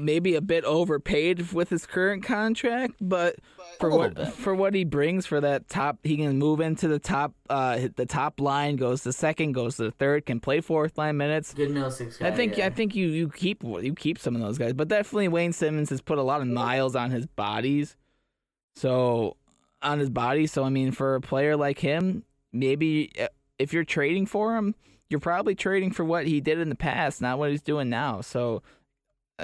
maybe 0.00 0.34
a 0.34 0.40
bit 0.40 0.64
overpaid 0.64 1.52
with 1.52 1.68
his 1.68 1.86
current 1.86 2.22
contract, 2.22 2.94
but 3.00 3.36
for 3.78 3.90
what 3.90 4.14
bit. 4.14 4.28
for 4.28 4.54
what 4.54 4.74
he 4.74 4.84
brings 4.84 5.26
for 5.26 5.40
that 5.40 5.68
top, 5.68 5.98
he 6.02 6.16
can 6.16 6.38
move 6.38 6.60
into 6.60 6.88
the 6.88 6.98
top. 6.98 7.34
Uh, 7.48 7.88
the 7.96 8.06
top 8.06 8.40
line 8.40 8.76
goes 8.76 9.02
to 9.02 9.12
second, 9.12 9.52
goes 9.52 9.76
to 9.76 9.84
the 9.84 9.90
third, 9.90 10.26
can 10.26 10.40
play 10.40 10.60
fourth 10.60 10.96
line 10.98 11.16
minutes. 11.16 11.54
good 11.54 11.70
middle 11.70 11.90
six 11.90 12.16
guy. 12.16 12.28
I 12.28 12.30
think 12.30 12.56
yeah. 12.56 12.66
I 12.66 12.70
think 12.70 12.94
you 12.94 13.08
you 13.08 13.28
keep 13.28 13.62
you 13.62 13.94
keep 13.94 14.18
some 14.18 14.34
of 14.34 14.40
those 14.40 14.58
guys, 14.58 14.72
but 14.72 14.88
definitely 14.88 15.28
Wayne 15.28 15.52
Simmonds 15.52 15.90
has 15.90 16.00
put 16.00 16.18
a 16.18 16.22
lot 16.22 16.40
of 16.40 16.46
miles 16.46 16.96
on 16.96 17.10
his 17.10 17.26
bodies. 17.26 17.96
So 18.74 19.36
on 19.82 19.98
his 19.98 20.10
body, 20.10 20.46
so 20.46 20.64
I 20.64 20.68
mean 20.70 20.92
for 20.92 21.14
a 21.14 21.20
player 21.20 21.56
like 21.56 21.78
him, 21.78 22.24
maybe 22.52 23.10
uh, 23.20 23.28
if 23.58 23.72
you're 23.72 23.84
trading 23.84 24.26
for 24.26 24.56
him, 24.56 24.74
you're 25.08 25.20
probably 25.20 25.54
trading 25.54 25.92
for 25.92 26.04
what 26.04 26.26
he 26.26 26.40
did 26.40 26.58
in 26.58 26.68
the 26.68 26.74
past, 26.74 27.22
not 27.22 27.38
what 27.38 27.50
he's 27.50 27.62
doing 27.62 27.88
now. 27.88 28.20
So 28.20 28.56
uh, 28.56 28.58
you 28.58 28.75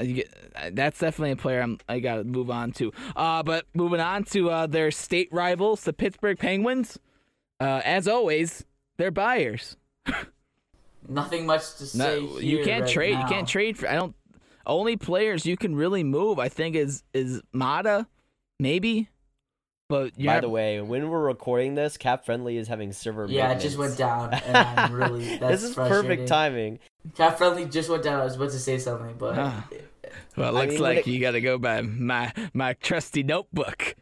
get, 0.00 0.32
uh, 0.56 0.70
that's 0.72 0.98
definitely 0.98 1.32
a 1.32 1.36
player 1.36 1.60
I'm, 1.60 1.78
I 1.88 2.00
got 2.00 2.16
to 2.16 2.24
move 2.24 2.50
on 2.50 2.72
to. 2.72 2.92
Uh, 3.14 3.42
but 3.42 3.66
moving 3.74 4.00
on 4.00 4.24
to 4.24 4.50
uh, 4.50 4.66
their 4.66 4.90
state 4.90 5.28
rivals, 5.32 5.84
the 5.84 5.92
Pittsburgh 5.92 6.38
Penguins. 6.38 6.98
Uh, 7.60 7.80
as 7.84 8.08
always, 8.08 8.64
they're 8.96 9.10
buyers. 9.10 9.76
nothing 11.08 11.46
much 11.46 11.76
to 11.76 11.86
say. 11.86 11.98
No, 11.98 12.38
you 12.38 12.64
can't 12.64 12.84
right 12.84 12.92
trade. 12.92 13.14
now. 13.14 13.22
You 13.22 13.28
can't 13.28 13.48
trade 13.48 13.78
for. 13.78 13.88
I 13.88 13.94
don't. 13.94 14.14
Only 14.64 14.96
players 14.96 15.44
you 15.44 15.56
can 15.56 15.74
really 15.74 16.04
move, 16.04 16.38
I 16.38 16.48
think, 16.48 16.76
is 16.76 17.02
is 17.12 17.42
Maatta, 17.52 18.06
maybe. 18.58 19.08
But 19.88 20.18
you're 20.18 20.32
By 20.32 20.40
the 20.40 20.48
way, 20.48 20.80
when 20.80 21.10
we're 21.10 21.20
recording 21.20 21.74
this, 21.74 21.96
Cap 21.98 22.24
Friendly 22.24 22.56
is 22.56 22.68
having 22.68 22.92
server 22.92 23.26
Yeah, 23.28 23.52
it 23.52 23.60
just 23.60 23.76
went 23.76 23.98
down, 23.98 24.32
and 24.46 24.56
I'm 24.56 24.92
really. 24.92 25.36
That's 25.38 25.60
this 25.60 25.70
is 25.70 25.74
perfect 25.76 26.28
timing. 26.28 26.78
Cat 27.16 27.36
friendly 27.36 27.66
just 27.66 27.90
went 27.90 28.02
down. 28.04 28.20
I 28.20 28.24
was 28.24 28.36
about 28.36 28.50
to 28.52 28.58
say 28.58 28.78
something, 28.78 29.16
but 29.18 29.36
Ah. 29.38 29.68
well, 30.36 30.48
it 30.56 30.58
I 30.58 30.62
looks 30.62 30.72
mean, 30.74 30.82
like 30.82 30.98
it- 30.98 31.06
you 31.08 31.20
got 31.20 31.32
to 31.32 31.40
go 31.40 31.58
by 31.58 31.82
my 31.82 32.32
my 32.54 32.72
trusty 32.74 33.22
notebook. 33.22 33.96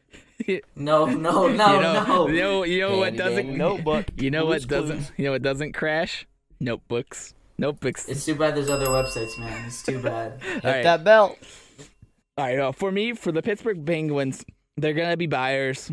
you 0.46 0.60
no, 0.76 1.06
no, 1.06 1.48
no, 1.48 1.80
know, 1.80 2.04
no. 2.04 2.28
you 2.28 2.40
know, 2.40 2.62
you 2.64 2.80
know 2.80 2.98
what 2.98 3.16
doesn't 3.16 3.46
dandy 3.46 3.58
notebook. 3.58 4.06
You 4.16 4.30
know 4.30 4.44
what 4.46 4.68
doesn't 4.68 4.96
Clues. 4.98 5.12
you 5.16 5.24
know 5.24 5.32
what 5.32 5.42
doesn't 5.42 5.72
crash? 5.72 6.26
Notebooks. 6.60 7.34
Notebooks. 7.58 8.08
It's 8.08 8.24
too 8.24 8.34
bad 8.36 8.54
there's 8.54 8.70
other 8.70 8.86
websites, 8.86 9.38
man. 9.38 9.66
It's 9.66 9.82
too 9.82 10.00
bad. 10.00 10.40
Hit 10.42 10.64
All 10.64 10.70
right. 10.70 10.82
that 10.84 11.02
bell. 11.04 11.36
All 12.38 12.44
right, 12.46 12.58
uh, 12.58 12.72
for 12.72 12.92
me, 12.92 13.12
for 13.14 13.32
the 13.32 13.42
Pittsburgh 13.42 13.84
Penguins, 13.84 14.44
they're 14.76 14.94
gonna 14.94 15.16
be 15.16 15.26
buyers. 15.26 15.90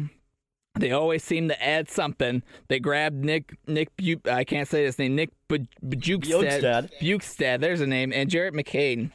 They 0.80 0.92
always 0.92 1.24
seem 1.24 1.48
to 1.48 1.64
add 1.64 1.90
something. 1.90 2.44
They 2.68 2.80
grabbed 2.80 3.24
Nick 3.26 3.56
Nick 3.68 3.96
Bu- 3.98 4.22
I 4.30 4.44
can't 4.44 4.68
say 4.68 4.84
his 4.86 5.00
name. 5.00 5.16
Nick 5.16 5.30
Bukestad. 5.50 5.70
Bjugstad. 5.84 6.90
Bukestad. 7.02 7.60
There's 7.62 7.82
a 7.82 7.88
name. 7.88 8.14
And 8.14 8.30
Jared 8.30 8.54
McCann 8.54 9.12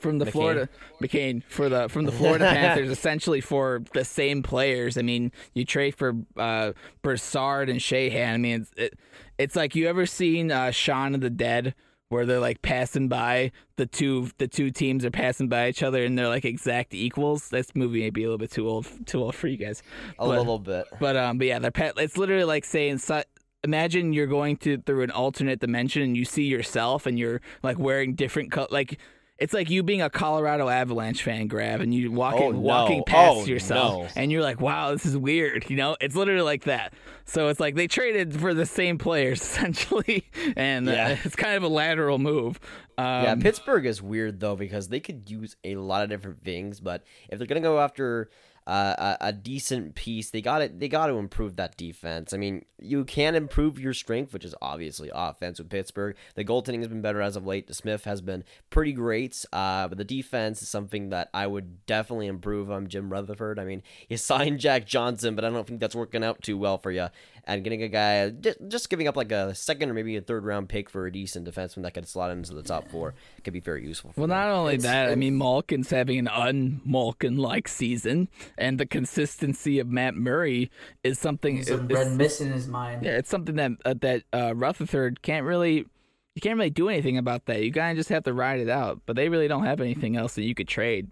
from 0.00 0.18
the 0.18 0.24
McCann. 0.26 0.32
Florida 0.32 0.68
McCann 1.00 1.44
for 1.44 1.68
the 1.68 1.88
from 1.88 2.04
the 2.04 2.12
Florida 2.12 2.46
Panthers. 2.52 2.90
Essentially 2.90 3.40
for 3.40 3.82
the 3.94 4.04
same 4.04 4.42
players. 4.42 4.98
I 4.98 5.02
mean, 5.02 5.30
you 5.54 5.64
trade 5.64 5.94
for 5.94 6.14
uh, 6.36 6.72
Broussard 7.02 7.68
and 7.68 7.78
Sheahan. 7.78 8.34
I 8.34 8.36
mean, 8.38 8.62
it's 8.62 8.72
it, 8.76 8.98
it's 9.38 9.54
like 9.56 9.76
you 9.76 9.88
ever 9.88 10.04
seen 10.06 10.50
uh, 10.50 10.72
Shaun 10.72 11.14
of 11.14 11.20
the 11.20 11.30
Dead 11.30 11.74
where 12.12 12.24
they're 12.26 12.38
like 12.38 12.62
passing 12.62 13.08
by 13.08 13.50
the 13.76 13.86
two 13.86 14.28
the 14.38 14.46
two 14.46 14.70
teams 14.70 15.04
are 15.04 15.10
passing 15.10 15.48
by 15.48 15.68
each 15.68 15.82
other 15.82 16.04
and 16.04 16.16
they're 16.16 16.28
like 16.28 16.44
exact 16.44 16.94
equals. 16.94 17.48
This 17.48 17.74
movie 17.74 18.00
may 18.02 18.10
be 18.10 18.22
a 18.22 18.26
little 18.26 18.38
bit 18.38 18.52
too 18.52 18.68
old 18.68 18.86
too 19.06 19.20
old 19.22 19.34
for 19.34 19.48
you 19.48 19.56
guys. 19.56 19.82
A 20.18 20.26
But- 20.26 20.38
little 20.38 20.58
bit. 20.60 20.86
But 21.00 21.16
um, 21.16 21.38
but 21.38 21.46
yeah, 21.48 21.58
they're 21.58 21.70
pa- 21.72 21.92
it's 21.96 22.16
literally 22.16 22.44
like 22.44 22.64
saying. 22.64 22.98
So, 22.98 23.22
imagine 23.64 24.12
you're 24.12 24.26
going 24.26 24.56
to 24.58 24.78
through 24.78 25.02
an 25.02 25.10
alternate 25.10 25.58
dimension 25.60 26.02
and 26.02 26.16
you 26.16 26.24
see 26.24 26.44
yourself 26.44 27.06
and 27.06 27.18
you're 27.18 27.40
like 27.62 27.78
wearing 27.78 28.14
different 28.14 28.52
co- 28.52 28.68
like. 28.70 28.98
It's 29.42 29.52
like 29.52 29.68
you 29.70 29.82
being 29.82 30.02
a 30.02 30.08
Colorado 30.08 30.68
Avalanche 30.68 31.22
fan, 31.22 31.48
Grav, 31.48 31.80
and 31.80 31.92
you 31.92 32.10
walking 32.12 32.42
Oh, 32.42 32.50
no. 32.52 32.58
walking 32.60 33.02
past 33.04 33.38
Oh, 33.40 33.44
yourself, 33.46 34.02
no. 34.04 34.08
and 34.14 34.30
you're 34.30 34.40
like, 34.42 34.60
"Wow, 34.60 34.92
this 34.92 35.04
is 35.04 35.16
weird." 35.16 35.68
You 35.68 35.76
know, 35.76 35.96
it's 36.00 36.14
literally 36.14 36.42
like 36.42 36.64
that. 36.64 36.94
So 37.24 37.48
it's 37.48 37.58
like 37.60 37.74
they 37.74 37.86
traded 37.88 38.38
for 38.40 38.54
the 38.54 38.66
same 38.66 38.98
players 38.98 39.42
essentially, 39.42 40.30
and 40.56 40.88
uh, 40.88 41.16
it's 41.24 41.36
kind 41.36 41.56
of 41.56 41.62
a 41.64 41.68
lateral 41.68 42.18
move. 42.18 42.60
Um, 42.98 43.04
Yeah, 43.24 43.34
Pittsburgh 43.36 43.86
is 43.86 44.00
weird 44.00 44.38
though 44.40 44.54
because 44.56 44.88
they 44.88 45.00
could 45.00 45.28
use 45.30 45.56
a 45.64 45.76
lot 45.76 46.04
of 46.04 46.08
different 46.10 46.44
things, 46.44 46.78
but 46.80 47.02
if 47.28 47.38
they're 47.38 47.46
gonna 47.48 47.60
go 47.60 47.80
after 47.80 48.30
uh, 48.66 49.16
a, 49.20 49.28
a 49.28 49.32
decent 49.32 49.94
piece, 49.94 50.30
they 50.30 50.40
got 50.40 50.62
it. 50.62 50.78
They 50.78 50.88
got 50.88 51.06
to 51.08 51.14
improve 51.14 51.56
that 51.56 51.76
defense. 51.76 52.32
I 52.32 52.36
mean, 52.36 52.64
you 52.78 53.04
can 53.04 53.34
improve 53.34 53.78
your 53.78 53.92
strength, 53.94 54.32
which 54.32 54.44
is 54.44 54.54
obviously 54.62 55.10
offense 55.12 55.58
with 55.58 55.68
Pittsburgh. 55.70 56.16
The 56.34 56.44
goaltending 56.44 56.78
has 56.78 56.88
been 56.88 57.02
better 57.02 57.20
as 57.20 57.36
of 57.36 57.46
late. 57.46 57.66
The 57.66 57.74
Smith 57.74 58.04
has 58.04 58.20
been 58.20 58.44
pretty 58.70 58.92
great, 58.92 59.44
uh, 59.52 59.88
but 59.88 59.98
the 59.98 60.04
defense 60.04 60.62
is 60.62 60.68
something 60.68 61.10
that 61.10 61.28
I 61.34 61.46
would 61.46 61.84
definitely 61.86 62.26
improve 62.28 62.70
on 62.70 62.88
Jim 62.88 63.10
Rutherford. 63.10 63.58
I 63.58 63.64
mean, 63.64 63.82
you 64.08 64.16
signed 64.32 64.60
Jack 64.60 64.86
Johnson, 64.86 65.34
but 65.34 65.44
I 65.44 65.50
don't 65.50 65.66
think 65.66 65.80
that's 65.80 65.94
working 65.94 66.22
out 66.24 66.42
too 66.42 66.56
well 66.58 66.78
for 66.78 66.90
you. 66.90 67.08
And 67.44 67.64
getting 67.64 67.82
a 67.82 67.88
guy, 67.88 68.30
just, 68.30 68.58
just 68.68 68.88
giving 68.90 69.08
up 69.08 69.16
like 69.16 69.32
a 69.32 69.52
second 69.56 69.90
or 69.90 69.94
maybe 69.94 70.16
a 70.16 70.20
third 70.20 70.44
round 70.44 70.68
pick 70.68 70.88
for 70.88 71.06
a 71.06 71.12
decent 71.12 71.48
defenseman 71.48 71.82
that 71.82 71.94
could 71.94 72.06
slot 72.06 72.30
into 72.30 72.54
the 72.54 72.62
top 72.62 72.88
four 72.88 73.14
could 73.42 73.52
be 73.52 73.58
very 73.58 73.84
useful. 73.84 74.12
For 74.12 74.20
Well, 74.20 74.28
them. 74.28 74.36
not 74.38 74.48
only 74.50 74.74
It's- 74.74 74.84
that, 74.88 75.10
I 75.10 75.16
mean, 75.16 75.36
Malkin's 75.36 75.90
having 75.90 76.20
an 76.20 76.28
un-Malkin 76.28 77.36
like 77.36 77.66
season, 77.66 78.28
and 78.58 78.78
the 78.78 78.86
consistency 78.86 79.78
of 79.78 79.88
Matt 79.88 80.14
Murray 80.14 80.70
is 81.02 81.18
something. 81.18 81.62
Red 81.62 82.12
mist 82.12 82.40
in 82.40 82.52
his 82.52 82.68
mind. 82.68 83.04
Yeah, 83.04 83.12
it's 83.12 83.30
something 83.30 83.56
that 83.56 83.72
uh, 83.84 83.94
that 84.00 84.22
uh, 84.32 84.54
Rutherford 84.54 85.22
can't 85.22 85.46
really. 85.46 85.86
You 86.34 86.40
can't 86.40 86.56
really 86.56 86.70
do 86.70 86.88
anything 86.88 87.18
about 87.18 87.44
that. 87.46 87.62
You 87.62 87.70
kind 87.70 87.90
of 87.90 87.98
just 87.98 88.08
have 88.08 88.24
to 88.24 88.32
ride 88.32 88.58
it 88.58 88.70
out. 88.70 89.02
But 89.04 89.16
they 89.16 89.28
really 89.28 89.48
don't 89.48 89.64
have 89.64 89.82
anything 89.82 90.16
else 90.16 90.34
that 90.36 90.44
you 90.44 90.54
could 90.54 90.68
trade. 90.68 91.10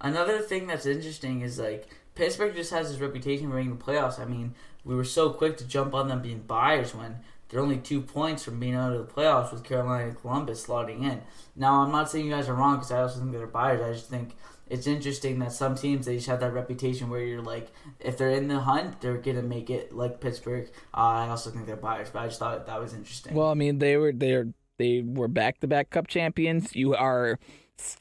Another 0.00 0.40
thing 0.40 0.66
that's 0.66 0.86
interesting 0.86 1.42
is 1.42 1.58
like 1.58 1.88
Pittsburgh 2.16 2.54
just 2.54 2.72
has 2.72 2.90
this 2.90 3.00
reputation 3.00 3.48
for 3.48 3.56
making 3.56 3.76
the 3.76 3.84
playoffs. 3.84 4.18
I 4.18 4.24
mean, 4.24 4.54
we 4.84 4.94
were 4.94 5.04
so 5.04 5.30
quick 5.30 5.56
to 5.58 5.64
jump 5.64 5.94
on 5.94 6.08
them 6.08 6.20
being 6.20 6.40
buyers 6.40 6.94
when 6.94 7.20
they're 7.48 7.60
only 7.60 7.78
two 7.78 8.00
points 8.00 8.42
from 8.42 8.58
being 8.58 8.74
out 8.74 8.92
of 8.92 9.06
the 9.06 9.12
playoffs 9.12 9.52
with 9.52 9.64
Carolina 9.64 10.08
and 10.08 10.20
Columbus 10.20 10.66
slotting 10.66 11.02
in. 11.02 11.22
Now, 11.54 11.82
I'm 11.82 11.92
not 11.92 12.10
saying 12.10 12.24
you 12.24 12.32
guys 12.32 12.48
are 12.48 12.54
wrong 12.54 12.76
because 12.76 12.90
I 12.90 13.02
also 13.02 13.20
think 13.20 13.32
they're 13.32 13.46
buyers. 13.46 13.80
I 13.80 13.92
just 13.92 14.10
think 14.10 14.36
it's 14.68 14.86
interesting 14.86 15.38
that 15.38 15.52
some 15.52 15.76
teams 15.76 16.06
they 16.06 16.16
just 16.16 16.26
have 16.26 16.40
that 16.40 16.52
reputation 16.52 17.08
where 17.08 17.20
you're 17.20 17.42
like, 17.42 17.68
if 18.00 18.18
they're 18.18 18.30
in 18.30 18.48
the 18.48 18.60
hunt, 18.60 19.00
they're 19.00 19.18
gonna 19.18 19.42
make 19.42 19.70
it. 19.70 19.94
Like 19.94 20.20
Pittsburgh, 20.20 20.68
uh, 20.94 21.00
I 21.00 21.28
also 21.28 21.50
think 21.50 21.66
they're 21.66 21.76
buyers, 21.76 22.10
but 22.10 22.20
I 22.20 22.26
just 22.26 22.38
thought 22.38 22.66
that 22.66 22.80
was 22.80 22.92
interesting. 22.92 23.34
Well, 23.34 23.48
I 23.48 23.54
mean, 23.54 23.78
they 23.78 23.96
were 23.96 24.12
they 24.12 24.32
are 24.32 24.48
they 24.78 25.02
were 25.02 25.28
back 25.28 25.60
to 25.60 25.66
back 25.66 25.90
Cup 25.90 26.08
champions. 26.08 26.74
You 26.74 26.94
are 26.94 27.38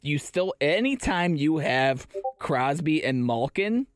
you 0.01 0.17
still 0.17 0.53
anytime 0.59 1.35
you 1.35 1.57
have 1.57 2.07
Crosby 2.39 3.03
and 3.03 3.25
Malkin, 3.25 3.87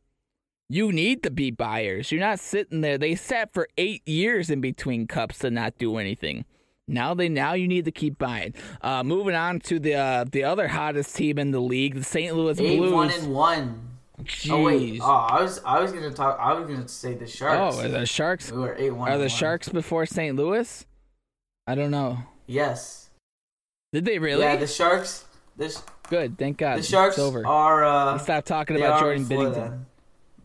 you 0.70 0.91
need 0.91 1.24
to 1.24 1.32
be 1.32 1.50
buyers. 1.50 2.12
You're 2.12 2.22
not 2.22 2.40
sitting 2.40 2.82
there. 2.82 2.98
They 2.98 3.16
sat 3.16 3.52
for 3.52 3.68
eight 3.78 4.08
years 4.08 4.50
in 4.50 4.62
between 4.62 5.08
cups 5.08 5.40
to 5.40 5.50
not 5.50 5.78
do 5.80 5.98
anything. 5.98 6.46
Now 6.90 7.14
they 7.14 7.30
now 7.30 7.53
you 7.53 7.68
need 7.68 7.86
to 7.86 7.91
keep 7.91 8.18
buying. 8.18 8.53
Uh, 8.82 9.03
moving 9.03 9.36
on 9.36 9.60
to 9.61 9.80
the 9.80 9.94
uh, 9.95 10.26
the 10.30 10.44
other 10.44 10.68
hottest 10.68 11.16
team 11.16 11.38
in 11.40 11.52
the 11.52 11.61
league, 11.61 11.95
the 11.95 12.03
St. 12.03 12.36
Louis 12.36 12.60
eight 12.60 12.78
Blues. 12.78 12.91
one 12.91 13.11
and 13.11 13.34
one. 13.34 13.82
Jeez. 14.24 14.52
Oh 14.52 14.64
wait, 14.64 14.99
oh 15.02 15.06
I 15.10 15.41
was 15.41 15.61
I 15.64 15.80
was 15.80 15.94
gonna 15.94 16.11
talk. 16.11 16.38
I 16.41 16.53
was 16.53 16.68
gonna 16.68 16.88
say 16.90 17.14
the 17.14 17.26
Sharks. 17.28 17.78
Oh, 17.78 17.80
are 17.82 17.88
the 17.88 18.06
Sharks 18.06 18.52
we 18.52 18.57
were 18.60 18.76
eight 18.78 18.91
one. 18.91 19.10
are 19.10 19.18
the 19.18 19.24
one. 19.24 19.30
Sharks 19.30 19.70
before 19.70 20.06
St. 20.06 20.36
Louis? 20.36 20.86
I 21.68 21.76
don't 21.76 21.91
know. 21.91 22.18
Yes. 22.48 23.10
Did 23.94 24.03
they 24.06 24.20
really? 24.20 24.41
Yeah, 24.41 24.57
the 24.57 24.68
Sharks. 24.68 25.26
This 25.56 25.82
Good, 26.10 26.38
thank 26.38 26.57
God. 26.57 26.80
the 26.80 26.84
Sharks 26.84 27.16
it's 27.18 27.24
over. 27.24 27.45
are. 27.45 27.84
Uh, 27.86 28.14
We 28.14 28.20
stopped 28.20 28.48
talking 28.48 28.76
about 28.78 28.99
Jordan 28.99 29.26
Binnington. 29.26 29.86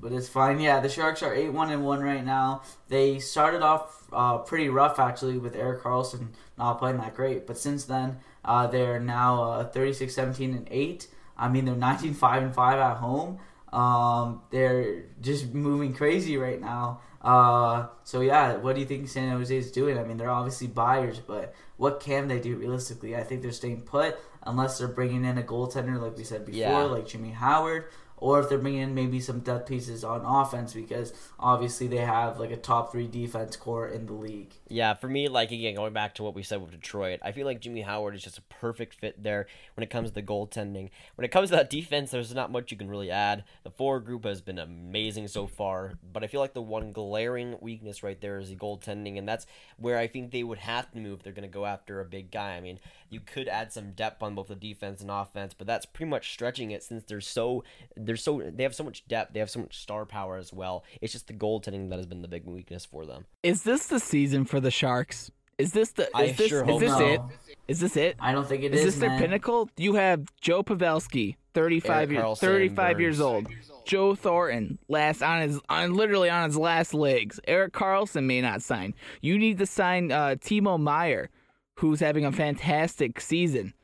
But 0.05 0.13
it's 0.13 0.29
fine. 0.29 0.61
Yeah, 0.61 0.81
the 0.81 0.91
Sharks 0.91 1.23
are 1.23 1.35
eight 1.35 1.49
one 1.51 1.71
and 1.71 1.83
one 1.83 2.01
right 2.03 2.23
now. 2.23 2.61
They 2.89 3.19
started 3.21 3.63
off 3.63 4.07
uh, 4.13 4.37
pretty 4.39 4.69
rough 4.69 4.99
actually 5.01 5.39
with 5.39 5.57
Erik 5.57 5.83
Karlsson 5.83 6.29
not 6.59 6.79
playing 6.79 6.99
that 6.99 7.15
great, 7.15 7.47
but 7.47 7.57
since 7.57 7.87
then 7.87 8.19
uh, 8.45 8.67
they're 8.67 9.01
now 9.01 9.43
uh, 9.43 9.65
36 9.65 10.15
17 10.15 10.53
and 10.55 10.69
eight. 10.71 11.09
I 11.39 11.49
mean 11.49 11.65
they're 11.65 11.75
19 11.75 12.13
5 12.13 12.43
and 12.43 12.55
five 12.55 12.79
at 12.79 12.99
home. 12.99 13.39
Um, 13.73 14.43
they're 14.51 15.05
just 15.23 15.55
moving 15.55 15.95
crazy 15.95 16.37
right 16.37 16.61
now. 16.61 17.01
Uh, 17.23 17.87
so 18.05 18.21
yeah, 18.21 18.57
what 18.57 18.75
do 18.75 18.81
you 18.81 18.87
think 18.87 19.09
San 19.09 19.31
Jose 19.31 19.57
is 19.57 19.73
doing? 19.73 19.99
I 19.99 20.05
mean, 20.05 20.19
they're 20.19 20.31
obviously 20.31 20.67
buyers, 20.67 21.19
but 21.19 21.55
what 21.79 21.99
can 21.99 22.29
they 22.29 22.39
do 22.39 22.57
realistically? 22.57 23.17
I 23.17 23.23
think 23.23 23.41
they're 23.41 23.51
staying 23.51 23.81
put 23.81 24.19
unless 24.43 24.77
they're 24.79 24.89
bringing 24.89 25.25
in 25.25 25.39
a 25.39 25.43
goaltender, 25.43 25.99
like 25.99 26.19
we 26.19 26.23
said 26.25 26.45
before, 26.45 26.61
Yeah. 26.61 26.83
like 26.83 27.07
Jimmy 27.07 27.31
Howard, 27.31 27.87
or 28.25 28.41
if 28.41 28.49
they're 28.49 28.57
bringing 28.57 28.81
in 28.81 28.95
maybe 28.95 29.21
some 29.21 29.41
depth 29.41 29.69
pieces 29.69 30.03
on 30.03 30.23
offense 30.25 30.73
because 30.73 31.13
obviously 31.39 31.87
they 31.87 31.99
have 31.99 32.41
like 32.41 32.51
a 32.51 32.57
top 32.57 32.91
three 32.91 33.07
defense 33.07 33.55
core 33.55 33.87
in 33.87 34.07
the 34.07 34.15
league. 34.15 34.55
Yeah, 34.69 34.95
for 34.95 35.09
me, 35.09 35.29
like 35.29 35.51
again, 35.51 35.75
going 35.75 35.93
back 35.93 36.15
to 36.15 36.23
what 36.23 36.35
we 36.35 36.43
said 36.43 36.61
with 36.61 36.71
Detroit, 36.71 37.21
I 37.23 37.33
feel 37.33 37.45
like 37.45 37.61
Jimmy 37.61 37.83
Howard 37.83 38.15
is 38.15 38.23
just 38.23 38.39
a 38.39 38.43
perfect 38.43 38.95
fit 38.95 39.23
there 39.23 39.47
when 39.77 39.83
it 39.83 39.91
comes 39.91 40.09
to 40.09 40.15
the 40.15 40.23
goaltending. 40.23 40.91
When 41.17 41.25
it 41.25 41.31
comes 41.31 41.51
to 41.51 41.57
that 41.57 41.69
defense, 41.69 42.11
there's 42.11 42.35
not 42.35 42.51
much 42.51 42.71
you 42.71 42.79
can 42.79 42.89
really 42.89 43.11
add. 43.11 43.45
The 43.63 43.71
forward 43.71 44.07
group 44.07 44.25
has 44.25 44.41
been 44.41 44.59
amazing 44.59 45.29
so 45.29 45.47
far, 45.47 45.95
but 46.13 46.25
I 46.25 46.29
feel 46.29 46.41
like 46.41 46.55
the 46.55 46.63
one 46.63 46.93
glaring 46.93 47.57
weakness 47.61 48.03
right 48.03 48.21
there 48.21 48.39
is 48.39 48.49
the 48.49 48.57
goaltending, 48.57 49.19
and 49.19 49.29
that's 49.29 49.47
where 49.77 49.99
I 49.99 50.07
think 50.07 50.31
they 50.31 50.43
would 50.43 50.59
have 50.59 50.91
to 50.93 50.99
move. 50.99 51.23
They're 51.23 51.33
going 51.35 51.49
to 51.49 51.53
go 51.53 51.67
after 51.67 52.01
a 52.01 52.05
big 52.07 52.31
guy. 52.31 52.57
I 52.57 52.61
mean, 52.61 52.81
you 53.11 53.21
could 53.21 53.49
add 53.49 53.73
some 53.73 53.93
depth 53.93 54.23
on 54.23 54.35
both 54.35 54.49
the 54.49 54.55
defense 54.55 55.01
and 55.01 55.11
offense, 55.11 55.55
but 55.55 55.67
that's 55.67 55.87
pretty 55.87 56.11
much 56.11 56.33
stretching 56.33 56.71
it 56.71 56.83
since 56.83 57.05
they're 57.05 57.21
so 57.21 57.65
they're 57.97 58.17
so 58.17 58.43
they 58.53 58.63
have 58.65 58.75
so 58.75 58.85
much 58.85 59.07
depth, 59.07 59.33
they 59.33 59.41
have 59.41 59.51
so 59.51 59.61
much 59.61 59.79
star 59.79 60.05
power 60.05 60.37
as 60.37 60.53
well. 60.53 60.85
It's 61.01 61.13
just 61.13 61.29
the 61.29 61.35
goaltending 61.35 61.91
that 61.91 61.99
has 61.99 62.07
been 62.07 62.23
the 62.23 62.29
big 62.29 62.45
weakness 62.45 62.85
for 62.85 63.07
them. 63.07 63.27
Is 63.43 63.63
this 63.63 63.87
the 63.87 64.01
season 64.01 64.45
for 64.45 64.61
the 64.65 64.71
Sharks? 64.71 65.31
Is 65.59 65.73
this 65.73 65.93
the? 65.93 66.05
Is 66.05 66.11
I 66.15 66.33
this, 66.33 66.49
sure 66.49 66.69
is 66.69 66.81
this 66.81 66.93
so. 66.93 67.07
it? 67.07 67.21
Is 67.69 67.81
this 67.81 67.97
it? 67.97 68.17
I 68.19 68.33
don't 68.33 68.47
think 68.49 68.65
it 68.65 68.75
Is 68.75 68.81
is. 68.81 68.87
this 68.87 68.97
their 68.97 69.19
pinnacle? 69.19 69.71
You 69.77 69.95
have 69.95 70.27
Joe 70.41 70.63
Pavelski, 70.63 71.37
35 71.55 71.91
Erik 71.97 72.11
years, 72.11 72.23
Karlsson, 72.25 72.39
35 72.41 73.01
years 73.01 73.21
old. 73.21 73.47
Joe 73.87 74.15
Thornton, 74.15 74.79
last 74.89 75.23
on 75.23 75.43
his 75.43 75.61
on 75.69 75.95
literally 75.95 76.29
on 76.29 76.49
his 76.49 76.57
last 76.57 76.93
legs. 76.93 77.39
Erik 77.47 77.73
Karlsson 77.73 78.25
may 78.25 78.41
not 78.41 78.63
sign. 78.63 78.95
You 79.21 79.39
need 79.39 79.59
to 79.59 79.67
sign 79.67 80.11
uh, 80.11 80.37
Timo 80.41 80.81
Meier, 80.81 81.31
who's 81.77 82.01
having 82.01 82.25
a 82.25 82.33
fantastic 82.33 83.21
season. 83.21 83.75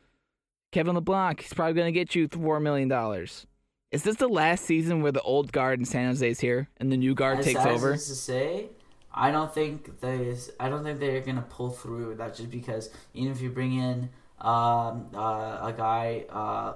Kevin 0.73 0.97
Labanc, 0.97 1.41
he's 1.41 1.53
probably 1.55 1.75
going 1.75 1.93
to 1.93 1.99
get 1.99 2.15
you 2.15 2.29
four 2.29 2.61
million 2.61 2.89
dollars. 2.89 3.47
Is 3.93 4.05
this 4.05 4.17
the 4.17 4.29
last 4.29 4.65
season 4.65 5.03
where 5.03 5.11
the 5.13 5.23
old 5.23 5.51
guard 5.53 5.81
in 5.81 5.85
San 5.85 6.07
Jose 6.07 6.29
is 6.29 6.41
here 6.41 6.69
and 6.77 6.93
the 6.93 6.97
new 6.97 7.15
guard 7.15 7.41
As 7.41 7.45
takes 7.45 7.65
over? 7.67 7.93
to 7.95 7.99
say, 7.99 8.69
I 9.13 9.31
don't 9.31 9.53
think 9.53 10.01
they. 10.01 10.37
I 10.59 10.69
don't 10.69 10.85
think 10.85 11.01
they're 11.01 11.21
gonna 11.21 11.47
pull 11.49 11.71
through 11.71 12.17
that 12.17 12.37
just 12.37 12.51
because 12.51 12.91
even 13.13 13.33
if 13.33 13.41
you 13.41 13.51
bring 13.51 13.75
in 13.75 14.11
um, 14.41 15.09
uh, 15.15 15.59
a 15.63 15.75
guy 15.77 16.27
uh, 16.31 16.75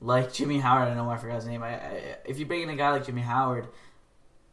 like 0.00 0.32
Jimmy 0.32 0.58
Howard, 0.58 0.84
I 0.84 0.86
don't 0.88 0.96
know 0.96 1.04
why 1.04 1.14
I 1.14 1.18
forgot 1.18 1.36
his 1.36 1.46
name. 1.46 1.62
I, 1.62 1.76
I, 1.76 2.16
if 2.26 2.38
you 2.38 2.46
bring 2.46 2.62
in 2.62 2.68
a 2.68 2.76
guy 2.76 2.90
like 2.90 3.06
Jimmy 3.06 3.22
Howard, 3.22 3.68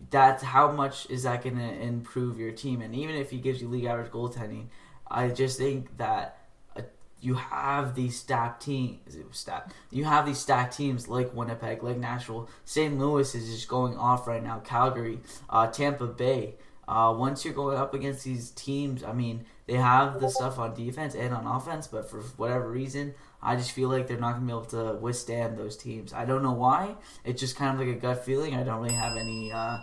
that's 0.10 0.44
how 0.44 0.72
much 0.72 1.10
is 1.10 1.24
that 1.24 1.44
gonna 1.44 1.74
improve 1.74 2.40
your 2.40 2.52
team? 2.52 2.82
And 2.82 2.96
even 2.96 3.16
if 3.16 3.30
he 3.32 3.38
gives 3.38 3.62
you 3.62 3.68
league 3.68 3.86
average 3.86 4.12
goaltending, 4.12 4.68
I 5.10 5.28
just 5.28 5.58
think 5.58 5.98
that 5.98 6.38
uh, 6.78 6.84
you 7.20 7.36
have 7.36 7.96
these 7.96 8.18
stacked 8.18 8.64
teams. 8.64 9.18
Stacked. 9.32 9.74
You 9.92 10.06
have 10.06 10.26
these 10.26 10.40
stacked 10.40 10.78
teams 10.78 11.10
like 11.10 11.34
Winnipeg, 11.34 11.84
like 11.84 11.98
Nashville. 11.98 12.48
St. 12.64 12.98
Louis 12.98 13.36
is 13.36 13.54
just 13.54 13.68
going 13.68 13.98
off 13.98 14.26
right 14.26 14.44
now. 14.44 14.60
Calgary, 14.60 15.20
uh, 15.50 15.68
Tampa 15.68 16.08
Bay. 16.08 16.56
Uh, 16.88 17.14
once 17.18 17.46
you're 17.46 17.54
going 17.54 17.78
up 17.78 17.94
against 17.94 18.24
these 18.24 18.52
teams, 18.52 19.04
I 19.04 19.14
mean, 19.14 19.46
they 19.68 19.76
have 19.76 20.20
the 20.20 20.30
stuff 20.30 20.60
on 20.60 20.74
defense 20.74 21.16
and 21.16 21.34
on 21.34 21.48
offense, 21.48 21.88
but 21.88 22.10
for 22.10 22.20
whatever 22.38 22.70
reason, 22.70 23.14
I 23.42 23.56
just 23.56 23.72
feel 23.72 23.90
like 23.90 24.08
they're 24.08 24.20
not 24.20 24.34
gonna 24.34 24.46
be 24.46 24.52
able 24.52 24.66
to 24.66 24.98
withstand 25.00 25.58
those 25.58 25.78
teams. 25.78 26.14
I 26.14 26.26
don't 26.26 26.44
know 26.44 26.54
why. 26.54 26.96
It's 27.24 27.40
just 27.40 27.56
kind 27.56 27.80
of 27.80 27.86
like 27.88 27.96
a 27.96 28.00
gut 28.00 28.26
feeling. 28.26 28.56
I 28.56 28.64
don't 28.64 28.82
really 28.82 28.96
have 28.96 29.16
any 29.16 29.52
uh, 29.54 29.78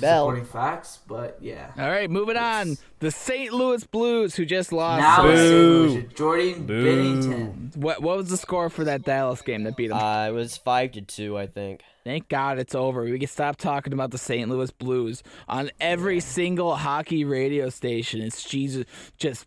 Bell. 0.00 0.24
supporting 0.24 0.44
facts, 0.44 1.00
but 1.06 1.38
yeah. 1.40 1.70
All 1.78 1.88
right, 1.88 2.10
moving 2.10 2.36
on. 2.36 2.76
The 3.00 3.10
St. 3.10 3.52
Louis 3.52 3.84
Blues, 3.84 4.34
who 4.34 4.44
just 4.44 4.72
lost. 4.72 5.02
Now 5.02 5.22
Boo. 5.22 5.36
St. 5.36 5.50
Louis. 5.52 6.14
Jordan 6.14 6.66
Binnington. 6.66 7.76
What 7.76 8.02
what 8.02 8.16
was 8.16 8.28
the 8.28 8.36
score 8.36 8.70
for 8.70 8.84
that 8.84 9.02
Dallas 9.02 9.42
game 9.42 9.64
that 9.64 9.76
beat 9.76 9.88
them? 9.88 9.98
Uh, 9.98 10.28
it 10.28 10.32
was 10.32 10.56
five 10.56 10.92
to 10.92 11.02
two, 11.02 11.36
I 11.36 11.46
think. 11.46 11.82
Thank 12.04 12.28
God 12.28 12.58
it's 12.58 12.74
over. 12.74 13.02
We 13.02 13.18
can 13.18 13.28
stop 13.28 13.56
talking 13.56 13.92
about 13.92 14.12
the 14.12 14.18
St. 14.18 14.48
Louis 14.48 14.70
Blues 14.70 15.24
on 15.48 15.70
every 15.80 16.20
single 16.20 16.76
hockey 16.76 17.24
radio 17.24 17.68
station. 17.68 18.20
It's 18.20 18.44
Jesus 18.44 18.84
just 19.18 19.46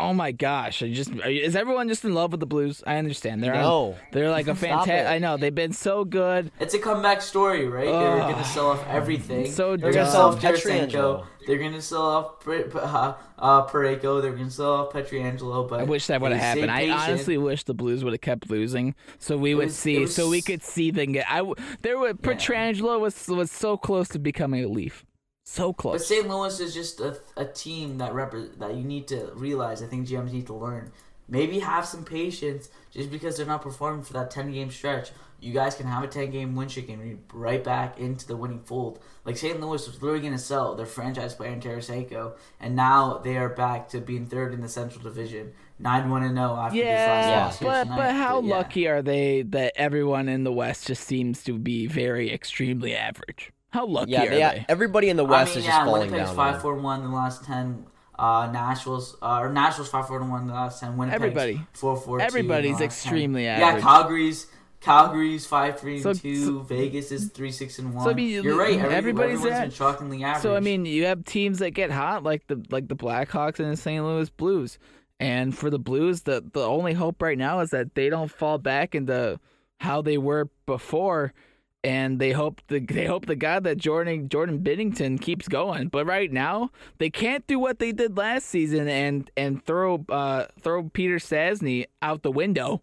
Oh 0.00 0.12
my 0.12 0.32
gosh! 0.32 0.82
I 0.82 0.90
just 0.92 1.10
is 1.26 1.54
everyone 1.54 1.88
just 1.88 2.04
in 2.04 2.12
love 2.12 2.32
with 2.32 2.40
the 2.40 2.46
Blues? 2.46 2.82
I 2.86 2.96
understand. 2.96 3.40
They're 3.42 3.54
on- 3.54 3.62
No. 3.62 3.96
they're 4.10 4.30
like 4.30 4.48
a 4.48 4.56
Stop 4.56 4.86
fantastic. 4.86 5.06
I 5.06 5.18
know 5.18 5.36
they've 5.36 5.54
been 5.54 5.72
so 5.72 6.04
good. 6.04 6.50
It's 6.58 6.74
a 6.74 6.78
comeback 6.78 7.22
story, 7.22 7.68
right? 7.68 7.84
They're 7.84 8.18
gonna 8.32 8.44
sell 8.44 8.70
off 8.70 8.84
everything. 8.88 9.46
So 9.50 9.76
they're 9.76 9.92
dumb. 9.92 10.00
gonna 10.04 10.10
sell 10.10 10.22
off 10.30 10.40
Pietrangelo. 10.40 10.90
Tarasenko. 10.90 11.26
They're 11.46 11.58
gonna 11.58 11.82
sell 11.82 12.02
off 12.02 12.40
Pre- 12.40 12.64
uh, 12.64 13.12
uh, 13.38 13.66
Pareko. 13.66 14.20
They're 14.20 14.32
gonna 14.32 14.50
sell 14.50 14.72
off 14.72 14.92
Pietrangelo. 14.92 15.68
But 15.68 15.80
I 15.80 15.84
wish 15.84 16.06
that 16.08 16.20
would 16.20 16.32
have 16.32 16.40
happened. 16.40 16.70
I 16.70 16.88
honestly 16.90 17.38
wish 17.38 17.62
the 17.64 17.74
Blues 17.74 18.02
would 18.02 18.12
have 18.12 18.20
kept 18.20 18.50
losing, 18.50 18.94
so 19.18 19.36
we 19.36 19.54
would 19.54 19.66
was- 19.66 19.76
see, 19.76 20.00
was- 20.00 20.14
so 20.14 20.28
we 20.28 20.42
could 20.42 20.62
see 20.62 20.90
them 20.90 21.12
get. 21.12 21.26
I 21.28 21.42
there 21.82 21.96
were 21.98 22.14
Pietrangelo 22.14 22.98
was 22.98 23.28
was 23.28 23.52
so 23.52 23.76
close 23.76 24.08
to 24.08 24.18
becoming 24.18 24.64
a 24.64 24.68
Leaf, 24.68 25.04
so 25.50 25.72
close. 25.72 25.94
But. 25.94 26.06
St. 26.06 26.28
Louis 26.28 26.60
is 26.60 26.72
just 26.72 27.00
a, 27.00 27.18
a 27.36 27.44
team 27.44 27.98
that 27.98 28.12
repre- 28.12 28.56
that 28.58 28.76
you 28.76 28.84
need 28.84 29.08
to 29.08 29.32
realize. 29.34 29.82
I 29.82 29.86
think 29.86 30.06
GMs 30.06 30.32
need 30.32 30.46
to 30.46 30.54
learn. 30.54 30.92
Maybe 31.28 31.60
have 31.60 31.86
some 31.86 32.04
patience. 32.04 32.68
Just 32.90 33.10
because 33.10 33.36
they're 33.36 33.46
not 33.46 33.62
performing 33.62 34.02
for 34.02 34.12
that 34.14 34.30
ten 34.30 34.52
game 34.52 34.70
stretch, 34.70 35.10
you 35.40 35.52
guys 35.52 35.74
can 35.74 35.86
have 35.86 36.04
a 36.04 36.08
ten 36.08 36.30
game 36.30 36.54
win 36.54 36.68
streak 36.68 36.88
and 36.88 37.02
be 37.02 37.16
right 37.32 37.62
back 37.62 37.98
into 37.98 38.26
the 38.26 38.36
winning 38.36 38.60
fold. 38.60 39.00
Like 39.24 39.36
St. 39.36 39.60
Louis 39.60 39.86
was 39.86 40.00
literally 40.00 40.20
going 40.20 40.32
to 40.32 40.38
sell 40.38 40.74
their 40.76 40.86
franchise 40.86 41.34
player 41.34 41.52
in 41.52 41.60
Tarasenko, 41.60 42.36
and 42.60 42.76
now 42.76 43.18
they 43.18 43.36
are 43.36 43.48
back 43.48 43.88
to 43.90 44.00
being 44.00 44.26
third 44.26 44.54
in 44.54 44.60
the 44.60 44.68
Central 44.68 45.02
Division, 45.02 45.52
nine 45.78 46.10
one 46.10 46.22
and 46.22 46.36
zero 46.36 46.56
after 46.56 46.78
this 46.78 46.86
last 46.86 47.28
yeah, 47.28 47.44
loss 47.44 47.58
here 47.58 47.68
but 47.68 47.96
but 47.96 48.14
how 48.14 48.40
yeah. 48.40 48.54
lucky 48.54 48.86
are 48.86 49.02
they 49.02 49.42
that 49.42 49.72
everyone 49.76 50.28
in 50.28 50.44
the 50.44 50.52
West 50.52 50.86
just 50.86 51.04
seems 51.04 51.42
to 51.44 51.58
be 51.58 51.86
very 51.86 52.32
extremely 52.32 52.94
average? 52.94 53.52
How 53.70 53.86
lucky 53.86 54.12
Yeah, 54.12 54.22
are 54.24 54.28
they, 54.30 54.36
they? 54.36 54.66
everybody 54.68 55.08
in 55.10 55.16
the 55.16 55.24
I 55.26 55.30
West 55.30 55.50
mean, 55.54 55.58
is 55.60 55.64
yeah, 55.64 55.70
just 55.78 55.84
falling 55.86 56.00
Winnipeg's 56.10 56.28
down. 56.30 56.36
five 56.36 56.52
man. 56.54 56.60
four 56.62 56.76
in 56.76 56.82
the 57.02 57.08
last 57.16 57.44
ten. 57.44 57.86
Uh, 58.18 58.50
Nashville's 58.52 59.16
uh, 59.22 59.38
or 59.40 59.48
Nashville's 59.50 59.88
five 59.88 60.06
four 60.06 60.18
one 60.22 60.42
in 60.42 60.46
the 60.48 60.52
last 60.54 60.80
ten. 60.80 60.96
Winnipeg's 60.96 61.22
Everybody. 61.22 61.60
four 61.72 61.96
four. 61.96 62.20
Everybody's 62.20 62.62
two 62.62 62.72
in 62.72 62.76
the 62.78 62.84
last 62.84 62.96
extremely 63.04 63.42
10. 63.44 63.60
average. 63.62 63.82
Yeah, 63.82 63.88
Calgary's 63.90 64.46
Calgary's 64.80 65.46
five 65.46 65.78
three 65.78 66.00
So- 66.00 66.10
and 66.10 66.20
two. 66.20 66.44
so- 66.44 66.58
Vegas 66.60 67.12
is 67.12 67.28
three 67.28 67.52
six 67.52 67.78
and 67.78 67.94
one. 67.94 68.04
So, 68.04 68.10
I 68.10 68.14
mean, 68.14 68.42
You're 68.42 68.56
right. 68.58 68.78
Every, 68.78 68.94
everybody's 68.94 69.34
everyone's 69.38 69.58
at- 69.58 69.62
been 69.62 69.70
shockingly 69.70 70.24
average. 70.24 70.42
So 70.42 70.56
I 70.56 70.60
mean, 70.60 70.84
you 70.86 71.04
have 71.06 71.24
teams 71.24 71.58
that 71.60 71.70
get 71.70 71.90
hot 71.90 72.22
like 72.24 72.46
the 72.46 72.62
like 72.70 72.88
the 72.88 72.96
Blackhawks 72.96 73.58
and 73.60 73.72
the 73.72 73.76
St. 73.76 74.02
Louis 74.04 74.28
Blues. 74.30 74.78
And 75.18 75.56
for 75.56 75.68
the 75.68 75.78
Blues, 75.78 76.22
the 76.22 76.42
the 76.52 76.66
only 76.66 76.94
hope 76.94 77.20
right 77.22 77.36
now 77.38 77.60
is 77.60 77.70
that 77.70 77.94
they 77.94 78.08
don't 78.08 78.30
fall 78.30 78.56
back 78.58 78.94
into 78.94 79.38
how 79.78 80.00
they 80.02 80.16
were 80.18 80.48
before 80.66 81.32
and 81.82 82.18
they 82.18 82.32
hope 82.32 82.60
the 82.68 82.80
they 82.88 83.06
hope 83.06 83.26
the 83.26 83.36
God 83.36 83.64
that 83.64 83.78
Jordan 83.78 84.28
Jordan 84.28 84.60
Binnington 84.60 85.20
keeps 85.20 85.48
going. 85.48 85.88
But 85.88 86.06
right 86.06 86.30
now, 86.30 86.70
they 86.98 87.10
can't 87.10 87.46
do 87.46 87.58
what 87.58 87.78
they 87.78 87.92
did 87.92 88.16
last 88.16 88.46
season 88.46 88.88
and 88.88 89.30
and 89.36 89.64
throw 89.64 90.04
uh 90.08 90.46
throw 90.60 90.84
Peter 90.90 91.16
Stastny 91.16 91.86
out 92.02 92.22
the 92.22 92.32
window. 92.32 92.82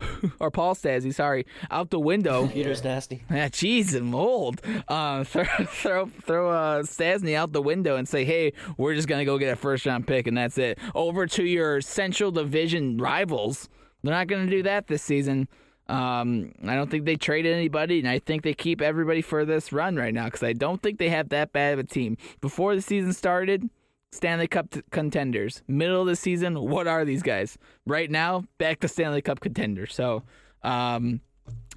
or 0.38 0.48
Paul 0.52 0.76
Stastny, 0.76 1.12
sorry, 1.12 1.44
out 1.72 1.90
the 1.90 1.98
window. 1.98 2.46
Peter's 2.46 2.84
nasty. 2.84 3.24
Yeah, 3.28 3.48
jeez, 3.48 3.96
I'm 3.96 4.14
old. 4.14 4.60
Um, 4.86 5.24
throw 5.24 5.44
throw 5.44 6.06
throw 6.06 6.50
uh, 6.50 6.82
Stastny 6.82 7.34
out 7.34 7.52
the 7.52 7.62
window 7.62 7.96
and 7.96 8.08
say, 8.08 8.24
"Hey, 8.24 8.52
we're 8.76 8.94
just 8.94 9.08
gonna 9.08 9.24
go 9.24 9.38
get 9.38 9.52
a 9.52 9.56
first 9.56 9.86
round 9.86 10.06
pick, 10.06 10.28
and 10.28 10.36
that's 10.36 10.56
it." 10.56 10.78
Over 10.94 11.26
to 11.26 11.44
your 11.44 11.80
Central 11.80 12.30
Division 12.30 12.98
rivals. 12.98 13.68
They're 14.04 14.14
not 14.14 14.28
gonna 14.28 14.46
do 14.46 14.62
that 14.62 14.86
this 14.86 15.02
season. 15.02 15.48
Um, 15.88 16.52
I 16.66 16.74
don't 16.74 16.90
think 16.90 17.04
they 17.06 17.16
traded 17.16 17.54
anybody, 17.54 17.98
and 17.98 18.08
I 18.08 18.18
think 18.18 18.42
they 18.42 18.54
keep 18.54 18.82
everybody 18.82 19.22
for 19.22 19.44
this 19.44 19.72
run 19.72 19.96
right 19.96 20.12
now 20.12 20.26
because 20.26 20.42
I 20.42 20.52
don't 20.52 20.82
think 20.82 20.98
they 20.98 21.08
have 21.08 21.30
that 21.30 21.52
bad 21.52 21.72
of 21.74 21.78
a 21.78 21.84
team. 21.84 22.16
Before 22.40 22.74
the 22.74 22.82
season 22.82 23.12
started, 23.12 23.68
Stanley 24.12 24.48
Cup 24.48 24.70
t- 24.70 24.82
contenders. 24.90 25.62
Middle 25.66 26.02
of 26.02 26.06
the 26.06 26.16
season, 26.16 26.60
what 26.60 26.86
are 26.86 27.04
these 27.04 27.22
guys? 27.22 27.58
Right 27.86 28.10
now, 28.10 28.44
back 28.58 28.80
to 28.80 28.88
Stanley 28.88 29.22
Cup 29.22 29.40
contenders. 29.40 29.94
So, 29.94 30.24
um, 30.62 31.20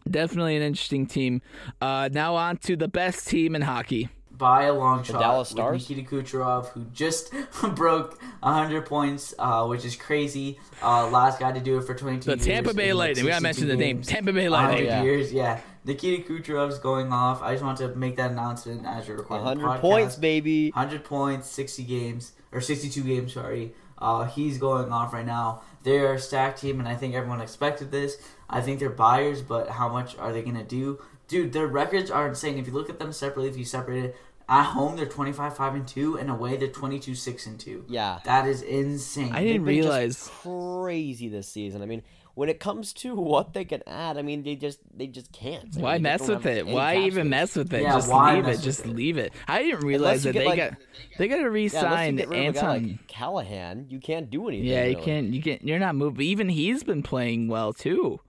definitely 0.09 0.55
an 0.55 0.61
interesting 0.61 1.05
team. 1.05 1.41
Uh, 1.79 2.09
now 2.11 2.35
on 2.35 2.57
to 2.57 2.75
the 2.75 2.87
best 2.87 3.27
team 3.27 3.55
in 3.55 3.61
hockey. 3.61 4.09
By 4.41 4.63
a 4.63 4.73
long 4.73 5.03
shot 5.03 5.21
Dallas 5.21 5.49
with 5.49 5.57
Stars? 5.57 5.87
Nikita 5.89 6.09
Kucherov, 6.09 6.69
who 6.69 6.83
just 6.85 7.31
broke 7.75 8.21
100 8.41 8.85
points, 8.85 9.33
uh, 9.39 9.65
which 9.67 9.85
is 9.85 9.95
crazy. 9.95 10.59
Uh, 10.83 11.07
last 11.09 11.39
guy 11.39 11.51
to 11.51 11.59
do 11.61 11.77
it 11.77 11.83
for 11.83 11.93
22 11.93 12.25
The 12.25 12.35
years. 12.35 12.45
Tampa 12.45 12.73
Bay 12.73 12.89
in, 12.89 12.97
like, 12.97 13.09
Lightning. 13.09 13.25
We 13.25 13.29
gotta 13.31 13.43
mention 13.43 13.67
the 13.67 13.77
name. 13.77 14.01
Tampa 14.01 14.33
Bay 14.33 14.49
Lightning. 14.49 14.85
yeah. 14.85 15.03
years, 15.03 15.31
yeah. 15.31 15.61
Nikita 15.85 16.27
Kucherov's 16.27 16.79
going 16.79 17.13
off. 17.13 17.41
I 17.41 17.53
just 17.53 17.63
want 17.63 17.77
to 17.77 17.89
make 17.95 18.17
that 18.17 18.31
announcement 18.31 18.85
as 18.85 19.07
you're 19.07 19.17
recording 19.17 19.45
100 19.45 19.65
podcast. 19.65 19.79
points, 19.81 20.15
baby. 20.15 20.71
100 20.71 21.03
points, 21.03 21.47
60 21.47 21.83
games, 21.83 22.33
or 22.51 22.59
62 22.61 23.01
games, 23.03 23.33
sorry. 23.33 23.73
Uh, 23.97 24.25
he's 24.25 24.57
going 24.57 24.91
off 24.91 25.13
right 25.13 25.25
now. 25.25 25.61
They're 25.83 26.15
a 26.15 26.19
stacked 26.19 26.61
team, 26.61 26.79
and 26.79 26.87
I 26.89 26.95
think 26.95 27.13
everyone 27.13 27.41
expected 27.41 27.91
this. 27.91 28.17
I 28.49 28.61
think 28.61 28.79
they're 28.79 28.89
buyers, 28.89 29.43
but 29.43 29.69
how 29.69 29.87
much 29.89 30.17
are 30.17 30.33
they 30.33 30.41
going 30.41 30.57
to 30.57 30.63
do? 30.63 30.99
Dude, 31.27 31.53
their 31.53 31.67
records 31.67 32.11
are 32.11 32.27
insane. 32.27 32.57
If 32.57 32.67
you 32.67 32.73
look 32.73 32.89
at 32.89 32.99
them 32.99 33.13
separately, 33.13 33.49
if 33.49 33.57
you 33.57 33.63
separate 33.63 34.03
it, 34.05 34.17
at 34.51 34.63
home 34.65 34.97
they're 34.97 35.05
25 35.07 35.55
5 35.55 35.73
and 35.75 35.87
2, 35.87 36.17
and 36.19 36.29
away 36.29 36.57
they're 36.57 36.67
22 36.67 37.15
6 37.15 37.45
and 37.47 37.59
2. 37.59 37.85
Yeah. 37.87 38.19
That 38.25 38.47
is 38.47 38.61
insane. 38.61 39.31
I 39.33 39.43
didn't 39.43 39.63
They've 39.65 39.75
been 39.77 39.83
just 39.83 39.87
realize. 39.87 40.31
crazy 40.43 41.29
this 41.29 41.47
season. 41.47 41.81
I 41.81 41.85
mean, 41.85 42.03
when 42.33 42.49
it 42.49 42.59
comes 42.59 42.91
to 42.93 43.15
what 43.33 43.53
they 43.53 43.63
can 43.65 43.81
add, 43.87 44.17
I 44.17 44.21
mean, 44.21 44.43
they 44.43 44.55
just 44.55 44.79
they 44.95 45.07
just 45.07 45.31
can't. 45.31 45.75
I 45.77 45.79
Why 45.79 45.97
they 45.97 46.01
mess 46.03 46.27
with 46.27 46.45
it? 46.45 46.67
Why 46.67 46.95
cap 46.95 47.03
even 47.05 47.29
mess 47.29 47.55
with 47.55 47.73
it? 47.73 47.81
Yeah, 47.83 47.93
just 47.93 48.09
leave 48.09 48.47
it. 48.47 48.59
Just 48.61 48.85
it? 48.85 48.87
leave 48.95 49.17
it. 49.17 49.33
I 49.47 49.63
didn't 49.63 49.85
realize 49.85 50.23
that 50.23 50.33
get, 50.33 50.39
they 50.39 50.45
like- 50.45 50.57
got 50.57 50.73
they 51.17 51.27
got 51.29 51.35
to 51.37 51.41
Yeah, 51.41 51.47
unless 51.47 51.47
you 51.47 51.51
re-sign 51.53 52.15
get 52.17 52.29
rid 52.29 52.47
of 52.49 52.55
a 52.55 52.59
guy 52.59 52.65
Anton. 52.75 52.87
like 52.89 53.07
Callahan, 53.07 53.85
you 53.89 53.99
can't 53.99 54.29
do 54.29 54.47
anything. 54.49 54.67
yeah, 54.67 54.83
you 54.85 54.93
really. 54.95 55.05
can't. 55.05 55.27
You 55.33 55.41
can't. 55.41 55.63
You're 55.63 55.79
not 55.79 55.95
moving. 55.95 56.25
Even 56.25 56.49
he's 56.49 56.83
been 56.83 57.03
playing 57.03 57.47
well 57.47 57.71
too. 57.73 58.19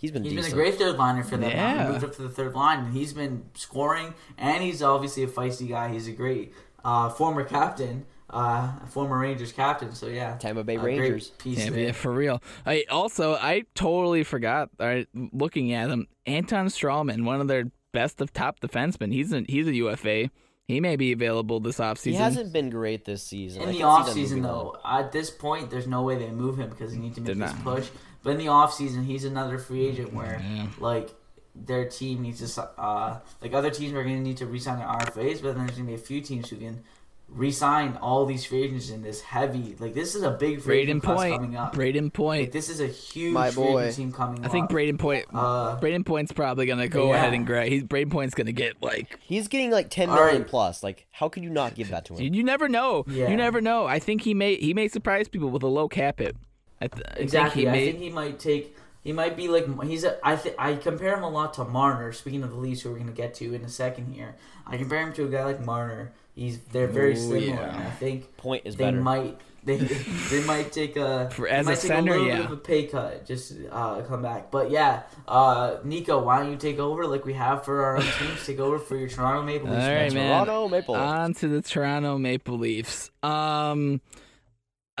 He's 0.00 0.10
been 0.10 0.24
He's 0.24 0.34
been 0.34 0.44
a 0.46 0.50
great 0.54 0.76
third 0.76 0.96
liner 0.96 1.22
for 1.22 1.36
them. 1.36 1.50
Yeah. 1.50 1.86
He 1.86 1.92
moved 1.92 2.04
up 2.04 2.14
to 2.16 2.22
the 2.22 2.30
third 2.30 2.54
line, 2.54 2.84
and 2.86 2.94
he's 2.94 3.12
been 3.12 3.44
scoring. 3.54 4.14
And 4.38 4.62
he's 4.62 4.82
obviously 4.82 5.22
a 5.24 5.26
feisty 5.26 5.68
guy. 5.68 5.92
He's 5.92 6.08
a 6.08 6.12
great 6.12 6.54
uh, 6.84 7.10
former 7.10 7.44
captain, 7.44 8.06
uh, 8.30 8.72
former 8.86 9.18
Rangers 9.18 9.52
captain. 9.52 9.94
So 9.94 10.06
yeah, 10.06 10.36
Tampa 10.38 10.64
Bay 10.64 10.76
a 10.76 10.78
great 10.78 10.98
Rangers. 10.98 11.28
Piece 11.38 11.66
Yeah, 11.66 11.72
yeah, 11.74 11.92
for 11.92 12.12
real. 12.12 12.42
I 12.64 12.84
also 12.90 13.34
I 13.34 13.64
totally 13.74 14.24
forgot. 14.24 14.70
All 14.80 14.86
right, 14.86 15.06
looking 15.32 15.72
at 15.74 15.90
him, 15.90 16.06
Anton 16.24 16.66
Stralman, 16.68 17.24
one 17.24 17.40
of 17.42 17.48
their 17.48 17.70
best 17.92 18.22
of 18.22 18.32
top 18.32 18.60
defensemen. 18.60 19.12
He's 19.12 19.32
a 19.34 19.44
he's 19.46 19.66
a 19.66 19.74
UFA. 19.74 20.30
He 20.66 20.78
may 20.78 20.94
be 20.94 21.10
available 21.10 21.58
this 21.58 21.78
offseason. 21.78 22.04
He 22.12 22.14
hasn't 22.14 22.52
been 22.52 22.70
great 22.70 23.04
this 23.04 23.24
season. 23.24 23.62
In 23.62 23.68
I 23.70 23.72
the 23.72 23.78
can 23.78 23.80
see 23.80 23.84
off 23.84 24.12
season, 24.12 24.42
though, 24.42 24.78
on. 24.84 25.04
at 25.04 25.10
this 25.10 25.28
point, 25.28 25.68
there's 25.68 25.88
no 25.88 26.02
way 26.02 26.16
they 26.16 26.30
move 26.30 26.58
him 26.58 26.70
because 26.70 26.92
they 26.92 26.98
need 27.00 27.16
to 27.16 27.20
make 27.20 27.26
They're 27.26 27.48
this 27.48 27.54
not. 27.56 27.64
push. 27.64 27.88
But 28.22 28.30
in 28.30 28.38
the 28.38 28.48
off 28.48 28.74
season, 28.74 29.04
he's 29.04 29.24
another 29.24 29.58
free 29.58 29.86
agent 29.86 30.12
where 30.12 30.42
like 30.78 31.10
their 31.54 31.88
team 31.88 32.22
needs 32.22 32.54
to 32.54 32.62
uh 32.78 33.18
like 33.42 33.52
other 33.52 33.70
teams 33.70 33.92
are 33.92 34.02
going 34.04 34.16
to 34.16 34.22
need 34.22 34.36
to 34.38 34.46
resign 34.46 34.78
their 34.78 34.86
RFAs, 34.88 35.42
but 35.42 35.54
then 35.56 35.66
there's 35.66 35.76
going 35.78 35.86
to 35.86 35.92
be 35.92 35.94
a 35.94 35.98
few 35.98 36.20
teams 36.20 36.48
who 36.48 36.56
can 36.56 36.82
resign 37.28 37.96
all 38.02 38.26
these 38.26 38.44
free 38.44 38.64
agents 38.64 38.90
in 38.90 39.02
this 39.02 39.20
heavy 39.20 39.76
like 39.78 39.94
this 39.94 40.16
is 40.16 40.22
a 40.24 40.32
big 40.32 40.60
free 40.60 40.78
Brayden 40.78 40.82
agent 40.82 41.02
class 41.04 41.30
coming 41.30 41.56
up. 41.56 41.72
Brayden 41.74 42.04
Like, 42.04 42.12
Point. 42.12 42.52
this 42.52 42.68
is 42.68 42.80
a 42.80 42.88
huge 42.88 43.32
My 43.32 43.50
free 43.52 43.62
boy. 43.64 43.80
agent 43.82 43.96
team 43.96 44.12
coming 44.12 44.42
I 44.42 44.46
up. 44.46 44.52
think 44.52 44.68
Brayden 44.68 44.98
Point. 44.98 45.26
Uh, 45.32 45.78
Brayden 45.80 46.04
Point's 46.04 46.32
probably 46.32 46.66
gonna 46.66 46.88
go 46.88 47.10
yeah. 47.10 47.16
ahead 47.16 47.32
and 47.32 47.46
grab. 47.46 47.68
He's 47.68 47.84
Brayden 47.84 48.10
Point's 48.10 48.34
gonna 48.34 48.50
get 48.52 48.82
like. 48.82 49.16
He's 49.20 49.46
getting 49.48 49.70
like 49.70 49.90
ten 49.90 50.08
million 50.08 50.42
right. 50.42 50.46
plus. 50.46 50.82
Like, 50.82 51.06
how 51.12 51.28
could 51.28 51.44
you 51.44 51.50
not 51.50 51.74
give 51.76 51.90
that 51.90 52.04
to 52.06 52.14
him? 52.14 52.34
You 52.34 52.42
never 52.42 52.68
know. 52.68 53.04
Yeah. 53.06 53.28
You 53.30 53.36
never 53.36 53.60
know. 53.60 53.86
I 53.86 54.00
think 54.00 54.22
he 54.22 54.34
may 54.34 54.56
he 54.56 54.74
may 54.74 54.88
surprise 54.88 55.28
people 55.28 55.50
with 55.50 55.62
a 55.62 55.68
low 55.68 55.88
cap 55.88 56.18
hit. 56.18 56.36
I 56.80 56.88
th- 56.88 57.06
I 57.06 57.18
Exactly. 57.20 57.62
Think 57.64 57.68
I 57.68 57.72
may, 57.78 57.86
think 57.92 57.98
he 58.02 58.10
might 58.10 58.38
take. 58.38 58.76
He 59.02 59.12
might 59.12 59.36
be 59.36 59.48
like 59.48 59.66
he's. 59.84 60.04
A, 60.04 60.18
I 60.22 60.36
th- 60.36 60.54
I 60.58 60.74
compare 60.74 61.16
him 61.16 61.22
a 61.22 61.28
lot 61.30 61.54
to 61.54 61.64
Marner. 61.64 62.12
Speaking 62.12 62.42
of 62.42 62.50
the 62.50 62.56
Leafs, 62.56 62.82
who 62.82 62.90
we're 62.92 62.98
gonna 62.98 63.12
get 63.12 63.34
to 63.36 63.54
in 63.54 63.64
a 63.64 63.68
second 63.68 64.12
here, 64.12 64.36
I 64.66 64.76
compare 64.76 65.00
him 65.00 65.12
to 65.14 65.24
a 65.24 65.28
guy 65.28 65.44
like 65.44 65.64
Marner. 65.64 66.12
He's 66.34 66.58
they're 66.58 66.86
very 66.86 67.12
Ooh, 67.12 67.16
similar. 67.16 67.40
yeah. 67.46 67.74
And 67.76 67.82
I 67.86 67.90
think 67.90 68.36
Point 68.36 68.62
is 68.66 68.76
they 68.76 68.84
better. 68.84 69.00
might 69.00 69.38
they 69.64 69.76
they 70.30 70.42
might 70.44 70.70
take 70.72 70.96
a 70.96 71.30
For- 71.34 71.48
as 71.48 71.64
might 71.66 71.78
a 71.78 71.80
take 71.80 71.88
center, 71.88 72.12
a 72.12 72.14
little 72.16 72.28
yeah. 72.28 72.36
bit 72.36 72.44
of 72.46 72.52
a 72.52 72.56
pay 72.58 72.86
cut 72.86 73.26
just 73.26 73.54
uh, 73.70 74.02
come 74.02 74.20
back. 74.22 74.50
But 74.50 74.70
yeah, 74.70 75.02
uh, 75.26 75.78
Nico, 75.82 76.22
why 76.22 76.38
don't 76.42 76.50
you 76.50 76.58
take 76.58 76.78
over 76.78 77.06
like 77.06 77.24
we 77.24 77.32
have 77.34 77.64
for 77.64 77.82
our 77.82 77.96
own 77.96 78.02
teams? 78.18 78.46
Take 78.46 78.60
over 78.60 78.78
for 78.78 78.96
your 78.96 79.08
Toronto 79.08 79.42
Maple 79.42 79.68
Leafs. 79.70 79.78
right, 79.82 79.98
fans. 79.98 80.14
man. 80.14 80.44
Toronto 80.46 80.68
Maple 80.68 80.94
Leafs. 80.94 81.04
On 81.12 81.34
to 81.34 81.48
the 81.48 81.62
Toronto 81.62 82.18
Maple 82.18 82.58
Leafs. 82.58 83.10
Um, 83.22 84.00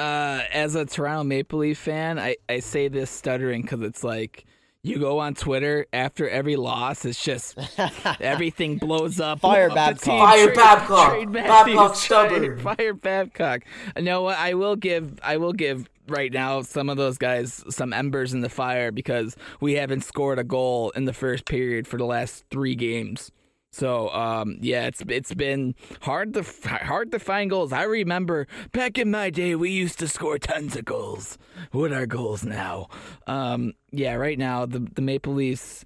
uh, 0.00 0.42
as 0.52 0.74
a 0.74 0.84
Toronto 0.86 1.24
Maple 1.24 1.58
Leaf 1.60 1.78
fan, 1.78 2.18
I, 2.18 2.36
I 2.48 2.60
say 2.60 2.88
this 2.88 3.10
stuttering 3.10 3.62
because 3.62 3.82
it's 3.82 4.02
like 4.02 4.44
you 4.82 4.98
go 4.98 5.18
on 5.18 5.34
Twitter 5.34 5.86
after 5.92 6.28
every 6.28 6.56
loss, 6.56 7.04
it's 7.04 7.22
just 7.22 7.58
everything 8.20 8.78
blows 8.78 9.20
up. 9.20 9.40
Fire 9.40 9.68
The 9.68 9.74
Babcock. 9.74 10.02
team 10.02 10.18
Fire 10.18 10.44
trade- 10.46 10.56
Babcock. 10.56 11.10
trade 11.12 11.32
Babcock 11.32 11.66
Matthews, 11.76 11.98
stubborn. 12.00 12.42
trade- 12.42 12.60
Fire 12.78 12.94
Babcock. 12.94 13.62
You 13.96 14.02
know 14.02 14.22
what? 14.22 14.38
I 14.38 14.54
will 14.54 14.76
give. 14.76 15.18
I 15.22 15.36
will 15.36 15.52
give 15.52 15.88
right 16.08 16.32
now 16.32 16.62
some 16.62 16.88
of 16.88 16.96
those 16.96 17.18
guys 17.18 17.62
some 17.70 17.92
embers 17.92 18.32
in 18.32 18.40
the 18.40 18.48
fire 18.48 18.90
because 18.90 19.36
we 19.60 19.74
haven't 19.74 20.00
scored 20.02 20.38
a 20.38 20.44
goal 20.44 20.90
in 20.90 21.04
the 21.04 21.12
first 21.12 21.44
period 21.44 21.86
for 21.86 21.98
the 21.98 22.04
last 22.06 22.44
three 22.50 22.74
games. 22.74 23.30
So 23.72 24.08
um, 24.10 24.58
yeah, 24.60 24.86
it's 24.86 25.02
it's 25.08 25.32
been 25.34 25.74
hard 26.02 26.34
to 26.34 26.44
hard 26.64 27.12
to 27.12 27.18
find 27.18 27.48
goals. 27.50 27.72
I 27.72 27.84
remember 27.84 28.46
back 28.72 28.98
in 28.98 29.10
my 29.10 29.30
day, 29.30 29.54
we 29.54 29.70
used 29.70 29.98
to 30.00 30.08
score 30.08 30.38
tons 30.38 30.76
of 30.76 30.84
goals. 30.84 31.38
What 31.70 31.92
are 31.92 32.06
goals 32.06 32.44
now? 32.44 32.88
Um, 33.26 33.74
yeah, 33.92 34.14
right 34.14 34.38
now 34.38 34.66
the 34.66 34.80
the 34.80 35.02
Maple 35.02 35.34
Leafs 35.34 35.84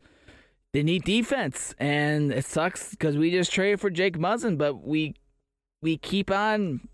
they 0.72 0.82
need 0.82 1.04
defense, 1.04 1.74
and 1.78 2.32
it 2.32 2.44
sucks 2.44 2.90
because 2.90 3.16
we 3.16 3.30
just 3.30 3.52
traded 3.52 3.80
for 3.80 3.90
Jake 3.90 4.18
Muzzin, 4.18 4.58
but 4.58 4.84
we 4.84 5.14
we 5.82 5.96
keep 5.96 6.30
on 6.30 6.88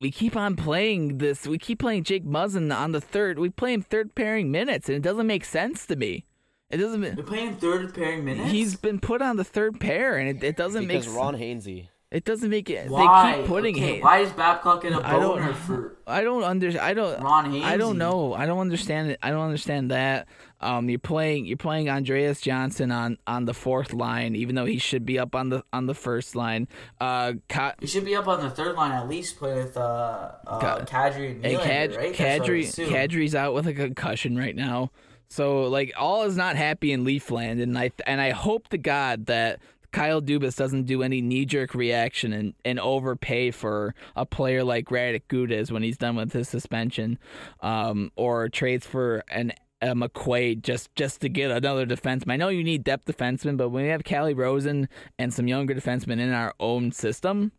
we 0.00 0.10
keep 0.10 0.36
on 0.36 0.56
playing 0.56 1.18
this. 1.18 1.46
We 1.46 1.58
keep 1.58 1.78
playing 1.78 2.04
Jake 2.04 2.24
Muzzin 2.24 2.74
on 2.74 2.92
the 2.92 3.00
third. 3.00 3.38
We 3.38 3.50
play 3.50 3.72
him 3.74 3.82
third 3.82 4.14
pairing 4.14 4.50
minutes, 4.50 4.88
and 4.88 4.96
it 4.96 5.02
doesn't 5.02 5.26
make 5.26 5.44
sense 5.44 5.84
to 5.86 5.96
me. 5.96 6.26
It 6.70 6.78
doesn't. 6.78 7.00
They're 7.00 7.24
playing 7.24 7.56
third 7.56 7.94
pairing 7.94 8.24
minutes. 8.24 8.50
He's 8.50 8.76
been 8.76 8.98
put 8.98 9.22
on 9.22 9.36
the 9.36 9.44
third 9.44 9.78
pair, 9.78 10.16
and 10.16 10.28
it, 10.28 10.42
it 10.44 10.56
doesn't 10.56 10.86
because 10.86 11.06
make 11.06 11.16
Ron 11.16 11.36
Hainsey. 11.36 11.88
It 12.10 12.24
doesn't 12.24 12.50
make 12.50 12.70
it. 12.70 12.88
Why? 12.88 13.32
They 13.32 13.38
keep 13.38 13.46
putting 13.48 13.74
okay, 13.76 13.94
Hay- 13.96 14.00
Why 14.00 14.18
is 14.20 14.30
Babcock 14.30 14.84
in 14.84 14.92
a 14.92 15.00
I 15.00 15.12
don't- 15.12 15.22
boner 15.38 15.52
for? 15.54 15.96
I 16.06 16.22
don't 16.22 16.44
under. 16.44 16.80
I 16.80 16.94
don't. 16.94 17.20
Ron 17.20 17.62
I 17.62 17.76
don't 17.76 17.98
know. 17.98 18.32
I 18.32 18.46
don't 18.46 18.60
understand 18.60 19.10
it. 19.10 19.18
I 19.22 19.30
don't 19.30 19.44
understand 19.44 19.90
that. 19.90 20.28
Um, 20.60 20.88
you're 20.88 21.00
playing. 21.00 21.46
You're 21.46 21.56
playing 21.56 21.90
Andreas 21.90 22.40
Johnsson 22.40 22.90
on 22.92 23.18
on 23.26 23.44
the 23.44 23.54
fourth 23.54 23.92
line, 23.92 24.36
even 24.36 24.54
though 24.54 24.64
he 24.66 24.78
should 24.78 25.04
be 25.04 25.18
up 25.18 25.34
on 25.34 25.48
the 25.50 25.64
on 25.72 25.86
the 25.86 25.94
first 25.94 26.36
line. 26.36 26.68
Uh, 27.00 27.34
Ka- 27.48 27.74
He 27.80 27.88
should 27.88 28.04
be 28.04 28.14
up 28.14 28.28
on 28.28 28.40
the 28.40 28.50
third 28.50 28.76
line 28.76 28.92
at 28.92 29.08
least. 29.08 29.38
Play 29.38 29.54
with 29.54 29.76
uh, 29.76 30.30
uh 30.46 30.78
Kadri 30.84 31.32
and 31.32 31.44
Hey, 31.44 31.54
Nylander, 31.56 31.62
Cad- 31.64 31.96
right? 31.96 32.16
That's 32.16 32.40
what 32.40 32.50
I 32.50 32.52
Kadri. 32.52 32.88
Kadri's 32.88 33.34
out 33.34 33.52
with 33.52 33.66
a 33.66 33.74
concussion 33.74 34.36
right 34.38 34.54
now, 34.54 34.92
so 35.28 35.64
like 35.64 35.92
all 35.96 36.24
is 36.24 36.36
not 36.36 36.56
happy 36.56 36.92
in 36.92 37.04
Leafland, 37.04 37.62
and 37.62 37.78
I 37.78 37.90
and 38.06 38.20
I 38.20 38.30
hope 38.30 38.68
to 38.68 38.78
God 38.78 39.26
that 39.26 39.60
Kyle 39.92 40.20
Dubas 40.20 40.56
doesn't 40.56 40.84
do 40.84 41.02
any 41.02 41.20
knee 41.20 41.46
jerk 41.46 41.74
reaction 41.74 42.32
and, 42.32 42.54
and 42.64 42.78
overpay 42.78 43.50
for 43.50 43.94
a 44.14 44.26
player 44.26 44.62
like 44.62 44.86
Radko 44.86 45.22
Gudas 45.28 45.70
when 45.70 45.82
he's 45.82 45.96
done 45.96 46.16
with 46.16 46.32
his 46.32 46.48
suspension, 46.48 47.18
um, 47.60 48.12
or 48.16 48.48
trades 48.48 48.86
for 48.86 49.22
an 49.28 49.52
a 49.82 49.88
McQuaid 49.94 50.62
just 50.62 50.94
just 50.94 51.20
to 51.20 51.28
get 51.28 51.50
another 51.50 51.86
defenseman. 51.86 52.32
I 52.32 52.36
know 52.36 52.48
you 52.48 52.64
need 52.64 52.84
depth 52.84 53.06
defensemen, 53.06 53.56
but 53.56 53.68
when 53.70 53.84
we 53.84 53.90
have 53.90 54.04
Calle 54.04 54.34
Rosen 54.34 54.88
and 55.18 55.32
some 55.32 55.48
younger 55.48 55.74
defensemen 55.74 56.20
in 56.20 56.32
our 56.32 56.54
own 56.60 56.92
system, 56.92 57.52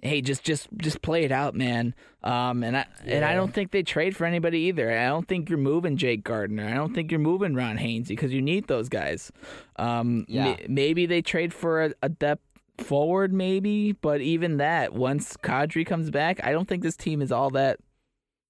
hey, 0.00 0.20
just 0.20 0.42
just 0.44 0.68
just 0.76 1.02
play 1.02 1.24
it 1.24 1.32
out, 1.32 1.54
man. 1.54 1.94
Um, 2.22 2.62
and 2.62 2.76
I 2.76 2.86
and 3.04 3.24
I 3.24 3.34
don't 3.34 3.52
think 3.52 3.70
they 3.70 3.82
trade 3.82 4.16
for 4.16 4.24
anybody 4.24 4.58
either. 4.62 4.90
I 4.96 5.06
don't 5.06 5.26
think 5.28 5.48
you're 5.48 5.58
moving 5.58 5.96
Jake 5.96 6.24
Gardiner. 6.24 6.66
I 6.66 6.74
don't 6.74 6.94
think 6.94 7.10
you're 7.10 7.20
moving 7.20 7.54
Ron 7.54 7.78
Hainsey 7.78 8.08
because 8.08 8.32
you 8.32 8.42
need 8.42 8.66
those 8.68 8.88
guys. 8.88 9.30
Um, 9.76 10.24
Yeah. 10.28 10.44
ma- 10.50 10.56
maybe 10.68 11.06
they 11.06 11.22
trade 11.22 11.52
for 11.54 11.84
a, 11.86 11.92
a 12.02 12.08
depth 12.08 12.42
forward, 12.78 13.32
maybe, 13.32 13.92
but 13.92 14.20
even 14.20 14.58
that, 14.58 14.92
once 14.94 15.36
Kadri 15.38 15.84
comes 15.84 16.10
back, 16.10 16.40
I 16.44 16.52
don't 16.52 16.68
think 16.68 16.82
this 16.82 16.96
team 16.96 17.20
is 17.22 17.32
all 17.32 17.50
that 17.50 17.78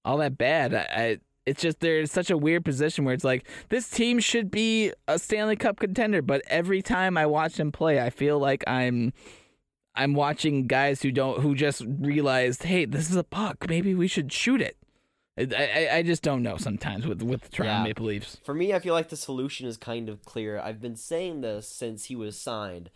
all 0.05 0.19
that 0.19 0.37
bad. 0.39 0.75
I, 0.75 0.87
I 0.91 1.19
it's 1.47 1.63
just 1.63 1.81
they're 1.81 2.01
in 2.01 2.07
such 2.07 2.31
a 2.31 2.37
weird 2.37 2.63
position 2.65 3.05
where 3.07 3.15
it's 3.15 3.25
like 3.25 3.47
this 3.71 3.89
team 3.89 4.19
should 4.19 4.51
be 4.51 4.93
a 5.07 5.19
Stanley 5.19 5.57
Cup 5.57 5.79
contender, 5.81 6.21
but 6.21 6.43
every 6.49 6.83
time 6.83 7.17
I 7.17 7.25
watch 7.25 7.55
them 7.55 7.73
play, 7.73 8.01
I 8.01 8.11
feel 8.11 8.39
like 8.39 8.63
I'm 8.67 9.15
I'm 9.99 10.15
watching 10.15 10.67
guys 10.67 11.03
who 11.03 11.11
don't 11.11 11.41
who 11.41 11.55
just 11.55 11.83
realized, 11.87 12.63
hey, 12.63 12.85
this 12.85 13.11
is 13.11 13.17
a 13.17 13.25
puck. 13.25 13.67
Maybe 13.69 13.95
we 13.95 14.09
should 14.09 14.33
shoot 14.33 14.61
it. 14.63 14.77
I 15.37 15.89
I, 15.91 15.97
I 15.97 16.03
just 16.03 16.23
don't 16.23 16.43
know 16.43 16.57
sometimes 16.57 17.07
with 17.07 17.23
with 17.23 17.43
the 17.43 17.49
Toronto 17.49 17.79
Yeah. 17.79 17.83
Maple 17.85 18.07
Leafs. 18.07 18.39
For 18.45 18.55
me, 18.55 18.73
I 18.73 18.79
feel 18.79 18.95
like 18.95 19.09
the 19.09 19.17
solution 19.17 19.67
is 19.67 19.77
kind 19.77 20.09
of 20.09 20.25
clear. 20.25 20.59
I've 20.59 20.81
been 20.81 20.97
saying 20.97 21.41
this 21.43 21.69
since 21.69 22.07
he 22.07 22.17
was 22.17 22.41
signed. 22.41 22.91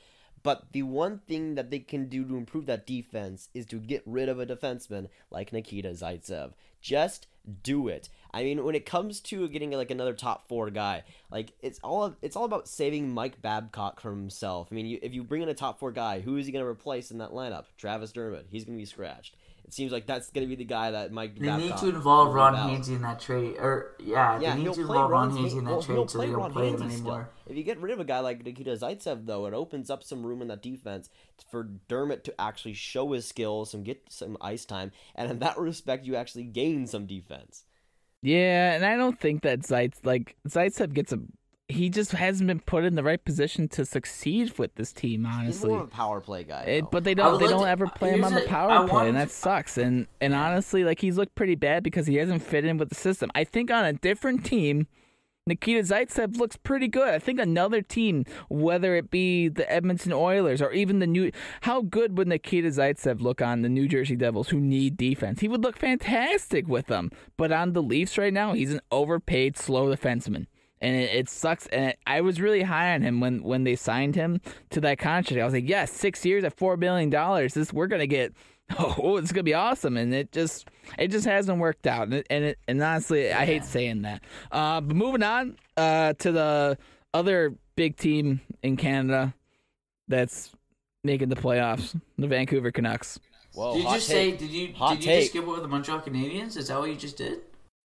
But 0.45 0.73
the 0.73 0.83
one 0.83 1.21
thing 1.29 1.55
that 1.55 1.71
they 1.71 1.79
can 1.79 2.09
do 2.09 2.25
to 2.25 2.37
improve 2.37 2.67
that 2.67 2.85
defense 2.85 3.49
is 3.55 3.65
to 3.67 3.79
get 3.79 4.03
rid 4.05 4.29
of 4.29 4.41
a 4.41 4.47
defenseman 4.47 5.07
like 5.31 5.53
Nikita 5.53 5.91
Zaitsev. 5.91 6.55
Just 6.81 7.29
do 7.63 7.87
it. 7.87 8.09
I 8.35 8.45
mean, 8.45 8.65
when 8.65 8.75
it 8.75 8.87
comes 8.87 9.21
to 9.21 9.47
getting 9.49 9.73
like 9.73 9.91
another 9.91 10.15
top 10.15 10.49
four 10.49 10.71
guy, 10.71 11.05
like 11.31 11.53
it's 11.61 11.79
all 11.83 12.17
it's 12.23 12.35
all 12.35 12.45
about 12.45 12.67
saving 12.67 13.13
Mike 13.13 13.43
Babcock 13.43 14.01
from 14.01 14.19
himself. 14.19 14.69
I 14.71 14.75
mean, 14.75 14.87
you, 14.87 14.99
if 15.03 15.13
you 15.13 15.23
bring 15.23 15.43
in 15.43 15.49
a 15.49 15.55
top 15.55 15.79
four 15.79 15.93
guy, 15.93 16.21
who 16.21 16.37
is 16.37 16.47
he 16.47 16.53
going 16.53 16.65
to 16.65 16.69
replace 16.69 17.11
in 17.11 17.19
that 17.19 17.31
lineup? 17.31 17.65
Travis 17.77 18.13
Dermott. 18.13 18.47
He's 18.51 18.65
going 18.65 18.79
to 18.79 18.83
be 18.83 18.87
scratched. 18.87 19.37
It 19.65 19.75
seems 19.75 19.93
like 19.93 20.07
that's 20.07 20.31
going 20.31 20.47
to 20.47 20.49
be 20.49 20.57
the 20.57 20.69
guy 20.69 20.91
that 20.91 21.13
Mike 21.13 21.39
They 21.39 21.47
Babcock 21.47 21.83
need 21.83 21.91
to 21.91 21.97
involve 21.97 22.35
Ron. 22.35 22.55
Hainsey 22.55 22.97
in 22.97 23.03
that 23.03 23.21
trade, 23.21 23.57
or 23.59 23.97
yeah, 24.01 24.41
Yeah, 24.41 24.51
they 24.51 24.57
need 24.57 24.63
he'll 24.65 24.75
to 24.75 24.87
play 24.87 24.97
involve 24.97 25.11
Ron 25.11 25.31
Hainsey 25.31 25.59
in 25.59 25.65
that 25.65 25.71
well, 25.71 25.83
trade 25.83 25.95
he'll 25.95 26.09
so 26.09 26.19
play 26.19 26.27
they 26.27 26.33
don't 26.33 26.41
Ron 26.41 26.53
play 26.53 26.71
him 26.71 26.83
anymore. 26.83 27.31
If 27.47 27.57
you 27.57 27.63
get 27.63 27.81
rid 27.81 27.93
of 27.93 28.01
a 28.01 28.05
guy 28.05 28.21
like 28.21 28.45
Nikita 28.45 28.73
Zaitsev, 28.73 29.27
though, 29.27 29.47
it 29.47 29.55
opens 29.55 29.89
up 29.89 30.03
some 30.03 30.25
room 30.27 30.43
in 30.43 30.49
that 30.49 30.63
defense 30.63 31.11
for 31.51 31.65
Dermott 31.89 32.25
to 32.25 32.41
actually 32.41 32.75
show 32.75 33.13
his 33.13 33.27
skills, 33.27 33.73
and 33.73 33.85
get 33.85 34.03
some 34.09 34.37
ice 34.41 34.65
time, 34.65 34.91
and 35.15 35.31
in 35.31 35.39
that 35.41 35.59
respect, 35.59 36.07
you 36.07 36.17
actually 36.17 36.45
gain 36.45 36.87
some 36.87 37.07
defense. 37.07 37.65
Yeah, 38.23 38.75
and 38.75 38.85
I 38.87 38.97
don't 38.97 39.19
think 39.19 39.43
that 39.43 39.61
Zaitz 39.61 39.97
like 40.05 40.37
Zaitsev 40.49 40.93
gets 40.95 41.13
a. 41.13 41.19
He 41.69 41.89
just 41.89 42.13
hasn't 42.13 42.49
been 42.49 42.61
put 42.61 42.85
in 42.85 42.97
the 42.97 43.03
right 43.03 43.25
position 43.25 43.67
to 43.69 43.87
succeed 43.87 44.59
with 44.59 44.75
this 44.75 44.93
team. 44.93 45.25
He's 45.25 45.35
Honestly, 45.35 45.71
more 45.71 45.81
of 45.81 45.85
a 45.87 45.91
power 45.91 46.21
play 46.21 46.45
guy. 46.45 46.63
It, 46.65 46.91
but 46.91 47.03
they 47.03 47.15
don't 47.15 47.41
they 47.41 47.49
don't 47.49 47.63
to- 47.63 47.69
ever 47.69 47.87
uh, 47.87 47.91
play 47.91 48.11
him 48.11 48.25
on 48.25 48.35
the 48.35 48.43
a- 48.43 48.45
I 48.45 48.49
power 48.49 48.89
play, 48.89 49.09
and 49.09 49.17
that 49.17 49.29
to- 49.29 49.35
sucks. 49.35 49.79
And 49.79 50.07
and 50.21 50.35
honestly, 50.35 50.85
like 50.85 51.01
he's 51.01 51.17
looked 51.17 51.35
pretty 51.35 51.55
bad 51.55 51.83
because 51.83 52.07
he 52.07 52.17
hasn't 52.17 52.43
fit 52.43 52.65
in 52.65 52.77
with 52.79 52.91
the 52.91 52.95
system. 52.95 53.31
I 53.35 53.45
think 53.45 53.71
on 53.71 53.85
a 53.85 53.93
different 53.95 54.45
team, 54.45 54.87
Nikita 55.47 55.81
Zaitsev 55.81 56.37
looks 56.37 56.57
pretty 56.57 56.87
good. 56.87 57.09
I 57.09 57.19
think 57.19 57.41
another 57.41 57.83
team, 57.83 58.25
whether 58.49 58.95
it 58.95 59.11
be 59.11 59.49
the 59.49 59.71
Edmonton 59.71 60.13
Oilers 60.13 60.63
or 60.63 60.71
even 60.71 61.01
the 61.01 61.07
new, 61.07 61.33
how 61.63 61.83
good 61.83 62.17
would 62.17 62.29
Nikita 62.29 62.69
Zaitsev 62.69 63.21
look 63.21 63.43
on 63.43 63.63
the 63.63 63.69
New 63.69 63.89
Jersey 63.89 64.15
Devils, 64.15 64.51
who 64.51 64.61
need 64.61 64.97
defense? 64.97 65.41
He 65.41 65.49
would 65.49 65.63
look 65.63 65.77
fantastic 65.77 66.69
with 66.69 66.87
them. 66.87 67.11
But 67.37 67.51
on 67.51 67.73
the 67.73 67.83
Leafs 67.83 68.17
right 68.19 68.33
now, 68.33 68.53
he's 68.53 68.73
an 68.73 68.83
overpaid, 68.93 69.57
slow 69.57 69.95
defenseman 69.95 70.47
and 70.83 70.97
it, 70.97 71.15
it 71.15 71.29
sucks. 71.31 71.67
And 71.69 71.95
I 72.07 72.21
was 72.21 72.41
really 72.41 72.63
high 72.63 72.93
on 72.95 73.03
him 73.03 73.21
when 73.21 73.43
when 73.43 73.65
they 73.65 73.77
signed 73.77 74.17
him 74.17 74.41
to 74.71 74.81
that 74.83 74.99
contract. 74.99 75.41
I 75.41 75.45
was 75.45 75.55
like, 75.55 75.69
yes, 75.69 75.91
six 75.93 76.27
years 76.27 76.45
at 76.45 76.57
four 76.57 76.77
billion 76.77 77.09
dollars. 77.09 77.55
This 77.55 77.73
we're 77.73 77.87
gonna 77.87 78.07
get. 78.07 78.35
Oh, 78.79 79.17
it's 79.17 79.33
gonna 79.33 79.43
be 79.43 79.55
awesome, 79.55 79.97
and 79.97 80.15
it 80.15 80.33
just 80.33 80.69
it 80.99 81.09
just 81.09 81.27
hasn't 81.27 81.59
worked 81.59 81.87
out. 81.87 82.05
And 82.05 82.15
it, 82.15 82.27
and, 82.31 82.45
it, 82.45 82.59
and 82.69 82.83
honestly, 82.83 83.33
I 83.33 83.45
hate 83.45 83.65
saying 83.65 84.03
that. 84.03 84.23
Uh, 84.51 84.81
but 84.81 84.97
moving 84.97 85.23
on 85.23 85.57
uh, 85.77 86.15
to 86.15 86.33
the 86.33 86.79
other 87.15 87.55
big 87.77 87.97
team 87.97 88.41
in 88.63 88.77
Canada 88.77 89.35
that's 90.09 90.51
making 91.05 91.29
the 91.29 91.37
playoffs, 91.37 91.99
the 92.19 92.27
Vancouver 92.27 92.71
Canucks. 92.71 93.19
Whoa, 93.55 93.75
Did 93.75 93.81
you 93.83 93.87
hot 93.89 93.95
just 93.97 94.07
say? 94.07 94.33
Did 94.33 94.51
you 94.51 94.73
Hot 94.75 94.95
did 94.97 95.05
you 95.05 95.11
take. 95.11 95.21
just 95.21 95.33
skip 95.33 95.47
over 95.47 95.61
the 95.61 95.69
Montreal 95.69 96.01
Canadiens? 96.01 96.57
Is 96.57 96.69
that 96.69 96.79
what 96.79 96.89
you 96.89 96.97
just 96.97 97.17
did? 97.19 97.41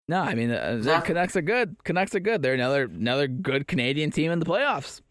No, 0.08 0.22
I 0.22 0.34
mean 0.34 0.49
uh, 0.52 0.78
the 0.78 0.84
Zach- 0.84 1.06
Canucks 1.06 1.36
are 1.36 1.41
good. 1.44 1.76
Canucks 1.84 2.16
are 2.16 2.20
good. 2.20 2.41
They're 2.41 2.56
another 2.56 2.84
another 2.86 3.28
good 3.28 3.68
Canadian 3.68 4.10
team 4.12 4.32
in 4.32 4.40
the 4.40 4.45
playoffs. 4.45 5.02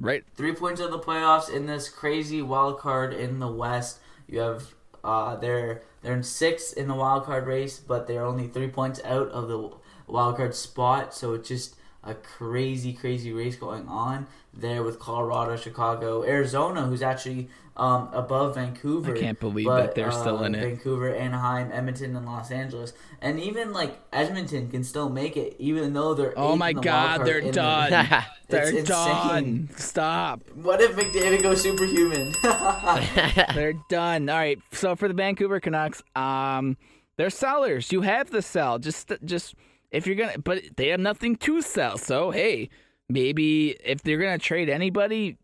Right? 0.00 0.24
Three 0.34 0.54
points 0.54 0.80
of 0.80 0.90
the 0.90 0.98
playoffs 0.98 1.54
in 1.54 1.66
this 1.66 1.90
crazy 1.90 2.40
wild 2.40 2.78
card 2.78 3.12
in 3.12 3.38
the 3.38 3.48
West. 3.52 3.98
You 4.26 4.38
have 4.40 4.74
uh, 5.04 5.36
they're 5.36 5.82
they're 6.02 6.14
in 6.14 6.22
sixth 6.22 6.76
in 6.76 6.88
the 6.88 6.94
wild 6.94 7.24
card 7.24 7.46
race, 7.46 7.78
but 7.78 8.06
they're 8.06 8.24
only 8.24 8.48
three 8.48 8.68
points 8.68 9.00
out 9.04 9.28
of 9.28 9.48
the 9.48 9.70
wild 10.06 10.36
card 10.36 10.54
spot. 10.54 11.14
So 11.14 11.34
it's 11.34 11.48
just 11.48 11.76
a 12.02 12.14
crazy, 12.14 12.92
crazy 12.92 13.32
race 13.32 13.56
going 13.56 13.86
on 13.86 14.26
there 14.54 14.82
with 14.82 14.98
Colorado, 14.98 15.56
Chicago, 15.56 16.24
Arizona, 16.24 16.86
who's 16.86 17.02
actually 17.02 17.48
um, 17.80 18.10
above 18.12 18.56
Vancouver. 18.56 19.16
I 19.16 19.18
can't 19.18 19.40
believe 19.40 19.64
but, 19.64 19.80
that 19.80 19.94
they're 19.94 20.12
still 20.12 20.40
uh, 20.40 20.44
in 20.44 20.54
it. 20.54 20.60
Vancouver, 20.60 21.14
Anaheim, 21.14 21.70
Edmonton, 21.72 22.14
and 22.14 22.26
Los 22.26 22.50
Angeles, 22.50 22.92
and 23.22 23.40
even 23.40 23.72
like 23.72 23.98
Edmonton 24.12 24.70
can 24.70 24.84
still 24.84 25.08
make 25.08 25.34
it, 25.38 25.56
even 25.58 25.94
though 25.94 26.12
they're. 26.12 26.34
Oh 26.36 26.56
my 26.56 26.74
the 26.74 26.80
God, 26.82 27.24
they're 27.24 27.38
in 27.38 27.46
the- 27.46 27.52
done. 27.52 27.90
They're 28.50 28.74
It's 28.74 28.88
done. 28.88 29.68
Stop. 29.76 30.42
What 30.54 30.80
if 30.80 30.96
McDavid 30.96 31.40
goes 31.40 31.62
superhuman? 31.62 32.34
They're 33.54 33.74
done. 33.88 34.28
All 34.28 34.36
right. 34.36 34.58
So 34.72 34.96
for 34.96 35.06
the 35.06 35.14
Vancouver 35.14 35.60
Canucks, 35.60 36.02
um, 36.16 36.76
they're 37.16 37.30
sellers. 37.30 37.92
You 37.92 38.00
have 38.00 38.28
to 38.30 38.42
sell. 38.42 38.80
Just, 38.80 39.12
just 39.24 39.54
if 39.92 40.04
you're 40.08 40.16
gonna, 40.16 40.38
but 40.38 40.64
they 40.76 40.88
have 40.88 40.98
nothing 40.98 41.36
to 41.36 41.62
sell. 41.62 41.96
So 41.96 42.32
hey, 42.32 42.70
maybe 43.08 43.76
if 43.84 44.02
they're 44.02 44.18
gonna 44.18 44.36
trade 44.36 44.68
anybody, 44.68 45.38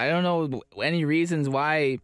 I 0.00 0.08
don't 0.08 0.22
know 0.22 0.62
any 0.82 1.04
reasons 1.04 1.48
why. 1.48 1.98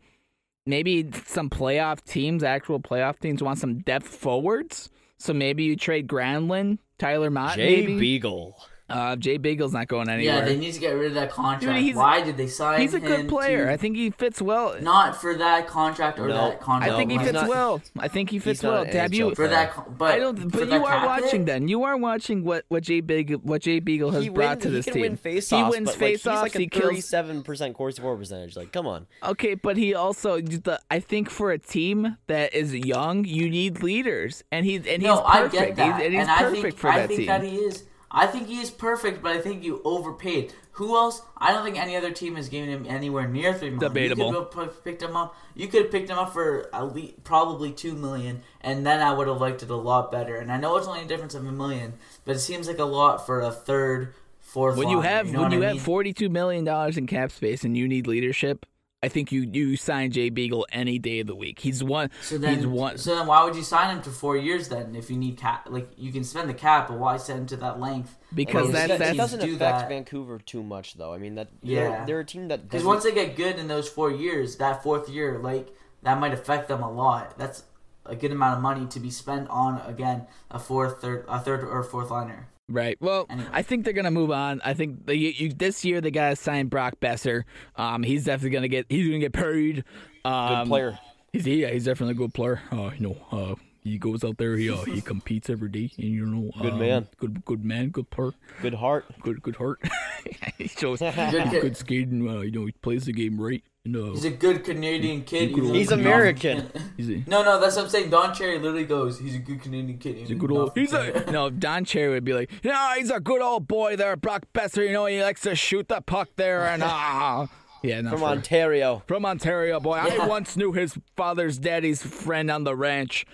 Maybe 0.69 1.09
some 1.27 1.49
playoff 1.49 2.05
teams, 2.05 2.43
actual 2.43 2.81
playoff 2.81 3.21
teams, 3.21 3.41
want 3.43 3.61
some 3.61 3.79
depth 3.79 4.09
forwards. 4.09 4.91
So 5.17 5.33
maybe 5.33 5.63
you 5.63 5.77
trade 5.77 6.09
Granlund, 6.09 6.79
Tyler 6.99 7.31
Motte, 7.31 7.55
Jay 7.57 7.87
maybe. 7.87 7.99
Beagle. 7.99 8.57
Uh, 8.89 9.17
Jay 9.17 9.37
Beagle's 9.37 9.73
not 9.73 9.89
going 9.89 10.09
anywhere. 10.09 10.37
Yeah, 10.39 10.45
they 10.45 10.57
need 10.57 10.73
to 10.75 10.79
get 10.79 10.91
rid 10.93 11.09
of 11.09 11.15
that 11.15 11.31
contract. 11.33 11.81
Dude, 11.85 11.97
Why 11.97 12.21
did 12.23 12.37
they 12.37 12.47
sign 12.47 12.81
He's 12.81 12.95
a 12.95 13.01
good 13.01 13.29
player. 13.29 13.67
to- 13.67 13.73
I 13.73 13.77
think 13.77 13.97
he 13.97 14.11
fits 14.11 14.41
well. 14.41 14.77
not 14.81 15.21
for 15.21 15.35
that 15.35 15.67
contract 15.67 16.21
or 16.21 16.29
No, 16.29 16.35
that 16.51 16.61
contract. 16.61 16.93
I 16.93 16.97
think 16.97 17.11
he 17.11 17.19
fits 17.19 17.33
not- 17.33 17.49
well. 17.49 17.83
I 17.99 18.07
think 18.07 18.31
he 18.31 18.39
fits 18.39 18.63
well. 18.63 18.85
an 18.85 19.13
you? 19.13 19.35
For 19.35 19.49
that, 19.49 19.99
but 19.99 20.13
I 20.13 20.19
don't. 20.21 20.53
But 20.53 20.69
you 20.71 20.85
are 20.85 21.05
watching. 21.07 21.41
hit? 21.41 21.47
Then 21.47 21.67
you 21.67 21.83
are 21.83 21.97
watching 21.97 22.45
what 22.45 22.65
what 22.69 22.85
Jay 22.85 23.01
Big 23.01 23.33
what 23.43 23.63
Jay 23.63 23.81
Beagle 23.81 24.13
has 24.13 24.23
he 24.23 24.29
brought 24.29 24.59
wins, 24.59 24.63
to 24.63 24.71
this 24.71 24.85
he 24.85 24.91
can 24.93 25.01
team. 25.03 25.19
win 25.25 25.33
he 25.33 25.39
offs, 25.39 25.51
wins 25.51 25.87
but, 25.87 25.87
like, 25.87 25.99
face 25.99 26.23
he's 26.23 26.27
like 26.27 26.55
a 26.55 26.59
he 26.59 26.67
kills. 26.69 26.85
thirty-seven 26.85 27.43
percent 27.43 27.75
Corsi 27.75 28.01
for 28.01 28.17
percentage. 28.17 28.57
Like, 28.57 28.71
come 28.71 28.87
on. 28.87 29.07
Okay, 29.25 29.55
but 29.55 29.77
he 29.77 29.95
also. 29.95 30.41
The, 30.41 30.81
I 30.91 31.01
think 31.01 31.29
for 31.29 31.51
a 31.51 31.59
team 31.59 32.17
that 32.29 32.55
is 32.55 32.73
young, 32.73 33.25
you 33.25 33.51
need 33.51 33.83
leaders, 33.83 34.45
and 34.53 34.65
he 34.65 34.77
and 34.77 34.87
he's 34.87 35.03
no, 35.03 35.25
I 35.25 35.39
perfect. 35.43 35.53
get 35.53 35.77
that, 35.77 35.97
He's, 35.97 36.05
and 36.07 36.15
he's 36.15 36.23
and 36.23 36.31
I 36.31 36.39
perfect 36.43 36.63
think 36.63 36.77
for 36.79 36.89
I 36.89 36.99
that 37.01 37.09
think 37.09 37.19
team. 37.19 37.27
that 37.27 37.43
he 37.43 37.57
is. 37.57 37.85
I 38.11 38.27
think 38.27 38.49
he 38.49 38.61
is 38.61 38.71
perfect, 38.71 39.23
but 39.23 39.33
I 39.33 39.41
think 39.41 39.65
you 39.65 39.81
overpaid. 39.85 40.53
Who 40.73 40.95
else? 40.95 41.23
I 41.37 41.53
don't 41.53 41.65
think 41.65 41.79
any 41.79 41.97
other 41.97 42.11
team 42.11 42.37
has 42.37 42.49
given 42.49 42.69
him 42.69 42.87
anywhere 42.87 43.27
near 43.27 43.55
three 43.55 43.71
million. 43.71 43.93
Debatable. 43.93 44.27
You 44.27 44.49
could 44.51 44.65
have 44.67 44.85
picked 44.85 45.03
him 45.03 45.17
up. 45.17 45.35
You 45.55 45.69
could 45.69 45.83
have 45.85 45.91
picked 45.91 46.11
him 46.11 46.19
up 46.19 46.33
for 46.33 46.69
at 46.75 46.95
least 46.95 47.25
probably 47.25 47.73
two 47.73 47.95
million, 47.95 48.43
and 48.61 48.87
then 48.87 49.01
I 49.01 49.13
would 49.13 49.27
have 49.27 49.41
liked 49.41 49.63
it 49.63 49.71
a 49.71 49.77
lot 49.77 50.13
better. 50.13 50.37
And 50.37 50.53
I 50.53 50.59
know 50.59 50.77
it's 50.77 50.87
only 50.87 51.03
a 51.03 51.07
difference 51.07 51.35
of 51.35 51.47
a 51.47 51.53
million, 51.53 51.95
but 52.25 52.37
it 52.37 52.41
seems 52.41 52.69
like 52.69 52.79
a 52.79 52.85
lot 52.85 53.25
for 53.25 53.41
a 53.41 53.51
third, 53.51 54.13
fourth. 54.39 54.77
when 54.77 54.91
you 54.91 55.01
have 55.01 55.29
you 55.29 55.33
know 55.33 55.43
when 55.43 55.53
you 55.53 55.65
I 55.65 55.69
have 55.69 55.81
forty 55.81 56.13
two 56.13 56.29
million 56.29 56.65
dollars 56.65 56.99
in 56.99 57.07
cap 57.07 57.33
space 57.33 57.65
and 57.65 57.77
you 57.77 57.89
need 57.89 58.07
leadership, 58.07 58.67
I 59.03 59.09
think 59.09 59.31
you 59.31 59.43
you 59.43 59.77
sign 59.77 60.11
Jay 60.11 60.31
Beagle 60.31 60.67
any 60.73 60.99
day 60.99 61.21
of 61.21 61.27
the 61.27 61.35
week. 61.35 61.61
He's 61.61 61.85
one. 61.85 62.11
So 62.23 62.39
then, 62.39 62.57
he's 62.57 62.67
one. 62.67 62.97
so 62.97 63.15
then, 63.15 63.27
why 63.27 63.45
would 63.45 63.55
you 63.55 63.63
sign 63.63 63.95
him 63.95 64.03
to 64.03 64.11
four 64.11 64.37
years 64.39 64.69
then? 64.69 64.97
If 64.97 65.11
you 65.11 65.17
need 65.19 65.37
cap, 65.37 65.69
like 65.71 65.91
you 65.99 66.11
can 66.11 66.25
spend 66.25 66.49
the 66.49 66.55
cap, 66.55 66.89
but 66.89 66.99
why 66.99 67.19
send 67.19 67.41
him 67.41 67.47
to 67.49 67.57
that 67.59 67.79
length? 67.79 68.17
because 68.35 68.65
Like, 68.67 68.73
that, 68.73 68.89
you 68.89 68.95
it 68.95 68.99
said, 68.99 69.01
that's 69.09 69.17
doesn't 69.19 69.41
do 69.41 69.55
affect 69.57 69.81
that. 69.81 69.89
Vancouver 69.91 70.39
too 70.39 70.63
much, 70.63 70.95
though. 70.95 71.13
I 71.13 71.19
mean, 71.19 71.35
that 71.35 71.49
Yeah. 71.63 71.89
they're, 71.89 72.07
they're 72.07 72.21
a 72.21 72.25
team 72.25 72.49
that 72.49 72.63
Because 72.69 72.85
once 72.85 73.05
they 73.05 73.13
get 73.13 73.37
good 73.37 73.59
in 73.59 73.69
those 73.69 73.89
four 73.89 74.11
years, 74.11 74.57
that 74.57 74.83
fourth 74.83 75.09
year, 75.11 75.39
like 75.39 75.69
that 76.03 76.19
might 76.19 76.33
affect 76.33 76.69
them 76.69 76.83
a 76.83 76.91
lot. 76.91 77.37
That's 77.39 77.65
a 78.07 78.17
good 78.17 78.33
amount 78.33 78.57
of 78.57 78.63
money 78.63 78.87
to 78.87 78.99
be 78.99 79.11
spent 79.11 79.49
on 79.51 79.81
again 79.87 80.27
a 80.51 80.59
fourth, 80.59 81.03
third, 81.03 81.27
a 81.29 81.39
third 81.39 81.63
or 81.63 81.83
fourth 81.85 82.11
liner. 82.11 82.49
Right. 82.69 82.97
Well, 83.01 83.27
Anyway. 83.31 83.49
I 83.53 83.63
think 83.63 83.85
they're 83.85 83.93
gonna 83.93 84.11
move 84.11 84.31
on. 84.31 84.61
I 84.65 84.75
think 84.75 85.07
the, 85.07 85.17
you, 85.17 85.53
this 85.53 85.85
year 85.85 86.01
they 86.01 86.11
gotta 86.11 86.35
sign 86.37 86.67
Brock 86.67 86.95
Boeser. 87.01 87.45
Um, 87.77 88.03
he's 88.03 88.25
definitely 88.25 88.51
gonna 88.51 88.69
get. 88.69 88.87
He's 88.89 89.07
gonna 89.07 89.21
get 89.21 89.33
paid. 89.33 89.85
Um, 90.25 90.65
good 90.65 90.69
player. 90.69 90.99
He's 91.33 91.47
yeah, 91.47 91.69
he's 91.71 91.85
definitely 91.85 92.15
a 92.15 92.17
good 92.17 92.35
player. 92.35 92.61
Uh, 92.73 92.91
you 92.99 93.09
know, 93.09 93.17
uh, 93.31 93.55
he 93.87 93.99
goes 93.99 94.25
out 94.25 94.37
there. 94.39 94.57
He 94.57 94.71
uh, 94.71 94.77
he 94.85 95.01
competes 95.13 95.49
every 95.51 95.69
day, 95.69 95.91
and 95.99 96.07
you 96.09 96.27
know, 96.27 96.51
Good 96.61 96.73
um, 96.75 96.79
man. 96.79 97.07
good 97.19 97.45
good 97.45 97.65
man, 97.65 97.89
good 97.91 98.11
player, 98.11 98.33
Good 98.63 98.75
heart. 98.75 99.05
good 99.23 99.43
good 99.43 99.57
heart. 99.57 99.81
he 100.59 100.69
shows 100.69 100.99
Good 101.01 101.51
good, 101.51 101.77
skating. 101.77 102.29
Uh, 102.29 102.41
you 102.41 102.51
know, 102.53 102.67
he 102.67 102.73
plays 102.73 103.05
the 103.05 103.13
game 103.13 103.41
right. 103.41 103.63
And, 103.85 103.95
uh, 103.97 104.11
He's 104.11 104.25
a 104.25 104.31
good 104.31 104.65
Canadian 104.65 105.23
kid. 105.23 105.51
He's 105.51 105.71
He's 105.71 105.93
American. 105.93 106.69
he's 106.97 107.09
a, 107.09 107.23
No, 107.31 107.45
no, 107.45 107.61
that's 107.61 107.77
what 107.77 107.85
I'm 107.85 107.89
saying. 107.89 108.11
Don 108.11 108.35
Cherry 108.35 108.59
literally 108.59 108.85
goes, 108.85 109.21
"He's 109.21 109.37
a 109.37 109.39
good 109.39 109.63
Canadian 109.63 109.99
kid." 109.99 110.17
He's 110.17 110.31
a 110.33 110.35
good 110.35 110.51
old. 110.51 110.73
He's 110.75 110.93
a 110.93 111.31
no. 111.31 111.51
Don 111.51 111.85
Cherry 111.85 112.09
would 112.15 112.25
be 112.25 112.33
like, 112.33 112.51
yeah, 112.65 112.97
he's 112.97 113.11
a 113.13 113.21
good 113.21 113.41
old 113.41 113.69
boy 113.69 113.95
there, 113.95 114.17
Brock 114.17 114.47
Boeser. 114.53 114.85
You 114.85 114.93
know, 114.93 115.07
he 115.07 115.23
likes 115.23 115.43
to 115.43 115.55
shoot 115.55 115.87
the 115.87 116.01
puck 116.01 116.31
there 116.35 116.67
and 116.67 116.83
ah. 116.85 117.47
Yeah, 117.83 118.01
not 118.01 118.11
From 118.11 118.21
for- 118.21 118.27
Ontario. 118.27 119.03
From 119.07 119.25
Ontario, 119.25 119.79
boy. 119.79 119.95
I 119.99 120.27
once 120.27 120.57
knew 120.57 120.73
his 120.73 120.99
father's 121.17 121.57
daddy's 121.59 122.03
friend 122.03 122.51
on 122.51 122.65
the 122.65 122.75
ranch. 122.75 123.25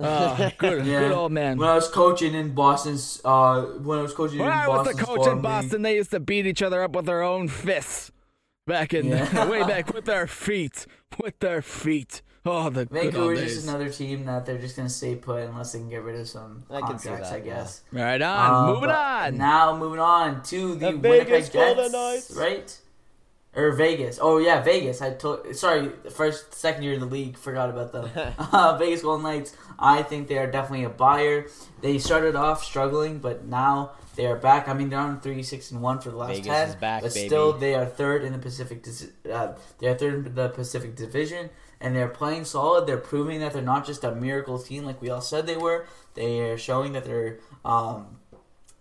Uh, 0.00 0.50
good, 0.58 0.84
Yeah. 0.86 1.00
good 1.00 1.12
old 1.12 1.32
man. 1.32 1.58
When 1.58 1.68
I 1.68 1.74
was 1.74 1.88
coaching 1.88 2.34
in 2.34 2.54
Boston, 2.54 2.98
uh, 3.24 3.62
when 3.62 3.98
I 3.98 4.02
was 4.02 4.12
coaching 4.12 4.38
When 4.38 4.48
in 4.48 4.54
I 4.54 4.68
was 4.68 4.86
the 4.86 4.94
coach 4.94 5.20
in 5.20 5.24
farm 5.24 5.42
Boston, 5.42 5.82
they 5.82 5.94
used 5.96 6.10
to 6.10 6.20
beat 6.20 6.46
each 6.46 6.62
other 6.62 6.82
up 6.82 6.92
with 6.96 7.06
their 7.06 7.22
own 7.22 7.48
fists. 7.48 8.10
Back 8.66 8.94
in 8.94 9.06
Yeah. 9.08 9.46
way 9.48 9.62
back 9.62 9.92
with 9.94 10.06
their 10.06 10.26
feet, 10.26 10.86
with 11.22 11.38
their 11.40 11.60
feet. 11.62 12.22
Oh, 12.46 12.68
the 12.70 12.84
good 12.86 12.96
old 12.96 13.12
Vancouver's 13.14 13.40
just 13.54 13.68
another 13.68 13.88
team 13.88 14.24
that 14.26 14.44
they're 14.44 14.58
just 14.58 14.76
gonna 14.76 14.88
stay 14.88 15.14
put 15.16 15.42
unless 15.44 15.72
they 15.72 15.78
can 15.78 15.88
get 15.88 16.02
rid 16.02 16.18
of 16.20 16.28
some 16.28 16.64
I 16.70 16.80
can 16.80 16.98
see 16.98 17.08
contracts. 17.08 17.30
that, 17.30 17.36
I 17.36 17.40
guess. 17.40 17.82
Right 17.92 18.20
on, 18.20 18.50
Uh, 18.68 18.72
moving 18.72 18.90
on. 18.90 19.36
Now 19.38 19.76
moving 19.76 20.00
on 20.00 20.42
to 20.44 20.74
the, 20.74 20.92
The 20.92 20.96
Winnipeg 20.98 21.50
Jets, 21.52 22.30
right? 22.36 22.78
Or 23.56 23.70
Vegas. 23.72 24.18
Oh 24.20 24.38
yeah, 24.38 24.62
Vegas. 24.62 25.00
I 25.00 25.14
told. 25.14 25.54
Sorry, 25.54 25.90
first 26.10 26.54
second 26.54 26.82
year 26.82 26.94
in 26.94 27.00
the 27.00 27.06
league. 27.06 27.36
Forgot 27.36 27.70
about 27.70 27.92
them. 27.92 28.10
uh, 28.52 28.76
Vegas 28.78 29.02
Golden 29.02 29.22
Knights. 29.22 29.56
I 29.78 30.02
think 30.02 30.28
they 30.28 30.38
are 30.38 30.50
definitely 30.50 30.84
a 30.84 30.90
buyer. 30.90 31.46
They 31.80 31.98
started 31.98 32.34
off 32.34 32.64
struggling, 32.64 33.18
but 33.18 33.44
now 33.44 33.92
they 34.16 34.26
are 34.26 34.36
back. 34.36 34.68
I 34.68 34.74
mean, 34.74 34.88
they're 34.90 34.98
on 34.98 35.20
three, 35.20 35.42
six, 35.42 35.70
and 35.70 35.82
one 35.82 36.00
for 36.00 36.10
the 36.10 36.16
last 36.16 36.30
Vegas 36.30 36.46
ten. 36.46 36.68
is 36.68 36.74
back, 36.76 37.02
but 37.02 37.14
baby. 37.14 37.28
still, 37.28 37.52
they 37.52 37.74
are 37.74 37.86
third 37.86 38.24
in 38.24 38.32
the 38.32 38.38
Pacific. 38.38 38.84
Uh, 39.30 39.52
they 39.78 39.88
are 39.88 39.94
third 39.94 40.26
in 40.26 40.34
the 40.34 40.48
Pacific 40.48 40.96
Division, 40.96 41.50
and 41.80 41.94
they're 41.94 42.08
playing 42.08 42.44
solid. 42.44 42.86
They're 42.86 42.96
proving 42.96 43.40
that 43.40 43.52
they're 43.52 43.62
not 43.62 43.86
just 43.86 44.04
a 44.04 44.14
miracle 44.14 44.58
team 44.58 44.84
like 44.84 45.00
we 45.00 45.10
all 45.10 45.20
said 45.20 45.46
they 45.46 45.56
were. 45.56 45.86
They 46.14 46.40
are 46.40 46.58
showing 46.58 46.92
that 46.92 47.04
they're 47.04 47.38
um, 47.64 48.18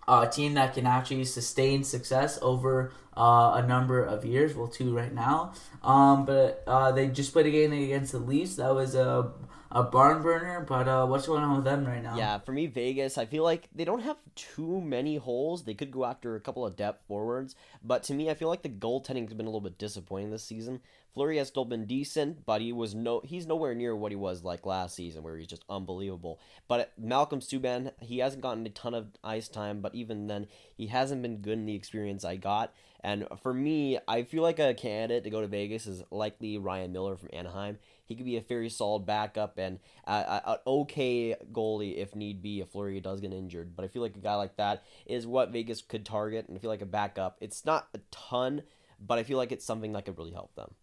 a 0.07 0.27
team 0.27 0.53
that 0.55 0.73
can 0.73 0.85
actually 0.85 1.25
sustain 1.25 1.83
success 1.83 2.37
over 2.41 2.91
uh, 3.17 3.53
a 3.55 3.67
number 3.67 4.03
of 4.03 4.25
years. 4.25 4.55
Well, 4.55 4.67
two 4.67 4.95
right 4.95 5.13
now. 5.13 5.53
Um, 5.81 6.25
but 6.25 6.63
uh, 6.67 6.91
they 6.91 7.07
just 7.07 7.33
played 7.33 7.45
a 7.45 7.51
game 7.51 7.73
against 7.73 8.11
the 8.11 8.19
Leafs. 8.19 8.55
That 8.55 8.73
was 8.73 8.95
a 8.95 9.31
a 9.73 9.83
barn 9.83 10.21
burner. 10.21 10.61
But 10.67 10.87
uh, 10.87 11.05
what's 11.05 11.27
going 11.27 11.43
on 11.43 11.55
with 11.55 11.65
them 11.65 11.85
right 11.85 12.01
now? 12.01 12.15
Yeah, 12.15 12.37
for 12.37 12.51
me, 12.51 12.67
Vegas, 12.67 13.17
I 13.17 13.25
feel 13.25 13.43
like 13.43 13.67
they 13.73 13.83
don't 13.83 14.01
have 14.01 14.17
too 14.35 14.79
many 14.79 15.17
holes. 15.17 15.63
They 15.63 15.73
could 15.73 15.91
go 15.91 16.05
after 16.05 16.35
a 16.35 16.39
couple 16.39 16.65
of 16.65 16.75
depth 16.75 17.05
forwards, 17.07 17.55
but 17.83 18.03
to 18.03 18.13
me, 18.13 18.29
I 18.29 18.35
feel 18.35 18.47
like 18.47 18.61
the 18.61 18.69
goaltending 18.69 19.25
has 19.27 19.33
been 19.33 19.45
a 19.45 19.49
little 19.49 19.61
bit 19.61 19.77
disappointing 19.77 20.31
this 20.31 20.43
season. 20.43 20.79
Fleury 21.13 21.37
has 21.37 21.47
still 21.47 21.65
been 21.65 21.85
decent, 21.85 22.45
but 22.45 22.61
he 22.61 22.73
was 22.73 22.95
no 22.95 23.21
he's 23.23 23.45
nowhere 23.45 23.75
near 23.75 23.95
what 23.95 24.11
he 24.11 24.15
was 24.15 24.43
like 24.43 24.65
last 24.65 24.95
season, 24.95 25.21
where 25.23 25.37
he's 25.37 25.47
just 25.47 25.63
unbelievable. 25.69 26.39
But 26.67 26.91
Malcolm 26.97 27.39
Subban, 27.39 27.91
he 27.99 28.19
hasn't 28.19 28.41
gotten 28.41 28.65
a 28.65 28.69
ton 28.69 28.93
of 28.93 29.07
ice 29.23 29.47
time, 29.47 29.81
but 29.81 29.93
even 29.93 30.27
then, 30.27 30.47
he 30.75 30.87
hasn't 30.87 31.21
been 31.21 31.37
good 31.37 31.59
in 31.59 31.65
the 31.65 31.75
experience 31.75 32.25
I 32.25 32.37
got. 32.37 32.73
And 33.01 33.27
for 33.41 33.53
me, 33.53 33.99
I 34.07 34.23
feel 34.23 34.43
like 34.43 34.59
a 34.59 34.73
candidate 34.73 35.25
to 35.25 35.29
go 35.29 35.41
to 35.41 35.47
Vegas 35.47 35.87
is 35.87 36.03
likely 36.09 36.57
Ryan 36.57 36.93
Miller 36.93 37.17
from 37.17 37.29
Anaheim. 37.33 37.77
He 38.05 38.15
could 38.15 38.25
be 38.25 38.37
a 38.37 38.41
very 38.41 38.69
solid 38.69 39.05
backup 39.05 39.57
and 39.57 39.79
an 40.05 40.57
okay 40.65 41.35
goalie 41.51 41.97
if 41.97 42.15
need 42.15 42.41
be 42.41 42.61
if 42.61 42.69
Fleury 42.69 43.01
does 43.01 43.21
get 43.21 43.33
injured. 43.33 43.75
But 43.75 43.85
I 43.85 43.87
feel 43.89 44.01
like 44.01 44.15
a 44.15 44.19
guy 44.19 44.35
like 44.35 44.55
that 44.55 44.83
is 45.05 45.27
what 45.27 45.51
Vegas 45.51 45.81
could 45.81 46.05
target, 46.05 46.47
and 46.47 46.57
I 46.57 46.61
feel 46.61 46.69
like 46.69 46.81
a 46.81 46.87
backup. 46.87 47.37
It's 47.41 47.65
not 47.65 47.89
a 47.93 47.99
ton, 48.09 48.63
but 48.99 49.19
I 49.19 49.23
feel 49.23 49.37
like 49.37 49.51
it's 49.51 49.65
something 49.65 49.91
that 49.93 50.05
could 50.05 50.17
really 50.17 50.31
help 50.31 50.55
them. 50.55 50.73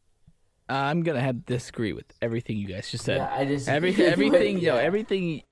I'm 0.70 1.02
gonna 1.02 1.20
have 1.20 1.36
to 1.36 1.52
disagree 1.54 1.92
with 1.92 2.06
everything 2.22 2.56
you 2.56 2.68
guys 2.68 2.90
just 2.90 3.04
said. 3.04 3.18
Yeah, 3.18 3.34
I 3.34 3.44
just 3.44 3.68
Every, 3.68 3.94
everything, 4.06 4.58
yo, 4.58 4.76
Yeah. 4.76 4.82
everything. 4.82 5.42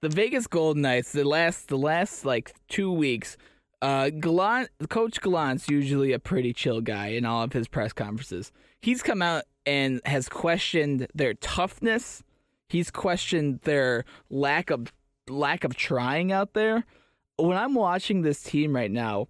The 0.00 0.08
Vegas 0.08 0.46
Golden 0.48 0.82
Knights, 0.82 1.12
the 1.12 1.24
last, 1.24 1.68
the 1.68 1.78
last 1.78 2.24
like 2.24 2.52
two 2.68 2.90
weeks, 2.92 3.36
uh, 3.82 4.10
Gallant, 4.10 4.68
Coach 4.88 5.20
Gallant's 5.20 5.68
usually 5.68 6.12
a 6.12 6.18
pretty 6.18 6.52
chill 6.52 6.80
guy 6.80 7.08
in 7.08 7.24
all 7.24 7.42
of 7.44 7.52
his 7.52 7.68
press 7.68 7.92
conferences. 7.92 8.50
He's 8.80 9.02
come 9.02 9.22
out 9.22 9.44
and 9.64 10.00
has 10.04 10.28
questioned 10.28 11.06
their 11.14 11.34
toughness. 11.34 12.22
He's 12.68 12.90
questioned 12.90 13.60
their 13.62 14.04
lack 14.30 14.70
of 14.70 14.92
lack 15.28 15.62
of 15.62 15.76
trying 15.76 16.32
out 16.32 16.54
there. 16.54 16.84
When 17.36 17.56
I'm 17.56 17.74
watching 17.74 18.22
this 18.22 18.42
team 18.42 18.74
right 18.74 18.90
now, 18.90 19.28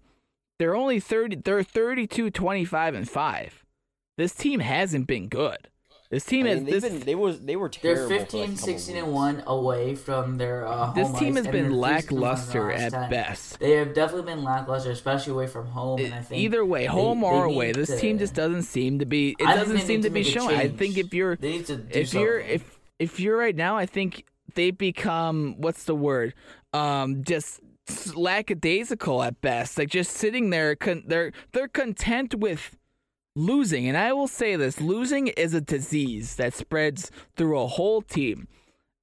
they're 0.59 0.75
only 0.75 0.99
30 0.99 1.37
they're 1.43 1.61
32 1.63 2.31
25 2.31 2.95
and 2.95 3.07
5. 3.09 3.62
This 4.17 4.33
team 4.33 4.59
hasn't 4.59 5.07
been 5.07 5.27
good. 5.27 5.69
This 6.09 6.25
team 6.25 6.45
I 6.45 6.53
mean, 6.53 6.65
they've 6.65 6.79
this 6.81 6.91
been, 6.93 6.99
they 6.99 7.15
was 7.15 7.39
they 7.39 7.55
were 7.55 7.69
terrible. 7.69 8.07
They're 8.07 8.17
terrible. 8.25 8.31
for, 8.31 8.37
like, 8.37 8.49
15, 8.49 8.55
16, 8.57 8.97
and 8.97 9.11
1 9.13 9.43
away 9.47 9.95
from 9.95 10.37
their 10.37 10.67
uh, 10.67 10.91
This 10.93 11.11
team 11.17 11.35
ice, 11.37 11.45
has 11.45 11.51
been 11.51 11.71
lackluster 11.71 12.51
from 12.59 12.67
the 12.67 12.73
last 12.75 12.93
at 12.93 13.01
10. 13.01 13.09
best. 13.09 13.59
They 13.59 13.71
have 13.71 13.95
definitely 13.95 14.31
been 14.31 14.43
lackluster, 14.43 14.91
especially 14.91 15.33
away 15.33 15.47
from 15.47 15.65
home. 15.67 15.99
And 15.99 16.13
I 16.13 16.21
think 16.21 16.39
Either 16.39 16.63
way, 16.63 16.81
they- 16.81 16.85
home 16.87 17.21
they 17.21 17.25
or 17.27 17.47
need 17.47 17.55
away, 17.55 17.71
this 17.71 17.89
to- 17.89 17.97
team 17.99 18.19
just 18.19 18.35
doesn't 18.35 18.61
seem 18.63 18.99
to 18.99 19.05
be. 19.07 19.35
It 19.39 19.47
I 19.47 19.55
doesn't 19.55 19.79
seem 19.79 20.03
to 20.03 20.09
to 20.09 20.13
be 20.13 20.21
showing. 20.23 20.55
I 20.55 20.67
think 20.67 20.97
if 20.99 21.15
you're 21.15 21.35
They 21.35 21.53
need 21.53 21.65
to 21.65 21.77
do 21.77 21.99
if 21.99 22.13
you're 22.13 22.39
if 22.39 22.79
if 22.99 23.19
you're 23.19 23.37
right 23.37 23.55
now, 23.55 23.75
I 23.77 23.87
think 23.87 24.25
they 24.53 24.69
become 24.69 25.55
what's 25.57 25.85
the 25.85 25.95
word? 25.95 26.35
Um, 26.73 27.23
just 27.23 27.59
lackadaisical 28.15 29.23
at 29.23 29.41
best. 29.41 29.77
Like 29.77 29.89
just 29.89 30.11
sitting 30.11 30.49
there, 30.51 30.75
con- 30.75 31.03
they're 31.07 31.31
they're 31.53 31.67
content 31.67 32.35
with 32.35 32.77
losing. 33.35 33.87
And 33.87 33.97
I 33.97 34.13
will 34.13 34.27
say 34.27 34.55
this: 34.55 34.81
losing 34.81 35.27
is 35.27 35.53
a 35.53 35.61
disease 35.61 36.35
that 36.35 36.53
spreads 36.53 37.11
through 37.35 37.59
a 37.59 37.67
whole 37.67 38.01
team. 38.01 38.47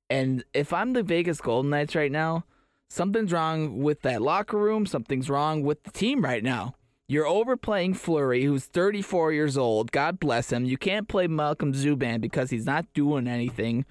And 0.08 0.44
if 0.52 0.72
I'm 0.72 0.92
the 0.92 1.02
Vegas 1.02 1.40
Golden 1.40 1.70
Knights 1.70 1.94
right 1.94 2.10
now, 2.10 2.44
something's 2.88 3.32
wrong 3.32 3.80
with 3.82 4.02
that 4.02 4.20
locker 4.20 4.58
room. 4.58 4.86
Something's 4.86 5.30
wrong 5.30 5.62
with 5.62 5.84
the 5.84 5.90
team 5.90 6.24
right 6.24 6.42
now. 6.42 6.74
You're 7.08 7.26
overplaying 7.26 7.94
Fleury, 7.94 8.44
who's 8.44 8.66
34 8.66 9.32
years 9.32 9.58
old. 9.58 9.90
God 9.90 10.20
bless 10.20 10.52
him. 10.52 10.64
You 10.64 10.78
can't 10.78 11.08
play 11.08 11.26
Malcolm 11.26 11.72
Subban 11.72 12.20
because 12.20 12.50
he's 12.50 12.66
not 12.66 12.86
doing 12.94 13.26
anything. 13.26 13.84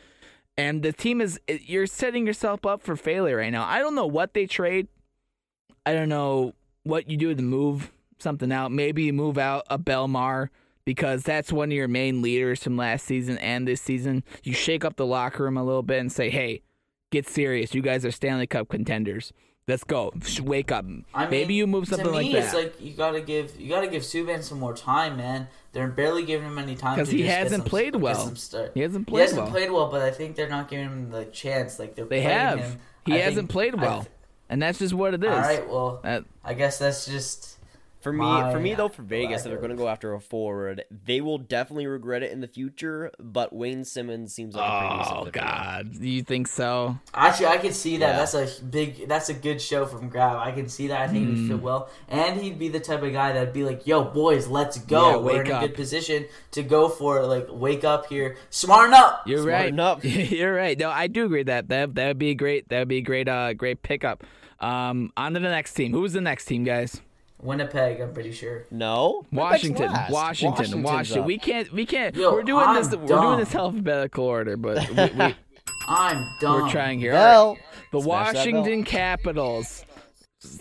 And 0.57 0.83
the 0.83 0.93
team 0.93 1.19
is, 1.19 1.37
you're 1.47 1.85
setting 1.85 2.25
yourself 2.25 2.65
up 2.65 2.81
for 2.81 2.95
failure 2.95 3.37
right 3.37 3.51
now. 3.51 3.65
I 3.65 3.79
don't 3.79 3.95
know 3.95 4.07
what 4.07 4.33
they 4.33 4.45
trade. 4.45 4.87
I 5.85 5.93
don't 5.93 6.07
know 6.07 6.53
what 6.83 7.09
you 7.09 7.17
do 7.17 7.35
to 7.35 7.41
move 7.41 7.91
something 8.21 8.51
out. 8.51 8.71
Maybe 8.71 9.03
you 9.03 9.13
move 9.13 9.37
out 9.37 9.63
a 9.69 9.77
Bellemare 9.79 10.49
because 10.85 11.23
that's 11.23 11.51
one 11.51 11.69
of 11.69 11.73
your 11.75 11.87
main 11.87 12.21
leaders 12.21 12.63
from 12.63 12.77
last 12.77 13.05
season 13.05 13.37
and 13.39 13.67
this 13.67 13.81
season. 13.81 14.23
You 14.43 14.53
shake 14.53 14.83
up 14.85 14.95
the 14.95 15.05
locker 15.05 15.43
room 15.43 15.57
a 15.57 15.63
little 15.63 15.83
bit 15.83 15.99
and 15.99 16.11
say, 16.11 16.29
"Hey, 16.29 16.61
get 17.11 17.27
serious. 17.27 17.73
You 17.75 17.81
guys 17.81 18.05
are 18.05 18.11
Stanley 18.11 18.47
Cup 18.47 18.69
contenders. 18.69 19.31
Let's 19.67 19.83
go. 19.83 20.11
Wake 20.41 20.71
up." 20.71 20.85
I 21.13 21.21
mean, 21.21 21.29
Maybe 21.29 21.53
you 21.53 21.67
move 21.67 21.85
to 21.85 21.91
something 21.91 22.11
like 22.11 22.25
me, 22.25 22.33
that. 22.33 22.45
It's 22.45 22.53
like 22.53 22.81
you 22.81 22.93
gotta 22.93 23.21
give 23.21 23.59
you 23.59 23.69
gotta 23.69 23.87
give 23.87 24.01
Subban 24.03 24.41
some 24.43 24.59
more 24.59 24.73
time, 24.75 25.17
man. 25.17 25.47
They're 25.71 25.87
barely 25.87 26.25
giving 26.25 26.47
him 26.47 26.57
any 26.57 26.75
time 26.75 26.97
'Cause 26.97 27.09
to 27.09 27.15
he 27.15 27.19
just 27.21 27.27
get 27.29 27.37
hasn't 27.43 27.65
played 27.65 27.95
well. 27.95 28.33
He 28.73 28.79
hasn't 28.81 29.05
played 29.05 29.13
well. 29.13 29.17
He 29.17 29.19
hasn't 29.21 29.41
well. 29.43 29.51
played 29.51 29.69
well, 29.71 29.91
but 29.91 30.01
I 30.01 30.09
think 30.09 30.35
they're 30.35 30.49
not 30.49 30.67
giving 30.67 30.85
him 30.87 31.11
the 31.11 31.25
chance. 31.25 31.77
Like 31.77 31.93
they're 31.93 32.05
they 32.05 32.21
have. 32.21 32.57
him. 32.59 32.79
He 33.05 33.13
I 33.13 33.17
hasn't 33.17 33.49
played 33.49 33.75
well, 33.79 33.99
th- 34.01 34.11
and 34.49 34.59
that's 34.59 34.79
just 34.79 34.95
what 34.95 35.13
it 35.13 35.23
is. 35.23 35.29
all 35.29 35.37
right, 35.37 35.69
well, 35.69 35.99
Uh, 36.03 36.21
I 36.43 36.55
guess 36.55 36.79
that's 36.79 37.05
just 37.05 37.58
For 38.01 38.13
me, 38.13 38.19
My 38.19 38.51
for 38.53 38.59
me 38.61 38.75
though, 38.75 38.87
for 38.87 39.01
Vegas, 39.01 39.41
if 39.43 39.49
they're 39.49 39.57
going 39.57 39.71
to 39.71 39.75
go 39.75 39.89
after 39.89 40.13
a 40.13 40.21
forward, 40.21 40.85
they 41.05 41.19
will 41.19 41.37
definitely 41.37 41.85
regret 41.85 42.23
it 42.23 42.31
in 42.31 42.39
the 42.39 42.47
future. 42.47 43.11
But 43.19 43.51
Wayne 43.51 43.83
Simmonds 43.83 44.33
seems 44.33 44.55
like 44.55 44.65
a 44.71 44.79
pretty 44.79 44.97
decent 45.03 45.17
oh 45.17 45.23
fit. 45.25 45.33
God, 45.33 45.91
do 45.99 46.07
you 46.07 46.23
think 46.23 46.47
so? 46.47 46.97
Actually, 47.13 47.47
I 47.47 47.57
could 47.57 47.73
see 47.73 47.97
that. 47.97 48.11
Yeah. 48.11 48.17
That's 48.25 48.59
a 48.59 48.63
big. 48.63 49.09
That's 49.09 49.27
a 49.27 49.33
good 49.33 49.61
show 49.61 49.85
from 49.85 50.07
Grab. 50.07 50.37
I 50.37 50.51
can 50.53 50.69
see 50.69 50.87
that. 50.87 51.01
I 51.01 51.07
think 51.07 51.27
he'd 51.27 51.37
Hmm. 51.39 51.47
fit 51.49 51.61
well, 51.61 51.89
and 52.07 52.39
he'd 52.39 52.57
be 52.57 52.69
the 52.69 52.79
type 52.79 53.03
of 53.03 53.11
guy 53.11 53.33
that'd 53.33 53.51
be 53.53 53.65
like, 53.65 53.85
"Yo, 53.85 54.05
boys, 54.05 54.47
let's 54.47 54.77
go. 54.77 55.09
Yeah, 55.09 55.15
We're 55.17 55.23
wake 55.39 55.47
in 55.47 55.55
a 55.55 55.59
good 55.59 55.73
position 55.75 56.25
to 56.51 56.63
go 56.63 56.87
for 56.87 57.19
it. 57.19 57.25
Like, 57.27 57.47
wake 57.49 57.83
up 57.83 58.05
here, 58.07 58.37
smarten 58.49 58.93
up." 58.93 59.23
You're 59.27 59.39
Smart 59.39 59.53
right. 59.53 59.67
enough. 59.67 60.05
You're 60.31 60.55
right. 60.55 60.77
No, 60.79 60.89
I 60.89 61.07
do 61.07 61.25
agree 61.25 61.39
with 61.41 61.47
that 61.47 61.67
that 61.67 61.95
that 61.95 62.07
would 62.07 62.17
be 62.19 62.33
great 62.33 62.69
that 62.69 62.79
would 62.79 62.87
be 62.87 62.97
a 62.99 63.01
great 63.01 63.27
uh 63.27 63.53
great 63.53 63.81
pickup. 63.83 64.23
Um, 64.61 65.11
on 65.17 65.33
to 65.33 65.39
the 65.39 65.49
next 65.49 65.73
team. 65.73 65.91
Who's 65.93 66.13
the 66.13 66.21
next 66.21 66.45
team, 66.45 66.63
guys? 66.63 67.01
Winnipeg, 67.41 68.01
I'm 68.01 68.13
pretty 68.13 68.31
sure. 68.31 68.65
No, 68.71 69.25
Washington, 69.31 69.83
Winnipeg's 69.83 69.93
last. 69.93 70.11
Washington, 70.11 70.83
Washington. 70.83 71.21
up. 71.21 71.27
We 71.27 71.37
can't, 71.37 71.71
we 71.71 71.85
can't. 71.85 72.15
Yo, 72.15 72.33
we're 72.33 72.43
doing 72.43 72.73
this. 72.73 72.91
I'm 72.93 73.01
We're 73.01 73.07
doing 73.07 73.39
this 73.39 73.55
alphabetical 73.55 74.25
order, 74.25 74.57
but 74.57 74.87
we, 74.89 74.95
we, 75.25 75.35
I'm 75.87 76.25
done. 76.41 76.63
we're 76.63 76.69
trying 76.69 76.99
here. 76.99 77.13
Bell. 77.13 77.57
The 77.91 78.01
Smash 78.01 78.35
Washington. 78.35 78.83
Capitals. 78.83 79.85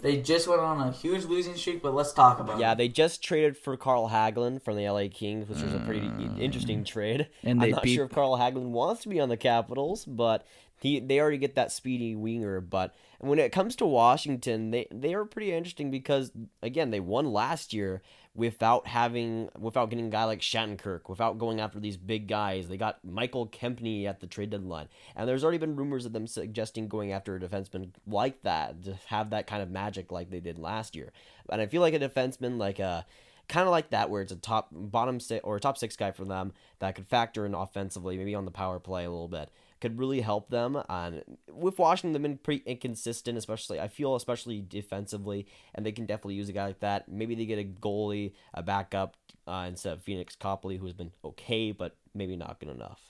They 0.03 0.17
just 0.21 0.49
went 0.49 0.61
on 0.61 0.81
a 0.89 0.91
huge 0.91 1.25
losing 1.27 1.55
streak, 1.55 1.83
but 1.83 1.95
let's 1.95 2.13
talk 2.13 2.41
about 2.41 2.59
Yeah, 2.59 2.73
it. 2.73 2.79
they 2.79 2.89
just 2.89 3.23
traded 3.23 3.57
for 3.57 3.77
Carl 3.77 4.09
Hagelin 4.09 4.61
from 4.61 4.77
the 4.77 4.89
LA 4.89 5.05
Kings, 5.13 5.49
which 5.49 5.61
was 5.63 5.73
a 5.73 5.79
pretty 5.81 6.01
i- 6.09 6.39
interesting 6.41 6.83
trade. 6.83 7.29
Mm. 7.45 7.51
And 7.51 7.61
they 7.61 7.67
I'm 7.67 7.71
not 7.73 7.83
beat- 7.85 7.95
sure 7.95 8.07
if 8.07 8.11
Carl 8.11 8.37
Hagelin 8.37 8.71
wants 8.71 9.03
to 9.03 9.09
be 9.09 9.21
on 9.21 9.29
the 9.29 9.37
Capitals, 9.37 10.05
but 10.05 10.45
he 10.81 10.99
they 10.99 11.21
already 11.21 11.39
get 11.39 11.55
that 11.55 11.71
speedy 11.71 12.17
winger. 12.17 12.61
But 12.61 12.93
when 13.19 13.39
it 13.39 13.53
comes 13.53 13.75
to 13.77 13.87
Washington, 13.87 14.71
they 14.71 14.87
they 14.91 15.15
are 15.15 15.25
pretty 15.25 15.53
interesting 15.53 15.91
because 15.91 16.31
again 16.63 16.91
they 16.91 17.01
won 17.01 17.33
last 17.33 17.73
year 17.73 18.03
without 18.35 18.87
having 18.87 19.49
without 19.59 19.91
getting 19.91 20.07
a 20.07 20.11
guy 20.11 20.25
like 20.25 20.41
Shattenkirk, 20.41 21.09
without 21.09 21.39
going 21.39 21.61
after 21.61 21.81
these 21.81 21.97
big 21.97 22.29
guys. 22.29 22.69
They 22.69 22.77
got 22.77 23.05
Michael 23.05 23.49
Kempny 23.49 24.07
at 24.07 24.21
the 24.21 24.29
trade 24.29 24.51
deadline, 24.51 24.89
and 25.17 25.29
there's 25.29 25.43
already 25.43 25.59
been 25.59 25.75
rumors 25.75 26.07
of 26.07 26.13
them 26.13 26.29
suggesting 26.29 26.87
going 26.87 27.13
after 27.13 27.35
a 27.35 27.41
defenseman 27.41 27.91
like 28.07 28.43
that 28.43 28.85
to 28.85 28.97
have 29.07 29.31
that 29.31 29.49
kind 29.49 29.63
of 29.63 29.71
magic 29.71 30.13
like 30.13 30.31
they 30.31 30.41
did 30.41 30.59
last 30.59 30.95
year. 30.95 31.13
And 31.51 31.61
I 31.61 31.67
feel 31.67 31.83
like 31.83 31.95
a 31.95 31.99
defenseman 31.99 32.59
like 32.59 32.79
a 32.79 33.05
kind 33.49 33.67
of 33.67 33.73
like 33.73 33.91
that 33.91 34.11
where 34.11 34.23
it's 34.23 34.33
a 34.33 34.37
top 34.37 34.69
bottom 34.71 35.19
six 35.19 35.43
or 35.43 35.57
a 35.57 35.61
top 35.61 35.77
six 35.77 35.97
guy 35.97 36.13
for 36.13 36.25
them 36.25 36.53
that 36.79 36.95
could 36.95 37.07
factor 37.07 37.45
in 37.47 37.55
offensively, 37.55 38.17
maybe 38.17 38.35
on 38.35 38.45
the 38.45 38.51
power 38.51 38.79
play 38.79 39.05
a 39.05 39.11
little 39.11 39.27
bit, 39.27 39.51
could 39.81 39.99
really 39.99 40.21
help 40.21 40.51
them. 40.51 40.83
And 40.89 41.23
with 41.53 41.79
Washington, 41.79 42.13
they've 42.13 42.23
been 42.23 42.39
pretty 42.39 42.63
inconsistent, 42.67 43.39
especially 43.39 43.81
I 43.81 43.89
feel, 43.89 44.15
especially 44.15 44.61
defensively, 44.61 45.47
and 45.75 45.85
they 45.85 45.93
can 45.93 46.07
definitely 46.07 46.35
use 46.35 46.49
a 46.49 46.53
guy 46.53 46.67
like 46.67 46.81
that. 46.81 47.09
Maybe 47.09 47.35
they 47.35 47.47
get 47.47 47.59
a 47.59 47.65
goalie, 47.65 48.33
a 48.55 48.63
backup 48.63 49.17
uh, 49.47 49.67
instead 49.69 49.95
of 49.95 50.05
Pheonix 50.05 50.39
Copley, 50.39 50.77
who's 50.77 50.93
been 50.93 51.13
okay, 51.25 51.73
but 51.73 51.97
maybe 52.15 52.37
not 52.37 52.61
good 52.61 52.71
enough. 52.71 53.01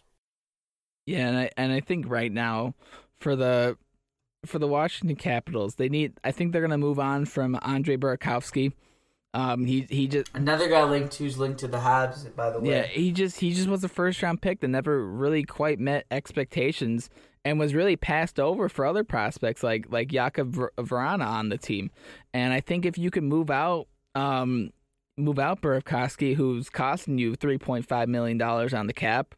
Yeah, 1.07 1.29
and 1.29 1.39
I 1.39 1.51
and 1.57 1.73
I 1.73 1.81
think 1.81 2.09
right 2.09 2.31
now 2.31 2.75
for 3.19 3.35
the 3.35 3.77
for 4.45 4.59
the 4.59 4.69
Washington 4.69 5.17
Capitals, 5.17 5.77
they 5.77 5.89
need. 5.89 6.15
I 6.23 6.33
think 6.33 6.53
they're 6.53 6.63
gonna 6.63 6.79
move 6.79 6.99
on 6.99 7.25
from 7.25 7.59
Andre 7.63 7.97
Burakovsky. 7.97 8.73
Um, 9.35 9.67
he 9.67 9.87
he 9.91 10.09
just 10.09 10.31
Another 10.35 10.69
guy 10.69 10.85
linked 10.85 11.15
who's 11.17 11.39
linked 11.39 11.61
to 11.61 11.69
the 11.69 11.79
Habs, 11.79 12.35
by 12.35 12.51
the 12.51 12.61
way. 12.61 12.71
Yeah, 12.71 12.83
he 12.85 13.13
just 13.13 13.41
he 13.41 13.53
just 13.53 13.69
was 13.69 13.85
a 13.85 13.89
first 13.89 14.23
round 14.23 14.41
pick 14.41 14.61
that 14.61 14.69
never 14.69 15.05
really 15.07 15.45
quite 15.45 15.79
met 15.79 16.07
expectations 16.11 17.11
and 17.45 17.59
was 17.59 17.75
really 17.75 17.97
passed 17.97 18.41
over 18.41 18.69
for 18.69 18.87
other 18.87 19.05
prospects 19.05 19.63
like 19.63 19.87
like 19.91 20.09
Jakub 20.09 20.49
Ver- 20.51 20.73
Vrana 20.79 21.27
on 21.27 21.51
the 21.51 21.59
team. 21.59 21.91
And 22.33 22.53
I 22.53 22.61
think 22.61 22.87
if 22.87 22.97
you 22.97 23.11
can 23.11 23.25
move 23.25 23.51
out 23.51 23.87
um 24.15 24.71
move 25.19 25.39
out 25.39 25.61
Burakovsky 25.61 26.35
who's 26.35 26.71
costing 26.71 27.19
you 27.19 27.37
3.5 27.37 28.07
million 28.09 28.39
dollars 28.39 28.73
on 28.73 28.87
the 28.87 28.95
cap, 28.95 29.35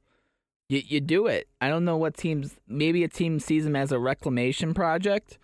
you 0.68 0.82
you 0.86 1.00
do 1.00 1.26
it. 1.26 1.48
I 1.60 1.68
don't 1.68 1.84
know 1.84 1.96
what 1.96 2.16
teams 2.16 2.56
maybe 2.68 3.02
a 3.02 3.08
team 3.08 3.40
sees 3.40 3.66
him 3.66 3.74
as 3.74 3.90
a 3.90 3.98
reclamation 3.98 4.72
project. 4.72 5.36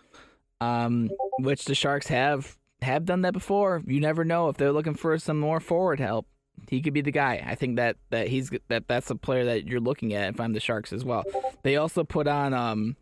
Um 0.61 1.11
which 1.41 1.65
the 1.65 1.75
Sharks 1.75 2.07
have 2.07 2.57
have 2.87 3.05
done 3.05 3.23
that 3.23 3.33
before. 3.33 3.83
You 3.87 4.01
never 4.01 4.25
know 4.25 4.49
if 4.49 4.57
they're 4.57 4.73
looking 4.73 4.95
for 4.95 5.19
some 5.19 5.39
more 5.39 5.61
forward 5.61 6.01
help 6.01 6.27
he 6.71 6.81
could 6.81 6.95
be 6.95 7.03
the 7.03 7.13
guy. 7.13 7.45
I 7.47 7.55
think 7.55 7.77
that 7.77 7.97
that 8.09 8.29
he's 8.29 8.51
that 8.69 8.89
that's 8.89 9.11
a 9.11 9.15
player 9.15 9.45
that 9.45 9.67
you're 9.67 9.79
looking 9.79 10.15
at 10.15 10.31
if 10.35 10.41
I'm 10.41 10.55
the 10.55 10.61
Sharks 10.61 10.91
as 10.91 11.05
well. 11.05 11.23
They 11.63 11.77
also 11.77 12.03
put 12.03 12.27
on 12.27 12.55
um 12.55 12.97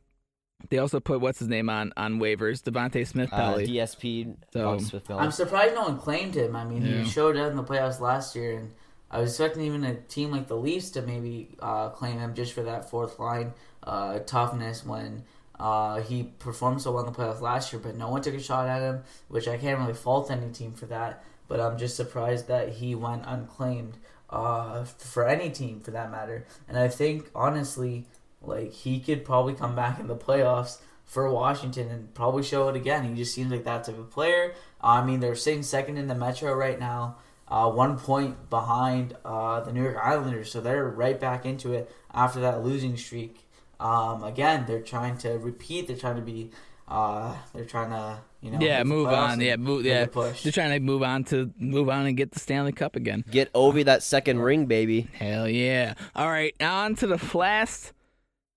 they 0.71 0.79
also 0.79 0.99
put 0.99 1.21
what's 1.21 1.39
his 1.39 1.47
name 1.47 1.71
on 1.71 1.93
on 1.97 2.19
waivers, 2.19 2.63
Devante 2.63 3.07
Smith 3.07 3.33
Uh, 3.33 3.37
Pelly. 3.37 3.67
DSP, 3.69 4.35
So- 4.53 4.79
Smith 4.79 5.09
I'm 5.11 5.31
surprised 5.31 5.75
no 5.77 5.83
one 5.83 5.99
claimed 5.99 6.35
him. 6.35 6.57
I 6.57 6.65
mean, 6.65 6.83
Yeah. 6.85 7.03
he 7.03 7.09
showed 7.09 7.37
up 7.37 7.51
in 7.51 7.57
the 7.57 7.63
playoffs 7.63 8.01
last 8.01 8.35
year, 8.35 8.59
and 8.59 8.73
I 9.11 9.21
was 9.21 9.31
expecting 9.31 9.63
even 9.67 9.85
a 9.85 9.95
team 9.95 10.33
like 10.33 10.49
the 10.49 10.57
Leafs 10.57 10.91
to 10.91 11.03
maybe 11.03 11.55
uh, 11.61 11.91
claim 11.91 12.19
him 12.19 12.35
just 12.35 12.55
for 12.55 12.65
that 12.65 12.91
fourth 12.91 13.21
line 13.21 13.53
uh, 13.85 14.19
toughness 14.21 14.85
when 14.85 15.23
uh, 15.59 16.01
he 16.01 16.25
performed 16.39 16.83
so 16.83 16.93
well 16.93 17.07
in 17.07 17.13
the 17.13 17.19
playoffs 17.19 17.41
last 17.41 17.73
year. 17.73 17.81
But 17.81 17.97
no 17.97 18.09
one 18.09 18.23
took 18.23 18.35
a 18.35 18.41
shot 18.41 18.69
at 18.69 18.83
him, 18.83 19.03
which 19.29 19.49
I 19.49 19.57
can't 19.57 19.79
really 19.79 19.95
fault 19.95 20.31
any 20.31 20.51
team 20.51 20.73
for 20.73 20.87
that. 20.87 21.25
But 21.47 21.61
I'm 21.61 21.79
just 21.79 21.97
surprised 21.97 22.49
that 22.49 22.71
he 22.71 22.95
went 22.95 23.25
unclaimed 23.27 23.99
uh, 24.31 24.85
for 24.85 25.27
any 25.29 25.51
team 25.51 25.81
for 25.81 25.91
that 25.93 26.11
matter. 26.11 26.47
And 26.69 26.79
I 26.79 26.89
think 26.89 27.31
honestly, 27.35 28.07
like 28.43 28.73
he 28.73 29.01
could 29.01 29.25
probably 29.25 29.55
come 29.55 29.75
back 29.75 30.01
in 30.01 30.07
the 30.07 30.17
playoffs 30.17 30.79
for 31.05 31.31
Washington 31.31 31.89
and 31.89 32.15
probably 32.15 32.43
show 32.43 32.69
it 32.69 32.77
again. 32.77 33.05
He 33.05 33.15
just 33.15 33.35
seems 33.35 33.51
like 33.51 33.65
that 33.65 33.85
type 33.85 33.99
of 33.99 34.11
player. 34.11 34.55
I 34.81 35.05
mean, 35.05 35.21
they're 35.21 35.37
sitting 35.37 35.63
second 35.63 35.99
in 35.99 36.09
the 36.09 36.15
Metro 36.15 36.53
right 36.53 36.79
now, 36.79 37.17
uh, 37.49 37.71
one 37.71 37.99
point 37.99 38.51
behind 38.51 39.17
uh, 39.25 39.61
the 39.61 39.73
New 39.73 39.83
York 39.83 39.99
Islanders, 40.03 40.51
so 40.51 40.61
they're 40.61 40.89
right 40.89 41.19
back 41.19 41.47
into 41.47 41.73
it 41.73 41.91
after 42.13 42.41
that 42.41 42.65
losing 42.65 42.97
streak. 42.97 43.44
Um, 43.81 44.23
again, 44.25 44.65
they're 44.67 44.81
trying 44.83 45.19
to 45.19 45.39
repeat. 45.39 45.87
They're 45.87 45.97
trying 45.97 46.17
to 46.17 46.23
be. 46.23 46.51
Uh, 46.87 47.35
they're 47.55 47.65
trying 47.65 47.91
to 47.91 48.19
you 48.43 48.51
know. 48.51 48.59
yeah, 48.61 48.85
move 48.85 49.09
on. 49.09 49.41
Yeah, 49.41 49.57
move. 49.57 49.85
Yeah, 49.87 50.07
push. 50.07 50.43
they're 50.43 50.53
trying 50.53 50.73
to 50.73 50.81
move 50.81 51.03
on 51.03 51.25
to 51.25 51.51
move 51.59 51.89
on 51.89 52.07
and 52.07 52.17
get 52.17 52.33
the 52.33 52.39
Stanley 52.41 52.73
Cup 52.73 52.95
again. 52.95 53.25
Get 53.31 53.53
Ovi 53.55 53.85
that 53.87 54.03
second 54.03 54.41
ring, 54.41 54.67
baby. 54.67 55.09
Hell 55.15 55.49
yeah! 55.49 55.95
All 56.15 56.29
right, 56.31 56.55
on 56.61 56.95
to 56.97 57.07
the 57.07 57.19
last 57.35 57.93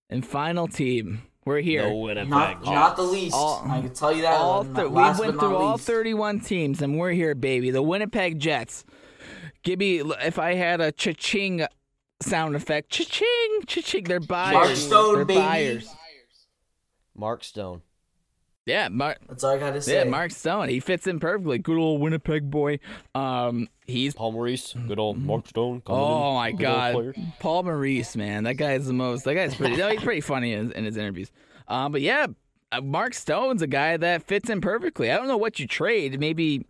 and 0.10 0.26
final 0.26 0.68
team. 0.68 1.22
We're 1.46 1.62
here. 1.62 1.84
No 1.84 1.96
Winnipeg. 1.96 2.30
Not, 2.30 2.66
not 2.66 2.96
the 2.98 3.04
least. 3.04 3.34
All- 3.34 3.66
I 3.66 3.80
can 3.80 3.94
tell 3.94 4.12
you 4.12 4.24
that. 4.24 4.34
all 4.34 4.64
one. 4.64 4.76
thir- 4.76 4.90
we 4.90 4.96
went 5.02 5.16
through 5.16 5.32
not 5.32 5.44
all 5.54 5.72
least. 5.76 5.88
31 5.88 6.40
teams 6.42 6.82
and 6.82 7.00
we're 7.00 7.12
here 7.12 7.34
baby 7.36 7.72
the 7.72 7.82
winnipeg 7.82 8.38
jets 8.38 8.84
give 9.64 9.80
me 9.80 10.00
if 10.00 10.38
i 10.38 10.56
had 10.56 10.82
a 10.82 10.92
cha-ching 10.92 11.66
sound 12.22 12.56
effect 12.56 12.90
cha-ching 12.90 13.60
cha-ching 13.68 14.04
they're 14.06 14.20
buyers 14.20 14.54
Mark 14.54 14.76
Stone, 14.76 15.16
they're 15.16 15.26
baby. 15.26 15.40
buyers 15.40 15.96
Mark 17.16 17.44
Stone. 17.44 17.82
yeah 18.66 18.88
mark 18.90 19.18
That's 19.28 19.44
all 19.44 19.52
I 19.52 19.58
gotta 19.58 19.82
say. 19.82 19.96
yeah, 20.00 20.04
Mark 20.04 20.32
Stone. 20.32 20.70
He 20.70 20.80
fits 20.80 21.08
in 21.08 21.20
perfectly. 21.20 21.58
Good 21.60 21.78
old 21.78 22.02
Winnipeg 22.02 22.50
boy. 22.52 22.80
Um, 23.16 23.68
he's 23.88 24.14
Paul 24.14 24.32
Maurice. 24.34 24.74
Good 24.88 25.00
old 25.00 25.18
Mark 25.18 25.48
Stone. 25.48 25.82
oh 25.88 26.30
in. 26.30 26.34
my 26.36 26.52
Good 26.52 26.60
god. 26.62 27.14
Paul 27.40 27.64
Maurice, 27.64 28.16
man, 28.16 28.44
that 28.46 28.56
guy's 28.56 28.86
the 28.88 28.94
most. 28.94 29.24
That 29.26 29.36
guy's 29.36 29.56
pretty. 29.56 29.78
no, 29.78 29.90
he's 29.90 30.02
pretty 30.04 30.22
funny 30.22 30.54
in, 30.54 30.72
in 30.74 30.86
his 30.86 30.98
interviews. 30.98 31.32
Um, 31.68 31.92
but 31.92 32.02
yeah, 32.02 32.28
uh, 32.72 32.82
Mark 32.82 33.14
Stone's 33.14 33.62
a 33.62 33.68
guy 33.68 33.98
that 33.98 34.24
fits 34.24 34.50
in 34.50 34.62
perfectly. 34.62 35.12
I 35.12 35.18
don't 35.18 35.28
know 35.28 35.38
what 35.38 35.60
you 35.60 35.68
trade. 35.68 36.20
Maybe 36.20 36.66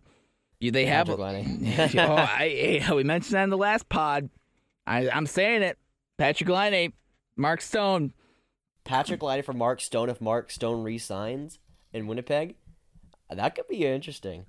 you, 0.60 0.70
they 0.70 0.86
have. 0.86 1.06
Patrick 1.08 1.18
oh, 2.08 2.14
I, 2.16 2.82
I- 2.88 2.94
we 2.94 3.04
mentioned 3.04 3.34
that 3.34 3.44
in 3.44 3.50
the 3.50 3.56
last 3.58 3.88
pod. 3.88 4.28
I, 4.88 5.10
I'm 5.10 5.26
saying 5.26 5.62
it. 5.62 5.78
Patrick 6.16 6.48
Laine, 6.48 6.92
Mark 7.36 7.60
Stone. 7.60 8.12
Patrick 8.84 9.22
Laine 9.22 9.42
for 9.42 9.52
Mark 9.52 9.80
Stone 9.80 10.08
if 10.08 10.20
Mark 10.20 10.50
Stone 10.50 10.82
resigns 10.82 11.58
in 11.92 12.06
Winnipeg. 12.06 12.54
That 13.30 13.54
could 13.54 13.68
be 13.68 13.84
interesting. 13.84 14.46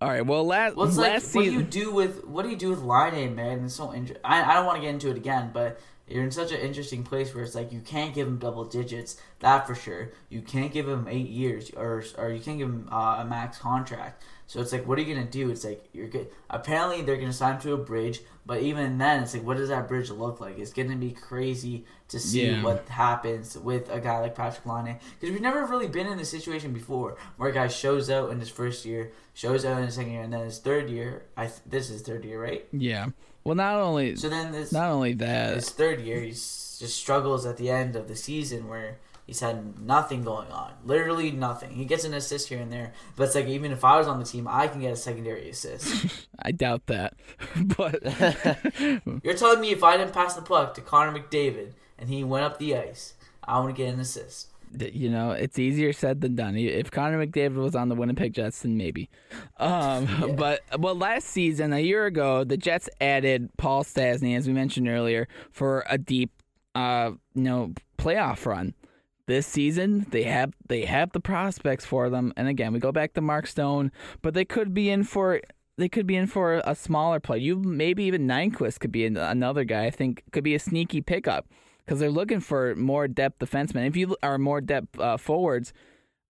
All 0.00 0.08
right. 0.08 0.24
Well, 0.24 0.44
last 0.44 0.76
What's 0.76 0.98
like? 0.98 1.12
last 1.12 1.34
What 1.34 1.44
do 1.44 1.52
you 1.52 1.62
do 1.62 1.92
with 1.92 2.24
what 2.26 2.42
do 2.42 2.50
you 2.50 2.56
do 2.56 2.68
with 2.70 2.80
Laine 2.80 3.34
man? 3.34 3.64
It's 3.64 3.74
so 3.74 3.92
interesting. 3.94 4.20
I, 4.22 4.42
I 4.42 4.54
don't 4.54 4.66
want 4.66 4.76
to 4.76 4.82
get 4.82 4.90
into 4.90 5.10
it 5.10 5.16
again, 5.16 5.50
but 5.52 5.80
you're 6.06 6.22
in 6.22 6.30
such 6.30 6.52
an 6.52 6.60
interesting 6.60 7.02
place 7.02 7.34
where 7.34 7.42
it's 7.42 7.54
like 7.54 7.72
you 7.72 7.80
can't 7.80 8.14
give 8.14 8.28
him 8.28 8.38
double 8.38 8.64
digits. 8.64 9.16
That 9.40 9.66
for 9.66 9.74
sure. 9.74 10.12
You 10.28 10.42
can't 10.42 10.72
give 10.72 10.86
him 10.86 11.06
eight 11.08 11.28
years, 11.28 11.70
or 11.70 12.04
or 12.18 12.30
you 12.30 12.40
can't 12.40 12.58
give 12.58 12.68
him 12.68 12.88
uh, 12.92 13.18
a 13.20 13.24
max 13.24 13.58
contract. 13.58 14.22
So 14.48 14.60
it's 14.62 14.72
like, 14.72 14.86
what 14.88 14.98
are 14.98 15.02
you 15.02 15.14
gonna 15.14 15.26
do? 15.26 15.50
It's 15.50 15.62
like 15.62 15.84
you're 15.92 16.08
good. 16.08 16.26
Apparently, 16.48 17.02
they're 17.02 17.18
gonna 17.18 17.32
sign 17.34 17.56
him 17.56 17.60
to 17.60 17.74
a 17.74 17.76
bridge, 17.76 18.20
but 18.46 18.62
even 18.62 18.96
then, 18.96 19.22
it's 19.22 19.34
like, 19.34 19.44
what 19.44 19.58
does 19.58 19.68
that 19.68 19.86
bridge 19.88 20.10
look 20.10 20.40
like? 20.40 20.58
It's 20.58 20.72
gonna 20.72 20.96
be 20.96 21.10
crazy 21.12 21.84
to 22.08 22.18
see 22.18 22.46
Yeah. 22.46 22.62
what 22.62 22.88
happens 22.88 23.58
with 23.58 23.90
a 23.92 24.00
guy 24.00 24.18
like 24.20 24.34
Patrick 24.34 24.64
Laine 24.64 24.96
because 25.20 25.32
we've 25.34 25.42
never 25.42 25.66
really 25.66 25.86
been 25.86 26.06
in 26.06 26.16
this 26.16 26.30
situation 26.30 26.72
before 26.72 27.16
where 27.36 27.50
a 27.50 27.52
guy 27.52 27.68
shows 27.68 28.08
out 28.08 28.30
in 28.30 28.40
his 28.40 28.48
first 28.48 28.86
year, 28.86 29.12
shows 29.34 29.66
out 29.66 29.78
in 29.78 29.84
his 29.84 29.96
second 29.96 30.12
year, 30.12 30.22
and 30.22 30.32
then 30.32 30.44
his 30.44 30.58
third 30.58 30.88
year. 30.88 31.24
I 31.36 31.44
th- 31.46 31.60
this 31.66 31.90
is 31.90 32.00
third 32.00 32.24
year, 32.24 32.42
right? 32.42 32.66
Yeah. 32.72 33.08
Well, 33.44 33.54
not 33.54 33.74
only 33.76 34.16
So 34.16 34.30
then 34.30 34.50
this 34.52 34.72
not 34.72 34.88
only 34.90 35.12
that, 35.14 35.56
his 35.56 35.68
third 35.68 36.00
year, 36.00 36.20
he 36.20 36.30
just 36.30 36.96
struggles 36.96 37.44
at 37.44 37.58
the 37.58 37.68
end 37.70 37.96
of 37.96 38.08
the 38.08 38.16
season 38.16 38.66
where 38.68 38.96
he's 39.28 39.40
had 39.40 39.78
nothing 39.78 40.24
going 40.24 40.50
on, 40.50 40.72
literally 40.84 41.30
nothing. 41.30 41.70
He 41.70 41.84
gets 41.84 42.04
an 42.04 42.14
assist 42.14 42.48
here 42.48 42.58
and 42.58 42.72
there, 42.72 42.94
but 43.14 43.24
it's 43.24 43.34
like 43.34 43.46
even 43.46 43.70
if 43.70 43.84
I 43.84 43.98
was 43.98 44.08
on 44.08 44.18
the 44.18 44.24
team, 44.24 44.48
I 44.48 44.66
can 44.66 44.80
get 44.80 44.92
a 44.92 44.96
secondary 44.96 45.50
assist. 45.50 46.26
I 46.40 46.50
doubt 46.50 46.86
that. 46.86 47.14
but 47.76 48.02
You're 49.22 49.34
telling 49.34 49.60
me 49.60 49.70
if 49.70 49.84
I 49.84 49.96
didn't 49.98 50.14
pass 50.14 50.34
the 50.34 50.42
puck 50.42 50.74
to 50.74 50.80
Connor 50.80 51.16
McDavid 51.16 51.74
and 51.98 52.08
he 52.08 52.24
went 52.24 52.44
up 52.46 52.58
the 52.58 52.74
ice, 52.74 53.14
I 53.44 53.58
want 53.60 53.76
to 53.76 53.82
get 53.82 53.92
an 53.92 54.00
assist. 54.00 54.48
you 54.78 55.10
know, 55.10 55.32
it's 55.32 55.58
easier 55.58 55.92
said 55.92 56.20
than 56.22 56.34
done. 56.34 56.56
If 56.56 56.90
Connor 56.90 57.24
McDavid 57.26 57.56
was 57.56 57.74
on 57.76 57.88
the 57.90 57.94
Winnipeg 57.94 58.32
Jets, 58.32 58.62
then 58.62 58.76
maybe. 58.78 59.10
Um, 59.58 60.34
But 60.36 60.62
well, 60.78 60.94
last 60.94 61.28
season, 61.28 61.72
a 61.74 61.80
year 61.80 62.06
ago, 62.06 62.44
the 62.44 62.56
Jets 62.56 62.88
added 63.00 63.50
Paul 63.58 63.84
Stastny, 63.84 64.36
as 64.36 64.46
we 64.46 64.54
mentioned 64.54 64.88
earlier, 64.88 65.28
for 65.50 65.84
a 65.88 65.98
deep, 65.98 66.30
uh, 66.74 67.12
you 67.34 67.42
know, 67.42 67.72
playoff 67.98 68.46
run. 68.46 68.74
This 69.28 69.46
season, 69.46 70.06
they 70.08 70.22
have 70.22 70.54
they 70.68 70.86
have 70.86 71.12
the 71.12 71.20
prospects 71.20 71.84
for 71.84 72.08
them, 72.08 72.32
and 72.38 72.48
again, 72.48 72.72
we 72.72 72.78
go 72.78 72.92
back 72.92 73.12
to 73.12 73.20
Mark 73.20 73.46
Stone, 73.46 73.92
but 74.22 74.32
they 74.32 74.46
could 74.46 74.72
be 74.72 74.88
in 74.88 75.04
for 75.04 75.42
they 75.76 75.90
could 75.90 76.06
be 76.06 76.16
in 76.16 76.26
for 76.26 76.62
a 76.64 76.74
smaller 76.74 77.20
play. 77.20 77.36
You 77.36 77.56
maybe 77.56 78.04
even 78.04 78.26
Nyquist 78.26 78.80
could 78.80 78.90
be 78.90 79.04
an- 79.04 79.18
another 79.18 79.64
guy. 79.64 79.84
I 79.84 79.90
think 79.90 80.22
could 80.32 80.44
be 80.44 80.54
a 80.54 80.58
sneaky 80.58 81.02
pickup 81.02 81.46
because 81.84 82.00
they're 82.00 82.10
looking 82.10 82.40
for 82.40 82.74
more 82.74 83.06
depth 83.06 83.38
defensemen. 83.38 83.86
If 83.86 83.96
you 83.96 84.16
are 84.22 84.38
more 84.38 84.62
depth 84.62 84.98
uh, 84.98 85.18
forwards, 85.18 85.74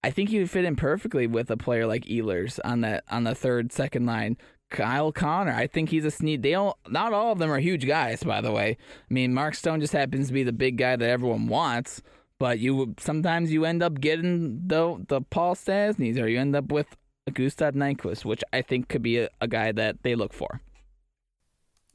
I 0.03 0.11
think 0.11 0.33
you 0.33 0.41
would 0.41 0.51
fit 0.51 0.65
in 0.65 0.75
perfectly 0.75 1.29
with 1.29 1.53
a 1.53 1.57
player 1.57 1.87
like 1.87 2.05
Ehlers 2.07 2.59
on 2.65 2.81
that 2.81 3.05
on 3.09 3.23
the 3.23 3.35
third 3.37 3.73
second 3.73 4.07
line. 4.07 4.37
Kyle 4.71 5.13
Connor, 5.13 5.55
I 5.55 5.69
think 5.69 5.91
he's 5.91 6.05
a 6.05 6.11
sneak. 6.11 6.43
They 6.43 6.55
all, 6.55 6.79
not 6.89 7.13
all 7.13 7.31
of 7.31 7.39
them 7.39 7.51
are 7.51 7.61
huge 7.61 7.87
guys, 7.87 8.25
by 8.25 8.41
the 8.41 8.51
way. 8.51 8.77
I 9.09 9.15
mean, 9.15 9.33
Mark 9.33 9.55
Stone 9.55 9.81
just 9.81 9.93
happens 9.93 10.27
to 10.27 10.33
be 10.35 10.43
the 10.43 10.53
big 10.53 10.77
guy 10.77 10.97
that 10.97 11.09
everyone 11.09 11.47
wants. 11.47 12.03
But 12.39 12.61
you 12.61 12.95
sometimes 12.99 13.53
you 13.53 13.65
end 13.65 13.83
up 13.83 14.01
getting 14.01 14.67
the 14.67 15.05
the 15.09 15.21
Paul 15.23 15.55
Stastnys, 15.55 16.21
or 16.21 16.29
you 16.29 16.39
end 16.39 16.55
up 16.55 16.71
with 16.71 16.97
Gustav 17.33 17.75
Nyquist, 17.75 18.25
which 18.25 18.43
I 18.53 18.63
think 18.63 18.89
could 18.89 19.03
be 19.03 19.19
a, 19.19 19.29
a 19.41 19.49
guy 19.49 19.73
that 19.73 20.03
they 20.03 20.15
look 20.15 20.33
for. 20.33 20.61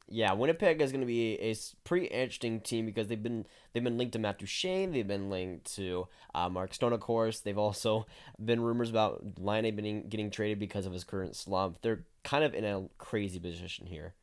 Yeah, 0.09 0.33
Winnipeg 0.33 0.81
is 0.81 0.91
going 0.91 1.01
to 1.01 1.07
be 1.07 1.39
a 1.39 1.55
pretty 1.85 2.05
interesting 2.07 2.59
team 2.59 2.85
because 2.85 3.07
they've 3.07 3.23
been 3.23 3.47
they've 3.71 3.83
been 3.83 3.97
linked 3.97 4.13
to 4.13 4.19
Matt 4.19 4.37
Duchene, 4.37 4.91
they've 4.91 5.07
been 5.07 5.29
linked 5.29 5.73
to 5.75 6.07
uh, 6.35 6.49
Mark 6.49 6.73
Stone, 6.73 6.93
of 6.93 6.99
course. 6.99 7.39
They've 7.39 7.57
also 7.57 8.05
been 8.43 8.61
rumors 8.61 8.89
about 8.89 9.23
Laine 9.39 9.75
being 9.75 10.07
getting 10.09 10.29
traded 10.29 10.59
because 10.59 10.85
of 10.85 10.93
his 10.93 11.03
current 11.03 11.35
slump. 11.35 11.79
They're 11.81 12.03
kind 12.23 12.43
of 12.43 12.53
in 12.53 12.65
a 12.65 12.83
crazy 12.97 13.39
position 13.39 13.87
here. 13.87 14.13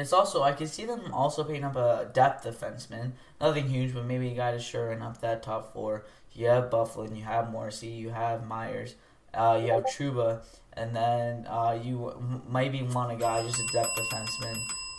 It's 0.00 0.12
also 0.12 0.42
I 0.42 0.52
can 0.52 0.66
see 0.66 0.84
them 0.86 1.12
also 1.12 1.44
picking 1.44 1.64
up 1.64 1.76
a 1.76 2.08
depth 2.12 2.44
defenseman, 2.46 3.12
nothing 3.40 3.68
huge, 3.68 3.94
but 3.94 4.04
maybe 4.04 4.28
a 4.28 4.34
guy 4.34 4.52
to 4.52 4.58
shoring 4.58 5.02
up 5.02 5.20
that 5.20 5.42
top 5.42 5.72
four. 5.72 6.04
You 6.32 6.46
have 6.46 6.70
Byfuglien, 6.70 7.16
you 7.16 7.24
have 7.24 7.50
Morrissey, 7.50 7.88
you 7.88 8.10
have 8.10 8.46
Myers, 8.46 8.94
uh, 9.34 9.60
you 9.60 9.72
have 9.72 9.84
Trouba, 9.84 10.42
and 10.74 10.94
then 10.94 11.46
uh, 11.48 11.78
you 11.82 12.10
m- 12.10 12.42
maybe 12.50 12.82
want 12.82 13.12
a 13.12 13.16
guy 13.16 13.42
just 13.42 13.58
a 13.60 13.66
depth 13.72 13.90
defenseman 13.98 14.56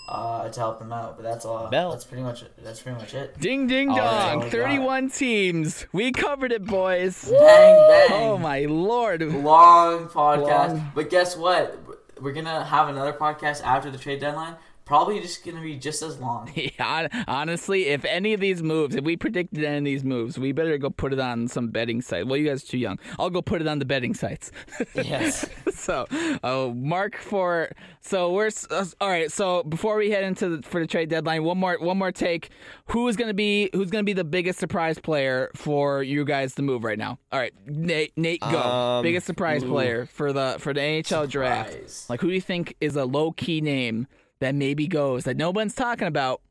uh, 0.09 0.49
to 0.49 0.59
help 0.59 0.79
them 0.79 0.91
out. 0.91 1.15
But 1.15 1.23
that's 1.23 1.45
all. 1.45 1.69
Bell. 1.69 1.91
That's 1.91 2.03
pretty 2.03 2.23
much 2.23 2.43
that's 2.61 2.81
pretty 2.81 2.99
much 2.99 3.13
it. 3.13 3.39
Ding 3.39 3.67
ding 3.67 3.89
All 3.89 3.95
dong! 3.97 4.41
right. 4.41 4.51
Thirty-one 4.51 5.09
teams. 5.09 5.85
We 5.93 6.11
covered 6.11 6.51
it, 6.51 6.65
boys. 6.65 7.23
Bang 7.23 7.37
bang. 7.39 8.07
Oh 8.11 8.37
my 8.37 8.65
lord! 8.65 9.21
long 9.21 10.09
podcast. 10.09 10.69
Long. 10.69 10.91
But 10.93 11.09
guess 11.09 11.37
what? 11.37 11.79
We're 12.19 12.33
gonna 12.33 12.63
have 12.65 12.89
another 12.89 13.13
podcast 13.13 13.63
after 13.63 13.89
the 13.89 13.97
trade 13.97 14.19
deadline. 14.19 14.55
Probably 14.85 15.19
just 15.19 15.45
gonna 15.45 15.61
be 15.61 15.77
just 15.77 16.01
as 16.01 16.19
long. 16.19 16.51
Yeah, 16.77 17.07
honestly, 17.27 17.87
if 17.87 18.05
any 18.05 18.33
of 18.33 18.39
these 18.39 18.61
moves, 18.63 18.95
if 18.95 19.03
we 19.03 19.15
predicted 19.17 19.63
any 19.63 19.77
of 19.77 19.83
these 19.83 20.03
moves, 20.03 20.37
we 20.37 20.51
better 20.51 20.77
go 20.77 20.89
put 20.89 21.13
it 21.13 21.19
on 21.19 21.47
some 21.47 21.69
betting 21.69 22.01
site. 22.01 22.27
Well, 22.27 22.37
you 22.37 22.47
guys 22.47 22.63
are 22.63 22.67
too 22.67 22.77
young. 22.77 22.99
I'll 23.19 23.29
go 23.29 23.41
put 23.41 23.61
it 23.61 23.67
on 23.67 23.79
the 23.79 23.85
betting 23.85 24.13
sites. 24.13 24.51
Yes. 24.95 25.49
so, 25.73 26.05
oh, 26.43 26.73
mark 26.73 27.17
for. 27.17 27.71
So 28.01 28.31
we're 28.31 28.49
uh, 28.69 28.85
all 28.99 29.09
right. 29.09 29.31
So 29.31 29.63
before 29.63 29.97
we 29.97 30.11
head 30.11 30.23
into 30.23 30.57
the, 30.57 30.61
for 30.67 30.79
the 30.79 30.87
trade 30.87 31.09
deadline, 31.09 31.43
one 31.43 31.57
more 31.57 31.77
one 31.79 31.97
more 31.97 32.11
take. 32.11 32.49
Who 32.87 33.07
is 33.07 33.15
gonna 33.15 33.33
be 33.33 33.69
who's 33.73 33.89
gonna 33.89 34.03
be 34.03 34.13
the 34.13 34.23
biggest 34.23 34.59
surprise 34.59 34.99
player 34.99 35.49
for 35.55 36.03
you 36.03 36.25
guys 36.25 36.55
to 36.55 36.61
move 36.61 36.83
right 36.83 36.97
now? 36.97 37.19
All 37.31 37.39
right, 37.39 37.53
Nate. 37.65 38.13
Nate, 38.17 38.41
go. 38.41 38.61
Um, 38.61 39.03
biggest 39.03 39.25
surprise 39.25 39.63
player 39.63 40.05
for 40.05 40.33
the 40.33 40.57
for 40.59 40.73
the 40.73 40.81
NHL 40.81 41.29
draft. 41.29 42.09
Like, 42.09 42.21
who 42.21 42.27
do 42.27 42.33
you 42.33 42.41
think 42.41 42.75
is 42.81 42.95
a 42.95 43.05
low 43.05 43.31
key 43.31 43.61
name 43.61 44.07
that 44.41 44.53
maybe 44.55 44.87
goes 44.87 45.23
that 45.23 45.37
no 45.37 45.51
one's 45.51 45.73
talking 45.73 46.07
about, 46.07 46.41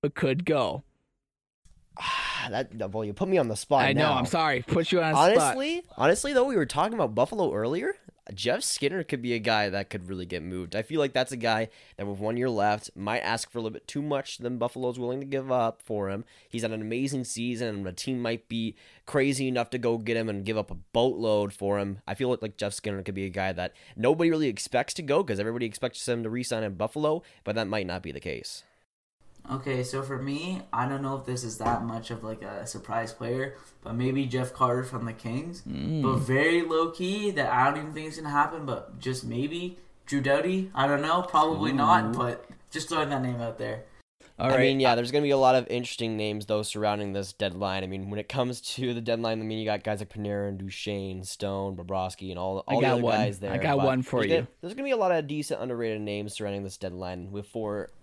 but 0.00 0.14
could 0.14 0.44
go? 0.44 0.84
Ah, 1.98 2.46
that 2.50 2.92
well, 2.92 3.04
you 3.04 3.12
put 3.12 3.28
me 3.28 3.38
on 3.38 3.48
the 3.48 3.56
spot. 3.56 3.84
I 3.84 3.92
know. 3.92 4.02
now. 4.02 4.14
I'm 4.14 4.26
sorry. 4.26 4.62
Put 4.62 4.92
you 4.92 5.02
on 5.02 5.12
the 5.12 5.34
spot. 5.34 5.56
Honestly, 5.56 5.82
honestly 5.96 6.32
though, 6.32 6.44
we 6.44 6.54
were 6.54 6.66
talking 6.66 6.94
about 6.94 7.14
Buffalo 7.14 7.52
earlier. 7.52 7.94
Jeff 8.34 8.62
Skinner 8.62 9.02
could 9.02 9.22
be 9.22 9.32
a 9.32 9.38
guy 9.38 9.70
that 9.70 9.88
could 9.88 10.08
really 10.08 10.26
get 10.26 10.42
moved. 10.42 10.76
I 10.76 10.82
feel 10.82 11.00
like 11.00 11.12
that's 11.12 11.32
a 11.32 11.36
guy 11.36 11.68
that 11.96 12.06
with 12.06 12.18
one 12.18 12.36
year 12.36 12.50
left 12.50 12.90
might 12.94 13.20
ask 13.20 13.50
for 13.50 13.58
a 13.58 13.62
little 13.62 13.74
bit 13.74 13.88
too 13.88 14.02
much 14.02 14.38
than 14.38 14.58
Buffalo's 14.58 14.98
willing 14.98 15.20
to 15.20 15.26
give 15.26 15.50
up 15.50 15.80
for 15.80 16.10
him. 16.10 16.24
He's 16.48 16.62
had 16.62 16.72
an 16.72 16.82
amazing 16.82 17.24
season 17.24 17.68
and 17.68 17.86
the 17.86 17.92
team 17.92 18.20
might 18.20 18.48
be 18.48 18.76
crazy 19.06 19.48
enough 19.48 19.70
to 19.70 19.78
go 19.78 19.96
get 19.96 20.16
him 20.16 20.28
and 20.28 20.44
give 20.44 20.58
up 20.58 20.70
a 20.70 20.76
boatload 20.92 21.52
for 21.52 21.78
him. 21.78 22.00
I 22.06 22.14
feel 22.14 22.36
like 22.40 22.56
Jeff 22.56 22.74
Skinner 22.74 23.02
could 23.02 23.14
be 23.14 23.24
a 23.26 23.30
guy 23.30 23.52
that 23.52 23.72
nobody 23.96 24.30
really 24.30 24.48
expects 24.48 24.94
to 24.94 25.02
go 25.02 25.22
because 25.22 25.40
everybody 25.40 25.66
expects 25.66 26.06
him 26.06 26.22
to 26.22 26.30
re-sign 26.30 26.62
in 26.62 26.74
Buffalo, 26.74 27.22
but 27.44 27.54
that 27.54 27.68
might 27.68 27.86
not 27.86 28.02
be 28.02 28.12
the 28.12 28.20
case. 28.20 28.64
Okay, 29.50 29.82
so 29.82 30.02
for 30.02 30.18
me, 30.18 30.62
I 30.72 30.88
don't 30.88 31.02
know 31.02 31.16
if 31.16 31.24
this 31.24 31.42
is 31.42 31.58
that 31.58 31.82
much 31.82 32.10
of 32.10 32.22
like 32.22 32.42
a 32.42 32.66
surprise 32.66 33.12
player, 33.12 33.56
but 33.82 33.94
maybe 33.94 34.26
Jeff 34.26 34.52
Carter 34.52 34.84
from 34.84 35.06
the 35.06 35.12
Kings. 35.12 35.62
Mm. 35.68 36.02
But 36.02 36.16
very 36.16 36.62
low 36.62 36.90
key 36.90 37.30
that 37.30 37.50
I 37.50 37.64
don't 37.66 37.78
even 37.78 37.92
think 37.94 38.08
it's 38.08 38.16
gonna 38.16 38.30
happen, 38.30 38.66
but 38.66 38.98
just 38.98 39.24
maybe 39.24 39.78
Drew 40.06 40.20
Doughty. 40.20 40.70
I 40.74 40.86
don't 40.86 41.02
know, 41.02 41.22
probably 41.22 41.72
not, 41.72 42.12
but 42.12 42.44
just 42.70 42.88
throwing 42.88 43.08
that 43.10 43.22
name 43.22 43.40
out 43.40 43.58
there. 43.58 43.84
All 44.38 44.46
I 44.46 44.50
right. 44.50 44.60
mean, 44.60 44.78
yeah, 44.78 44.94
there's 44.94 45.10
going 45.10 45.22
to 45.22 45.26
be 45.26 45.32
a 45.32 45.36
lot 45.36 45.56
of 45.56 45.66
interesting 45.66 46.16
names, 46.16 46.46
though, 46.46 46.62
surrounding 46.62 47.12
this 47.12 47.32
deadline. 47.32 47.82
I 47.82 47.88
mean, 47.88 48.08
when 48.08 48.20
it 48.20 48.28
comes 48.28 48.60
to 48.74 48.94
the 48.94 49.00
deadline, 49.00 49.40
I 49.40 49.44
mean, 49.44 49.58
you 49.58 49.64
got 49.64 49.82
guys 49.82 49.98
like 49.98 50.10
Panarin, 50.10 50.58
Duchene, 50.58 51.24
Stone, 51.24 51.76
Bobrovsky, 51.76 52.30
and 52.30 52.38
all, 52.38 52.62
I 52.68 52.74
all 52.74 52.80
the 52.80 52.86
other 52.86 53.02
one. 53.02 53.16
guys 53.16 53.40
there. 53.40 53.52
I 53.52 53.58
got 53.58 53.78
one 53.78 54.02
for 54.02 54.20
there's 54.20 54.30
you. 54.30 54.36
Gonna, 54.36 54.48
there's 54.60 54.74
going 54.74 54.84
to 54.84 54.88
be 54.88 54.92
a 54.92 54.96
lot 54.96 55.10
of 55.10 55.26
decent, 55.26 55.60
underrated 55.60 56.00
names 56.00 56.34
surrounding 56.34 56.62
this 56.62 56.76
deadline 56.76 57.32
with 57.32 57.48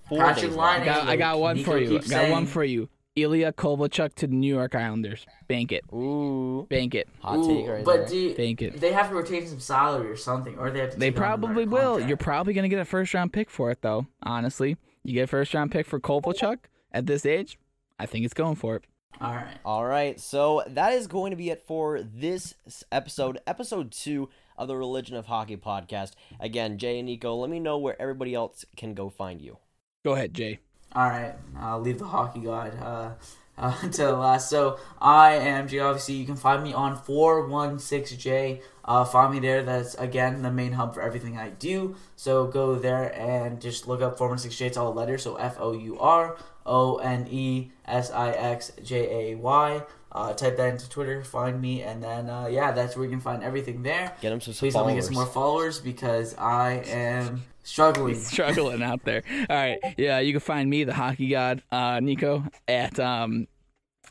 four, 0.07 0.17
four 0.19 0.27
Patrick 0.27 0.45
days 0.51 0.55
Laine. 0.55 0.81
I 0.81 0.85
got, 0.85 1.07
I 1.07 1.15
got 1.15 1.39
one 1.39 1.55
Nico 1.57 1.71
for 1.71 1.77
you. 1.79 1.85
I 1.87 1.89
keeps 1.89 2.09
got 2.09 2.29
one 2.29 2.45
for 2.45 2.63
you. 2.63 2.89
Ilya 3.17 3.53
Kovalchuk 3.53 4.13
to 4.15 4.27
the 4.27 4.35
New 4.35 4.53
York 4.53 4.75
Islanders. 4.75 5.25
Bank 5.47 5.71
it. 5.71 5.85
Ooh, 5.93 6.67
Bank 6.69 6.95
it. 6.95 7.07
hot 7.21 7.37
Ooh, 7.37 7.47
take 7.47 7.67
right 7.69 7.85
but 7.85 7.97
there. 7.99 8.07
do 8.07 8.17
you- 8.17 8.33
Thank 8.35 8.59
you. 8.61 8.71
they 8.71 8.91
have 8.91 9.07
to 9.09 9.15
retain 9.15 9.47
some 9.47 9.61
salary 9.61 10.09
or 10.09 10.17
something, 10.17 10.57
or 10.59 10.69
they 10.69 10.79
have 10.79 10.91
to. 10.91 10.97
They 10.99 11.11
probably 11.11 11.65
will. 11.65 11.91
contract. 11.93 12.09
You're 12.09 12.17
probably 12.17 12.53
going 12.53 12.63
to 12.63 12.69
get 12.69 12.79
a 12.79 12.83
first 12.85 13.13
round 13.13 13.31
pick 13.31 13.49
for 13.49 13.71
it, 13.71 13.81
though. 13.81 14.07
Honestly, 14.23 14.75
you 15.03 15.13
get 15.13 15.23
a 15.23 15.27
first 15.27 15.53
round 15.53 15.71
pick 15.71 15.85
for 15.85 15.97
Kovalchuk 15.99 16.57
at 16.91 17.05
this 17.05 17.25
age. 17.25 17.57
I 17.97 18.05
think 18.05 18.25
it's 18.25 18.33
going 18.33 18.55
for 18.55 18.75
it. 18.75 18.83
All 19.21 19.33
right. 19.33 19.57
All 19.63 19.85
right, 19.85 20.19
so 20.19 20.63
that 20.67 20.91
is 20.91 21.07
going 21.07 21.31
to 21.31 21.37
be 21.37 21.49
it 21.49 21.61
for 21.65 22.01
this 22.03 22.53
episode, 22.91 23.39
episode 23.47 23.93
two 23.93 24.27
of 24.57 24.67
the 24.67 24.75
Religion 24.75 25.15
of 25.15 25.27
Hockey 25.27 25.55
podcast. 25.55 26.11
Again, 26.37 26.77
Jay 26.77 26.99
and 26.99 27.05
Nico, 27.05 27.33
let 27.33 27.49
me 27.49 27.61
know 27.61 27.77
where 27.77 27.95
everybody 28.01 28.33
else 28.35 28.65
can 28.75 28.93
go 28.93 29.09
find 29.09 29.41
you. 29.41 29.57
Go 30.05 30.13
ahead, 30.13 30.35
Jay. 30.35 30.59
All 30.93 31.09
right, 31.09 31.33
I'll 31.59 31.81
leave 31.81 31.97
the 31.97 32.05
hockey 32.05 32.41
god 32.41 32.77
uh, 32.79 33.13
uh, 33.57 33.81
to 33.89 34.03
the 34.03 34.11
last. 34.13 34.51
So 34.51 34.77
I 35.01 35.33
am 35.33 35.67
Jay. 35.67 35.79
Obviously, 35.79 36.13
you 36.13 36.27
can 36.27 36.35
find 36.35 36.61
me 36.61 36.73
on 36.73 36.95
four 36.95 37.47
one 37.47 37.79
six 37.79 38.11
J. 38.11 38.61
Uh, 38.85 39.03
find 39.03 39.33
me 39.33 39.39
there. 39.39 39.63
That's 39.63 39.95
again 39.95 40.43
the 40.43 40.51
main 40.51 40.73
hub 40.73 40.93
for 40.93 41.01
everything 41.01 41.39
I 41.39 41.49
do. 41.49 41.95
So 42.15 42.45
go 42.45 42.75
there 42.75 43.19
and 43.19 43.59
just 43.59 43.87
look 43.87 44.03
up 44.03 44.19
four 44.19 44.29
one 44.29 44.37
six 44.37 44.55
J. 44.55 44.67
It's 44.67 44.77
all 44.77 44.93
letters. 44.93 45.23
So 45.23 45.37
F 45.37 45.57
O 45.59 45.73
U 45.73 45.97
R 45.97 46.37
O 46.67 46.97
N 46.97 47.27
E 47.31 47.71
S 47.87 48.11
I 48.11 48.29
X 48.29 48.73
J 48.83 49.31
A 49.31 49.35
Y. 49.37 49.81
Uh, 50.11 50.33
type 50.33 50.55
that 50.55 50.69
into 50.69 50.87
Twitter, 50.87 51.23
find 51.23 51.59
me, 51.59 51.81
and 51.81 52.01
then 52.01 52.29
uh, 52.29 52.45
yeah, 52.45 52.71
that's 52.71 52.95
where 52.95 53.03
you 53.05 53.11
can 53.11 53.19
find 53.19 53.43
everything 53.43 53.81
there. 53.81 54.15
Get 54.21 54.29
them 54.29 54.39
some 54.39 54.53
Please 54.53 54.71
followers. 54.71 54.75
help 54.75 54.87
me 54.87 54.93
get 55.01 55.03
some 55.03 55.15
more 55.15 55.25
followers 55.25 55.79
because 55.79 56.35
I 56.37 56.83
am 56.85 57.43
struggling. 57.65 58.15
struggling 58.33 58.81
out 58.81 59.03
there. 59.03 59.23
All 59.49 59.55
right, 59.55 59.79
yeah, 59.97 60.19
you 60.19 60.31
can 60.31 60.39
find 60.39 60.69
me, 60.69 60.85
the 60.85 60.93
hockey 60.93 61.27
god, 61.27 61.61
uh, 61.71 61.99
Nico, 61.99 62.45
at 62.67 62.97
um, 62.99 63.47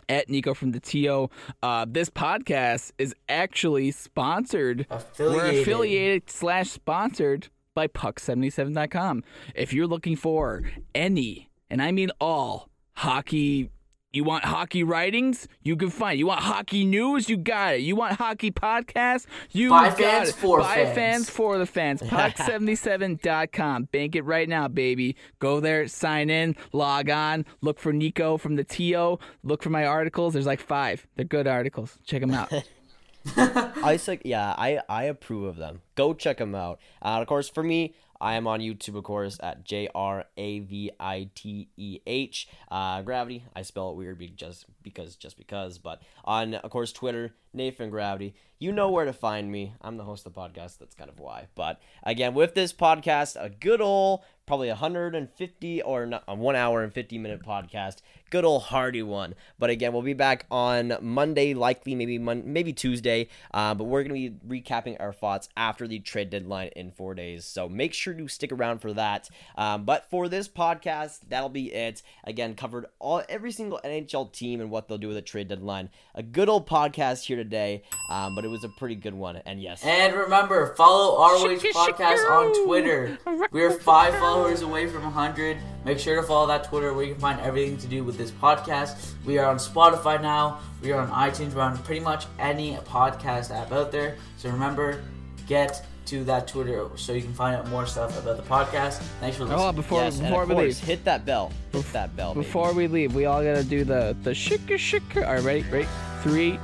at 0.08 0.28
Nico 0.28 0.52
from 0.52 0.72
the 0.72 0.80
TO. 0.80 1.30
Uh, 1.62 1.86
this 1.88 2.10
podcast 2.10 2.92
is 2.98 3.14
actually 3.28 3.90
sponsored. 3.90 4.86
We're 4.90 4.96
Affiliated. 4.96 5.62
affiliated 5.62 6.30
slash 6.30 6.70
sponsored 6.70 7.48
by 7.74 7.88
Puck77.com. 7.88 9.24
If 9.54 9.72
you're 9.72 9.86
looking 9.86 10.16
for 10.16 10.62
any, 10.94 11.50
and 11.70 11.80
I 11.82 11.92
mean 11.92 12.10
all, 12.20 12.68
hockey. 12.94 13.70
You 14.14 14.22
want 14.22 14.44
hockey 14.44 14.84
writings? 14.84 15.48
You 15.64 15.74
can 15.74 15.90
find. 15.90 16.16
You 16.20 16.28
want 16.28 16.38
hockey 16.38 16.84
news? 16.84 17.28
You 17.28 17.36
got 17.36 17.74
it. 17.74 17.80
You 17.80 17.96
want 17.96 18.14
hockey 18.16 18.52
podcasts? 18.52 19.26
You 19.50 19.70
By 19.70 19.88
got 19.88 19.98
fans, 19.98 20.28
it. 20.28 20.34
for 20.36 20.60
By 20.60 20.74
fans. 20.76 20.94
fans 20.94 21.30
for 21.30 21.58
the 21.58 21.66
fans. 21.66 22.00
Puck77.com. 22.02 23.84
Bank 23.90 24.14
it 24.14 24.22
right 24.22 24.48
now, 24.48 24.68
baby. 24.68 25.16
Go 25.40 25.58
there, 25.58 25.88
sign 25.88 26.30
in, 26.30 26.54
log 26.72 27.10
on, 27.10 27.44
look 27.60 27.80
for 27.80 27.92
Nico 27.92 28.36
from 28.36 28.54
the 28.54 28.62
TO, 28.62 29.18
look 29.42 29.64
for 29.64 29.70
my 29.70 29.84
articles. 29.84 30.32
There's 30.34 30.46
like 30.46 30.60
five. 30.60 31.04
They're 31.16 31.24
good 31.24 31.48
articles. 31.48 31.98
Check 32.04 32.20
them 32.20 32.32
out. 32.32 32.52
I 33.36 33.98
like, 34.06 34.22
yeah, 34.24 34.54
I 34.56 34.80
I 34.88 35.04
approve 35.04 35.44
of 35.44 35.56
them. 35.56 35.80
Go 35.94 36.14
check 36.14 36.38
them 36.38 36.54
out. 36.54 36.78
Uh, 37.02 37.18
of 37.20 37.26
course, 37.26 37.48
for 37.48 37.62
me, 37.62 37.94
I 38.24 38.36
am 38.36 38.46
on 38.46 38.60
YouTube, 38.60 38.96
of 38.96 39.04
course, 39.04 39.38
at 39.42 39.64
J 39.64 39.86
R 39.94 40.24
A 40.38 40.60
V 40.60 40.90
I 40.98 41.28
T 41.34 41.68
E 41.76 41.98
H. 42.06 42.48
Uh, 42.70 43.02
Gravity. 43.02 43.44
I 43.54 43.60
spell 43.60 43.90
it 43.90 43.96
weird 43.96 44.18
just 44.34 44.64
because, 44.82 45.14
just 45.14 45.36
because. 45.36 45.76
But 45.76 46.00
on, 46.24 46.54
of 46.54 46.70
course, 46.70 46.90
Twitter, 46.90 47.34
Nathan 47.52 47.90
Gravity. 47.90 48.34
You 48.58 48.72
know 48.72 48.90
where 48.90 49.04
to 49.04 49.12
find 49.12 49.52
me. 49.52 49.74
I'm 49.82 49.98
the 49.98 50.04
host 50.04 50.24
of 50.24 50.32
the 50.32 50.40
podcast. 50.40 50.78
That's 50.78 50.94
kind 50.94 51.10
of 51.10 51.20
why. 51.20 51.48
But 51.54 51.82
again, 52.02 52.32
with 52.32 52.54
this 52.54 52.72
podcast, 52.72 53.36
a 53.38 53.50
good 53.50 53.82
old, 53.82 54.20
probably 54.46 54.68
150 54.68 55.82
or 55.82 56.06
not, 56.06 56.24
a 56.26 56.34
one 56.34 56.56
hour 56.56 56.82
and 56.82 56.94
50 56.94 57.18
minute 57.18 57.42
podcast. 57.44 57.96
Good 58.34 58.44
old 58.44 58.64
hearty 58.64 59.00
one. 59.00 59.36
But 59.60 59.70
again, 59.70 59.92
we'll 59.92 60.02
be 60.02 60.12
back 60.12 60.46
on 60.50 60.96
Monday, 61.00 61.54
likely 61.54 61.94
maybe 61.94 62.18
Mon- 62.18 62.42
maybe 62.52 62.72
Tuesday. 62.72 63.28
Uh, 63.52 63.74
but 63.74 63.84
we're 63.84 64.02
gonna 64.02 64.14
be 64.14 64.30
recapping 64.44 64.96
our 64.98 65.12
thoughts 65.12 65.48
after 65.56 65.86
the 65.86 66.00
trade 66.00 66.30
deadline 66.30 66.70
in 66.74 66.90
four 66.90 67.14
days. 67.14 67.44
So 67.44 67.68
make 67.68 67.94
sure 67.94 68.12
to 68.12 68.26
stick 68.26 68.50
around 68.50 68.80
for 68.80 68.92
that. 68.94 69.30
Um, 69.56 69.84
but 69.84 70.10
for 70.10 70.28
this 70.28 70.48
podcast, 70.48 71.20
that'll 71.28 71.48
be 71.48 71.72
it. 71.72 72.02
Again, 72.24 72.56
covered 72.56 72.86
all 72.98 73.22
every 73.28 73.52
single 73.52 73.80
NHL 73.84 74.32
team 74.32 74.60
and 74.60 74.68
what 74.68 74.88
they'll 74.88 74.98
do 74.98 75.06
with 75.06 75.16
the 75.16 75.22
trade 75.22 75.46
deadline. 75.46 75.90
A 76.16 76.22
good 76.24 76.48
old 76.48 76.66
podcast 76.66 77.26
here 77.26 77.36
today. 77.36 77.84
Um, 78.10 78.34
but 78.34 78.44
it 78.44 78.48
was 78.48 78.64
a 78.64 78.68
pretty 78.68 78.96
good 78.96 79.14
one. 79.14 79.36
And 79.46 79.62
yes, 79.62 79.84
And 79.84 80.12
remember, 80.12 80.74
follow 80.74 81.18
ROH 81.18 81.58
Podcast 81.58 82.28
on 82.28 82.64
Twitter. 82.66 83.16
We're 83.52 83.78
five 83.78 84.12
followers 84.16 84.62
away 84.62 84.88
from 84.88 85.04
100. 85.04 85.58
Make 85.84 85.98
sure 85.98 86.16
to 86.20 86.26
follow 86.26 86.46
that 86.48 86.64
Twitter 86.64 86.92
where 86.94 87.04
you 87.04 87.12
can 87.12 87.20
find 87.20 87.40
everything 87.40 87.76
to 87.78 87.86
do 87.86 88.02
with 88.02 88.16
this 88.16 88.23
podcast. 88.30 89.12
We 89.24 89.38
are 89.38 89.46
on 89.50 89.56
Spotify 89.56 90.20
now. 90.20 90.60
We 90.82 90.92
are 90.92 91.00
on 91.00 91.10
iTunes. 91.10 91.54
We're 91.54 91.62
on 91.62 91.78
pretty 91.78 92.00
much 92.00 92.26
any 92.38 92.76
podcast 92.76 93.50
app 93.50 93.72
out 93.72 93.90
there. 93.92 94.16
So 94.36 94.50
remember, 94.50 95.02
get 95.46 95.84
to 96.06 96.24
that 96.24 96.46
Twitter 96.46 96.86
so 96.96 97.12
you 97.12 97.22
can 97.22 97.32
find 97.32 97.56
out 97.56 97.68
more 97.68 97.86
stuff 97.86 98.18
about 98.18 98.36
the 98.36 98.42
podcast. 98.42 99.00
Thanks 99.20 99.36
for 99.36 99.44
oh, 99.44 99.46
listening. 99.46 99.68
Oh, 99.68 99.72
before 99.72 100.02
yes, 100.02 100.20
before 100.20 100.44
we 100.44 100.54
course, 100.54 100.64
leave, 100.64 100.78
hit 100.78 101.04
that 101.04 101.24
bell. 101.24 101.52
Hit 101.72 101.92
that 101.92 102.14
bell. 102.16 102.34
baby. 102.34 102.44
before 102.44 102.72
we 102.72 102.86
leave, 102.86 103.14
we 103.14 103.24
all 103.26 103.42
gotta 103.42 103.64
do 103.64 103.84
the 103.84 104.16
the 104.22 104.30
shika 104.30 104.74
shika. 104.74 105.26
All 105.26 105.34
right, 105.34 105.42
ready? 105.42 105.62
Ready? 105.70 105.88
Three, 106.22 106.58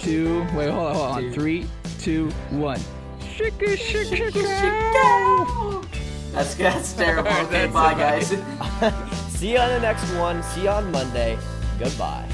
two. 0.00 0.40
Wait, 0.54 0.68
hold 0.70 0.88
on, 0.88 0.94
hold 0.94 1.10
on. 1.10 1.22
Two. 1.22 1.32
Three, 1.32 1.66
two, 2.00 2.30
one. 2.50 2.80
Shika 3.20 3.76
shika 3.76 4.30
shika. 4.30 5.84
That's, 6.32 6.54
that's 6.54 6.92
terrible. 6.92 7.30
Alright, 7.30 7.46
Okay, 7.46 7.66
that's 7.66 7.72
bye, 7.72 7.94
guys. 7.94 9.24
See 9.38 9.52
you 9.52 9.58
on 9.58 9.68
the 9.68 9.78
next 9.78 10.02
one. 10.14 10.42
See 10.42 10.64
you 10.64 10.70
on 10.70 10.90
Monday. 10.90 11.38
Goodbye. 11.78 12.28